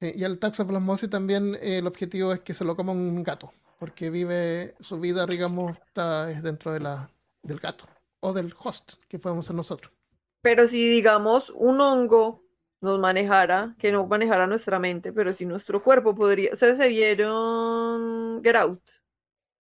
Sí, 0.01 0.11
y 0.15 0.23
el 0.23 0.39
taxoplasmosis 0.39 1.09
también 1.09 1.55
eh, 1.55 1.77
el 1.79 1.87
objetivo 1.87 2.33
es 2.33 2.41
que 2.41 2.53
se 2.53 2.65
lo 2.65 2.75
coma 2.75 2.91
un 2.91 3.23
gato, 3.23 3.53
porque 3.79 4.09
vive 4.09 4.75
su 4.79 4.99
vida, 4.99 5.25
digamos, 5.25 5.77
está 5.77 6.29
es 6.31 6.43
dentro 6.43 6.73
de 6.73 6.79
la, 6.81 7.09
del 7.43 7.59
gato 7.59 7.85
o 8.19 8.33
del 8.33 8.53
host 8.61 8.93
que 9.07 9.19
podemos 9.19 9.45
ser 9.45 9.55
nosotros. 9.55 9.93
Pero 10.41 10.67
si, 10.67 10.87
digamos, 10.89 11.49
un 11.49 11.81
hongo 11.81 12.43
nos 12.81 12.99
manejara, 12.99 13.75
que 13.79 13.91
no 13.91 14.05
manejara 14.07 14.47
nuestra 14.47 14.79
mente, 14.79 15.11
pero 15.11 15.33
si 15.33 15.45
nuestro 15.45 15.81
cuerpo 15.83 16.13
podría. 16.15 16.53
¿Ustedes 16.53 16.77
se 16.77 16.87
vieron 16.87 18.43
Get 18.43 18.55
Out 18.55 18.81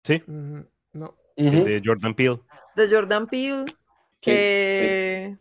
Sí, 0.05 0.22
Mm, 0.26 0.61
el 1.49 1.64
de 1.64 1.82
Jordan 1.84 2.14
Peele. 2.14 2.41
de 2.76 2.88
Jordan 2.91 3.26
Peele? 3.26 3.64
Sí, 3.66 3.74
Que. 4.20 5.36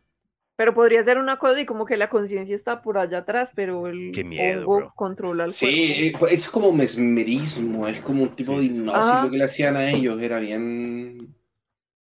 Pero 0.55 0.73
podría 0.73 1.01
ser 1.05 1.17
una 1.17 1.39
cosa 1.39 1.61
y 1.61 1.65
como 1.65 1.85
que 1.85 1.95
la 1.95 2.09
conciencia 2.09 2.53
está 2.53 2.81
por 2.81 2.97
allá 2.97 3.19
atrás, 3.19 3.51
pero 3.55 3.87
el 3.87 4.11
Qué 4.13 4.25
miedo, 4.25 4.61
hongo 4.63 4.75
bro. 4.77 4.93
controla 4.93 5.45
el 5.45 5.51
Sí, 5.53 6.11
cuerpo. 6.11 6.27
eh, 6.27 6.33
es 6.33 6.49
como 6.49 6.73
mesmerismo, 6.73 7.87
es 7.87 8.01
como 8.01 8.23
un 8.23 8.35
tipo 8.35 8.51
Sí, 8.53 8.57
de 8.57 8.61
sí, 8.63 8.67
sí. 8.75 8.79
hipnosis 8.81 9.09
Ajá. 9.09 9.23
lo 9.23 9.31
que 9.31 9.37
le 9.37 9.43
hacían 9.45 9.77
a 9.77 9.89
ellos, 9.89 10.21
era 10.21 10.39
bien... 10.39 11.33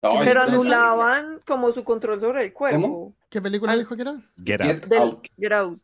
Ay, 0.02 0.20
Pero 0.26 0.41
anulaban 0.41 1.39
como 1.45 1.72
su 1.72 1.84
control 1.84 2.20
sobre 2.20 2.45
el 2.45 2.54
cuerpo. 2.54 3.14
¿Qué 3.30 3.39
película 3.41 3.74
Ah. 3.74 3.78
dijo 3.78 3.95
que 3.95 4.02
era? 4.02 4.16
Get 4.43 4.62
Out. 4.62 4.86
Get 4.88 4.93
Out, 5.00 5.28
Get 5.38 5.52
Out. 5.54 5.82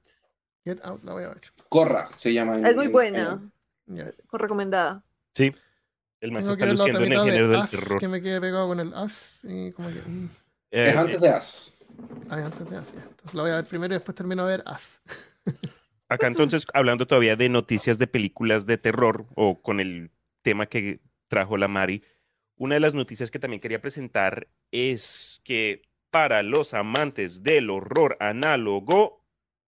Get 0.66 0.80
Out, 0.84 1.04
la 1.04 1.14
voy 1.14 1.24
a 1.26 1.28
ver. 1.30 1.42
Corra 1.70 2.08
se 2.18 2.34
llama. 2.34 2.58
en- 2.58 2.66
Es 2.66 2.76
muy 2.76 2.86
en 2.86 2.92
buena, 2.92 3.52
recomendada. 4.32 5.04
Sí. 5.36 5.52
El 6.24 6.32
man 6.32 6.44
se 6.46 6.52
está 6.54 6.66
luciendo 6.66 7.04
en 7.04 7.12
el 7.12 7.20
género 7.20 7.48
de 7.50 7.54
del 7.58 7.64
Us, 7.66 7.72
terror. 7.72 8.00
que 8.00 8.08
me 8.08 8.22
quedé 8.22 8.40
pegado 8.40 8.68
con 8.70 8.80
el 8.80 8.94
Us 8.94 9.44
y 9.44 9.72
como 9.74 9.90
que... 9.90 10.02
mm, 10.02 10.30
Eh, 10.72 10.90
Es 10.90 10.96
antes 10.96 11.20
de 11.22 11.30
As. 11.30 11.74
ay, 12.30 12.44
antes 12.44 12.70
de 12.70 12.80
Us, 12.80 12.94
ya. 12.94 13.02
Entonces 13.02 13.34
la 13.34 13.42
voy 13.42 13.52
a 13.52 13.56
ver 13.56 13.66
primero 13.66 13.94
y 13.94 13.98
después 13.98 14.16
termino 14.16 14.46
de 14.48 14.58
ver 14.58 14.66
Us. 14.74 15.02
Acá 16.08 16.28
entonces, 16.28 16.66
hablando 16.74 17.06
todavía 17.08 17.36
de 17.36 17.50
noticias 17.50 17.98
de 18.00 18.08
películas 18.08 18.66
de 18.66 18.78
terror 18.78 19.26
o 19.36 19.62
con 19.62 19.80
el 19.82 20.12
tema 20.44 20.66
que 20.68 21.02
trajo 21.28 21.58
la 21.58 21.68
Mari, 21.68 22.04
una 22.56 22.76
de 22.76 22.80
las 22.82 22.94
noticias 22.94 23.30
que 23.30 23.40
también 23.40 23.60
quería 23.60 23.82
presentar 23.82 24.48
es 24.72 25.42
que 25.44 25.82
para 26.10 26.42
los 26.44 26.74
amantes 26.74 27.44
del 27.44 27.70
horror 27.70 28.16
análogo, 28.22 29.26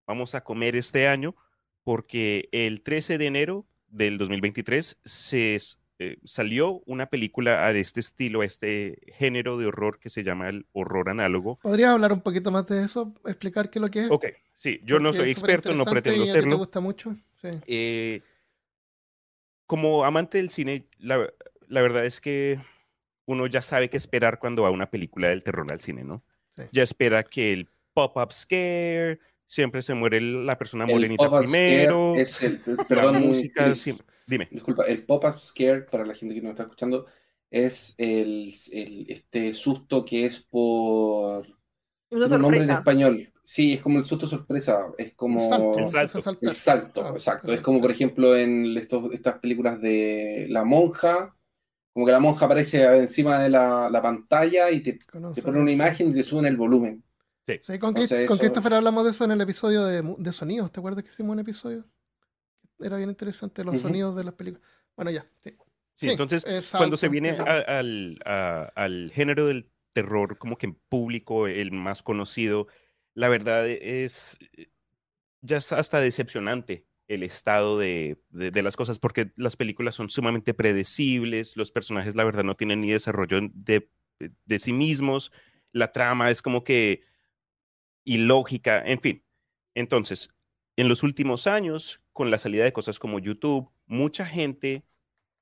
vamos 0.07 0.35
a 0.35 0.43
comer 0.45 0.75
este 0.77 1.07
año 1.07 1.35
porque 1.83 2.47
el 2.53 2.81
13 2.81 3.17
de 3.17 3.25
enero 3.25 3.67
del 3.87 4.17
2023 4.17 4.99
se 5.03 5.55
eh, 5.99 6.17
salió 6.25 6.81
una 6.85 7.05
película 7.07 7.71
de 7.71 7.79
este 7.79 7.99
estilo, 8.01 8.41
a 8.41 8.45
este 8.45 8.99
género 9.17 9.57
de 9.57 9.67
horror 9.67 9.99
que 9.99 10.09
se 10.09 10.23
llama 10.23 10.49
el 10.49 10.65
horror 10.73 11.09
análogo. 11.09 11.57
¿Podrías 11.61 11.91
hablar 11.91 12.11
un 12.13 12.21
poquito 12.21 12.51
más 12.51 12.65
de 12.67 12.83
eso? 12.83 13.13
¿Explicar 13.25 13.69
qué 13.69 13.79
es 13.79 13.81
lo 13.81 13.89
que 13.89 13.99
es? 14.01 14.11
Ok, 14.11 14.25
sí, 14.53 14.81
yo 14.83 14.99
no 14.99 15.13
soy 15.13 15.31
experto, 15.31 15.73
no 15.73 15.85
pretendo 15.85 16.19
y 16.19 16.23
a 16.23 16.25
ti 16.25 16.31
te 16.33 16.41
serlo. 16.41 16.57
gusta 16.57 16.79
mucho? 16.81 17.15
Sí. 17.41 17.47
Eh, 17.67 18.21
como 19.65 20.05
amante 20.05 20.37
del 20.37 20.49
cine, 20.49 20.85
la, 20.99 21.29
la 21.67 21.81
verdad 21.81 22.05
es 22.05 22.21
que 22.21 22.59
uno 23.25 23.47
ya 23.47 23.61
sabe 23.61 23.89
qué 23.89 23.97
esperar 23.97 24.37
cuando 24.39 24.63
va 24.63 24.67
a 24.69 24.71
una 24.71 24.89
película 24.91 25.29
del 25.29 25.43
terror 25.43 25.65
al 25.71 25.79
cine, 25.79 26.03
¿no? 26.03 26.23
Sí. 26.55 26.63
Ya 26.71 26.83
espera 26.83 27.23
que 27.23 27.53
el 27.53 27.67
pop-up 27.93 28.31
scare, 28.31 29.19
siempre 29.47 29.81
se 29.81 29.93
muere 29.93 30.19
la 30.21 30.57
persona 30.57 30.85
morenita 30.85 31.29
primero, 31.39 32.15
es 32.15 32.41
el, 32.43 32.61
la 32.65 32.83
perdón, 32.83 33.21
música, 33.21 33.65
Chris, 33.65 33.81
siempre- 33.81 34.05
dime. 34.27 34.49
disculpa, 34.49 34.85
el 34.85 35.05
pop-up 35.05 35.37
scare, 35.39 35.83
para 35.83 36.05
la 36.05 36.15
gente 36.15 36.35
que 36.35 36.41
no 36.41 36.49
está 36.51 36.63
escuchando, 36.63 37.05
es 37.49 37.93
el, 37.97 38.53
el- 38.71 39.05
este 39.09 39.53
susto 39.53 40.03
que 40.05 40.25
es 40.25 40.39
por 40.39 41.45
Una 42.09 42.25
un 42.25 42.41
nombre 42.41 42.63
en 42.63 42.69
español. 42.71 43.31
Sí, 43.43 43.73
es 43.73 43.81
como 43.81 43.99
el 43.99 44.05
susto 44.05 44.27
sorpresa, 44.27 44.87
es 44.97 45.13
como 45.13 45.39
El 45.77 45.89
salto. 45.89 46.15
El 46.17 46.21
salto. 46.21 46.49
el 46.49 46.55
salto, 46.55 47.05
Ah, 47.05 47.09
exacto. 47.11 47.53
Es 47.53 47.61
como, 47.61 47.79
por 47.81 47.91
ejemplo, 47.91 48.35
en 48.35 48.75
estos, 48.77 49.11
estas 49.13 49.39
películas 49.39 49.79
de 49.81 50.47
La 50.49 50.63
Monja, 50.63 51.35
como 51.93 52.05
que 52.05 52.11
la 52.11 52.19
monja 52.19 52.45
aparece 52.45 52.83
encima 52.97 53.41
de 53.41 53.49
la, 53.49 53.89
la 53.89 54.01
pantalla 54.01 54.69
y 54.71 54.81
te, 54.81 54.93
te 55.33 55.41
pone 55.41 55.59
una 55.59 55.71
sí. 55.71 55.75
imagen 55.75 56.09
y 56.09 56.13
te 56.13 56.23
suben 56.23 56.45
el 56.45 56.57
volumen. 56.57 57.03
Sí, 57.61 57.79
con, 57.79 57.89
Entonces, 57.89 58.27
con 58.27 58.35
eso- 58.35 58.39
Christopher 58.39 58.73
hablamos 58.75 59.03
de 59.05 59.11
eso 59.11 59.23
en 59.25 59.31
el 59.31 59.41
episodio 59.41 59.85
de, 59.85 60.15
de 60.17 60.33
sonidos. 60.33 60.71
¿Te 60.71 60.79
acuerdas 60.79 61.03
que 61.03 61.09
hicimos 61.11 61.33
un 61.33 61.39
episodio? 61.39 61.85
Era 62.79 62.97
bien 62.97 63.09
interesante 63.09 63.63
los 63.63 63.79
sonidos 63.79 64.15
de 64.15 64.23
las 64.23 64.33
películas. 64.33 64.67
Bueno, 64.95 65.11
ya. 65.11 65.25
Sí. 65.41 65.51
Sí, 65.51 65.57
Sí, 66.07 66.09
entonces, 66.09 66.43
el 66.45 66.63
cuando 66.77 66.97
se 66.97 67.07
viene 67.07 67.29
a- 67.31 67.79
al, 67.79 68.19
a- 68.25 68.71
al 68.75 69.11
género 69.13 69.45
del 69.45 69.71
terror, 69.93 70.37
como 70.37 70.57
que 70.57 70.65
en 70.65 70.75
público, 70.89 71.47
el 71.47 71.71
más 71.71 72.03
conocido, 72.03 72.67
la 73.13 73.29
verdad 73.29 73.67
es 73.69 74.37
eh, 74.57 74.67
ya 75.41 75.57
es 75.57 75.71
hasta 75.71 76.01
decepcionante 76.01 76.85
el 77.07 77.23
estado 77.23 77.77
de, 77.79 78.21
de- 78.29 78.51
de 78.51 78.61
las 78.63 78.75
cosas, 78.75 78.99
porque 78.99 79.31
las 79.37 79.55
películas 79.55 79.95
son 79.95 80.09
sumamente 80.09 80.53
predecibles, 80.53 81.55
los 81.55 81.71
personajes, 81.71 82.15
la 82.15 82.25
verdad, 82.25 82.43
no 82.43 82.55
tienen 82.55 82.81
ni 82.81 82.91
desarrollo 82.91 83.39
de, 83.53 83.89
de 84.45 84.59
sí 84.59 84.73
mismos, 84.73 85.31
la 85.71 85.91
trama 85.93 86.29
es 86.29 86.41
como 86.41 86.63
que 86.65 87.03
ilógica, 88.03 88.81
en 88.85 88.99
fin. 89.01 89.23
Entonces, 89.75 90.29
en 90.77 90.89
los 90.89 91.03
últimos 91.03 91.47
años, 91.47 92.01
con 92.15 92.31
la 92.31 92.37
salida 92.37 92.63
de 92.63 92.71
cosas 92.71 92.97
como 92.97 93.19
YouTube, 93.19 93.69
mucha 93.87 94.25
gente 94.25 94.85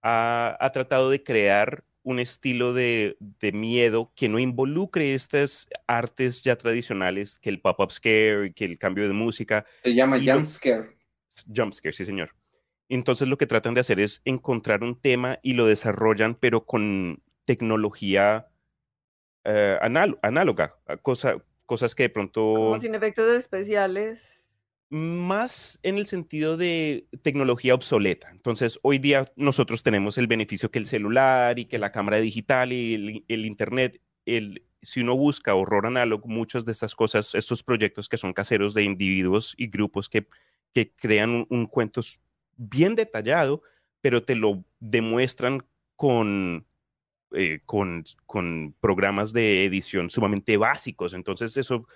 ha, 0.02 0.58
ha 0.60 0.72
tratado 0.72 1.12
de 1.12 1.24
crear 1.24 1.84
un 2.02 2.20
estilo 2.20 2.74
de, 2.74 3.16
de 3.20 3.52
miedo 3.52 4.12
que 4.16 4.28
no 4.28 4.40
involucre 4.40 5.14
estas 5.14 5.68
artes 5.86 6.42
ya 6.42 6.56
tradicionales, 6.58 7.38
que 7.40 7.52
el 7.52 7.62
pop-up 7.62 7.92
scare, 7.92 8.54
que 8.56 8.66
el 8.66 8.80
cambio 8.80 9.08
de 9.08 9.14
música, 9.14 9.68
Se 9.84 9.94
llama 9.94 10.18
Y 10.18 10.24
lo- 10.26 10.34
jump 10.34 10.48
scare. 10.48 10.98
jump 11.56 11.74
scare, 11.74 11.94
sí 11.94 12.06
señor. 12.06 12.32
Entonces 12.90 13.28
lo 13.28 13.38
que 13.38 13.46
tratan 13.46 13.76
de 13.76 13.82
hacer 13.82 14.00
es 14.00 14.24
encontrar 14.26 14.82
un 14.84 15.00
tema 15.00 15.38
y 15.44 15.54
lo 15.54 15.68
desarrollan, 15.68 16.34
pero 16.34 16.66
con 16.66 17.22
tecnología 17.46 18.48
eh, 19.44 19.78
anál- 19.80 20.18
análoga, 20.24 20.76
a 20.88 20.98
cosa, 20.98 21.36
cosas 21.68 21.94
que 21.94 22.04
de 22.04 22.10
pronto... 22.10 22.42
Como 22.56 22.80
sin 22.80 22.96
efectos 22.96 23.30
especiales. 23.36 24.43
Más 24.94 25.80
en 25.82 25.98
el 25.98 26.06
sentido 26.06 26.56
de 26.56 27.08
tecnología 27.24 27.74
obsoleta. 27.74 28.30
Entonces, 28.30 28.78
hoy 28.84 29.00
día 29.00 29.26
nosotros 29.36 29.82
tenemos 29.82 30.20
el 30.20 30.28
beneficio 30.28 30.70
que 30.70 30.78
el 30.78 30.86
celular 30.86 31.58
y 31.58 31.66
que 31.66 31.80
la 31.80 31.92
cámara 31.92 32.20
digital 32.20 32.72
y 32.72 32.94
el, 32.94 33.26
el 33.28 33.46
Internet, 33.48 34.00
el, 34.28 34.62
si 34.84 35.02
uno 35.02 35.16
busca 35.18 35.56
horror 35.56 35.88
análogo, 35.88 36.28
muchas 36.28 36.64
de 36.64 36.74
estas 36.74 36.94
cosas, 36.94 37.34
estos 37.34 37.64
proyectos 37.64 38.08
que 38.08 38.18
son 38.18 38.34
caseros 38.34 38.76
de 38.76 38.84
individuos 38.84 39.56
y 39.58 39.66
grupos 39.66 40.10
que, 40.10 40.28
que 40.76 40.92
crean 40.92 41.32
un, 41.32 41.48
un 41.50 41.66
cuento 41.66 42.02
bien 42.58 42.94
detallado, 42.94 43.64
pero 44.00 44.22
te 44.22 44.36
lo 44.36 44.64
demuestran 44.80 45.66
con, 45.96 46.68
eh, 47.32 47.62
con, 47.66 48.04
con 48.28 48.76
programas 48.80 49.34
de 49.34 49.66
edición 49.66 50.12
sumamente 50.12 50.56
básicos. 50.58 51.16
Entonces 51.16 51.58
eso 51.58 51.88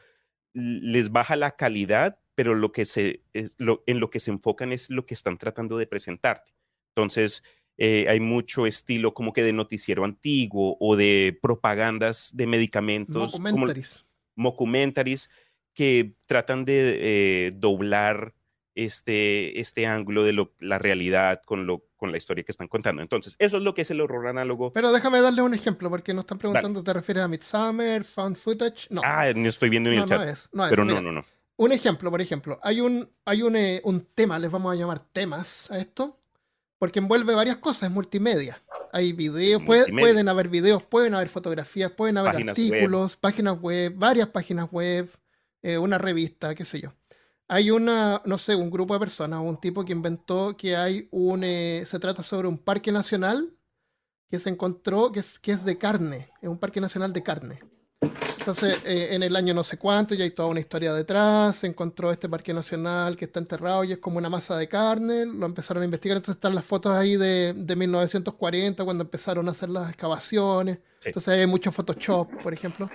les 0.54 1.12
baja 1.12 1.36
la 1.36 1.56
calidad, 1.56 2.18
pero 2.38 2.54
lo 2.54 2.72
que 2.72 2.86
se, 2.86 3.24
lo, 3.58 3.84
en 3.88 4.00
lo 4.00 4.12
que 4.12 4.20
se 4.20 4.30
enfocan 4.30 4.72
es 4.72 4.92
lo 4.92 5.08
que 5.08 5.16
están 5.16 5.40
tratando 5.40 5.76
de 5.76 5.88
presentarte. 5.88 6.52
Entonces, 6.90 7.44
eh, 7.80 8.06
hay 8.08 8.20
mucho 8.20 8.68
estilo 8.68 9.16
como 9.16 9.34
que 9.34 9.42
de 9.42 9.54
noticiero 9.54 10.06
antiguo 10.06 10.78
o 10.80 10.96
de 10.96 11.36
propagandas 11.42 12.30
de 12.36 12.46
medicamentos. 12.46 13.40
Mockumentaries. 13.40 14.06
Como, 14.36 14.50
mockumentaries 14.50 15.32
que 15.74 16.14
tratan 16.28 16.64
de 16.64 17.48
eh, 17.48 17.52
doblar 17.56 18.36
este, 18.76 19.60
este 19.60 19.88
ángulo 19.88 20.24
de 20.24 20.34
lo, 20.34 20.54
la 20.60 20.78
realidad 20.78 21.42
con, 21.44 21.66
lo, 21.66 21.88
con 21.96 22.12
la 22.12 22.20
historia 22.20 22.44
que 22.44 22.52
están 22.52 22.68
contando. 22.68 23.02
Entonces, 23.02 23.36
eso 23.40 23.58
es 23.58 23.64
lo 23.64 23.74
que 23.74 23.82
es 23.82 23.90
el 23.90 24.00
horror 24.00 24.28
análogo. 24.28 24.74
Pero 24.74 24.92
déjame 24.92 25.22
darle 25.22 25.42
un 25.42 25.56
ejemplo, 25.56 25.90
porque 25.90 26.14
nos 26.14 26.26
están 26.26 26.38
preguntando, 26.38 26.84
¿te 26.84 26.94
refieres 26.94 27.24
a 27.24 27.28
Midsummer, 27.28 28.04
Found 28.04 28.36
Footage? 28.36 28.90
No. 28.92 29.02
Ah, 29.04 29.34
no 29.36 29.50
estoy 29.50 29.70
viendo 29.70 29.90
en 29.90 29.96
no, 29.96 30.04
el 30.04 30.10
chat. 30.10 30.20
no 30.20 30.30
es. 30.30 30.50
No 30.52 30.66
es. 30.66 30.70
pero 30.70 30.86
Mira, 30.86 31.02
no, 31.02 31.12
no, 31.12 31.12
no. 31.14 31.37
Un 31.58 31.72
ejemplo, 31.72 32.12
por 32.12 32.22
ejemplo, 32.22 32.60
hay 32.62 32.82
un, 32.82 33.10
hay 33.26 33.42
un, 33.42 33.56
eh, 33.56 33.82
un 33.84 34.02
tema, 34.14 34.38
les 34.40 34.52
vamos 34.52 34.72
a 34.72 34.76
llamar 34.76 35.00
temas 35.12 35.70
a 35.72 35.78
esto, 35.80 36.18
porque 36.78 37.00
envuelve 37.00 37.34
varias 37.34 37.58
cosas, 37.58 37.90
es 37.90 37.92
multimedia. 37.92 38.62
Hay 38.94 39.12
videos, 39.14 39.62
puede- 39.66 39.86
pueden 40.04 40.30
haber 40.30 40.50
videos, 40.50 40.84
pueden 40.84 41.16
haber 41.16 41.30
fotografías, 41.30 41.92
pueden 41.92 42.18
haber 42.18 42.32
Páginas 42.54 42.56
artículos, 42.78 43.18
páginas 43.18 43.60
web, 43.60 43.94
varias 43.96 44.28
páginas 44.30 44.72
web, 44.72 45.10
eh, 45.64 45.78
una 45.80 45.98
revista, 45.98 46.54
qué 46.54 46.64
sé 46.64 46.80
yo. 46.80 46.94
Hay 47.48 47.72
una, 47.72 48.22
no 48.26 48.38
sé, 48.38 48.56
un 48.56 48.70
grupo 48.70 48.94
de 48.94 49.00
personas, 49.00 49.42
un 49.42 49.60
tipo 49.60 49.84
que 49.84 49.94
inventó 49.94 50.56
que 50.56 50.76
hay 50.76 51.08
un, 51.12 51.44
eh, 51.44 51.84
se 51.88 51.98
trata 51.98 52.22
sobre 52.22 52.48
un 52.48 52.58
parque 52.60 52.92
nacional 52.92 53.52
que 54.30 54.38
se 54.38 54.50
encontró, 54.50 55.12
que 55.12 55.22
es, 55.22 55.40
que 55.40 55.54
es 55.54 55.64
de 55.66 55.78
carne, 55.78 56.30
es 56.42 56.50
un 56.50 56.60
parque 56.60 56.82
nacional 56.82 57.14
de 57.14 57.24
carne. 57.24 57.60
Entonces, 58.02 58.82
eh, 58.86 59.10
en 59.12 59.24
el 59.24 59.36
año 59.36 59.54
no 59.54 59.64
sé 59.64 59.78
cuánto, 59.78 60.16
ya 60.16 60.24
hay 60.24 60.32
toda 60.32 60.48
una 60.48 60.60
historia 60.60 60.94
detrás, 60.94 61.58
se 61.58 61.68
encontró 61.68 62.12
este 62.12 62.30
parque 62.30 62.54
nacional 62.54 63.18
que 63.18 63.26
está 63.26 63.40
enterrado 63.40 63.84
y 63.84 63.92
es 63.92 63.98
como 63.98 64.20
una 64.20 64.30
masa 64.30 64.56
de 64.56 64.70
carne, 64.70 65.26
lo 65.26 65.46
empezaron 65.46 65.82
a 65.82 65.86
investigar, 65.86 66.16
entonces 66.18 66.38
están 66.38 66.56
las 66.56 66.64
fotos 66.64 66.94
ahí 66.94 67.18
de, 67.18 67.54
de 67.58 67.76
1940, 67.76 68.86
cuando 68.86 69.04
empezaron 69.04 69.48
a 69.50 69.52
hacer 69.52 69.70
las 69.70 69.90
excavaciones, 69.90 70.80
Sí. 71.00 71.10
entonces 71.10 71.28
hay 71.40 71.46
mucho 71.46 71.72
Photoshop, 71.72 72.42
por 72.42 72.54
ejemplo, 72.54 72.90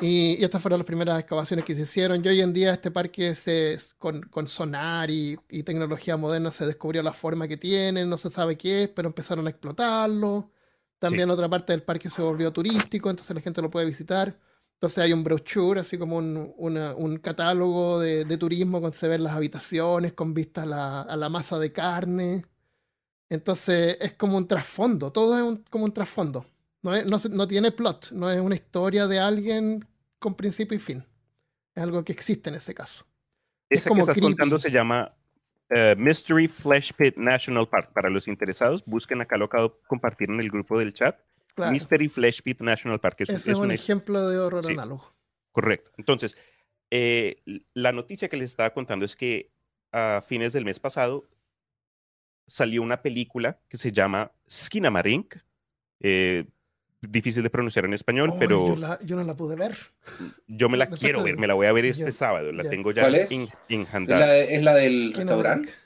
y, 0.00 0.36
y 0.40 0.44
estas 0.44 0.60
fueron 0.60 0.78
las 0.80 0.86
primeras 0.86 1.20
excavaciones 1.20 1.64
que 1.64 1.74
se 1.76 1.82
hicieron, 1.82 2.24
y 2.24 2.28
hoy 2.28 2.40
en 2.40 2.52
día 2.52 2.72
este 2.72 2.90
parque 2.90 3.36
se, 3.36 3.78
con, 3.98 4.22
con 4.22 4.48
sonar 4.48 5.10
y, 5.10 5.38
y 5.48 5.62
tecnología 5.64 6.16
moderna 6.16 6.50
se 6.50 6.66
descubrió 6.66 7.02
la 7.02 7.12
forma 7.12 7.46
que 7.46 7.56
tiene, 7.56 8.04
no 8.06 8.16
se 8.16 8.30
sabe 8.30 8.56
qué 8.56 8.84
es, 8.84 8.88
pero 8.88 9.08
empezaron 9.08 9.46
a 9.46 9.50
explotarlo. 9.50 10.50
También 10.98 11.30
otra 11.30 11.48
parte 11.48 11.72
del 11.72 11.82
parque 11.82 12.10
se 12.10 12.22
volvió 12.22 12.52
turístico, 12.52 13.10
entonces 13.10 13.34
la 13.34 13.40
gente 13.42 13.62
lo 13.62 13.70
puede 13.70 13.86
visitar. 13.86 14.38
Entonces 14.74 14.98
hay 14.98 15.12
un 15.12 15.24
brochure, 15.24 15.80
así 15.80 15.98
como 15.98 16.16
un, 16.18 16.52
una- 16.56 16.94
un 16.94 17.18
catálogo 17.18 18.00
de, 18.00 18.24
de 18.24 18.36
turismo 18.38 18.80
con 18.80 18.92
se 18.92 19.08
ven 19.08 19.24
las 19.24 19.34
habitaciones 19.34 20.12
con 20.12 20.34
vista 20.34 20.62
a 20.62 20.66
la, 20.66 21.02
a 21.02 21.16
la 21.16 21.28
masa 21.28 21.58
de 21.58 21.72
carne. 21.72 22.44
Entonces 23.30 23.96
es 24.00 24.14
como 24.14 24.36
un 24.36 24.46
trasfondo, 24.48 25.12
todo 25.12 25.36
es 25.38 25.44
un- 25.44 25.64
como 25.70 25.84
un 25.84 25.92
trasfondo. 25.92 26.46
No, 26.82 26.94
es- 26.94 27.06
no, 27.06 27.18
no 27.30 27.48
tiene 27.48 27.72
plot, 27.72 28.12
no 28.12 28.30
es 28.30 28.40
una 28.40 28.54
historia 28.54 29.06
de 29.06 29.18
alguien 29.18 29.86
con 30.18 30.34
principio 30.36 30.76
y 30.76 30.80
fin. 30.80 31.04
Es 31.74 31.82
algo 31.82 32.04
que 32.04 32.12
existe 32.12 32.50
en 32.50 32.56
ese 32.56 32.74
caso. 32.74 33.06
Es 33.70 33.80
Esa 33.80 33.90
que 33.90 34.00
estás 34.00 34.20
creepy. 34.20 34.32
contando 34.36 34.58
se 34.58 34.70
llama 34.70 35.14
eh, 35.70 35.94
Mystery 35.96 36.48
Flesh 36.48 36.92
Pit 36.94 37.16
National 37.16 37.68
Park. 37.68 37.92
Para 37.92 38.10
los 38.10 38.28
interesados, 38.28 38.84
busquen 38.84 39.20
acá 39.20 39.36
lo 39.36 39.46
acabo 39.46 39.68
de 39.68 39.74
compartir 39.86 40.30
en 40.30 40.40
el 40.40 40.50
grupo 40.50 40.78
del 40.78 40.92
chat. 40.92 41.18
Claro, 41.54 41.72
Mystery 41.72 42.08
Flesh 42.08 42.42
Pit 42.42 42.60
National 42.60 43.00
Park. 43.00 43.16
Es, 43.20 43.30
ese 43.30 43.38
es 43.38 43.48
es 43.48 43.58
un 43.58 43.70
ejemplo 43.70 44.28
de 44.28 44.38
horror 44.38 44.64
sí. 44.64 44.72
análogo. 44.72 45.12
Correcto. 45.52 45.90
Entonces, 45.96 46.36
eh, 46.90 47.42
la 47.74 47.92
noticia 47.92 48.28
que 48.28 48.36
les 48.36 48.50
estaba 48.50 48.70
contando 48.72 49.04
es 49.04 49.16
que 49.16 49.50
a 49.92 50.22
fines 50.26 50.52
del 50.52 50.64
mes 50.64 50.78
pasado 50.78 51.24
salió 52.46 52.82
una 52.82 53.02
película 53.02 53.60
que 53.68 53.76
se 53.76 53.92
llama 53.92 54.32
Skinamarink. 54.48 55.36
eh, 56.00 56.46
difícil 57.00 57.42
de 57.42 57.50
pronunciar 57.50 57.84
en 57.84 57.94
español, 57.94 58.30
Ay, 58.32 58.36
pero 58.40 58.66
yo, 58.66 58.76
la- 58.76 58.98
yo 59.04 59.16
no 59.16 59.24
la 59.24 59.36
pude 59.36 59.56
ver. 59.56 59.76
yo 60.46 60.68
me 60.68 60.76
la 60.76 60.84
después 60.86 61.00
quiero 61.00 61.22
ver, 61.22 61.38
me 61.38 61.46
la 61.46 61.54
voy 61.54 61.66
a 61.66 61.72
ver 61.72 61.84
este 61.86 62.12
sábado, 62.12 62.52
la 62.52 62.64
ya. 62.64 62.70
tengo 62.70 62.92
ya 62.92 63.02
¿Cuál 63.02 63.14
es? 63.16 63.30
en, 63.30 63.48
en 63.68 63.82
¿Es 63.82 64.08
la, 64.08 64.36
es 64.36 64.62
la 64.62 64.74
del 64.74 65.14
restaurante? 65.14 65.70
Attack. 65.70 65.78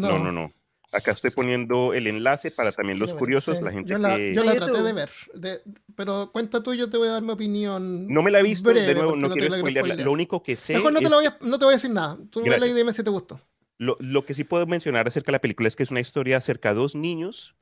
No, 0.00 0.18
no, 0.18 0.32
no. 0.32 0.52
Acá 0.90 1.10
estoy 1.10 1.30
poniendo 1.30 1.92
el 1.92 2.06
enlace 2.06 2.50
para 2.50 2.72
también 2.72 2.98
los 2.98 3.12
curiosos, 3.12 3.58
sí. 3.58 3.64
la 3.64 3.70
gente 3.72 3.90
Yo 3.92 3.98
la, 3.98 4.16
que 4.16 4.34
yo 4.34 4.42
la 4.42 4.54
traté 4.56 4.82
de 4.82 4.92
ver. 4.94 5.10
de- 5.34 5.60
pero 5.94 6.30
cuenta 6.32 6.62
tú, 6.62 6.72
yo 6.72 6.88
te 6.88 6.96
voy 6.96 7.08
a 7.08 7.12
dar 7.12 7.22
mi 7.22 7.30
opinión. 7.30 8.06
no 8.08 8.22
me 8.22 8.30
la 8.30 8.40
he 8.40 8.42
visto, 8.42 8.70
breve, 8.70 8.86
de 8.86 8.94
nuevo, 8.94 9.14
no 9.14 9.28
te 9.28 9.34
quiero 9.34 9.48
la 9.50 9.58
spoilearla. 9.58 9.88
spoilear. 9.94 10.06
Lo 10.06 10.12
único 10.12 10.42
que 10.42 10.56
sé 10.56 10.74
Mejor 10.74 10.92
no 10.94 11.00
te, 11.00 11.04
es 11.06 11.12
voy 11.12 11.26
a, 11.26 11.36
no 11.42 11.58
te 11.58 11.64
voy 11.66 11.74
a 11.74 11.76
decir 11.76 11.90
nada. 11.90 12.18
Tú 12.30 12.42
vela 12.42 12.66
y 12.66 12.72
dime 12.72 12.94
si 12.94 13.02
te 13.02 13.10
gustó. 13.10 13.38
Lo, 13.76 13.96
lo 14.00 14.24
que 14.24 14.32
sí 14.32 14.44
puedo 14.44 14.66
mencionar 14.66 15.06
acerca 15.06 15.26
de 15.26 15.32
la 15.32 15.40
película 15.40 15.68
es 15.68 15.76
que 15.76 15.82
es 15.82 15.90
una 15.90 16.00
historia 16.00 16.38
acerca 16.38 16.70
de 16.70 16.76
dos 16.76 16.94
niños 16.94 17.54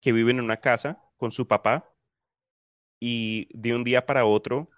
que 0.00 0.12
viven 0.12 0.38
en 0.38 0.44
una 0.44 0.56
casa 0.56 0.98
con 1.18 1.30
su 1.30 1.46
papá 1.46 1.91
y 3.04 3.48
de 3.52 3.74
un 3.74 3.82
día 3.82 4.06
para 4.06 4.24
otro, 4.24 4.70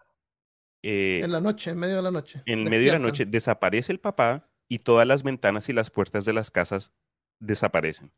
eh, 0.83 1.21
En 1.23 1.31
la 1.31 1.41
noche, 1.43 1.71
en 1.73 1.79
medio 1.79 1.97
de 1.97 2.03
la 2.03 2.11
noche. 2.11 2.43
en 2.47 2.65
medio 2.65 2.87
de 2.87 2.93
la 2.93 2.99
noche, 2.99 3.27
desaparece 3.27 3.93
el 3.93 4.01
papá 4.01 4.49
y 4.67 4.79
todas 4.79 5.07
las 5.07 5.23
ventanas 5.23 5.69
y 5.69 5.75
las 5.75 5.91
puertas 5.91 6.25
de 6.25 6.33
las 6.33 6.51
casas 6.51 6.91
desaparecen. 7.39 8.11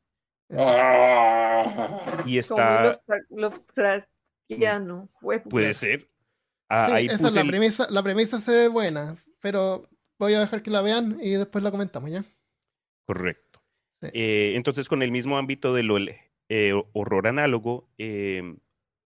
Ah. 0.51 2.23
Y 2.25 2.39
está, 2.39 3.01
Lovecraftiano. 3.31 5.09
puede 5.51 5.75
ser. 5.75 6.09
Ah, 6.69 6.87
Sí, 6.87 6.93
ahí 6.93 7.07
esa 7.07 7.29
es 7.29 7.35
la 7.35 7.41
el- 7.41 7.49
premisa. 7.49 7.87
La 7.91 8.03
premisa 8.03 8.41
se 8.41 8.53
ve 8.53 8.69
buena, 8.69 9.17
pero 9.41 9.89
voy 10.21 10.35
a 10.35 10.41
dejar 10.41 10.63
que 10.63 10.71
la 10.71 10.83
vean 10.83 11.19
y 11.21 11.31
después 11.33 11.63
la 11.65 11.71
comentamos, 11.73 12.11
¿ya? 12.11 12.25
Correcto. 13.07 13.61
Sí. 14.03 14.09
Eh, 14.13 14.53
entonces, 14.57 14.89
con 14.89 15.03
el 15.03 15.11
mismo 15.11 15.37
ámbito 15.39 15.75
del 15.75 15.91
horror 16.93 17.27
análogo, 17.27 17.89
eh, 17.99 18.57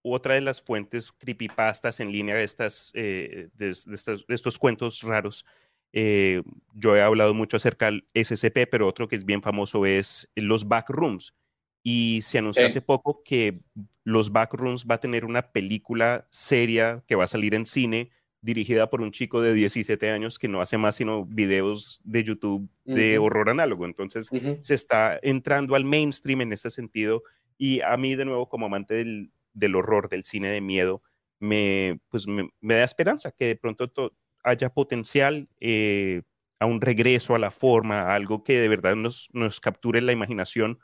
otra 0.02 0.34
de 0.34 0.40
las 0.40 0.60
fuentes 0.62 1.12
creepypastas 1.12 2.00
en 2.00 2.10
línea 2.12 2.34
de, 2.36 2.44
estas, 2.44 2.90
eh, 2.94 3.48
de, 3.54 3.66
de 3.66 3.94
estas- 3.94 4.26
de 4.26 4.34
estos 4.34 4.58
cuentos 4.58 5.02
raros, 5.02 5.44
eh, 5.92 6.42
yo 6.74 6.96
he 6.96 7.02
hablado 7.02 7.34
mucho 7.34 7.56
acerca 7.56 7.86
del 7.86 8.06
SCP, 8.14 8.66
pero 8.70 8.86
otro 8.86 9.08
que 9.08 9.16
es 9.16 9.24
bien 9.24 9.42
famoso 9.42 9.84
es 9.86 10.28
los 10.36 10.66
backrooms. 10.68 11.34
Y 11.82 12.20
se 12.22 12.38
anunció 12.38 12.62
Sí. 12.62 12.66
hace 12.68 12.80
poco 12.82 13.22
que 13.24 13.60
los 14.04 14.30
backrooms 14.32 14.86
va 14.86 14.96
a 14.96 15.00
tener 15.00 15.24
una 15.24 15.50
película 15.50 16.26
seria 16.30 17.02
que 17.06 17.14
va 17.16 17.24
a 17.24 17.28
salir 17.28 17.54
en 17.54 17.66
cine 17.66 18.10
dirigida 18.42 18.88
por 18.88 19.00
un 19.02 19.12
chico 19.12 19.42
de 19.42 19.52
17 19.52 20.10
años 20.10 20.38
que 20.38 20.48
no 20.48 20.62
hace 20.62 20.78
más 20.78 20.96
sino 20.96 21.26
videos 21.26 22.00
de 22.04 22.24
YouTube 22.24 22.68
de 22.84 23.18
horror 23.18 23.50
análogo. 23.50 23.84
Entonces 23.84 24.30
se 24.62 24.74
está 24.74 25.18
entrando 25.22 25.74
al 25.74 25.84
mainstream 25.84 26.40
en 26.42 26.52
este 26.54 26.70
sentido 26.70 27.22
y 27.58 27.80
a 27.82 27.96
mí 27.98 28.14
de 28.14 28.24
nuevo 28.24 28.48
como 28.48 28.66
amante 28.66 28.94
del, 28.94 29.30
del 29.52 29.74
horror, 29.76 30.08
del 30.08 30.24
cine 30.24 30.48
de 30.48 30.60
miedo, 30.60 31.02
me, 31.38 32.00
pues 32.08 32.26
me, 32.26 32.50
me 32.60 32.74
da 32.74 32.84
esperanza 32.84 33.32
que 33.32 33.46
de 33.46 33.56
pronto 33.56 33.88
to- 33.90 34.16
haya 34.44 34.70
potencial 34.70 35.48
eh, 35.60 36.22
a 36.58 36.66
un 36.66 36.80
regreso 36.80 37.34
a 37.34 37.38
la 37.38 37.50
forma, 37.50 38.02
a 38.02 38.14
algo 38.14 38.44
que 38.44 38.58
de 38.58 38.68
verdad 38.68 38.94
nos, 38.96 39.28
nos 39.32 39.60
capture 39.60 40.00
la 40.00 40.12
imaginación 40.12 40.78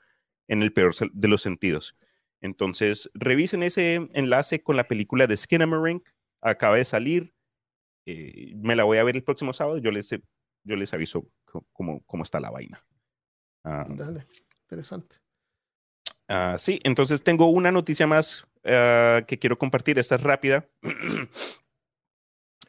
en 0.48 0.62
el 0.62 0.72
peor 0.72 0.94
de 1.12 1.28
los 1.28 1.42
sentidos. 1.42 1.96
Entonces, 2.40 3.10
revisen 3.14 3.62
ese 3.62 4.08
enlace 4.12 4.62
con 4.62 4.76
la 4.76 4.88
película 4.88 5.26
de 5.26 5.36
Skinamarink, 5.36 6.08
acaba 6.40 6.76
de 6.76 6.84
salir, 6.84 7.34
eh, 8.06 8.52
me 8.56 8.76
la 8.76 8.84
voy 8.84 8.98
a 8.98 9.04
ver 9.04 9.16
el 9.16 9.24
próximo 9.24 9.52
sábado, 9.52 9.78
yo 9.78 9.90
les, 9.90 10.10
yo 10.10 10.76
les 10.76 10.92
aviso 10.94 11.28
cómo, 11.72 12.02
cómo 12.06 12.22
está 12.22 12.40
la 12.40 12.50
vaina. 12.50 12.84
Ah, 13.64 13.84
Dale, 13.88 14.26
interesante. 14.62 15.16
ah, 16.28 16.56
sí, 16.58 16.80
entonces 16.84 17.22
tengo 17.22 17.46
una 17.48 17.72
noticia 17.72 18.06
más 18.06 18.46
ah, 18.66 19.22
que 19.26 19.38
quiero 19.38 19.58
compartir, 19.58 19.98
esta 19.98 20.16
es 20.16 20.22
rápida. 20.22 20.68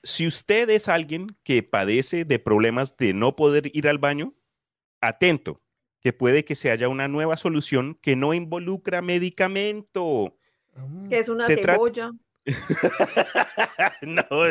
si 0.04 0.28
usted 0.28 0.70
es 0.70 0.88
alguien 0.88 1.36
que 1.44 1.64
padece 1.64 2.26
de 2.26 2.40
problemas 2.40 2.96
de 2.98 3.14
no 3.14 3.36
poder 3.36 3.70
ir 3.74 3.88
al 3.88 3.98
baño, 3.98 4.34
atento, 5.02 5.62
que 6.02 6.14
puede 6.14 6.46
que 6.46 6.56
se 6.56 6.72
haya 6.72 6.90
una 6.90 7.08
nueva 7.08 7.38
solución 7.38 7.98
que 8.02 8.16
no 8.16 8.34
involucra 8.34 9.02
medicamento. 9.02 10.38
Mm. 10.76 11.10
Que 11.10 11.20
es 11.20 11.30
una 11.30 11.46
Se 11.46 11.56
cebolla. 11.56 12.12
no, 14.04 14.46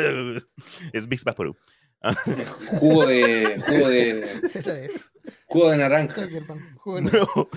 es 0.93 1.07
Big 1.07 1.23
Vaporub. 1.23 1.57
Jugo 2.79 3.07
de. 3.07 3.59
Jugo 3.65 3.89
de. 3.89 4.89
Jugo 5.45 5.71
de 5.71 5.77
naranja. 5.77 6.27
De 6.27 6.41
No, 6.41 7.49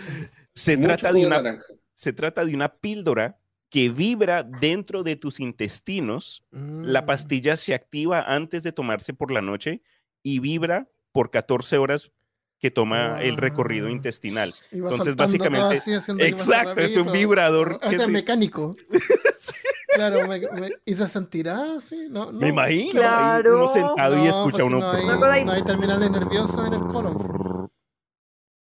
se 0.55 0.77
Mucho 0.77 0.89
trata, 0.89 1.13
de 1.13 1.27
una, 1.27 1.43
naranja. 1.43 1.65
se 1.95 2.13
trata 2.13 2.45
de 2.45 2.55
una 2.55 2.75
píldora 2.77 3.40
que 3.71 3.89
vibra 3.89 4.43
dentro 4.43 5.03
de 5.03 5.17
tus 5.17 5.41
intestinos. 5.41 6.45
La 6.51 7.03
Mm. 7.03 7.07
pastilla 7.07 7.57
se 7.57 7.73
activa 7.73 8.21
antes 8.23 8.63
de 8.65 8.73
tomarse 8.73 9.15
por 9.15 9.31
la 9.31 9.41
noche 9.43 9.81
y 10.23 10.41
vibra 10.41 10.89
por 11.13 11.31
14 11.31 11.79
horas 11.79 12.11
que 12.59 12.71
toma 12.71 13.23
el 13.23 13.37
recorrido 13.39 13.87
Guau. 13.87 13.97
intestinal. 13.97 14.53
Y 14.71 14.81
va 14.81 14.91
Entonces, 14.91 15.17
básicamente- 15.17 15.77
así, 15.79 15.91
que 16.17 16.27
Exacto, 16.27 16.81
es 16.81 16.97
un 16.97 17.11
vibrador 17.13 17.79
O 17.83 17.89
que 17.89 17.97
sea, 17.97 18.07
te- 18.07 18.13
mecánico. 18.13 18.75
Claro, 19.93 20.29
me- 20.29 20.39
me- 20.39 20.71
¿y 20.85 20.95
se 20.95 21.09
sentirá 21.09 21.77
así? 21.77 22.07
No, 22.11 22.31
no. 22.31 22.39
Me 22.39 22.49
imagino. 22.49 22.93
Claro. 22.93 23.57
Uno 23.57 23.69
sentado 23.69 24.25
y 24.25 24.29
escucha 24.29 24.59
pues 24.59 24.67
uno. 24.67 24.79
No 24.79 25.27
hay, 25.27 25.45
no 25.45 25.51
hay 25.53 25.63
terminales 25.65 26.09
nerviosos 26.13 26.65
en 26.67 26.75
el 26.75 26.81
colon. 26.81 27.69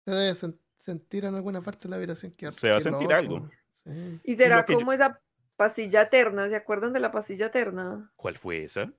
Se 0.06 0.12
debe 0.12 0.32
sen- 0.34 0.58
sentir 0.78 1.26
en 1.26 1.34
alguna 1.34 1.62
parte 1.62 1.88
la 1.90 1.98
vibración. 1.98 2.32
Qué- 2.38 2.52
Se 2.52 2.70
va 2.70 2.78
a 2.78 2.82
sentir 2.82 3.04
loco. 3.10 3.16
algo. 3.16 3.50
Sí. 3.88 4.20
¿Y 4.24 4.36
será 4.36 4.66
yo- 4.68 4.76
como 4.76 4.94
esa 4.94 5.20
pastilla 5.56 6.04
eterna? 6.04 6.50
¿Se 6.50 6.56
acuerdan 6.56 6.94
de 6.94 7.00
la 7.00 7.12
pastilla 7.12 7.48
eterna? 7.48 8.12
¿Cuál 8.16 8.36
fue 8.38 8.64
esa? 8.64 8.92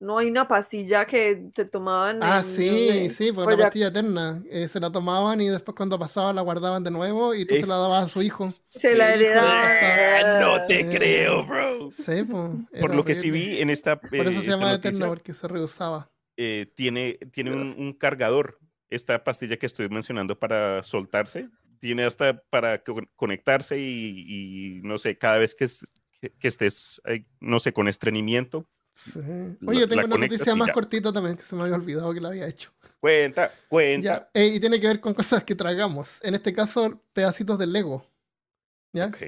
No 0.00 0.16
hay 0.18 0.30
una 0.30 0.46
pastilla 0.46 1.04
que 1.06 1.50
te 1.52 1.64
tomaban. 1.64 2.20
Ah, 2.22 2.38
en- 2.38 2.44
sí, 2.44 3.10
sí, 3.10 3.32
fue 3.32 3.42
Pues 3.42 3.46
una 3.48 3.56
ya- 3.56 3.64
pastilla 3.64 3.86
eterna. 3.88 4.42
Eh, 4.48 4.68
se 4.68 4.78
la 4.78 4.92
tomaban 4.92 5.40
y 5.40 5.48
después 5.48 5.74
cuando 5.74 5.98
pasaba 5.98 6.32
la 6.32 6.40
guardaban 6.42 6.84
de 6.84 6.92
nuevo 6.92 7.34
y 7.34 7.44
tú 7.44 7.56
Es- 7.56 7.62
se 7.62 7.66
la 7.66 7.76
dabas 7.78 8.04
a 8.04 8.08
su 8.08 8.22
hijo. 8.22 8.48
Se 8.66 8.94
la 8.94 9.08
Sí, 9.08 9.12
heredaban. 9.14 10.40
no 10.40 10.66
te 10.68 10.84
Sí. 10.84 10.96
creo, 10.96 11.44
bro. 11.44 11.90
Sí, 11.90 12.22
po, 12.22 12.52
Por 12.80 12.94
lo 12.94 13.04
que 13.04 13.16
sí 13.16 13.32
vi 13.32 13.60
en 13.60 13.70
esta. 13.70 14.00
Por 14.00 14.14
eh, 14.14 14.20
eso 14.20 14.30
se 14.34 14.38
esta 14.40 14.50
llama 14.52 14.70
noticia, 14.70 14.90
eterna, 14.90 15.08
porque 15.08 15.34
se 15.34 15.48
reusaba. 15.48 16.10
eh, 16.36 16.72
tiene, 16.76 17.18
tiene 17.32 17.50
un, 17.52 17.74
un 17.76 17.92
cargador. 17.92 18.60
Esta 18.90 19.24
pastilla 19.24 19.56
que 19.58 19.66
estoy 19.66 19.88
mencionando 19.88 20.38
para 20.38 20.82
soltarse, 20.84 21.48
tiene 21.80 22.04
hasta 22.04 22.40
para 22.50 22.82
co- 22.82 23.02
conectarse 23.16 23.78
y, 23.78 24.24
y, 24.26 24.80
no 24.82 24.98
sé, 24.98 25.16
cada 25.18 25.38
vez 25.38 25.54
que, 25.54 25.64
es- 25.64 25.86
que, 26.20 26.30
que 26.30 26.48
estés, 26.48 27.00
eh, 27.06 27.24
no 27.40 27.60
sé, 27.60 27.72
con 27.72 27.88
estreñimiento, 27.88 28.68
Sí. 29.00 29.20
La- 29.60 29.70
Oye, 29.70 29.86
tengo 29.86 30.00
la 30.02 30.06
una 30.08 30.16
noticia 30.26 30.56
más 30.56 30.66
ya. 30.66 30.72
cortita 30.72 31.12
también 31.12 31.36
que 31.36 31.44
se 31.44 31.54
me 31.54 31.62
había 31.62 31.76
olvidado 31.76 32.12
que 32.12 32.20
la 32.20 32.30
había 32.30 32.48
hecho. 32.48 32.72
cuenta, 32.98 33.52
cuenta. 33.68 34.04
Ya, 34.04 34.30
eh, 34.34 34.48
y 34.56 34.58
tiene 34.58 34.80
que 34.80 34.88
ver 34.88 35.00
con 35.00 35.14
cosas 35.14 35.44
que 35.44 35.54
tragamos. 35.54 36.18
En 36.24 36.34
este 36.34 36.52
caso, 36.52 37.00
pedacitos 37.12 37.56
de 37.60 37.68
Lego. 37.68 38.04
¿Ya? 38.92 39.06
Ok. 39.06 39.18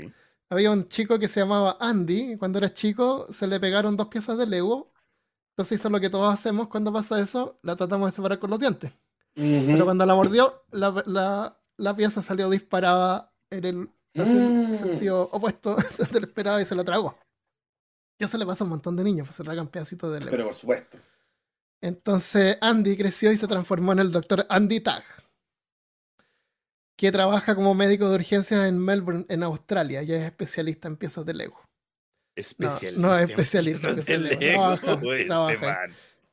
Había 0.49 0.73
un 0.73 0.89
chico 0.89 1.21
que 1.21 1.29
se 1.29 1.39
llamaba 1.39 1.77
Andy, 1.79 2.37
cuando 2.37 2.59
era 2.59 2.75
chico 2.75 3.33
se 3.33 3.47
le 3.47 3.61
pegaron 3.61 3.97
dos 3.97 4.09
piezas 4.09 4.37
de 4.39 4.47
Lego. 4.49 4.93
Entonces 5.53 5.79
hizo 5.79 5.89
lo 5.89 6.01
que 6.01 6.11
todos 6.11 6.35
hacemos 6.35 6.67
cuando 6.67 6.93
pasa 6.93 7.21
eso, 7.21 7.61
la 7.63 7.77
tratamos 7.77 8.11
de 8.11 8.17
separar 8.17 8.41
con 8.41 8.51
los 8.51 8.59
dientes. 8.59 8.91
Ujú. 9.37 9.67
Pero 9.67 9.85
cuando 9.85 10.05
la 10.05 10.17
mordió, 10.17 10.65
la, 10.73 11.01
la- 11.07 11.60
la 11.81 11.97
pieza 11.97 12.23
salió 12.23 12.49
disparada 12.51 13.33
en 13.51 13.65
el 13.65 13.91
Mm. 14.13 14.75
sentido 14.75 15.29
opuesto 15.33 15.77
donde 15.99 16.21
lo 16.21 16.27
esperaba 16.27 16.61
y 16.61 16.65
se 16.65 16.75
la 16.75 16.83
tragó. 16.83 17.17
Y 18.19 18.25
eso 18.25 18.37
le 18.39 18.45
pasa 18.45 18.65
a 18.65 18.67
un 18.67 18.71
montón 18.71 18.97
de 18.97 19.05
niños, 19.05 19.29
pues 19.29 19.37
se 19.37 19.45
tragan 19.45 19.69
pedacitos 19.69 20.13
de 20.13 20.19
Lego. 20.19 20.31
Pero 20.33 20.45
por 20.47 20.55
supuesto. 20.55 20.99
Entonces 21.81 22.59
Andy 22.61 22.97
creció 22.97 23.31
y 23.31 23.37
se 23.37 23.47
transformó 23.47 23.93
en 23.93 24.01
el 24.01 24.11
doctor 24.11 24.47
Andy 24.49 24.81
Tag, 24.81 25.05
que 26.99 27.13
trabaja 27.13 27.55
como 27.55 27.73
médico 27.75 28.09
de 28.09 28.17
urgencias 28.17 28.67
en 28.69 28.79
Melbourne, 28.85 29.25
en 29.29 29.43
Australia, 29.45 30.03
y 30.03 30.13
es 30.13 30.25
especialista 30.25 30.89
en 30.89 30.97
piezas 30.97 31.25
de 31.25 31.35
Lego. 31.35 31.63
Especialista. 32.37 33.01
no 33.01 33.15
es 33.15 33.23
en 33.23 33.31
especialista 33.31 33.89
en 33.91 33.95
piezas 33.95 34.07
de 34.07 34.19
Lego. 34.19 34.41
Lego, 34.41 34.77
Trabaja, 34.77 35.13
este 35.13 35.25
trabaja. 35.27 35.87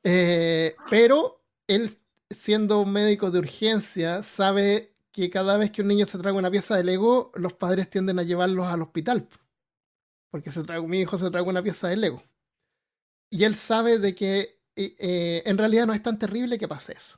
Eh, 0.04 0.76
pero 0.90 1.42
él, 1.68 1.92
siendo 2.30 2.82
un 2.82 2.92
médico 2.92 3.30
de 3.32 3.40
urgencia, 3.40 4.24
sabe 4.24 4.97
que 5.22 5.32
cada 5.32 5.58
vez 5.58 5.72
que 5.72 5.82
un 5.82 5.88
niño 5.88 6.06
se 6.06 6.20
traga 6.20 6.38
una 6.38 6.52
pieza 6.52 6.76
de 6.76 6.84
Lego, 6.84 7.32
los 7.34 7.54
padres 7.54 7.90
tienden 7.90 8.20
a 8.20 8.24
llevarlos 8.24 8.68
al 8.68 8.84
hospital. 8.84 9.28
Porque 10.30 10.52
se 10.52 10.64
traga, 10.64 10.86
mi 10.88 11.00
hijo 11.00 11.18
se 11.18 11.32
traga 11.32 11.50
una 11.50 11.64
pieza 11.64 11.88
de 11.88 11.98
Lego. 11.98 12.22
Y 13.32 13.44
él 13.44 13.56
sabe 13.56 13.98
de 13.98 14.14
que 14.14 14.62
eh, 14.76 14.96
eh, 15.00 15.44
en 15.46 15.58
realidad 15.58 15.88
no 15.88 15.94
es 15.94 16.04
tan 16.04 16.20
terrible 16.20 16.60
que 16.60 16.68
pase 16.68 16.94
eso. 16.94 17.18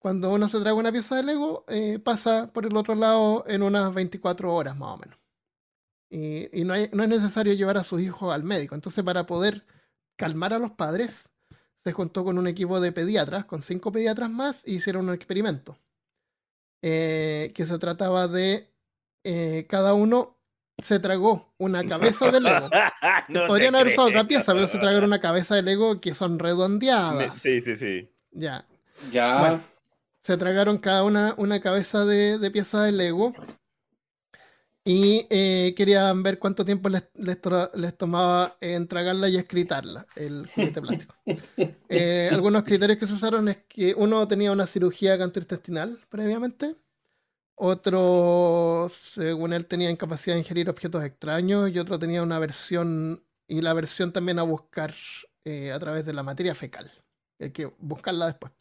Cuando 0.00 0.32
uno 0.32 0.48
se 0.48 0.58
traga 0.58 0.74
una 0.74 0.90
pieza 0.90 1.14
de 1.14 1.22
Lego, 1.22 1.64
eh, 1.68 2.00
pasa 2.00 2.52
por 2.52 2.66
el 2.66 2.76
otro 2.76 2.96
lado 2.96 3.44
en 3.46 3.62
unas 3.62 3.94
24 3.94 4.52
horas 4.52 4.76
más 4.76 4.94
o 4.94 4.98
menos. 4.98 5.18
Y, 6.10 6.64
no 6.64 6.74
es 6.74 6.92
necesario 6.92 7.54
llevar 7.54 7.78
a 7.78 7.84
sus 7.84 8.00
hijos 8.00 8.34
al 8.34 8.42
médico. 8.42 8.74
Entonces, 8.74 9.04
para 9.04 9.24
poder 9.24 9.64
calmar 10.16 10.52
a 10.52 10.58
los 10.58 10.72
padres, 10.72 11.30
se 11.84 11.92
juntó 11.92 12.24
con 12.24 12.38
un 12.38 12.48
equipo 12.48 12.80
de 12.80 12.92
pediatras, 12.92 13.44
con 13.44 13.62
cinco 13.62 13.92
pediatras 13.92 14.30
más, 14.30 14.62
y 14.66 14.76
hicieron 14.76 15.08
un 15.08 15.14
experimento. 15.14 15.78
Eh, 16.86 17.50
que 17.54 17.64
se 17.64 17.78
trataba 17.78 18.28
de 18.28 18.68
eh, 19.24 19.64
cada 19.70 19.94
uno 19.94 20.36
se 20.76 20.98
tragó 21.00 21.54
una 21.56 21.88
cabeza 21.88 22.30
de 22.30 22.40
Lego. 22.42 22.68
No 23.28 23.46
Podrían 23.46 23.74
haber 23.74 23.86
usado 23.86 24.08
otra 24.08 24.24
pieza, 24.24 24.52
pero 24.52 24.66
se 24.66 24.76
tragaron 24.76 25.04
una 25.04 25.18
cabeza 25.20 25.54
de 25.54 25.62
Lego 25.62 25.98
que 25.98 26.12
son 26.12 26.38
redondeadas. 26.38 27.38
Sí, 27.38 27.62
sí, 27.62 27.76
sí. 27.76 28.10
Ya. 28.32 28.66
Ya. 29.10 29.40
Bueno. 29.40 29.60
Se 30.20 30.36
tragaron 30.36 30.76
cada 30.76 31.04
una 31.04 31.34
una 31.38 31.60
cabeza 31.62 32.04
de, 32.04 32.38
de 32.38 32.50
pieza 32.50 32.82
de 32.82 32.92
Lego. 32.92 33.32
Y 34.86 35.26
eh, 35.30 35.72
querían 35.76 36.22
ver 36.22 36.38
cuánto 36.38 36.64
tiempo 36.64 36.90
les, 36.90 37.08
les, 37.14 37.40
to- 37.40 37.70
les 37.74 37.96
tomaba 37.96 38.56
en 38.60 38.86
tragarla 38.86 39.28
y 39.30 39.36
escritarla, 39.36 40.06
el 40.14 40.46
juguete 40.46 40.80
plástico. 40.80 41.14
Eh, 41.88 42.30
algunos 42.32 42.64
criterios 42.64 42.98
que 42.98 43.06
se 43.06 43.14
usaron 43.14 43.48
es 43.48 43.58
que 43.68 43.94
uno 43.94 44.26
tenía 44.26 44.50
una 44.52 44.66
cirugía 44.66 45.16
gastrointestinal 45.16 46.00
previamente, 46.08 46.76
otro, 47.56 48.88
según 48.90 49.52
él, 49.52 49.66
tenía 49.66 49.90
incapacidad 49.90 50.34
de 50.36 50.40
ingerir 50.40 50.70
objetos 50.70 51.04
extraños 51.04 51.70
y 51.70 51.78
otro 51.78 51.98
tenía 51.98 52.22
una 52.22 52.38
versión, 52.38 53.24
y 53.48 53.60
la 53.62 53.74
versión 53.74 54.12
también 54.12 54.38
a 54.38 54.42
buscar 54.44 54.94
eh, 55.44 55.72
a 55.72 55.78
través 55.78 56.04
de 56.06 56.14
la 56.14 56.22
materia 56.22 56.54
fecal. 56.54 56.90
Hay 57.40 57.50
que 57.52 57.66
buscarla 57.78 58.26
después. 58.26 58.52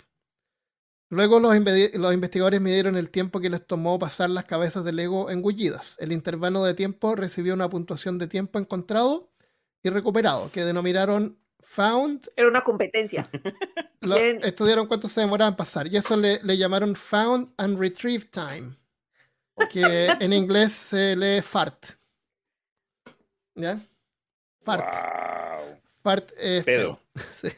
Luego 1.14 1.40
los, 1.40 1.56
investigadores 1.56 2.60
midieron 2.60 2.98
el 2.98 3.12
tiempo 3.12 3.40
que 3.40 3.52
les 3.52 3.66
tomó 3.68 4.00
pasar 4.00 4.32
las 4.32 4.46
cabezas 4.46 4.84
de 4.84 4.94
Lego 4.94 5.30
engullidas. 5.30 5.96
El 6.00 6.12
intervalo 6.12 6.64
de 6.64 6.74
tiempo 6.74 7.16
recibió 7.16 7.54
una 7.54 7.70
puntuación 7.70 8.18
de 8.18 8.26
tiempo 8.28 8.58
encontrado 8.58 9.30
y 9.84 9.90
recuperado, 9.90 10.50
que 10.52 10.66
denominaron 10.66 11.38
found. 11.62 12.32
Era 12.36 12.48
una 12.48 12.64
competencia. 12.64 13.30
Lo- 14.02 14.16
estudiaron 14.18 14.88
cuánto 14.88 15.08
se 15.08 15.22
demoraba 15.22 15.50
en 15.50 15.56
pasar 15.56 15.86
y 15.86 15.98
eso 15.98 16.18
le, 16.18 16.42
le 16.42 16.58
llamaron 16.58 16.96
found 16.96 17.54
and 17.58 17.78
retrieve 17.80 18.26
time, 18.26 18.76
que 19.70 20.08
en 20.20 20.34
inglés 20.34 20.74
se 20.74 21.16
lee 21.16 21.44
fart. 21.44 21.86
¿Ya? 23.54 23.80
Fart. 24.64 24.84
Wow. 24.84 25.78
Fart 26.02 26.32
es 26.38 26.66
Pedo. 26.66 27.00
Sí. 27.36 27.50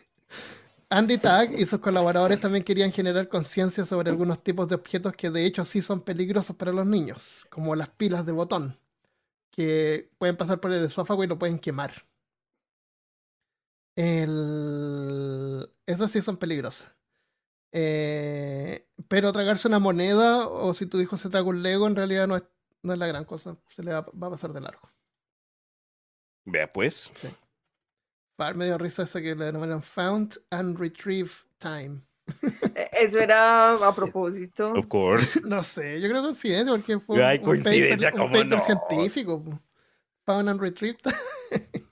Andy 0.90 1.18
Tag 1.18 1.60
y 1.60 1.66
sus 1.66 1.80
colaboradores 1.80 2.40
también 2.40 2.64
querían 2.64 2.92
generar 2.92 3.28
conciencia 3.28 3.86
sobre 3.86 4.12
algunos 4.12 4.44
tipos 4.44 4.68
de 4.68 4.76
objetos 4.76 5.14
que 5.14 5.30
de 5.32 5.46
hecho 5.46 5.66
sí 5.66 5.82
son 5.82 6.02
peligrosos 6.02 6.56
para 6.56 6.72
los 6.72 6.86
niños, 6.86 7.48
como 7.50 7.76
las 7.76 7.90
pilas 7.90 8.26
de 8.26 8.32
botón, 8.32 8.78
que 9.52 10.12
pueden 10.18 10.38
pasar 10.38 10.60
por 10.60 10.72
el 10.72 10.84
esófago 10.86 11.24
y 11.24 11.28
lo 11.28 11.40
pueden 11.40 11.60
quemar. 11.60 12.06
El... 13.96 15.70
Esas 15.86 16.12
sí 16.12 16.22
son 16.22 16.38
peligrosas. 16.38 16.90
Eh, 17.72 18.88
pero 19.08 19.32
tragarse 19.32 19.68
una 19.68 19.80
moneda 19.80 20.48
o 20.48 20.74
si 20.74 20.86
tu 20.86 21.00
hijo 21.00 21.18
se 21.18 21.30
traga 21.30 21.48
un 21.48 21.62
Lego 21.62 21.88
en 21.88 21.96
realidad 21.96 22.28
no 22.28 22.38
es, 22.38 22.44
no 22.84 22.94
es 22.94 23.00
la 23.00 23.08
gran 23.08 23.26
cosa, 23.26 23.58
se 23.68 23.84
le 23.84 23.92
va, 23.92 24.02
va 24.02 24.28
a 24.28 24.32
pasar 24.32 24.54
de 24.54 24.62
largo. 24.62 24.90
Vea 26.46 26.72
pues. 26.72 27.12
Pa- 27.22 27.30
Me 28.56 28.66
dio 28.66 28.78
risa 28.78 29.04
esa 29.04 29.22
que 29.22 29.36
le 29.36 29.46
denominan 29.46 29.82
Found 29.82 30.42
and 30.52 30.78
Retrieve 30.78 31.32
Time. 31.58 32.02
Eh, 32.76 32.90
Eso 32.92 33.20
era 33.20 33.74
a 33.74 33.96
propósito. 33.96 34.74
Of 34.74 34.88
course. 34.88 35.40
No 35.46 35.64
sé, 35.64 36.02
yo 36.02 36.10
creo 36.10 36.22
que 36.22 36.28
coincidencia 36.28 36.72
porque 36.74 37.00
fue 37.00 37.24
Ay, 37.24 37.38
un 37.38 37.44
coincidencia, 37.46 38.12
paper, 38.12 38.14
un 38.14 38.20
¿cómo 38.20 38.32
paper 38.32 38.48
no? 38.48 38.60
científico. 38.60 39.44
Found 40.26 40.50
and 40.50 40.60
Retrieve 40.62 40.98
Time. 41.02 41.16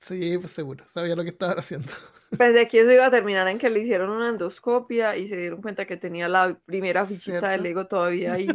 Sí, 0.00 0.38
pues 0.38 0.52
seguro, 0.52 0.84
sabía 0.92 1.16
lo 1.16 1.24
que 1.24 1.30
estaban 1.30 1.58
haciendo. 1.58 1.92
Pensé 2.38 2.68
que 2.68 2.80
eso 2.80 2.92
iba 2.92 3.06
a 3.06 3.10
terminar 3.10 3.48
en 3.48 3.58
que 3.58 3.70
le 3.70 3.80
hicieron 3.80 4.10
una 4.10 4.28
endoscopia 4.28 5.16
y 5.16 5.26
se 5.26 5.36
dieron 5.36 5.60
cuenta 5.62 5.84
que 5.86 5.96
tenía 5.96 6.28
la 6.28 6.56
primera 6.64 7.04
fichita 7.04 7.48
de 7.50 7.58
¿Cierto? 7.58 7.62
Lego 7.62 7.86
todavía 7.86 8.34
ahí. 8.34 8.46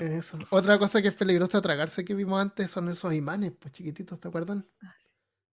Eso. 0.00 0.38
Otra 0.50 0.78
cosa 0.78 1.00
que 1.02 1.08
es 1.08 1.14
peligrosa 1.14 1.60
tragarse 1.60 2.04
que 2.04 2.14
vimos 2.14 2.40
antes 2.40 2.70
son 2.70 2.88
esos 2.88 3.12
imanes, 3.14 3.52
pues 3.58 3.72
chiquititos, 3.72 4.18
¿te 4.18 4.28
acuerdan? 4.28 4.66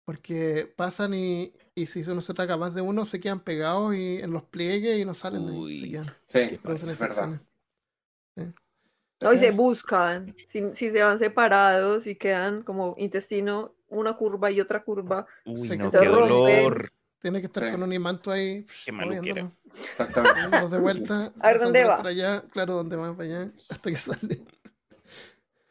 Porque 0.09 0.73
pasan 0.75 1.13
y, 1.13 1.53
y 1.75 1.85
si 1.85 2.01
uno 2.01 2.23
se 2.23 2.33
traga 2.33 2.57
más 2.57 2.75
de 2.75 2.81
uno, 2.81 3.05
se 3.05 3.21
quedan 3.21 3.41
pegados 3.41 3.95
y 3.95 4.17
en 4.23 4.31
los 4.31 4.43
pliegues 4.43 4.99
y 4.99 5.05
no 5.05 5.13
salen. 5.13 5.47
ahí, 5.47 5.55
Uy. 5.55 5.81
se 5.81 5.91
quedan, 5.91 6.05
Sí, 6.25 6.39
es 6.39 6.99
verdad. 6.99 7.43
Sí. 8.35 8.43
No, 9.21 9.35
y 9.35 9.39
se 9.39 9.51
buscan. 9.51 10.35
Si, 10.47 10.63
si 10.73 10.91
se 10.91 11.03
van 11.03 11.19
separados 11.19 12.07
y 12.07 12.15
quedan 12.15 12.63
como 12.63 12.95
intestino 12.97 13.75
una 13.89 14.17
curva 14.17 14.51
y 14.51 14.63
otra 14.63 14.83
curva. 14.83 15.27
Uy, 15.45 15.69
Se 15.69 15.77
no, 15.77 15.91
qué 15.91 16.07
dolor. 16.07 16.91
Tiene 17.21 17.41
que 17.41 17.47
estar 17.49 17.67
Sí. 17.67 17.73
con 17.73 17.83
un 17.83 17.93
imanto 17.93 18.31
ahí. 18.31 18.65
Qué 18.87 18.93
moviéndolo. 18.93 19.53
Exactamente. 19.79 20.69
De 20.71 20.79
vuelta. 20.79 21.35
A 21.41 21.49
ver, 21.49 21.61
¿dónde 21.61 21.85
va? 21.85 21.99
Para 21.99 22.09
allá, 22.09 22.45
claro, 22.51 22.73
dónde 22.73 22.97
va 22.97 23.15
para 23.15 23.29
allá, 23.29 23.53
hasta 23.69 23.91
que 23.91 23.97
sale. 23.99 24.43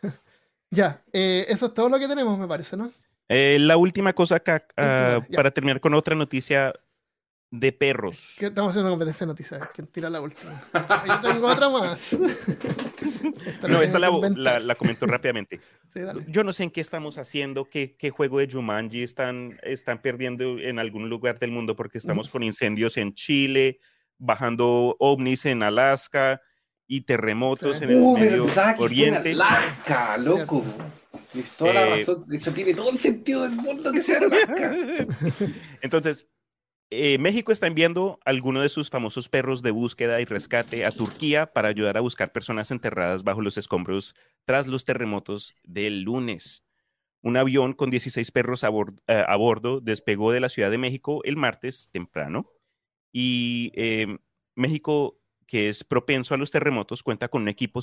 ya, 0.70 1.04
eh, 1.12 1.48
eso 1.50 1.66
es 1.66 1.74
todo 1.74 1.90
lo 1.90 1.98
que 1.98 2.08
tenemos, 2.08 2.38
me 2.38 2.48
parece, 2.48 2.78
¿no? 2.78 2.92
Eh, 3.30 3.58
la 3.60 3.78
última 3.78 4.14
cosa 4.14 4.36
acá, 4.38 4.66
ya. 4.78 5.26
para 5.36 5.52
terminar 5.52 5.80
con 5.82 5.94
otra 5.94 6.16
noticia 6.16 6.74
de 7.50 7.72
perros. 7.72 8.36
Que 8.38 8.48
estamos 8.48 8.72
haciendo 8.72 8.90
competencia 8.92 9.26
de 9.26 9.32
noticias. 9.32 9.62
¿Quién 9.74 9.88
tira 9.88 10.10
la 10.10 10.20
última? 10.22 10.62
Yo 11.08 11.22
tengo 11.22 11.48
otra 11.48 11.70
más. 11.70 12.14
Esta 13.46 13.68
No, 13.68 13.82
esta 13.82 14.00
la, 14.00 14.10
la, 14.36 14.60
la 14.60 14.76
comento 14.76 15.06
rápidamente. 15.06 15.60
Sí, 15.88 16.02
dale. 16.02 16.26
Yo 16.28 16.44
no 16.44 16.52
sé 16.52 16.64
en 16.64 16.72
qué 16.72 16.82
estamos 16.82 17.18
haciendo, 17.18 17.70
qué, 17.70 17.96
qué 17.98 18.10
juego 18.10 18.40
de 18.40 18.52
Jumanji 18.52 19.04
están, 19.04 19.58
están 19.64 20.02
perdiendo 20.02 20.60
en 20.60 20.80
algún 20.80 21.10
lugar 21.10 21.40
del 21.40 21.52
mundo 21.52 21.78
porque 21.78 21.98
estamos 21.98 22.28
con 22.28 22.44
incendios 22.44 22.98
en 22.98 23.14
Chile, 23.14 23.80
bajando 24.18 24.98
ovnis 25.00 25.46
en 25.46 25.64
Alaska 25.64 26.42
y 26.86 27.02
terremotos 27.02 27.78
Sí. 27.78 27.86
en 27.86 27.90
el 27.92 27.96
Uh, 28.02 28.18
Medio 28.18 28.46
verdad 28.46 28.72
que 28.72 28.76
fue 28.78 28.86
en 28.86 28.92
Oriente. 29.16 29.32
Alaska, 29.32 30.18
loco. 30.18 30.64
Tienes 31.32 31.52
toda 31.52 31.74
la 31.74 31.82
Eh, 31.88 31.90
razón. 31.92 32.26
Eso 32.32 32.52
tiene 32.52 32.74
todo 32.74 32.90
el 32.90 32.98
sentido 32.98 33.44
del 33.44 33.52
mundo 33.54 33.92
que 33.92 34.02
sea. 34.02 34.20
Entonces, 35.82 36.30
eh, 36.90 37.18
México 37.18 37.52
está 37.52 37.68
enviando 37.68 38.20
algunos 38.26 38.64
de 38.64 38.70
sus 38.70 38.90
famosos 38.90 39.28
perros 39.30 39.62
de 39.62 39.72
búsqueda 39.72 40.22
y 40.22 40.26
rescate 40.26 40.86
a 40.86 40.92
Turquía 40.92 41.52
para 41.54 41.68
ayudar 41.70 41.98
a 41.98 42.02
buscar 42.02 42.32
personas 42.32 42.72
enterradas 42.72 43.24
bajo 43.24 43.42
los 43.42 43.58
escombros 43.58 44.16
tras 44.46 44.68
los 44.68 44.86
terremotos 44.86 45.56
del 45.64 46.02
lunes. 46.04 46.64
Un 47.22 47.36
avión 47.36 47.74
con 47.74 47.90
16 47.90 48.32
perros 48.32 48.64
a, 48.64 48.70
bor- 48.70 48.96
eh, 49.08 49.24
a 49.28 49.36
bordo 49.36 49.82
despegó 49.82 50.32
de 50.32 50.40
la 50.40 50.50
Ciudad 50.50 50.72
de 50.72 50.78
México 50.78 51.22
el 51.26 51.36
martes 51.36 51.90
temprano 51.92 52.50
y 53.12 53.72
México, 54.56 55.20
que 55.48 55.70
es 55.70 55.84
propenso 55.84 56.34
a 56.34 56.38
los 56.38 56.52
terremotos, 56.52 57.04
cuenta 57.04 57.28
con 57.30 57.42
un 57.42 57.48
equipo 57.48 57.82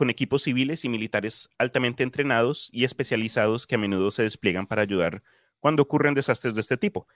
con 0.00 0.08
equipos 0.08 0.44
civiles 0.44 0.82
y 0.86 0.88
militares 0.88 1.50
altamente 1.58 2.02
entrenados 2.02 2.70
y 2.72 2.84
especializados 2.84 3.66
que 3.66 3.74
a 3.74 3.78
menudo 3.78 4.10
se 4.10 4.22
despliegan 4.22 4.66
para 4.66 4.80
ayudar 4.80 5.22
cuando 5.58 5.82
ocurren 5.82 6.14
desastres 6.14 6.54
de 6.54 6.62
este 6.62 6.78
tipo. 6.78 7.06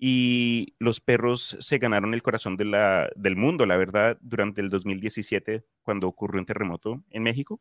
Y 0.00 0.74
los 0.80 0.98
perros 1.00 1.56
se 1.60 1.78
ganaron 1.78 2.12
el 2.12 2.22
corazón 2.24 2.56
de 2.56 2.64
la- 2.64 3.08
del 3.14 3.36
mundo, 3.36 3.66
la 3.66 3.76
verdad, 3.76 4.18
durante 4.20 4.60
el 4.60 4.68
2017, 4.68 5.64
cuando 5.84 6.08
ocurrió 6.08 6.40
un 6.40 6.46
terremoto 6.46 7.04
en 7.10 7.22
México. 7.22 7.60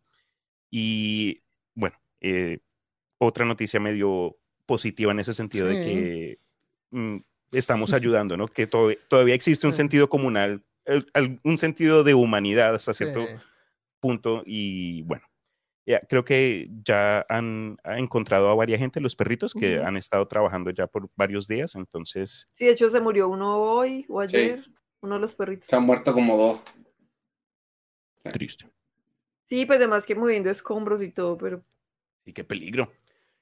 Y 0.71 1.43
bueno, 1.75 1.95
eh, 2.19 2.57
otra 3.19 3.45
noticia 3.45 3.79
medio 3.79 4.35
positiva 4.65 5.11
en 5.11 5.19
ese 5.19 5.33
sentido 5.33 5.67
de 5.67 5.75
Sí. 5.75 5.89
que 5.91 6.37
mm, 6.89 7.17
estamos 7.51 7.93
ayudando, 7.93 8.37
¿no? 8.37 8.47
Que 8.47 8.65
to- 8.65 8.89
todavía 9.07 9.35
existe 9.35 9.67
un 9.67 9.73
Sí. 9.73 9.77
sentido 9.77 10.09
comunal, 10.09 10.63
el- 10.85 11.05
al- 11.13 11.39
un 11.43 11.59
sentido 11.59 12.03
de 12.03 12.15
humanidad 12.15 12.73
hasta 12.73 12.93
cierto 12.93 13.21
Sí. 13.27 13.33
Punto 14.03 14.43
y 14.45 15.01
bueno, 15.03 15.23
ya, 15.85 16.01
creo 16.01 16.25
que 16.25 16.67
ya 16.83 17.25
han, 17.29 17.77
ha 17.85 17.97
encontrado 17.97 18.49
a 18.49 18.55
varias 18.55 18.79
gente, 18.79 18.99
los 18.99 19.15
perritos 19.15 19.53
que 19.53 19.77
Ujú. 19.77 19.87
han 19.87 19.95
estado 19.95 20.27
trabajando 20.27 20.71
ya 20.71 20.87
por 20.87 21.09
varios 21.15 21.47
días, 21.47 21.75
entonces 21.75 22.49
Sí, 22.51 22.65
de 22.65 22.71
hecho 22.71 22.89
se 22.89 22.99
murió 22.99 23.29
uno 23.29 23.57
hoy 23.57 24.05
o 24.09 24.19
ayer, 24.19 24.65
uno 25.01 25.15
de 25.15 25.21
los 25.21 25.33
perritos. 25.35 25.67
Se 25.69 25.75
han 25.77 25.83
muerto 25.83 26.13
como 26.13 26.37
dos. 26.37 26.59
triste. 28.33 28.69
Sí, 29.47 29.65
pues 29.65 29.77
además 29.77 30.05
que 30.05 30.15
moviendo 30.15 30.49
escombros 30.49 31.01
y 31.01 31.11
todo, 31.11 31.37
pero 31.37 31.63
Y 32.25 32.33
qué 32.33 32.43
peligro. 32.43 32.91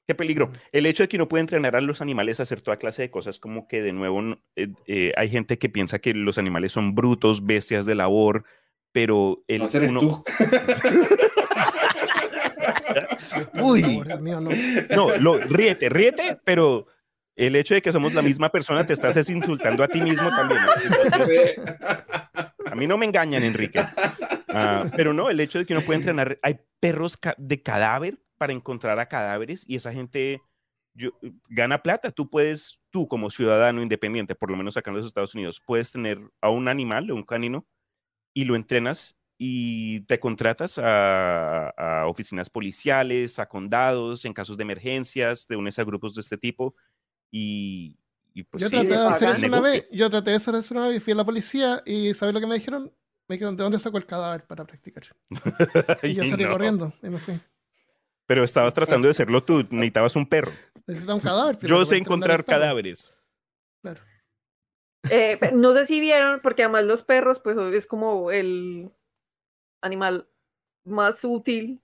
Qué 0.07 0.13
peligro. 0.15 0.47
Mm. 0.47 0.53
El 0.73 0.85
hecho 0.85 1.03
de 1.03 1.09
que 1.09 1.17
uno 1.17 1.27
puede 1.27 1.41
entrenar 1.41 1.75
a 1.75 1.81
los 1.81 2.01
animales 2.01 2.39
a 2.39 2.43
hacer 2.43 2.61
toda 2.61 2.77
clase 2.77 3.01
de 3.01 3.11
cosas, 3.11 3.39
como 3.39 3.67
que 3.67 3.81
de 3.81 3.93
nuevo 3.93 4.21
eh, 4.55 4.67
eh, 4.85 5.11
hay 5.15 5.29
gente 5.29 5.57
que 5.57 5.69
piensa 5.69 5.99
que 5.99 6.13
los 6.13 6.37
animales 6.37 6.71
son 6.71 6.93
brutos, 6.93 7.45
bestias 7.45 7.85
de 7.85 7.95
labor, 7.95 8.43
pero 8.91 9.43
el 9.47 9.59
No 9.61 9.67
uno- 9.89 9.99
tú. 9.99 10.23
Uy, 13.61 14.01
el 14.07 14.21
mío 14.21 14.41
no. 14.41 14.49
No, 14.95 15.15
lo, 15.17 15.37
ríete, 15.37 15.89
ríete, 15.89 16.37
pero 16.43 16.87
el 17.35 17.55
hecho 17.55 17.73
de 17.73 17.81
que 17.81 17.91
somos 17.91 18.13
la 18.13 18.21
misma 18.21 18.49
persona 18.49 18.85
te 18.85 18.93
estás 18.93 19.15
es 19.17 19.29
insultando 19.29 19.83
a 19.83 19.87
ti 19.87 20.01
mismo 20.01 20.29
también. 20.29 20.61
¿no? 20.61 21.03
Entonces, 21.03 21.55
A 22.65 22.75
mí 22.75 22.87
no 22.87 22.97
me 22.97 23.05
engañan, 23.05 23.43
Enrique. 23.43 23.79
Ah, 24.49 24.85
pero 24.95 25.13
no, 25.13 25.29
el 25.29 25.39
hecho 25.39 25.59
de 25.59 25.65
que 25.65 25.73
uno 25.73 25.81
puede 25.83 25.99
entrenar, 25.99 26.39
hay 26.41 26.59
perros 26.79 27.17
ca- 27.17 27.35
de 27.37 27.61
cadáver 27.61 28.19
para 28.37 28.53
encontrar 28.53 28.99
a 28.99 29.07
cadáveres 29.07 29.63
y 29.67 29.75
esa 29.75 29.93
gente 29.93 30.41
yo- 30.93 31.11
gana 31.49 31.81
plata. 31.81 32.11
Tú 32.11 32.29
puedes, 32.29 32.79
tú 32.91 33.07
como 33.07 33.29
ciudadano 33.29 33.81
independiente, 33.81 34.35
por 34.35 34.51
lo 34.51 34.57
menos 34.57 34.75
acá 34.77 34.91
en 34.91 34.97
los 34.97 35.05
Estados 35.05 35.33
Unidos, 35.35 35.61
puedes 35.65 35.91
tener 35.91 36.19
a 36.41 36.49
un 36.49 36.67
animal, 36.67 37.11
un 37.11 37.23
canino, 37.23 37.65
y 38.33 38.45
lo 38.45 38.55
entrenas 38.55 39.15
y 39.37 40.01
te 40.01 40.19
contratas 40.19 40.77
a, 40.77 41.69
a 41.69 42.07
oficinas 42.07 42.49
policiales, 42.49 43.39
a 43.39 43.47
condados, 43.47 44.23
en 44.25 44.33
casos 44.33 44.55
de 44.55 44.61
emergencias, 44.63 45.47
te 45.47 45.55
unes 45.55 45.79
a 45.79 45.83
grupos 45.83 46.13
de 46.13 46.21
este 46.21 46.37
tipo 46.37 46.75
y, 47.31 47.97
y 48.33 48.43
pues 48.43 48.61
Yo 48.61 48.69
sí, 48.69 48.75
traté 48.75 48.89
de 48.89 49.07
hacer 49.07 49.29
eso 49.29 49.47
una 49.47 49.61
vez. 49.61 49.87
Yo 49.91 50.09
traté 50.09 50.31
de 50.31 50.37
hacer 50.37 50.55
eso 50.55 50.73
una 50.73 50.87
vez 50.87 50.97
y 50.97 50.99
fui 50.99 51.13
a 51.13 51.15
la 51.15 51.25
policía 51.25 51.81
y 51.85 52.13
¿sabes 52.13 52.33
lo 52.33 52.39
que 52.39 52.47
me 52.47 52.55
dijeron? 52.55 52.93
Me 53.27 53.35
dijeron, 53.35 53.55
¿de 53.55 53.63
dónde 53.63 53.79
sacó 53.79 53.97
el 53.97 54.05
cadáver 54.05 54.45
para 54.45 54.65
practicar? 54.65 55.03
Y 56.03 56.13
yo 56.13 56.23
salí 56.25 56.43
no. 56.43 56.51
corriendo 56.51 56.93
y 57.01 57.09
me 57.09 57.17
fui. 57.17 57.39
Pero 58.27 58.43
estabas 58.43 58.73
tratando 58.73 59.07
de 59.07 59.11
hacerlo 59.11 59.43
tú, 59.43 59.65
necesitabas 59.71 60.15
un 60.15 60.25
perro. 60.27 60.51
Necesitaba 60.85 61.15
un 61.15 61.21
cadáver. 61.21 61.57
Yo 61.65 61.83
sé 61.83 61.97
encontrar 61.97 62.45
cadáveres. 62.45 63.13
Claro. 63.81 64.01
Eh, 65.09 65.39
no 65.53 65.73
sé 65.73 65.85
si 65.87 65.99
vieron, 65.99 66.41
porque 66.41 66.63
además 66.63 66.85
los 66.85 67.03
perros, 67.03 67.39
pues 67.39 67.57
es 67.57 67.87
como 67.87 68.31
el 68.31 68.91
animal 69.81 70.27
más 70.85 71.23
útil 71.23 71.81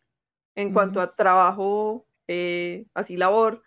en 0.55 0.73
cuanto 0.73 1.01
a 1.01 1.15
trabajo, 1.15 2.07
eh, 2.27 2.85
así 2.93 3.17
labor. 3.17 3.63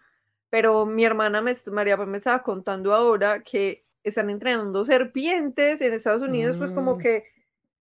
Pero 0.51 0.87
mi 0.87 1.05
hermana 1.05 1.43
me, 1.43 1.57
María 1.73 1.97
me 1.99 2.19
estaba 2.19 2.43
contando 2.43 2.95
ahora 2.95 3.43
que 3.43 3.87
están 4.05 4.31
entrenando 4.31 4.85
serpientes 4.85 5.81
en 5.83 5.95
Estados 5.95 6.23
Unidos, 6.23 6.57
pues 6.59 6.73
como 6.73 6.95
Mm. 6.95 6.99
que, 6.99 7.25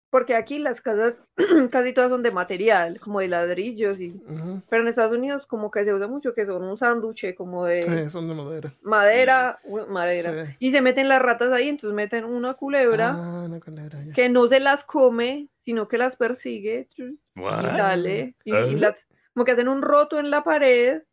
porque 0.09 0.35
aquí 0.35 0.59
las 0.59 0.81
casas 0.81 1.21
casi 1.71 1.93
todas 1.93 2.09
son 2.09 2.23
de 2.23 2.31
material, 2.31 2.99
como 2.99 3.19
de 3.19 3.27
ladrillos, 3.27 3.99
y, 3.99 4.09
Ujú. 4.27 4.61
pero 4.69 4.81
en 4.81 4.87
Estados 4.87 5.11
Unidos 5.17 5.45
como 5.45 5.69
que 5.71 5.85
se 5.85 5.93
usa 5.93 6.07
mucho 6.07 6.33
que 6.33 6.45
son 6.45 6.63
un 6.63 6.77
sándwich 6.77 7.35
como 7.35 7.65
de 7.65 7.83
Sí, 7.83 8.09
son 8.09 8.27
de 8.27 8.33
madera. 8.35 8.73
madera, 8.81 9.59
madera. 9.89 10.45
Sí. 10.45 10.55
Y 10.59 10.71
se 10.71 10.81
meten 10.81 11.07
las 11.09 11.21
ratas 11.21 11.51
ahí, 11.51 11.69
entonces 11.69 11.95
meten 11.95 12.25
una 12.25 12.53
culebra 12.53 13.15
Ah, 13.17 13.43
una 13.45 13.59
culebra, 13.59 14.03
ya. 14.03 14.13
que 14.13 14.29
no 14.29 14.47
se 14.47 14.59
las 14.59 14.83
come, 14.83 15.47
sino 15.61 15.87
que 15.87 15.97
las 15.97 16.15
persigue 16.15 16.87
y 16.95 17.17
sale. 17.35 18.35
Y, 18.43 18.55
y 18.55 18.75
las, 18.75 19.07
como 19.33 19.45
que 19.45 19.51
hacen 19.51 19.67
un 19.67 19.81
roto 19.81 20.19
en 20.19 20.31
la 20.31 20.43
pared, 20.43 21.03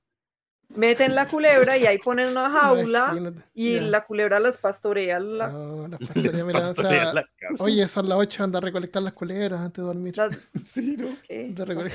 meten 0.68 1.14
la 1.14 1.26
culebra 1.26 1.76
y 1.76 1.86
ahí 1.86 1.98
ponen 1.98 2.28
una 2.28 2.50
jaula 2.50 3.08
Imagínate, 3.12 3.42
y 3.54 3.78
la 3.80 4.04
culebra 4.04 4.40
las 4.40 4.56
pastorea. 4.56 5.18
La, 5.20 5.48
No, 5.48 5.88
las 5.88 6.00
o 6.70 6.74
sea, 6.74 7.12
la 7.12 7.26
casa. 7.38 7.62
Oye, 7.62 7.86
son 7.88 8.08
las 8.08 8.18
8, 8.18 8.44
anda 8.44 8.58
a 8.58 8.62
recolectar 8.62 9.02
las 9.02 9.12
culebras 9.12 9.60
antes 9.60 9.82
de 9.82 9.86
dormir. 9.86 10.16
las- 10.16 10.36
Sí, 10.64 10.96
¿no? 10.96 11.16
¿qué? 11.26 11.54
A 11.56 11.64
recole- 11.64 11.92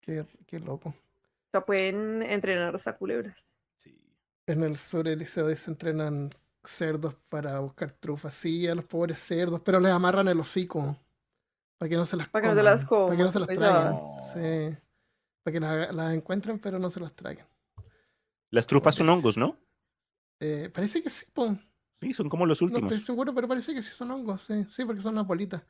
Qué, 0.00 0.24
qué 0.46 0.58
loco. 0.58 0.88
O 0.90 1.50
sea, 1.50 1.60
pueden 1.64 2.22
entrenar 2.22 2.74
hasta 2.74 2.94
culebras. 2.96 3.36
Sí. 3.78 3.98
En 4.46 4.62
el 4.62 4.76
sur 4.76 5.04
del 5.04 5.18
liceo 5.18 5.54
se 5.54 5.70
entrenan 5.70 6.30
cerdos 6.64 7.14
para 7.28 7.58
buscar 7.60 7.90
trufas, 7.92 8.34
sí, 8.34 8.66
a 8.66 8.74
los 8.74 8.84
pobres 8.84 9.18
cerdos, 9.18 9.60
pero 9.64 9.80
les 9.80 9.90
amarran 9.92 10.28
el 10.28 10.40
hocico 10.40 10.96
para 11.78 11.88
que 11.88 11.96
no 11.96 12.04
se 12.04 12.16
las 12.16 12.28
Para 12.28 12.42
que 12.42 12.48
no 12.48 12.54
se 12.54 12.60
coman, 12.60 12.72
las 12.74 12.84
para 12.84 13.16
que 13.16 13.22
no 13.22 13.30
coman, 13.30 13.32
se 13.32 13.38
las 13.38 13.48
qué 13.48 13.54
traigan. 13.56 13.98
Sí, 14.74 14.78
para 15.50 15.86
que 15.88 15.94
las, 15.94 16.14
encuentren, 16.14 16.58
pero 16.58 16.78
no 16.78 16.90
se 16.90 17.00
las 17.00 17.14
traigan. 17.14 17.46
Las 18.50 18.66
trufas 18.66 18.94
son 18.94 19.08
hongos, 19.08 19.36
¿no? 19.36 19.56
Eh, 20.40 20.70
parece 20.72 21.02
que 21.02 21.10
sí. 21.10 21.26
Sí, 22.00 22.14
son 22.14 22.28
como 22.28 22.46
los 22.46 22.60
no 22.62 22.66
últimos. 22.66 22.92
estoy 22.92 23.04
seguro, 23.04 23.34
pero 23.34 23.48
parece 23.48 23.74
que 23.74 23.82
sí 23.82 23.90
son 23.92 24.10
hongos, 24.10 24.42
sí, 24.42 24.64
sí, 24.70 24.84
porque 24.84 25.00
son 25.00 25.14
unas 25.14 25.26
bolitas, 25.26 25.62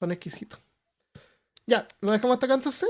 son 0.00 0.10
exquisitos. 0.12 0.58
Ya, 1.66 1.86
¿lo 2.00 2.12
dejamos 2.12 2.34
hasta 2.34 2.46
acá 2.46 2.54
entonces? 2.54 2.88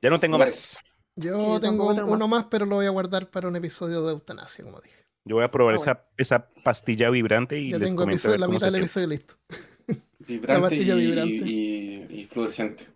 Ya 0.00 0.10
no 0.10 0.20
tengo 0.20 0.38
más. 0.38 0.78
Yo 1.16 1.38
Sí, 1.56 1.60
tengo 1.60 1.88
un- 1.88 2.00
uno 2.00 2.28
más. 2.28 2.44
pero 2.44 2.64
lo 2.64 2.76
voy 2.76 2.86
a 2.86 2.90
guardar 2.90 3.30
para 3.30 3.48
un 3.48 3.56
episodio 3.56 4.04
de 4.06 4.12
eutanasia, 4.12 4.64
como 4.64 4.80
dije. 4.80 4.96
Yo 5.24 5.36
voy 5.36 5.44
a 5.44 5.48
probar 5.48 5.74
Ah, 5.74 5.78
bueno. 5.78 5.92
esa, 5.92 6.08
esa 6.16 6.48
pastilla 6.62 7.10
vibrante 7.10 7.58
y 7.58 7.70
les 7.70 7.80
tengo 7.90 8.02
comento 8.02 8.28
a 8.28 8.30
episodio- 8.30 8.30
ver 8.32 8.40
la 8.40 8.46
cómo 8.46 8.60
se 8.60 8.66
mitad 8.66 8.72
del 8.74 8.82
episodio 8.84 9.06
listo. 9.08 9.34
Vibrante, 10.20 10.60
pastilla 10.62 10.94
y, 10.94 11.06
vibrante. 11.06 11.34
y- 11.44 12.06
y 12.20 12.26
fluorescente. 12.26 12.86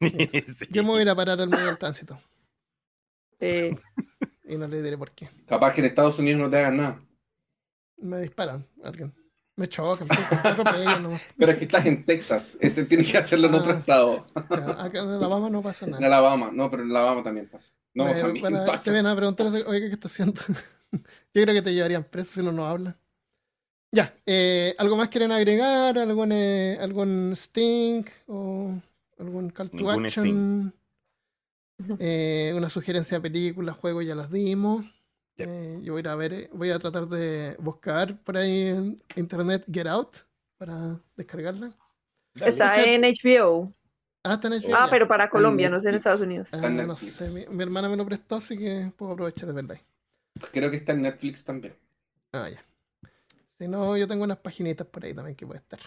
Sí. 0.56 0.66
Yo 0.70 0.82
me 0.82 0.90
voy 0.90 0.98
a 1.00 1.02
ir 1.02 1.08
a 1.10 1.14
parar 1.16 1.40
al 1.40 1.48
medio 1.48 1.66
del 1.66 1.78
tránsito 1.78 2.18
Eh, 3.40 3.74
y 4.44 4.56
no 4.56 4.66
le 4.68 4.82
diré 4.82 4.96
por 4.98 5.10
qué. 5.12 5.28
Capaz 5.46 5.72
que 5.74 5.80
en 5.80 5.86
Estados 5.86 6.18
Unidos 6.18 6.40
no 6.40 6.50
te 6.50 6.58
hagan 6.58 6.76
nada. 6.76 7.00
Me 7.98 8.20
disparan, 8.20 8.64
alguien. 8.82 9.12
Me 9.56 9.66
chocan, 9.68 10.06
me. 10.06 10.14
Pero 11.36 11.52
es 11.52 11.58
que 11.58 11.64
estás 11.64 11.84
en 11.86 12.04
Texas. 12.04 12.56
Ese 12.60 12.84
tiene 12.84 13.04
que 13.04 13.18
hacerlo 13.18 13.48
en 13.48 13.54
otro 13.54 13.72
Ah. 13.72 13.78
estado. 13.78 14.26
Acá 14.34 15.00
en 15.00 15.08
Alabama 15.10 15.50
no 15.50 15.62
pasa 15.62 15.84
En 15.84 15.90
nada. 15.92 16.06
Alabama. 16.06 16.50
No, 16.52 16.70
pero 16.70 16.84
en 16.84 16.90
Alabama 16.90 17.24
también 17.24 17.48
pasa. 17.48 17.72
No, 17.92 18.04
Me- 18.04 18.14
también 18.14 18.42
van 18.44 18.56
a- 18.56 18.64
pasa. 18.64 18.84
te 18.84 18.90
ven 18.92 19.06
a 19.06 19.16
preguntar, 19.16 19.48
oye, 19.48 19.80
¿qué 19.88 19.94
está 19.94 20.06
haciendo? 20.06 20.40
Yo 21.34 21.42
creo 21.42 21.54
que 21.54 21.62
te 21.62 21.74
llevarían 21.74 22.04
preso 22.04 22.34
si 22.34 22.40
uno 22.40 22.52
no 22.52 22.66
habla. 22.68 22.96
Ya, 23.92 24.14
eh, 24.26 24.76
¿algo 24.78 24.96
más 24.96 25.08
quieren 25.08 25.32
agregar? 25.32 25.98
¿Algún, 25.98 26.30
eh, 26.30 26.78
algún 26.80 27.32
sting? 27.34 28.04
¿O 28.28 28.80
algún 29.18 29.50
call 29.50 29.70
to 29.70 29.76
Ningún 29.76 30.06
action? 30.06 30.74
Eh, 32.00 32.52
una 32.56 32.68
sugerencia 32.68 33.18
de 33.18 33.22
película, 33.22 33.72
juego, 33.72 34.02
ya 34.02 34.16
las 34.16 34.32
dimos. 34.32 34.84
Yep. 35.36 35.48
Eh, 35.48 35.78
yo 35.82 35.92
voy 35.92 35.98
a 35.98 36.00
ir 36.00 36.08
a 36.08 36.16
ver, 36.16 36.32
eh, 36.32 36.50
voy 36.52 36.70
a 36.70 36.78
tratar 36.80 37.06
de 37.06 37.54
buscar 37.60 38.20
por 38.24 38.36
ahí 38.36 38.62
en 38.62 38.96
internet 39.14 39.64
Get 39.70 39.86
Out 39.86 40.16
para 40.56 41.00
descargarla. 41.16 41.72
Está 42.34 42.68
Mucha- 42.70 42.82
en 42.84 43.04
HBO. 43.04 43.72
Ah, 44.24 44.34
está 44.34 44.48
en 44.48 44.54
HBO, 44.54 44.74
Ah, 44.74 44.86
ya. 44.86 44.90
pero 44.90 45.06
para 45.06 45.30
Colombia, 45.30 45.70
no 45.70 45.78
sé 45.78 45.90
en. 45.90 45.94
Estados 45.94 46.20
Unidos. 46.20 46.48
Ah, 46.50 46.68
no 46.68 46.96
sé, 46.96 47.30
mi, 47.30 47.46
mi 47.46 47.62
hermana 47.62 47.88
me 47.88 47.96
lo 47.96 48.04
prestó, 48.04 48.34
así 48.36 48.58
que 48.58 48.90
puedo 48.96 49.12
aprovechar 49.12 49.46
de 49.46 49.52
verla 49.54 49.74
ahí. 49.74 49.80
Creo 50.50 50.70
que 50.72 50.76
está 50.78 50.92
en 50.92 51.02
Netflix 51.02 51.44
también. 51.44 51.76
Ah, 52.32 52.48
ya. 52.50 52.64
Si 53.56 53.68
no, 53.68 53.96
yo 53.96 54.08
tengo 54.08 54.24
unas 54.24 54.38
paginitas 54.38 54.86
por 54.88 55.04
ahí 55.04 55.14
también 55.14 55.36
que 55.36 55.46
puede 55.46 55.60
estar. 55.60 55.78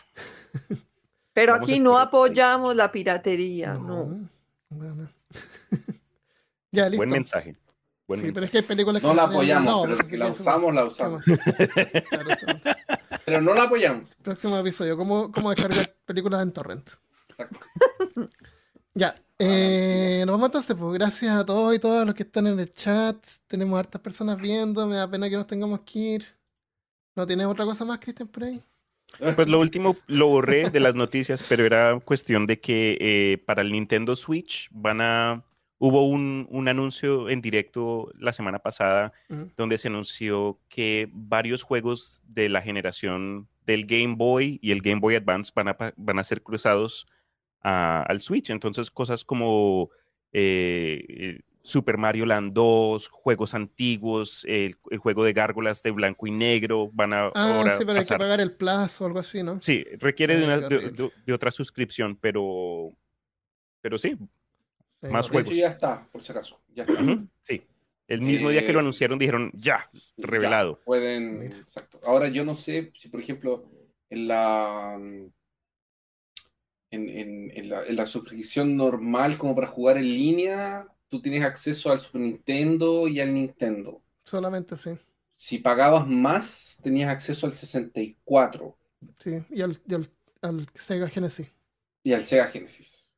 Pero 1.34 1.53
Vamos 1.53 1.70
aquí 1.70 1.80
no 1.80 1.98
apoyamos 1.98 2.76
la 2.76 2.91
piratería, 2.91 3.76
no. 3.76 4.28
bueno. 4.70 5.10
ya, 6.72 6.90
listo. 6.90 6.98
Buen 6.98 7.10
mensaje. 7.10 7.56
Buen 8.08 8.20
Sí, 8.20 8.28
pero 8.28 8.41
mensaje. 8.41 8.45
es 8.45 8.52
que 8.52 8.58
hay 8.58 8.64
películas 8.64 9.02
No 9.03 9.10
que 9.12 9.16
la 9.16 9.24
apoyamos, 9.24 9.74
no, 9.74 9.82
pero 9.84 9.98
que 9.98 10.08
sí, 10.10 10.18
la 10.18 10.28
eso- 10.28 10.41
usamos, 10.41 10.74
la 10.74 10.82
¿qué 10.82 10.88
usamos. 10.88 11.26
Pero 13.26 13.41
no 13.41 13.53
la 13.53 13.64
apoyamos. 13.64 14.16
Próximo 14.24 14.58
episodio, 14.58 14.98
¿cómo, 14.98 15.32
cómo 15.32 15.52
descargar 15.52 15.94
películas 16.06 16.41
en 16.41 16.52
torrent? 16.52 16.90
Exacto. 17.30 17.60
Ya, 18.94 19.16
eh, 19.38 20.24
nos 20.26 20.34
vamos 20.34 20.48
entonces, 20.48 20.76
pues 20.76 20.94
gracias 20.94 21.36
a 21.38 21.45
todos 21.45 21.74
y 21.76 21.80
todas 21.80 22.06
los 22.06 22.16
que 22.16 22.24
están 22.24 22.48
en 22.48 22.60
el 22.60 22.74
chat. 22.74 23.16
Tenemos 23.48 23.80
hartas 23.80 24.02
personas 24.02 24.38
viendo, 24.38 24.86
me 24.88 24.95
da 24.95 25.10
pena 25.10 25.30
que 25.30 25.36
nos 25.38 25.48
tengamos 25.48 25.82
que 25.82 25.99
ir. 25.99 26.28
¿No 27.16 27.26
tienes 27.28 27.45
otra 27.48 27.64
cosa 27.64 27.86
más, 27.86 27.99
Cristian, 27.99 28.28
por 28.28 28.44
ahí? 28.44 28.62
Pues 29.36 29.48
lo 29.48 29.60
último 29.60 29.96
lo 30.08 30.28
borré 30.28 30.70
de 30.70 30.80
las 30.80 30.96
noticias, 30.96 31.44
pero 31.48 31.66
era 31.66 32.00
cuestión 32.00 32.48
de 32.48 32.60
que 32.60 32.98
eh, 33.00 33.38
para 33.46 33.62
el 33.62 33.72
Nintendo 33.72 34.16
Switch 34.16 34.68
van 34.72 35.02
a... 35.02 35.44
Hubo 35.84 36.08
un, 36.08 36.48
un 36.52 36.68
anuncio 36.68 37.28
en 37.30 37.42
directo 37.42 38.12
la 38.20 38.34
semana 38.34 38.60
pasada 38.60 39.14
donde 39.58 39.80
se 39.80 39.88
anunció 39.88 40.60
que 40.70 41.10
varios 41.12 41.64
juegos 41.64 42.22
de 42.28 42.50
la 42.50 42.62
generación 42.62 43.48
del 43.66 43.88
Game 43.88 44.14
Boy 44.16 44.60
y 44.62 44.72
el 44.72 44.82
Game 44.82 45.00
Boy 45.02 45.16
Advance 45.16 45.52
van 45.56 45.70
a, 45.70 45.78
van 45.98 46.20
a 46.20 46.24
ser 46.24 46.44
cruzados 46.44 47.08
a- 47.64 48.04
al 48.04 48.22
Switch. 48.22 48.52
Entonces, 48.52 48.92
cosas 48.92 49.26
como 49.26 49.90
eh, 50.34 51.04
eh, 51.10 51.40
Super 51.64 51.98
Mario 51.98 52.26
Land 52.26 52.54
2, 52.54 53.08
juegos 53.10 53.54
antiguos, 53.54 54.44
el, 54.48 54.76
el 54.90 54.98
juego 54.98 55.24
de 55.24 55.34
gárgolas 55.34 55.84
de 55.84 55.92
blanco 55.92 56.26
y 56.28 56.32
negro 56.32 56.90
van 56.94 57.14
a 57.14 57.28
Ah, 57.28 57.32
ahora 57.36 57.78
sí, 57.78 57.86
pero 57.86 57.92
hay 57.92 58.04
que 58.04 58.08
pasar. 58.08 58.18
pagar 58.18 58.42
el 58.42 58.56
plazo 58.56 59.04
o 59.04 59.08
algo 59.08 59.20
así, 59.20 59.44
¿no? 59.44 59.62
Sí, 59.62 59.84
requiere 60.00 60.36
de, 60.38 60.40
Ay, 60.42 60.46
una- 60.46 60.68
de- 60.68 60.90
de- 60.92 61.12
de 61.26 61.34
otra 61.34 61.52
suscripción, 61.52 62.16
pero, 62.16 62.90
pero 63.82 63.98
sí, 63.98 64.18
Sí, 65.02 65.08
más 65.08 65.34
hecho, 65.34 65.54
ya 65.54 65.68
está, 65.70 66.08
por 66.12 66.22
si 66.22 66.32
acaso. 66.32 66.62
Ya 66.76 66.84
está. 66.84 67.02
ujú, 67.02 67.28
sí. 67.42 67.64
El 68.08 68.22
mismo 68.22 68.50
día 68.50 68.64
que 68.66 68.74
lo 68.74 68.80
Eh, 68.80 68.82
anunciaron 68.82 69.18
dijeron, 69.18 69.50
ya, 69.54 69.90
Ya, 69.94 70.04
revelado. 70.28 70.80
pueden, 70.84 71.40
Mira. 71.40 71.58
exacto. 71.58 72.00
Ahora 72.06 72.28
yo 72.28 72.44
no 72.46 72.56
sé 72.56 72.92
si, 72.96 73.08
por 73.10 73.20
ejemplo, 73.20 73.72
en 74.10 74.28
la 74.28 74.94
en, 76.92 77.10
en- 77.10 77.52
en 77.58 77.70
la, 77.70 77.86
en 77.86 77.96
la 77.96 78.06
suscripción 78.06 78.76
normal 78.76 79.38
como 79.38 79.56
para 79.56 79.68
jugar 79.68 79.98
en 79.98 80.04
línea, 80.04 80.88
tú 81.12 81.22
tienes 81.22 81.44
acceso 81.44 81.92
al 81.92 82.00
Super 82.00 82.22
Nintendo 82.22 83.08
y 83.08 83.20
al 83.20 83.34
Nintendo. 83.34 84.02
Solamente 84.24 84.78
sí. 84.78 84.92
Si 85.36 85.58
pagabas 85.58 86.08
más, 86.08 86.80
tenías 86.82 87.10
acceso 87.10 87.46
al 87.46 87.54
64 87.54 88.78
Sí, 89.20 89.44
y 89.50 89.62
al, 89.62 89.78
y 89.88 89.94
al, 89.96 90.08
al 90.42 90.68
Sega 90.76 91.10
Genesis. 91.10 91.48
y 92.04 92.14
al 92.14 92.24
Sega 92.24 92.48
Genesis. 92.48 93.12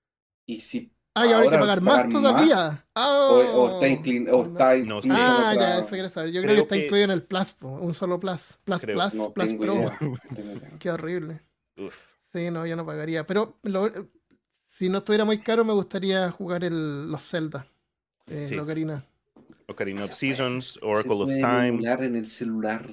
Y 0.46 0.60
si 0.60 0.90
Ah, 1.16 1.28
y 1.28 1.32
ahora 1.32 1.44
hay 1.44 1.50
que 1.52 1.58
pagar 1.60 1.82
más 1.82 2.10
todavía. 2.10 2.56
más, 2.56 2.86
o, 2.96 3.36
o 3.54 3.74
está 3.74 3.88
inclin- 3.88 4.28
o 4.32 4.42
está 4.44 4.70
No, 4.78 4.98
incluido 4.98 5.16
Ah, 5.16 5.52
otra- 5.54 5.62
ya, 5.76 5.80
eso 5.82 5.90
quiero 5.92 6.10
saber. 6.10 6.32
Yo 6.32 6.42
creo, 6.42 6.56
Creo 6.56 6.56
que 6.56 6.62
está 6.64 6.76
que- 6.76 6.84
incluido 6.86 7.06
en 7.06 7.12
el 7.12 7.24
Plus, 7.24 7.54
po, 7.54 7.68
un 7.74 7.94
solo 7.94 8.20
Plus. 8.20 8.58
Plus, 8.64 8.82
Creo. 8.82 8.96
Plus, 8.98 9.14
No 9.14 9.32
Plus 9.32 9.54
Pro. 9.54 9.74
idea. 10.32 10.78
Qué 10.80 10.90
horrible. 10.90 11.42
Uf. 11.78 11.94
Sí, 12.32 12.50
no, 12.50 12.66
yo 12.66 12.76
no 12.76 12.84
pagaría. 12.84 13.28
Pero 13.28 13.60
lo- 13.62 13.92
si 14.66 14.90
no 14.90 15.00
estuviera 15.00 15.24
muy 15.24 15.40
caro, 15.40 15.64
me 15.64 15.74
gustaría 15.74 16.32
jugar 16.32 16.64
el, 16.64 17.12
los 17.12 17.24
Zelda. 17.30 17.68
Eh, 18.28 18.46
Sí. 18.48 18.56
la 18.56 18.64
Ocarina. 18.64 19.06
Ocarina 19.68 20.04
of 20.06 20.12
Se 20.12 20.16
Seasons, 20.36 20.78
Oracle 20.84 21.16
se 21.16 21.22
of 21.24 21.28
Time. 21.30 21.68
emular 21.70 22.04
en 22.04 22.16
el 22.16 22.28
celular. 22.28 22.88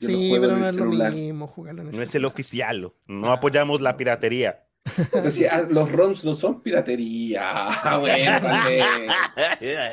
Yo 0.00 0.08
lo 0.10 0.16
Sí, 0.16 0.28
juego 0.30 0.42
pero 0.44 0.54
en 0.56 0.60
no 0.60 0.66
el 0.68 0.70
es 0.74 0.76
lo 0.76 0.84
celular. 0.84 1.12
mismo 1.12 1.46
jugarlo 1.46 1.82
en 1.82 1.88
el 1.88 1.96
No 1.96 2.02
es 2.02 2.14
el 2.14 2.24
oficial. 2.24 2.92
No 3.06 3.30
Ah. 3.30 3.34
apoyamos 3.34 3.80
la 3.80 3.96
piratería. 3.96 4.60
Si, 5.30 5.46
ah, 5.46 5.66
los 5.68 5.90
ROMs 5.90 6.24
no 6.26 6.34
son 6.34 6.60
piratería. 6.62 7.40
Ah, 7.94 7.98
bueno. 7.98 8.32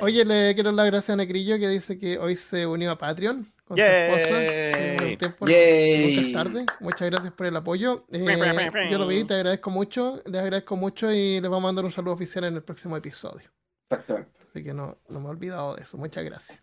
Oye, 0.01 0.25
le 0.25 0.53
quiero 0.53 0.69
dar 0.71 0.75
las 0.75 0.85
gracias 0.87 1.09
a 1.11 1.15
Negrillo 1.15 1.57
que 1.59 1.69
dice 1.69 1.97
que 1.97 2.17
hoy 2.17 2.35
se 2.35 2.65
unió 2.67 2.91
a 2.91 2.97
Patreon 2.97 3.47
con 3.63 3.77
su 3.77 3.83
esposa. 3.83 5.07
Sí, 5.07 5.17
tiempo, 5.17 5.47
Yay. 5.47 6.15
nunca 6.15 6.27
es 6.27 6.33
tarde. 6.33 6.65
Muchas 6.81 7.09
gracias 7.09 7.33
por 7.33 7.45
el 7.45 7.55
apoyo. 7.55 8.05
Eh, 8.11 8.89
yo 8.91 8.97
lo 8.99 9.07
vi, 9.07 9.23
te 9.23 9.35
agradezco 9.35 9.69
mucho. 9.69 10.21
Les 10.25 10.41
agradezco 10.41 10.75
mucho 10.75 11.09
y 11.11 11.39
les 11.39 11.43
vamos 11.49 11.59
a 11.59 11.67
mandar 11.67 11.85
un 11.85 11.91
saludo 11.91 12.13
oficial 12.15 12.43
en 12.45 12.55
el 12.55 12.63
próximo 12.63 12.97
episodio. 12.97 13.49
Exactamente. 13.89 14.40
Así 14.51 14.63
que 14.63 14.73
no, 14.73 14.97
no 15.09 15.19
me 15.21 15.27
he 15.27 15.29
olvidado 15.29 15.75
de 15.75 15.83
eso. 15.83 15.97
Muchas 15.97 16.23
gracias. 16.25 16.61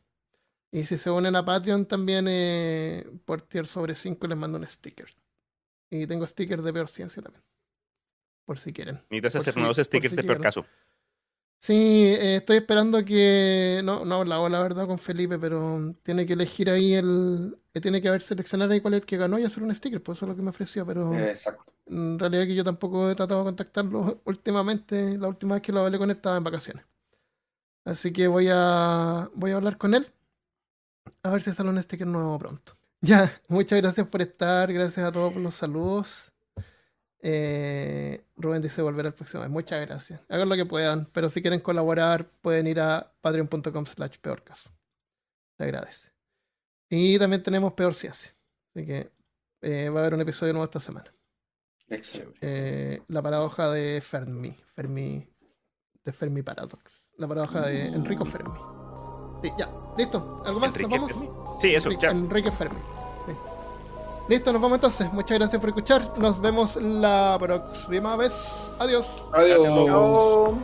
Y 0.71 0.85
si 0.85 0.99
se 0.99 1.11
unen 1.11 1.35
a 1.35 1.45
Patreon 1.45 1.87
también 1.87 2.27
eh, 2.29 3.07
por 3.25 3.41
tier 3.41 3.67
sobre 3.67 3.95
5 3.95 4.27
les 4.27 4.37
mando 4.37 4.59
un 4.59 4.67
sticker. 4.67 5.07
Y 5.91 6.07
tengo 6.07 6.27
stickers 6.27 6.63
de 6.63 6.73
peor 6.73 6.89
ciencia 6.89 7.23
también. 7.23 7.43
Por 8.45 8.59
si 8.59 8.73
quieren. 8.75 8.97
Necesitas 9.11 9.37
hacer 9.37 9.55
si- 9.55 9.61
nuevos 9.61 9.77
stickers 9.79 10.11
si 10.11 10.17
de 10.17 10.23
peor 10.25 10.41
caso. 10.41 10.67
Sí, 11.61 11.75
eh, 12.07 12.37
estoy 12.37 12.59
esperando 12.59 13.05
que. 13.05 13.81
No, 13.83 14.05
no 14.05 14.17
he 14.17 14.21
hablado 14.21 14.49
la 14.49 14.61
verdad 14.61 14.87
con 14.87 14.99
Felipe, 14.99 15.39
pero 15.39 15.95
tiene 16.05 16.25
que 16.25 16.35
elegir 16.35 16.71
ahí 16.71 16.95
el. 16.95 17.59
eh, 17.75 17.81
Tiene 17.81 18.01
que 18.01 18.09
haber 18.09 18.23
seleccionar 18.23 18.71
ahí 18.71 18.81
cuál 18.81 18.95
es 18.95 19.01
el 19.01 19.07
que 19.07 19.17
ganó 19.17 19.39
y 19.39 19.45
hacer 19.45 19.63
un 19.65 19.75
sticker, 19.75 20.03
pues 20.03 20.19
eso 20.19 20.27
es 20.27 20.31
lo 20.31 20.37
que 20.37 20.43
me 20.43 20.51
ofreció, 20.51 20.87
pero 20.87 21.13
exacto. 21.19 21.73
en 21.87 22.19
realidad 22.19 22.45
que 22.45 22.55
yo 22.55 22.63
tampoco 22.63 23.11
he 23.11 23.15
tratado 23.17 23.41
de 23.41 23.47
contactarlo 23.47 24.21
últimamente. 24.27 25.19
La 25.19 25.27
última 25.29 25.55
vez 25.57 25.63
que 25.63 25.73
lo 25.73 25.81
hablé 25.81 25.99
con 25.99 26.11
él 26.11 26.17
estaba 26.17 26.37
en 26.37 26.45
vacaciones. 26.45 26.85
Así 27.89 28.13
que 28.13 28.29
voy 28.29 28.49
a 28.53 29.31
voy 29.35 29.53
a 29.53 29.57
hablar 29.57 29.79
con 29.79 29.95
él. 29.95 30.07
A 31.23 31.31
ver 31.31 31.41
si 31.41 31.55
sale 31.55 31.71
un 31.71 31.83
sticker 31.83 32.07
nuevo 32.07 32.39
pronto. 32.39 32.77
Ya, 33.01 33.31
muchas 33.47 33.81
gracias 33.81 34.09
por 34.09 34.21
estar, 34.23 34.73
gracias 34.73 35.07
a 35.07 35.13
todos 35.13 35.33
por 35.33 35.41
los 35.41 35.55
saludos. 35.55 36.33
Eh, 37.21 38.25
Rubén 38.35 38.61
dice 38.61 38.83
volver 38.83 39.07
al 39.07 39.15
próximo 39.15 39.45
mes. 39.45 39.51
Muchas 39.51 39.87
gracias. 39.87 40.21
Hagan 40.29 40.49
lo 40.49 40.57
que 40.57 40.67
puedan, 40.67 41.07
pero 41.13 41.31
si 41.31 41.41
quieren 41.41 41.61
colaborar, 41.61 42.29
pueden 42.41 42.67
ir 42.67 42.81
a 42.81 43.15
patreon.com 43.21 43.87
slash 43.87 44.19
peorcaso. 44.19 44.71
Se 45.57 45.63
agradece. 45.63 46.11
Y 46.91 47.21
también 47.21 47.41
tenemos 47.41 47.73
Peor 47.75 47.95
Ciencia. 47.95 48.35
Así 48.75 48.85
que 48.85 49.13
eh, 49.63 49.89
va 49.91 50.01
a 50.01 50.03
haber 50.03 50.15
un 50.15 50.23
episodio 50.23 50.53
nuevo 50.53 50.65
esta 50.65 50.81
semana. 50.81 51.15
Excelente. 51.87 52.37
Eh, 52.41 53.01
la 53.07 53.23
paradoja 53.23 53.71
de 53.71 54.01
Fermi. 54.01 54.57
Fermi. 54.75 55.25
De 56.05 56.13
Fermi 56.13 56.43
Paradox. 56.43 57.08
La 57.19 57.27
paradoja 57.27 57.63
de 57.63 57.89
Enrico 57.89 58.25
Fermi. 58.25 58.55
Sí, 59.43 59.51
ya, 59.59 59.69
listo. 59.97 60.41
¿Algo 60.47 60.61
más? 60.61 60.71
¿Nos 60.71 60.77
Enrique 60.77 60.99
vamos? 60.99 61.13
Fermi. 61.13 61.31
Sí, 61.59 61.75
eso, 61.75 61.89
Enrique, 61.89 62.07
ya. 62.07 62.11
Enrique 62.13 62.51
Fermi. 62.53 62.79
Sí. 63.27 63.33
Listo, 64.29 64.53
nos 64.53 64.63
vamos 64.63 64.77
entonces. 64.77 65.13
Muchas 65.13 65.37
gracias 65.37 65.61
por 65.61 65.71
escuchar. 65.71 66.17
Nos 66.17 66.41
vemos 66.41 66.77
la 66.77 67.37
próxima 67.41 68.15
vez. 68.15 68.71
Adiós. 68.79 69.21
Adiós. 69.33 70.55